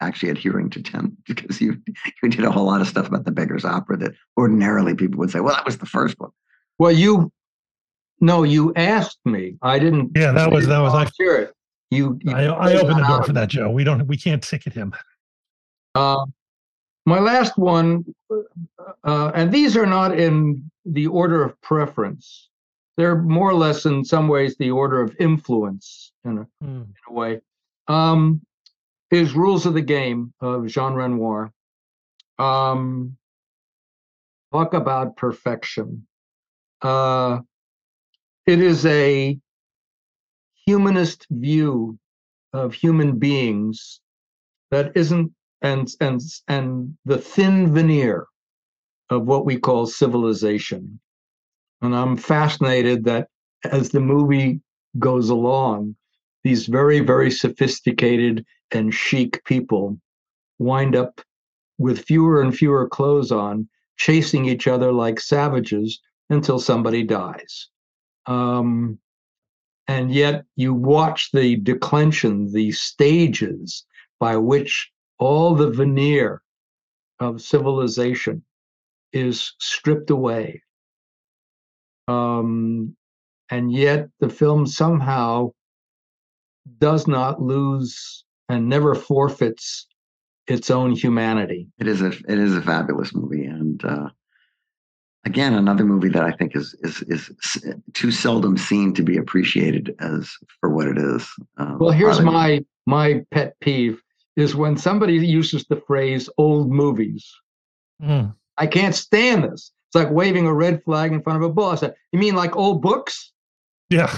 actually 0.00 0.30
adhering 0.30 0.70
to 0.70 0.82
10 0.82 1.16
because 1.26 1.60
you 1.60 1.80
you 2.22 2.28
did 2.28 2.44
a 2.44 2.50
whole 2.50 2.66
lot 2.66 2.80
of 2.80 2.88
stuff 2.88 3.08
about 3.08 3.24
the 3.24 3.30
Beggar's 3.30 3.64
Opera 3.64 3.96
that 3.98 4.12
ordinarily 4.36 4.94
people 4.94 5.18
would 5.18 5.30
say, 5.30 5.40
well, 5.40 5.54
that 5.54 5.64
was 5.64 5.78
the 5.78 5.86
first 5.86 6.18
one. 6.18 6.30
Well, 6.78 6.92
you 6.92 7.32
no, 8.20 8.42
you 8.42 8.72
asked 8.76 9.18
me. 9.24 9.56
I 9.62 9.78
didn't. 9.78 10.12
Yeah, 10.14 10.32
that 10.32 10.52
was 10.52 10.66
that 10.66 10.80
was 10.80 10.92
like 10.92 11.10
hear 11.16 11.36
it. 11.36 11.54
You, 11.90 12.18
you 12.22 12.32
I, 12.32 12.44
I 12.44 12.74
opened 12.74 13.00
the 13.00 13.06
door 13.06 13.24
for 13.24 13.32
that, 13.32 13.48
Joe. 13.48 13.70
We 13.70 13.82
don't 13.82 14.06
we 14.06 14.16
can't 14.16 14.42
ticket 14.42 14.72
him. 14.72 14.92
Uh, 15.94 16.24
my 17.06 17.18
last 17.18 17.56
one, 17.58 18.04
uh, 19.04 19.32
and 19.34 19.50
these 19.50 19.76
are 19.76 19.86
not 19.86 20.18
in 20.18 20.70
the 20.84 21.06
order 21.06 21.42
of 21.42 21.60
preference. 21.62 22.48
They're 22.96 23.16
more 23.16 23.48
or 23.48 23.54
less, 23.54 23.86
in 23.86 24.04
some 24.04 24.28
ways, 24.28 24.56
the 24.58 24.70
order 24.70 25.00
of 25.00 25.16
influence 25.18 26.12
in 26.24 26.38
a, 26.38 26.46
Hmm. 26.62 26.82
in 26.82 26.94
a 27.08 27.12
way. 27.12 27.40
Um, 27.88 28.42
is 29.10 29.34
Rules 29.34 29.66
of 29.66 29.74
the 29.74 29.82
Game 29.82 30.32
of 30.40 30.66
Jean 30.66 30.94
Renoir. 30.94 31.52
Um, 32.38 33.16
talk 34.52 34.74
about 34.74 35.16
perfection. 35.16 36.06
Uh, 36.82 37.40
it 38.46 38.60
is 38.60 38.86
a 38.86 39.38
humanist 40.66 41.26
view 41.30 41.98
of 42.52 42.74
human 42.74 43.18
beings 43.18 44.00
that 44.70 44.92
isn't 44.96 45.32
and 45.62 45.88
and 46.00 46.20
and 46.48 46.96
the 47.04 47.18
thin 47.18 47.72
veneer 47.72 48.26
of 49.10 49.26
what 49.26 49.44
we 49.44 49.58
call 49.58 49.86
civilization 49.86 50.98
and 51.82 51.94
i'm 51.94 52.16
fascinated 52.16 53.04
that 53.04 53.28
as 53.64 53.90
the 53.90 54.00
movie 54.00 54.60
goes 54.98 55.28
along 55.28 55.94
these 56.44 56.66
very 56.66 57.00
very 57.00 57.30
sophisticated 57.30 58.44
and 58.72 58.94
chic 58.94 59.42
people 59.44 59.98
wind 60.58 60.94
up 60.96 61.20
with 61.78 62.04
fewer 62.04 62.42
and 62.42 62.56
fewer 62.56 62.88
clothes 62.88 63.32
on 63.32 63.68
chasing 63.96 64.46
each 64.46 64.66
other 64.66 64.92
like 64.92 65.20
savages 65.20 66.00
until 66.30 66.58
somebody 66.58 67.02
dies 67.02 67.68
um, 68.26 68.98
and 69.88 70.14
yet 70.14 70.44
you 70.54 70.72
watch 70.72 71.30
the 71.32 71.56
declension 71.56 72.52
the 72.52 72.70
stages 72.70 73.84
by 74.20 74.36
which 74.36 74.92
all 75.18 75.54
the 75.54 75.70
veneer 75.70 76.42
of 77.18 77.42
civilization 77.42 78.44
is 79.12 79.54
stripped 79.58 80.10
away. 80.10 80.62
Um, 82.06 82.96
and 83.50 83.72
yet 83.72 84.08
the 84.20 84.28
film 84.28 84.66
somehow 84.66 85.50
does 86.78 87.08
not 87.08 87.42
lose 87.42 88.24
and 88.50 88.68
never 88.68 88.94
forfeits 88.94 89.86
its 90.46 90.70
own 90.70 90.92
humanity. 90.92 91.68
It 91.78 91.86
is 91.86 92.02
a 92.02 92.08
it 92.08 92.38
is 92.38 92.56
a 92.56 92.62
fabulous 92.62 93.14
movie, 93.14 93.44
and 93.44 93.82
uh, 93.84 94.08
again, 95.24 95.54
another 95.54 95.84
movie 95.84 96.08
that 96.08 96.24
I 96.24 96.32
think 96.32 96.56
is 96.56 96.74
is 96.80 97.02
is 97.02 97.30
too 97.94 98.10
seldom 98.10 98.56
seen 98.56 98.92
to 98.94 99.02
be 99.02 99.16
appreciated 99.16 99.94
as 100.00 100.30
for 100.60 100.70
what 100.70 100.88
it 100.88 100.98
is. 100.98 101.28
Um, 101.58 101.78
Well, 101.78 101.90
here's 101.90 102.20
my 102.20 102.64
my 102.86 103.24
pet 103.30 103.54
peeve 103.60 104.00
is 104.36 104.54
when 104.54 104.76
somebody 104.76 105.14
uses 105.14 105.64
the 105.66 105.80
phrase 105.86 106.28
old 106.38 106.70
movies. 106.70 107.28
Hmm. 108.00 108.26
I 108.56 108.66
can't 108.66 108.94
stand 108.94 109.44
this. 109.44 109.72
It's 109.88 109.94
like 109.94 110.10
waving 110.10 110.46
a 110.46 110.54
red 110.54 110.82
flag 110.84 111.12
in 111.12 111.22
front 111.22 111.42
of 111.42 111.50
a 111.50 111.52
bull. 111.52 111.70
I 111.70 111.74
said, 111.74 111.94
you 112.12 112.18
mean 112.18 112.34
like 112.34 112.56
old 112.56 112.80
books? 112.80 113.32
Yeah. 113.88 114.14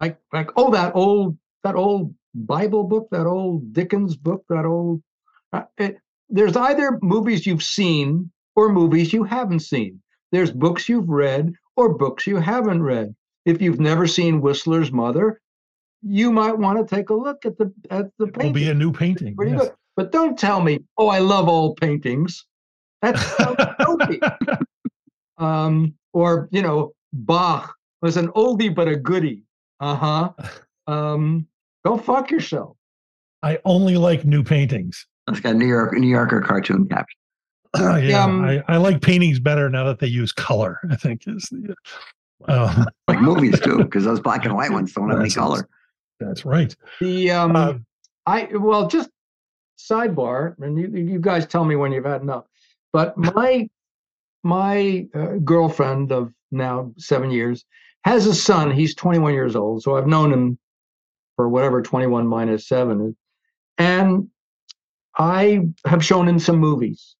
Like 0.00 0.18
like 0.32 0.50
oh 0.56 0.70
that 0.70 0.94
old 0.94 1.36
that 1.62 1.74
old 1.74 2.14
Bible 2.34 2.84
book, 2.84 3.08
that 3.10 3.26
old 3.26 3.72
Dickens 3.72 4.16
book, 4.16 4.44
that 4.48 4.64
old 4.64 5.02
uh, 5.52 5.62
it, 5.78 5.98
there's 6.28 6.56
either 6.56 6.98
movies 7.02 7.46
you've 7.46 7.62
seen 7.62 8.30
or 8.54 8.68
movies 8.68 9.12
you 9.12 9.24
haven't 9.24 9.60
seen. 9.60 10.00
There's 10.32 10.52
books 10.52 10.88
you've 10.88 11.08
read 11.08 11.52
or 11.76 11.94
books 11.94 12.26
you 12.26 12.36
haven't 12.36 12.82
read. 12.82 13.14
If 13.44 13.60
you've 13.60 13.80
never 13.80 14.06
seen 14.06 14.40
Whistler's 14.40 14.92
Mother, 14.92 15.40
you 16.02 16.30
might 16.30 16.56
want 16.56 16.78
to 16.78 16.94
take 16.94 17.10
a 17.10 17.14
look 17.14 17.44
at 17.44 17.58
the 17.58 17.72
at 17.90 18.06
the 18.18 18.26
It 18.26 18.36
will 18.36 18.52
be 18.52 18.68
a 18.68 18.74
new 18.74 18.92
painting. 18.92 19.34
Yes. 19.44 19.70
But 19.96 20.12
don't 20.12 20.38
tell 20.38 20.60
me, 20.60 20.80
oh, 20.96 21.08
I 21.08 21.18
love 21.18 21.48
old 21.48 21.76
paintings. 21.78 22.46
That's 23.02 23.24
so 23.36 23.56
dopey. 23.78 24.20
Um, 25.38 25.94
or 26.12 26.48
you 26.52 26.62
know, 26.62 26.92
Bach 27.12 27.74
was 28.02 28.16
an 28.16 28.28
oldie 28.28 28.74
but 28.74 28.88
a 28.88 28.96
goodie. 28.96 29.42
Uh-huh. 29.80 30.32
Um, 30.86 31.46
go 31.84 31.96
fuck 31.96 32.30
yourself. 32.30 32.76
I 33.42 33.58
only 33.64 33.96
like 33.96 34.24
new 34.24 34.42
paintings. 34.42 35.06
It's 35.28 35.40
got 35.40 35.56
New 35.56 35.66
York 35.66 35.92
New 35.94 36.08
Yorker 36.08 36.40
cartoon 36.40 36.88
caption. 36.88 37.18
yeah, 37.78 38.24
um, 38.24 38.44
I, 38.44 38.62
I 38.68 38.76
like 38.78 39.00
paintings 39.00 39.38
better 39.38 39.70
now 39.70 39.84
that 39.84 40.00
they 40.00 40.08
use 40.08 40.32
color. 40.32 40.80
I 40.90 40.96
think 40.96 41.22
is 41.26 41.48
the. 41.50 41.74
Uh, 42.48 42.84
Like 43.08 43.20
movies 43.20 43.60
too, 43.60 43.78
because 43.84 44.04
those 44.04 44.20
black 44.20 44.44
and 44.44 44.54
white 44.54 44.70
ones 44.70 44.92
don't 44.92 45.10
have 45.10 45.20
any 45.20 45.30
color. 45.30 45.68
that's 46.18 46.44
right. 46.44 46.74
The 47.00 47.30
um 47.30 47.56
Uh, 47.56 47.74
I 48.26 48.48
well 48.56 48.88
just 48.88 49.10
sidebar, 49.78 50.54
and 50.60 50.78
you 50.78 50.88
you 50.88 51.18
guys 51.18 51.46
tell 51.46 51.64
me 51.64 51.76
when 51.76 51.92
you've 51.92 52.04
had 52.04 52.22
enough. 52.22 52.44
But 52.92 53.16
my 53.34 53.68
my 54.42 55.06
uh, 55.14 55.36
girlfriend 55.44 56.12
of 56.12 56.32
now 56.50 56.92
seven 56.98 57.30
years 57.30 57.64
has 58.04 58.26
a 58.26 58.34
son. 58.34 58.70
He's 58.70 58.94
21 58.94 59.34
years 59.34 59.54
old, 59.54 59.82
so 59.82 59.96
I've 59.96 60.06
known 60.06 60.32
him 60.32 60.58
for 61.40 61.48
whatever 61.48 61.80
21 61.80 62.26
minus 62.26 62.68
seven 62.68 63.00
is, 63.00 63.14
and 63.78 64.28
I 65.16 65.68
have 65.86 66.04
shown 66.04 66.28
him 66.28 66.38
some 66.38 66.58
movies. 66.58 67.16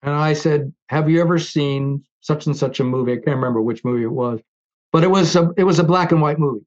And 0.00 0.14
I 0.14 0.32
said, 0.32 0.72
"Have 0.88 1.10
you 1.10 1.20
ever 1.20 1.38
seen 1.38 2.02
such 2.22 2.46
and 2.46 2.56
such 2.56 2.80
a 2.80 2.84
movie?" 2.84 3.12
I 3.12 3.16
can't 3.16 3.36
remember 3.36 3.60
which 3.60 3.84
movie 3.84 4.04
it 4.04 4.10
was, 4.10 4.40
but 4.90 5.04
it 5.04 5.10
was 5.10 5.36
a 5.36 5.52
it 5.58 5.64
was 5.64 5.78
a 5.78 5.84
black 5.84 6.12
and 6.12 6.22
white 6.22 6.38
movie. 6.38 6.64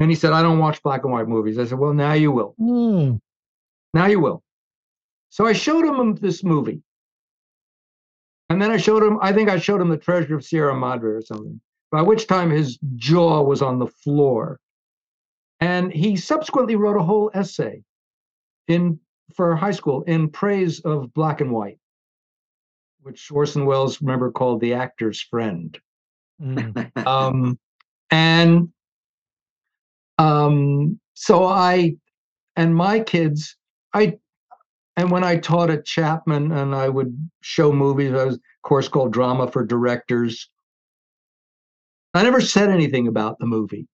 And 0.00 0.10
he 0.10 0.16
said, 0.16 0.34
"I 0.34 0.42
don't 0.42 0.58
watch 0.58 0.82
black 0.82 1.04
and 1.04 1.14
white 1.14 1.28
movies." 1.28 1.58
I 1.58 1.64
said, 1.64 1.78
"Well, 1.78 1.94
now 1.94 2.12
you 2.12 2.30
will." 2.30 2.54
hmm, 2.58 3.16
Now 3.94 4.04
you 4.04 4.20
will. 4.20 4.42
So 5.30 5.46
I 5.46 5.54
showed 5.54 5.86
him 5.86 6.14
this 6.16 6.44
movie. 6.44 6.82
And 8.50 8.60
then 8.60 8.70
I 8.70 8.76
showed 8.76 9.02
him, 9.02 9.18
I 9.22 9.32
think 9.32 9.48
I 9.48 9.58
showed 9.58 9.80
him 9.80 9.88
the 9.88 9.96
treasure 9.96 10.36
of 10.36 10.44
Sierra 10.44 10.74
Madre 10.74 11.12
or 11.12 11.22
something, 11.22 11.58
by 11.90 12.02
which 12.02 12.26
time 12.26 12.50
his 12.50 12.78
jaw 12.96 13.42
was 13.42 13.62
on 13.62 13.78
the 13.78 13.86
floor. 13.86 14.60
And 15.60 15.92
he 15.92 16.16
subsequently 16.16 16.76
wrote 16.76 16.96
a 16.96 17.02
whole 17.02 17.30
essay 17.34 17.82
in 18.68 19.00
for 19.34 19.54
high 19.56 19.72
school 19.72 20.02
in 20.02 20.28
praise 20.28 20.80
of 20.80 21.12
black 21.14 21.40
and 21.40 21.50
white, 21.50 21.78
which 23.02 23.30
Orson 23.30 23.66
Welles 23.66 24.00
remember 24.00 24.30
called 24.30 24.60
the 24.60 24.74
actor's 24.74 25.20
friend 25.20 25.78
hmm. 26.40 26.70
um, 27.06 27.58
and 28.10 28.68
um, 30.18 30.98
so 31.14 31.44
I 31.44 31.96
and 32.56 32.74
my 32.74 33.00
kids, 33.00 33.56
I 33.94 34.18
and 34.96 35.10
when 35.10 35.22
I 35.22 35.36
taught 35.36 35.70
at 35.70 35.84
Chapman 35.84 36.50
and 36.50 36.74
I 36.74 36.88
would 36.88 37.16
show 37.40 37.72
movies, 37.72 38.12
I 38.12 38.24
was 38.24 38.36
a 38.36 38.40
course 38.62 38.88
called 38.88 39.12
Drama 39.12 39.50
for 39.50 39.64
Directors. 39.64 40.50
I 42.14 42.22
never 42.24 42.40
said 42.40 42.68
anything 42.68 43.06
about 43.06 43.38
the 43.38 43.46
movie. 43.46 43.86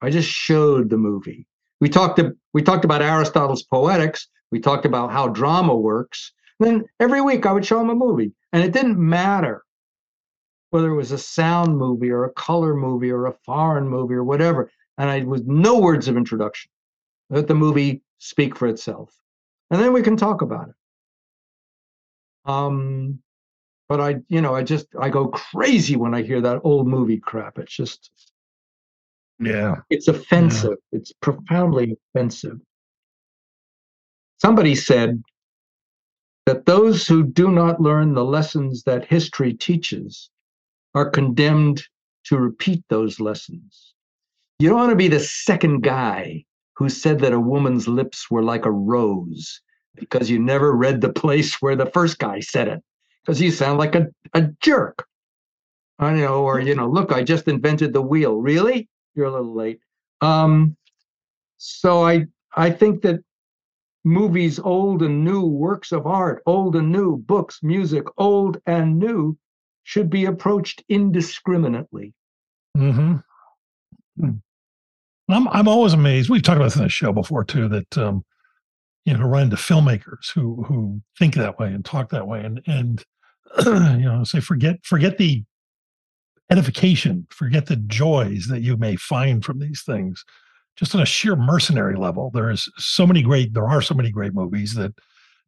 I 0.00 0.10
just 0.10 0.28
showed 0.28 0.90
the 0.90 0.98
movie. 0.98 1.46
We 1.80 1.88
talked 1.88 2.20
we 2.54 2.62
talked 2.62 2.84
about 2.84 3.02
Aristotle's 3.02 3.62
Poetics. 3.64 4.28
We 4.50 4.60
talked 4.60 4.84
about 4.84 5.10
how 5.10 5.28
drama 5.28 5.74
works. 5.74 6.32
Then 6.60 6.84
every 6.98 7.20
week 7.20 7.46
I 7.46 7.52
would 7.52 7.64
show 7.64 7.78
them 7.78 7.90
a 7.90 7.94
movie, 7.94 8.32
and 8.52 8.64
it 8.64 8.72
didn't 8.72 8.98
matter 8.98 9.64
whether 10.70 10.90
it 10.90 10.96
was 10.96 11.12
a 11.12 11.18
sound 11.18 11.76
movie 11.76 12.10
or 12.10 12.24
a 12.24 12.32
color 12.32 12.74
movie 12.74 13.10
or 13.10 13.26
a 13.26 13.32
foreign 13.44 13.88
movie 13.88 14.14
or 14.14 14.24
whatever. 14.24 14.70
And 14.98 15.08
I 15.08 15.20
was 15.24 15.42
no 15.44 15.78
words 15.78 16.08
of 16.08 16.16
introduction. 16.16 16.70
Let 17.30 17.46
the 17.46 17.54
movie 17.54 18.02
speak 18.18 18.56
for 18.56 18.68
itself. 18.68 19.14
And 19.70 19.80
then 19.80 19.92
we 19.92 20.02
can 20.02 20.16
talk 20.16 20.42
about 20.42 20.68
it. 20.68 20.74
Um, 22.50 23.20
but 23.88 24.00
I, 24.00 24.16
you 24.28 24.40
know, 24.40 24.54
I 24.54 24.62
just 24.62 24.86
I 24.98 25.08
go 25.08 25.28
crazy 25.28 25.96
when 25.96 26.14
I 26.14 26.22
hear 26.22 26.40
that 26.40 26.60
old 26.64 26.88
movie 26.88 27.18
crap. 27.18 27.58
It's 27.58 27.74
just 27.74 28.10
Yeah. 29.40 29.76
it's 29.90 30.08
offensive. 30.08 30.78
It's 30.92 31.12
profoundly 31.12 31.96
offensive. 32.14 32.58
Somebody 34.38 34.74
said 34.74 35.22
that 36.46 36.66
those 36.66 37.06
who 37.06 37.24
do 37.24 37.50
not 37.50 37.80
learn 37.80 38.14
the 38.14 38.24
lessons 38.24 38.82
that 38.84 39.04
history 39.04 39.52
teaches 39.52 40.30
are 40.94 41.10
condemned 41.10 41.82
to 42.24 42.38
repeat 42.38 42.82
those 42.88 43.20
lessons. 43.20 43.94
You 44.58 44.68
don't 44.68 44.78
want 44.78 44.90
to 44.90 44.96
be 44.96 45.08
the 45.08 45.20
second 45.20 45.82
guy 45.82 46.44
who 46.76 46.88
said 46.88 47.20
that 47.20 47.32
a 47.32 47.40
woman's 47.40 47.86
lips 47.86 48.30
were 48.30 48.42
like 48.42 48.64
a 48.64 48.70
rose 48.70 49.60
because 49.94 50.30
you 50.30 50.38
never 50.38 50.72
read 50.72 51.00
the 51.00 51.12
place 51.12 51.60
where 51.60 51.76
the 51.76 51.90
first 51.90 52.18
guy 52.18 52.40
said 52.40 52.68
it 52.68 52.82
because 53.22 53.40
you 53.40 53.50
sound 53.50 53.78
like 53.78 53.94
a, 53.94 54.06
a 54.34 54.48
jerk. 54.60 55.06
I 55.98 56.14
know, 56.14 56.44
or 56.44 56.60
you 56.60 56.74
know, 56.74 56.88
look, 56.88 57.12
I 57.12 57.22
just 57.22 57.48
invented 57.48 57.92
the 57.92 58.02
wheel. 58.02 58.36
Really? 58.40 58.88
You're 59.18 59.26
a 59.26 59.32
little 59.32 59.54
late. 59.54 59.80
Um, 60.20 60.76
so 61.56 62.06
I 62.06 62.26
I 62.56 62.70
think 62.70 63.02
that 63.02 63.18
movies, 64.04 64.60
old 64.60 65.02
and 65.02 65.24
new, 65.24 65.44
works 65.44 65.90
of 65.90 66.06
art, 66.06 66.40
old 66.46 66.76
and 66.76 66.92
new, 66.92 67.16
books, 67.16 67.58
music, 67.60 68.04
old 68.16 68.60
and 68.64 68.96
new, 68.96 69.36
should 69.82 70.08
be 70.08 70.24
approached 70.26 70.84
indiscriminately. 70.88 72.14
Mm-hmm. 72.76 73.16
Hmm. 74.20 74.30
I'm 75.28 75.48
I'm 75.48 75.66
always 75.66 75.94
amazed. 75.94 76.30
We've 76.30 76.40
talked 76.40 76.58
about 76.58 76.66
this 76.66 76.76
in 76.76 76.84
the 76.84 76.88
show 76.88 77.12
before 77.12 77.42
too. 77.42 77.68
That 77.68 77.98
um, 77.98 78.24
you 79.04 79.16
know, 79.16 79.26
run 79.26 79.42
into 79.42 79.56
filmmakers 79.56 80.32
who 80.32 80.62
who 80.62 81.02
think 81.18 81.34
that 81.34 81.58
way 81.58 81.72
and 81.72 81.84
talk 81.84 82.10
that 82.10 82.28
way, 82.28 82.44
and 82.44 82.62
and 82.68 83.04
you 83.66 84.04
know, 84.04 84.22
say 84.22 84.38
forget 84.38 84.76
forget 84.84 85.18
the 85.18 85.42
edification, 86.50 87.26
forget 87.30 87.66
the 87.66 87.76
joys 87.76 88.46
that 88.48 88.62
you 88.62 88.76
may 88.76 88.96
find 88.96 89.44
from 89.44 89.58
these 89.58 89.82
things. 89.82 90.24
Just 90.76 90.94
on 90.94 91.00
a 91.00 91.06
sheer 91.06 91.34
mercenary 91.34 91.96
level, 91.96 92.30
there 92.32 92.50
is 92.50 92.70
so 92.76 93.06
many 93.06 93.22
great. 93.22 93.52
There 93.52 93.68
are 93.68 93.82
so 93.82 93.94
many 93.94 94.10
great 94.10 94.32
movies 94.32 94.74
that 94.74 94.94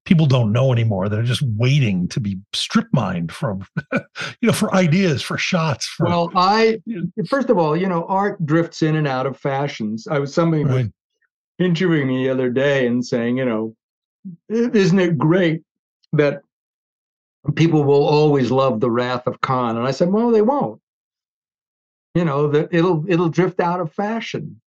people 0.05 0.27
don't 0.27 0.53
know 0.53 0.73
anymore 0.73 1.09
that 1.09 1.19
are 1.19 1.25
just 1.25 1.43
waiting 1.43 2.09
to 2.09 2.21
be 2.21 2.39
strip 2.53 2.89
mined 2.93 3.31
from 3.31 3.65
you 3.93 4.01
know 4.43 4.53
for 4.53 4.75
ideas 4.75 5.23
for 5.23 5.37
shots 5.37 5.87
for, 5.87 6.07
well 6.07 6.31
i 6.35 6.81
first 7.29 7.51
of 7.51 7.59
all 7.59 7.77
you 7.77 7.87
know 7.89 8.05
art 8.09 8.45
drifts 8.47 8.83
in 8.83 8.97
and 8.97 9.07
out 9.07 9.27
of 9.27 9.37
fashions 9.37 10.07
i 10.11 10.19
was 10.19 10.33
somebody 10.33 10.65
right. 10.65 10.75
was 10.75 10.87
interviewing 11.59 12.09
me 12.09 12.25
the 12.25 12.31
other 12.31 12.51
day 12.51 12.87
and 12.87 13.05
saying 13.05 13.37
you 13.37 13.45
know 13.45 13.75
isn't 14.49 14.99
it 14.99 15.19
great 15.19 15.63
that 16.13 16.41
people 17.55 17.85
will 17.85 18.07
always 18.07 18.51
love 18.51 18.81
the 18.81 18.91
wrath 18.91 19.27
of 19.27 19.41
khan 19.43 19.77
and 19.77 19.87
i 19.87 19.91
said 19.91 20.11
well 20.11 20.31
they 20.31 20.43
won't 20.43 20.81
you 22.15 22.25
know 22.25 22.49
that 22.49 22.69
it'll 22.73 23.05
it'll 23.09 23.29
drift 23.29 23.61
out 23.61 23.81
of 23.81 23.93
fashion 23.93 24.61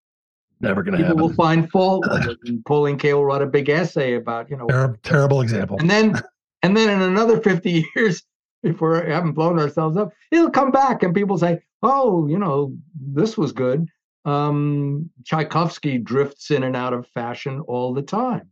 Never 0.63 0.81
going 0.81 0.93
to 0.93 1.03
happen. 1.03 1.17
People 1.17 1.27
will 1.27 1.35
find 1.35 1.69
fault 1.69 2.05
with 2.09 2.25
it. 2.25 2.37
And 2.45 2.63
Pauline 2.63 2.97
Kael 2.97 3.25
wrote 3.25 3.41
a 3.41 3.45
big 3.45 3.69
essay 3.69 4.15
about, 4.15 4.49
you 4.49 4.55
know, 4.55 4.67
terrible, 4.67 4.97
terrible 5.03 5.41
example. 5.41 5.77
And 5.77 5.89
then, 5.89 6.21
and 6.63 6.75
then 6.75 6.89
in 6.89 7.01
another 7.01 7.41
50 7.41 7.85
years, 7.95 8.23
if 8.63 8.79
we 8.79 8.95
haven't 8.95 9.33
blown 9.33 9.59
ourselves 9.59 9.97
up, 9.97 10.13
it'll 10.31 10.49
come 10.49 10.71
back 10.71 11.03
and 11.03 11.13
people 11.13 11.37
say, 11.37 11.59
oh, 11.81 12.27
you 12.27 12.39
know, 12.39 12.73
this 12.95 13.37
was 13.37 13.51
good. 13.51 13.89
Um, 14.23 15.09
Tchaikovsky 15.25 15.97
drifts 15.97 16.49
in 16.49 16.63
and 16.63 16.77
out 16.77 16.93
of 16.93 17.07
fashion 17.07 17.59
all 17.67 17.93
the 17.93 18.01
time. 18.01 18.49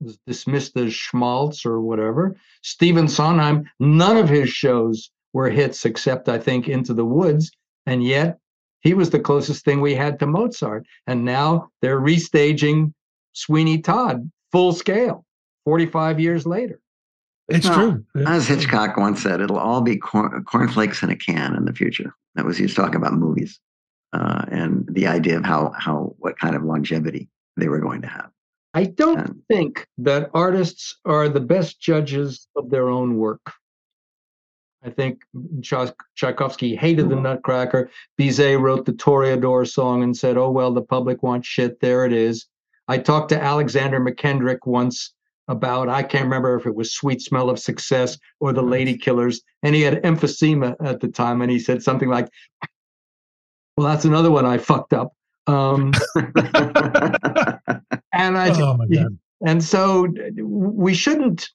Was 0.00 0.18
dismissed 0.26 0.76
as 0.78 0.92
schmaltz 0.92 1.64
or 1.64 1.80
whatever. 1.80 2.34
Stephen 2.62 3.06
Sondheim, 3.06 3.70
none 3.78 4.16
of 4.16 4.28
his 4.28 4.50
shows 4.50 5.12
were 5.32 5.48
hits 5.48 5.84
except 5.84 6.28
I 6.28 6.38
think 6.38 6.68
Into 6.68 6.92
the 6.92 7.04
Woods, 7.04 7.52
and 7.86 8.04
yet 8.04 8.38
he 8.80 8.94
was 8.94 9.10
the 9.10 9.20
closest 9.20 9.64
thing 9.64 9.80
we 9.80 9.94
had 9.94 10.18
to 10.18 10.26
Mozart. 10.26 10.86
And 11.06 11.24
now 11.24 11.70
they're 11.82 12.00
restaging 12.00 12.92
Sweeney 13.32 13.80
Todd 13.80 14.30
full 14.52 14.72
scale 14.72 15.24
45 15.64 16.18
years 16.18 16.46
later. 16.46 16.80
It's 17.48 17.68
true. 17.68 18.04
As 18.26 18.46
Hitchcock 18.46 18.96
once 18.96 19.22
said, 19.22 19.40
it'll 19.40 19.58
all 19.58 19.80
be 19.80 19.96
corn, 19.96 20.44
cornflakes 20.44 21.02
in 21.02 21.10
a 21.10 21.16
can 21.16 21.56
in 21.56 21.64
the 21.64 21.72
future. 21.72 22.14
That 22.36 22.44
was 22.44 22.56
he 22.56 22.62
was 22.62 22.74
talking 22.74 22.94
about 22.94 23.14
movies 23.14 23.58
uh, 24.12 24.44
and 24.50 24.88
the 24.90 25.06
idea 25.06 25.36
of 25.36 25.44
how 25.44 25.72
how 25.76 26.14
what 26.18 26.38
kind 26.38 26.54
of 26.54 26.62
longevity 26.62 27.28
they 27.56 27.68
were 27.68 27.80
going 27.80 28.02
to 28.02 28.08
have. 28.08 28.30
I 28.72 28.84
don't 28.84 29.18
and, 29.18 29.42
think 29.48 29.86
that 29.98 30.30
artists 30.32 30.96
are 31.04 31.28
the 31.28 31.40
best 31.40 31.80
judges 31.80 32.46
of 32.54 32.70
their 32.70 32.88
own 32.88 33.16
work. 33.16 33.40
I 34.82 34.90
think 34.90 35.20
Tchaikovsky 35.62 36.74
hated 36.74 37.10
the 37.10 37.16
Nutcracker. 37.16 37.90
Bizet 38.18 38.60
wrote 38.60 38.86
the 38.86 38.92
Toreador 38.92 39.68
song 39.68 40.02
and 40.02 40.16
said, 40.16 40.38
"Oh 40.38 40.50
well, 40.50 40.72
the 40.72 40.82
public 40.82 41.22
wants 41.22 41.46
shit. 41.46 41.80
There 41.80 42.06
it 42.06 42.12
is." 42.12 42.46
I 42.88 42.98
talked 42.98 43.28
to 43.28 43.40
Alexander 43.40 44.00
Mackendrick 44.00 44.66
once 44.66 45.12
about 45.48 45.88
I 45.88 46.02
can't 46.02 46.24
remember 46.24 46.56
if 46.56 46.66
it 46.66 46.74
was 46.74 46.94
Sweet 46.94 47.20
Smell 47.20 47.50
of 47.50 47.58
Success 47.58 48.18
or 48.40 48.52
The 48.52 48.62
Lady 48.62 48.96
Killers, 48.96 49.42
and 49.62 49.74
he 49.74 49.82
had 49.82 50.02
emphysema 50.02 50.76
at 50.82 51.00
the 51.00 51.08
time, 51.08 51.42
and 51.42 51.50
he 51.50 51.58
said 51.58 51.82
something 51.82 52.08
like, 52.08 52.28
"Well, 53.76 53.86
that's 53.86 54.06
another 54.06 54.30
one 54.30 54.46
I 54.46 54.56
fucked 54.56 54.94
up." 54.94 55.12
Um, 55.46 55.92
and 58.14 58.38
I, 58.38 58.50
oh 58.60 58.78
and 59.44 59.62
so 59.62 60.08
we 60.42 60.94
shouldn't. 60.94 61.50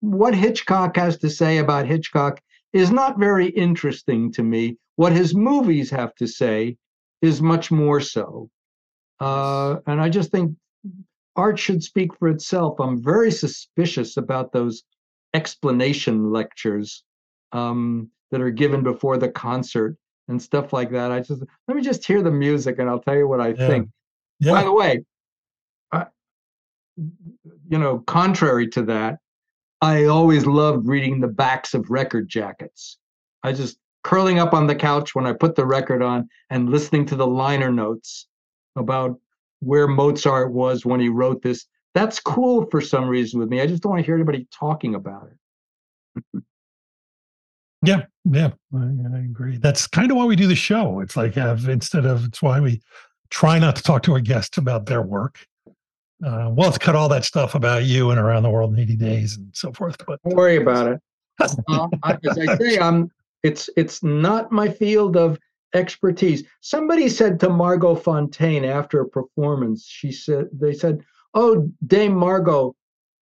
What 0.00 0.34
Hitchcock 0.34 0.96
has 0.96 1.18
to 1.18 1.28
say 1.28 1.58
about 1.58 1.84
Hitchcock 1.84 2.40
is 2.72 2.90
not 2.90 3.18
very 3.18 3.48
interesting 3.48 4.32
to 4.32 4.42
me. 4.42 4.76
What 4.96 5.12
his 5.12 5.34
movies 5.34 5.90
have 5.90 6.14
to 6.16 6.26
say 6.26 6.76
is 7.22 7.42
much 7.42 7.70
more 7.70 8.00
so. 8.00 8.50
Uh, 9.18 9.76
and 9.86 10.00
I 10.00 10.08
just 10.08 10.30
think 10.30 10.56
art 11.36 11.58
should 11.58 11.82
speak 11.82 12.14
for 12.18 12.28
itself. 12.28 12.80
I'm 12.80 13.02
very 13.02 13.30
suspicious 13.30 14.16
about 14.16 14.52
those 14.52 14.82
explanation 15.34 16.30
lectures 16.32 17.04
um, 17.52 18.10
that 18.30 18.40
are 18.40 18.50
given 18.50 18.82
before 18.82 19.16
the 19.16 19.28
concert 19.28 19.96
and 20.28 20.40
stuff 20.40 20.72
like 20.72 20.90
that. 20.92 21.10
I 21.12 21.20
just 21.20 21.42
let 21.68 21.76
me 21.76 21.82
just 21.82 22.04
hear 22.04 22.22
the 22.22 22.30
music 22.30 22.78
and 22.78 22.88
I'll 22.88 23.00
tell 23.00 23.16
you 23.16 23.28
what 23.28 23.40
I 23.40 23.48
yeah. 23.48 23.66
think. 23.66 23.88
Yeah. 24.38 24.52
By 24.52 24.64
the 24.64 24.72
way, 24.72 25.04
I, 25.92 26.06
you 26.96 27.78
know, 27.78 27.98
contrary 28.06 28.68
to 28.68 28.82
that, 28.84 29.18
I 29.82 30.04
always 30.04 30.46
loved 30.46 30.86
reading 30.86 31.20
the 31.20 31.28
backs 31.28 31.74
of 31.74 31.90
record 31.90 32.28
jackets. 32.28 32.98
I 33.42 33.52
just 33.52 33.78
curling 34.04 34.38
up 34.38 34.52
on 34.52 34.66
the 34.66 34.74
couch 34.74 35.14
when 35.14 35.26
I 35.26 35.32
put 35.32 35.56
the 35.56 35.66
record 35.66 36.02
on 36.02 36.28
and 36.50 36.70
listening 36.70 37.06
to 37.06 37.16
the 37.16 37.26
liner 37.26 37.70
notes 37.70 38.26
about 38.76 39.18
where 39.60 39.88
Mozart 39.88 40.52
was 40.52 40.84
when 40.84 41.00
he 41.00 41.08
wrote 41.08 41.42
this. 41.42 41.66
That's 41.94 42.20
cool 42.20 42.66
for 42.70 42.80
some 42.80 43.08
reason 43.08 43.40
with 43.40 43.48
me. 43.48 43.60
I 43.60 43.66
just 43.66 43.82
don't 43.82 43.90
want 43.90 44.00
to 44.00 44.06
hear 44.06 44.14
anybody 44.14 44.46
talking 44.52 44.94
about 44.94 45.28
it. 45.28 46.24
yeah, 47.84 48.04
yeah, 48.24 48.50
I, 48.74 48.78
I, 49.14 49.18
agree. 49.20 49.56
That's 49.56 49.86
kind 49.86 50.10
of 50.10 50.16
why 50.16 50.24
we 50.24 50.36
do 50.36 50.46
the 50.46 50.54
show. 50.54 51.00
It's 51.00 51.16
like 51.16 51.34
have 51.34 51.68
instead 51.68 52.04
of 52.04 52.24
it's 52.24 52.42
why 52.42 52.60
we 52.60 52.80
try 53.30 53.58
not 53.58 53.76
to 53.76 53.82
talk 53.82 54.02
to 54.04 54.12
our 54.12 54.20
guests 54.20 54.58
about 54.58 54.86
their 54.86 55.02
work 55.02 55.46
uh, 56.24 56.50
we'll 56.52 56.64
have 56.64 56.74
to 56.74 56.80
cut 56.80 56.94
all 56.94 57.08
that 57.08 57.24
stuff 57.24 57.54
about 57.54 57.84
you 57.84 58.10
and 58.10 58.20
around 58.20 58.42
the 58.42 58.50
world 58.50 58.72
in 58.72 58.78
80 58.80 58.96
days 58.96 59.36
and 59.36 59.50
so 59.52 59.72
forth. 59.72 59.96
But 60.06 60.20
don't 60.22 60.36
worry 60.36 60.56
about 60.56 60.88
it. 60.88 61.00
uh, 61.68 61.88
as 62.24 62.38
I 62.38 62.56
say, 62.56 62.78
I'm. 62.80 63.10
It's 63.42 63.70
it's 63.74 64.02
not 64.02 64.52
my 64.52 64.68
field 64.68 65.16
of 65.16 65.38
expertise. 65.74 66.44
Somebody 66.60 67.08
said 67.08 67.40
to 67.40 67.48
Margot 67.48 67.96
Fonteyn 67.96 68.66
after 68.66 69.00
a 69.00 69.08
performance, 69.08 69.86
she 69.86 70.12
said 70.12 70.48
they 70.52 70.74
said, 70.74 71.02
"Oh, 71.32 71.70
Dame 71.86 72.14
Margot, 72.14 72.74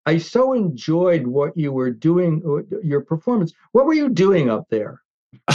I 0.07 0.19
so 0.19 0.55
enjoyed 0.55 1.25
what 1.25 1.57
you 1.57 1.70
were 1.70 1.93
doing, 1.93 2.43
uh, 2.45 2.79
your 2.83 3.03
performance. 3.03 3.53
What 3.73 3.87
were 3.87 3.95
you 3.95 4.09
doing 4.09 4.51
up 4.51 4.65
there?" 4.70 5.01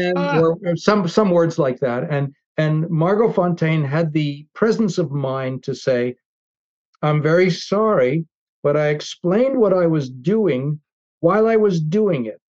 and 0.00 0.18
or 0.18 0.56
some 0.76 1.06
some 1.06 1.30
words 1.30 1.58
like 1.58 1.80
that, 1.80 2.06
and 2.08 2.34
and 2.56 2.88
Margot 2.88 3.32
Fonteyn 3.32 3.86
had 3.86 4.12
the 4.12 4.46
presence 4.54 4.98
of 4.98 5.10
mind 5.10 5.62
to 5.64 5.74
say, 5.74 6.16
I'm 7.02 7.22
very 7.22 7.50
sorry, 7.50 8.26
but 8.62 8.76
I 8.76 8.88
explained 8.88 9.58
what 9.58 9.72
I 9.72 9.86
was 9.86 10.10
doing 10.10 10.80
while 11.20 11.46
I 11.46 11.56
was 11.56 11.80
doing 11.80 12.26
it. 12.26 12.40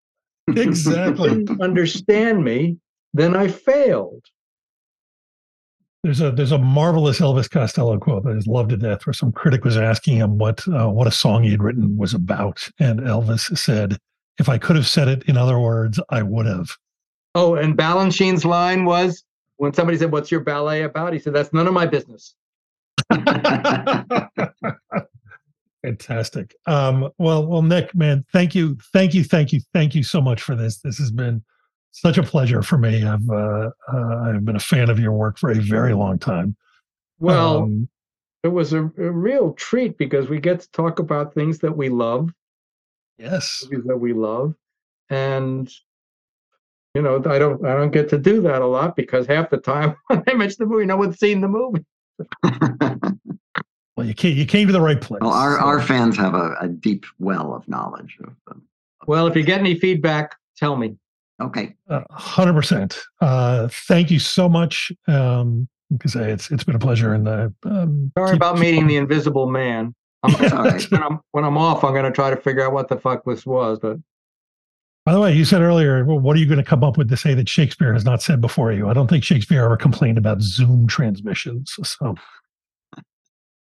Exactly. 0.56 1.44
understand 1.60 2.44
me, 2.44 2.78
then 3.12 3.34
I 3.34 3.48
failed. 3.48 4.24
There's 6.04 6.20
a 6.20 6.30
there's 6.30 6.52
a 6.52 6.58
marvelous 6.58 7.18
Elvis 7.18 7.50
Costello 7.50 7.98
quote 7.98 8.22
that 8.22 8.36
is 8.36 8.46
loved 8.46 8.70
to 8.70 8.76
death, 8.76 9.04
where 9.04 9.12
some 9.12 9.32
critic 9.32 9.64
was 9.64 9.76
asking 9.76 10.18
him 10.18 10.38
what 10.38 10.66
uh, 10.68 10.88
what 10.88 11.08
a 11.08 11.10
song 11.10 11.42
he 11.42 11.50
had 11.50 11.64
written 11.64 11.96
was 11.96 12.14
about, 12.14 12.68
and 12.78 13.00
Elvis 13.00 13.58
said, 13.58 13.98
"If 14.38 14.48
I 14.48 14.56
could 14.56 14.76
have 14.76 14.86
said 14.86 15.08
it 15.08 15.24
in 15.24 15.36
other 15.36 15.58
words, 15.58 15.98
I 16.10 16.22
would 16.22 16.46
have." 16.46 16.76
Oh, 17.34 17.56
and 17.56 17.76
Balanchine's 17.76 18.44
line 18.44 18.84
was, 18.84 19.24
when 19.56 19.72
somebody 19.72 19.98
said, 19.98 20.12
"What's 20.12 20.30
your 20.30 20.40
ballet 20.40 20.82
about?" 20.82 21.12
He 21.12 21.18
said, 21.18 21.32
"That's 21.34 21.52
none 21.52 21.66
of 21.66 21.74
my 21.74 21.86
business." 21.86 22.34
Fantastic. 25.84 26.54
Um, 26.66 27.10
well, 27.18 27.46
well, 27.46 27.62
Nick, 27.62 27.94
man, 27.94 28.24
thank 28.32 28.54
you, 28.56 28.76
thank 28.92 29.14
you, 29.14 29.22
thank 29.22 29.52
you, 29.52 29.60
thank 29.72 29.94
you 29.94 30.02
so 30.02 30.20
much 30.20 30.42
for 30.42 30.56
this. 30.56 30.78
This 30.78 30.98
has 30.98 31.12
been 31.12 31.44
such 31.92 32.18
a 32.18 32.22
pleasure 32.22 32.60
for 32.62 32.76
me. 32.76 33.04
I've 33.04 33.28
uh, 33.30 33.70
uh, 33.92 34.16
I've 34.24 34.44
been 34.44 34.56
a 34.56 34.60
fan 34.60 34.90
of 34.90 34.98
your 34.98 35.12
work 35.12 35.38
for 35.38 35.50
a 35.50 35.54
very 35.54 35.94
long 35.94 36.18
time. 36.18 36.56
Well, 37.18 37.58
um, 37.58 37.88
it 38.42 38.48
was 38.48 38.72
a, 38.72 38.82
a, 38.82 39.10
real 39.10 39.52
treat 39.54 39.96
because 39.96 40.28
we 40.28 40.38
get 40.38 40.60
to 40.60 40.70
talk 40.72 40.98
about 40.98 41.34
things 41.34 41.58
that 41.60 41.76
we 41.76 41.88
love. 41.88 42.32
Yes, 43.18 43.64
that 43.70 43.96
we 43.96 44.12
love, 44.12 44.54
and 45.08 45.72
you 46.97 47.02
know, 47.02 47.23
I 47.27 47.39
don't 47.39 47.62
I 47.62 47.74
don't 47.74 47.90
get 47.90 48.09
to 48.09 48.18
do 48.18 48.40
that 48.40 48.62
a 48.62 48.66
lot 48.66 48.97
because 48.97 49.27
half 49.27 49.51
the 49.51 49.59
time 49.59 49.94
when 50.06 50.23
I 50.27 50.32
mention 50.32 50.56
the 50.60 50.66
movie, 50.66 50.86
no 50.86 50.97
one's 50.97 51.18
seen 51.18 51.43
the 51.43 51.48
movie. 51.48 51.85
well, 53.97 54.06
you 54.06 54.14
came 54.14 54.35
you 54.35 54.47
came 54.47 54.66
to 54.66 54.73
the 54.73 54.81
right 54.81 54.98
place. 54.98 55.20
Well, 55.20 55.31
our, 55.31 55.59
so. 55.59 55.64
our 55.66 55.82
fans 55.82 56.16
have 56.16 56.35
a, 56.35 56.56
a, 56.59 56.68
deep 56.68 57.05
well 57.18 57.55
of 57.55 57.68
knowledge 57.68 58.16
of 58.24 58.32
them. 58.47 58.62
Well, 59.06 59.27
if 59.27 59.36
you 59.36 59.43
get 59.43 59.60
any 59.60 59.78
feedback, 59.78 60.36
tell 60.56 60.74
me. 60.74 60.97
Okay. 61.39 61.77
Hundred 61.90 62.52
uh, 62.52 62.55
percent. 62.55 62.98
Uh, 63.20 63.68
thank 63.70 64.10
you 64.10 64.18
so 64.18 64.48
much. 64.48 64.90
Um, 65.06 65.68
Because 65.90 66.16
it's 66.16 66.51
it's 66.51 66.64
been 66.64 66.77
a 66.77 66.78
pleasure. 66.78 67.12
And 67.12 67.27
the 67.27 67.52
um, 67.66 68.10
Sorry 68.16 68.31
keep- 68.31 68.36
about 68.36 68.55
keep 68.55 68.62
meeting 68.62 68.82
on- 68.85 68.89
the 68.89 68.97
invisible 68.97 69.51
man. 69.51 69.94
I'm, 70.23 70.32
That's 70.40 70.52
all 70.55 70.64
right. 70.64 70.90
when, 70.90 71.02
I'm, 71.02 71.20
when 71.32 71.44
I'm 71.44 71.59
off, 71.59 71.85
I'm 71.85 71.93
going 71.93 72.06
to 72.06 72.10
try 72.10 72.31
to 72.31 72.36
figure 72.36 72.64
out 72.64 72.73
what 72.73 72.89
the 72.89 72.97
fuck 72.97 73.23
this 73.27 73.44
was. 73.44 73.78
But 73.81 73.98
By 75.06 75.12
the 75.12 75.20
way, 75.20 75.32
you 75.32 75.44
said 75.44 75.62
earlier, 75.62 76.04
well, 76.04 76.18
what 76.18 76.34
are 76.34 76.40
you 76.40 76.46
going 76.46 76.58
to 76.58 76.64
come 76.64 76.82
up 76.82 76.98
with 76.98 77.08
to 77.10 77.16
say 77.16 77.32
that 77.34 77.48
Shakespeare 77.48 77.92
has 77.92 78.04
not 78.04 78.22
said 78.22 78.40
before 78.40 78.72
you? 78.72 78.88
I 78.88 78.92
don't 78.92 79.08
think 79.08 79.22
Shakespeare 79.22 79.64
ever 79.64 79.76
complained 79.76 80.18
about 80.18 80.42
Zoom 80.42 80.88
transmissions. 80.88 81.72
So 81.84 82.16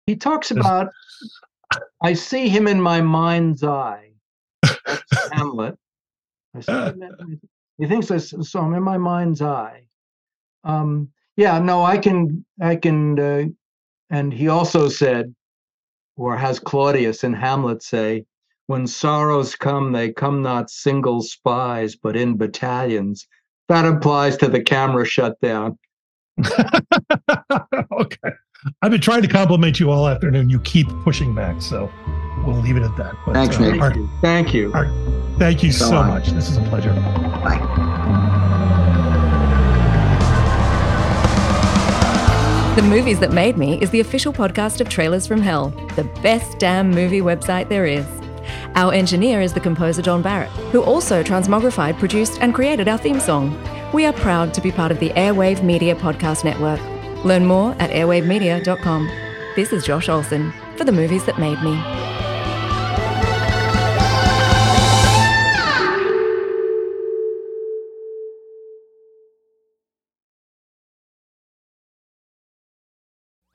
he 0.08 0.16
talks 0.16 0.50
about, 0.50 0.90
I 2.02 2.14
see 2.14 2.50
him 2.50 2.68
in 2.68 2.82
my 2.82 3.02
mind's 3.02 3.64
eye. 3.64 4.14
That's 4.64 5.04
Hamlet. 5.32 5.78
I 6.56 6.60
see 6.62 6.72
him 6.72 7.04
in- 7.04 7.42
he 7.78 7.86
thinks 7.86 8.10
I 8.10 8.18
saw 8.18 8.66
him 8.66 8.74
in 8.74 8.82
my 8.82 8.98
mind's 8.98 9.44
eye. 9.44 9.84
Um, 10.64 11.10
yeah, 11.36 11.60
no, 11.60 11.84
I 11.84 12.00
can, 12.00 12.44
I 12.60 12.76
can, 12.76 13.20
uh, 13.20 13.44
and 14.10 14.34
he 14.34 14.48
also 14.48 14.90
said, 14.90 15.36
or 16.16 16.36
has 16.36 16.58
Claudius 16.58 17.24
and 17.24 17.36
Hamlet 17.36 17.84
say, 17.84 18.26
when 18.68 18.86
sorrows 18.86 19.56
come, 19.56 19.94
they 19.94 20.12
come 20.12 20.42
not 20.42 20.70
single 20.70 21.22
spies, 21.22 21.96
but 21.96 22.16
in 22.16 22.38
battalions. 22.38 23.26
That 23.70 23.86
applies 23.86 24.38
to 24.38 24.48
the 24.48 24.62
camera 24.62 25.06
shutdown. 25.06 25.78
okay. 27.92 28.32
I've 28.82 28.92
been 28.92 29.02
trying 29.02 29.22
to 29.22 29.28
compliment 29.28 29.80
you 29.80 29.90
all 29.90 30.08
afternoon. 30.08 30.50
You 30.50 30.60
keep 30.60 30.88
pushing 31.04 31.34
back, 31.34 31.62
so 31.62 31.92
we'll 32.46 32.60
leave 32.60 32.76
it 32.76 32.84
at 32.84 32.96
that. 32.98 33.16
But, 33.26 33.34
Thanks, 33.34 33.58
uh, 33.58 33.72
Nick. 33.72 33.82
Art, 33.82 33.96
Thank 34.22 34.54
you. 34.54 34.72
Art, 34.74 34.90
thank 35.40 35.64
you 35.64 35.72
So 35.72 35.86
so 35.90 36.04
much. 36.04 36.28
This 36.30 36.50
is 36.50 36.58
a 36.58 36.62
pleasure. 36.64 36.94
Bye. 36.94 37.64
The 42.76 42.84
Movies 42.84 43.20
That 43.20 43.32
Made 43.32 43.58
Me 43.58 43.82
is 43.82 43.90
the 43.92 44.02
official 44.02 44.34
podcast 44.34 44.82
of 44.82 44.90
Trailers 44.90 45.26
from 45.26 45.42
Hell, 45.42 45.70
the 45.96 46.04
best 46.22 46.60
damn 46.60 46.92
movie 46.92 47.22
website 47.22 47.70
there 47.70 47.86
is. 47.86 48.06
Our 48.76 48.94
engineer 48.94 49.42
is 49.42 49.54
the 49.54 49.60
composer 49.60 50.02
John 50.02 50.22
Barrett, 50.22 50.50
who 50.72 50.84
also 50.84 51.24
transmogrified, 51.24 52.00
produced, 52.00 52.40
and 52.42 52.54
created 52.54 52.88
our 52.88 52.98
theme 52.98 53.20
song. 53.20 53.58
We 53.94 54.06
are 54.06 54.14
proud 54.14 54.54
to 54.54 54.62
be 54.62 54.72
part 54.72 54.92
of 54.92 55.00
the 55.00 55.10
Airwave 55.12 55.64
Media 55.64 55.96
Podcast 55.96 56.44
Network. 56.44 56.80
Learn 57.24 57.46
more 57.46 57.76
at 57.80 57.90
airwavemedia.com. 57.90 59.08
This 59.56 59.74
is 59.74 59.86
Josh 59.86 60.10
Olson 60.10 60.54
for 60.76 60.84
The 60.84 60.92
Movies 60.92 61.26
That 61.26 61.40
Made 61.40 61.62
Me. 61.64 62.27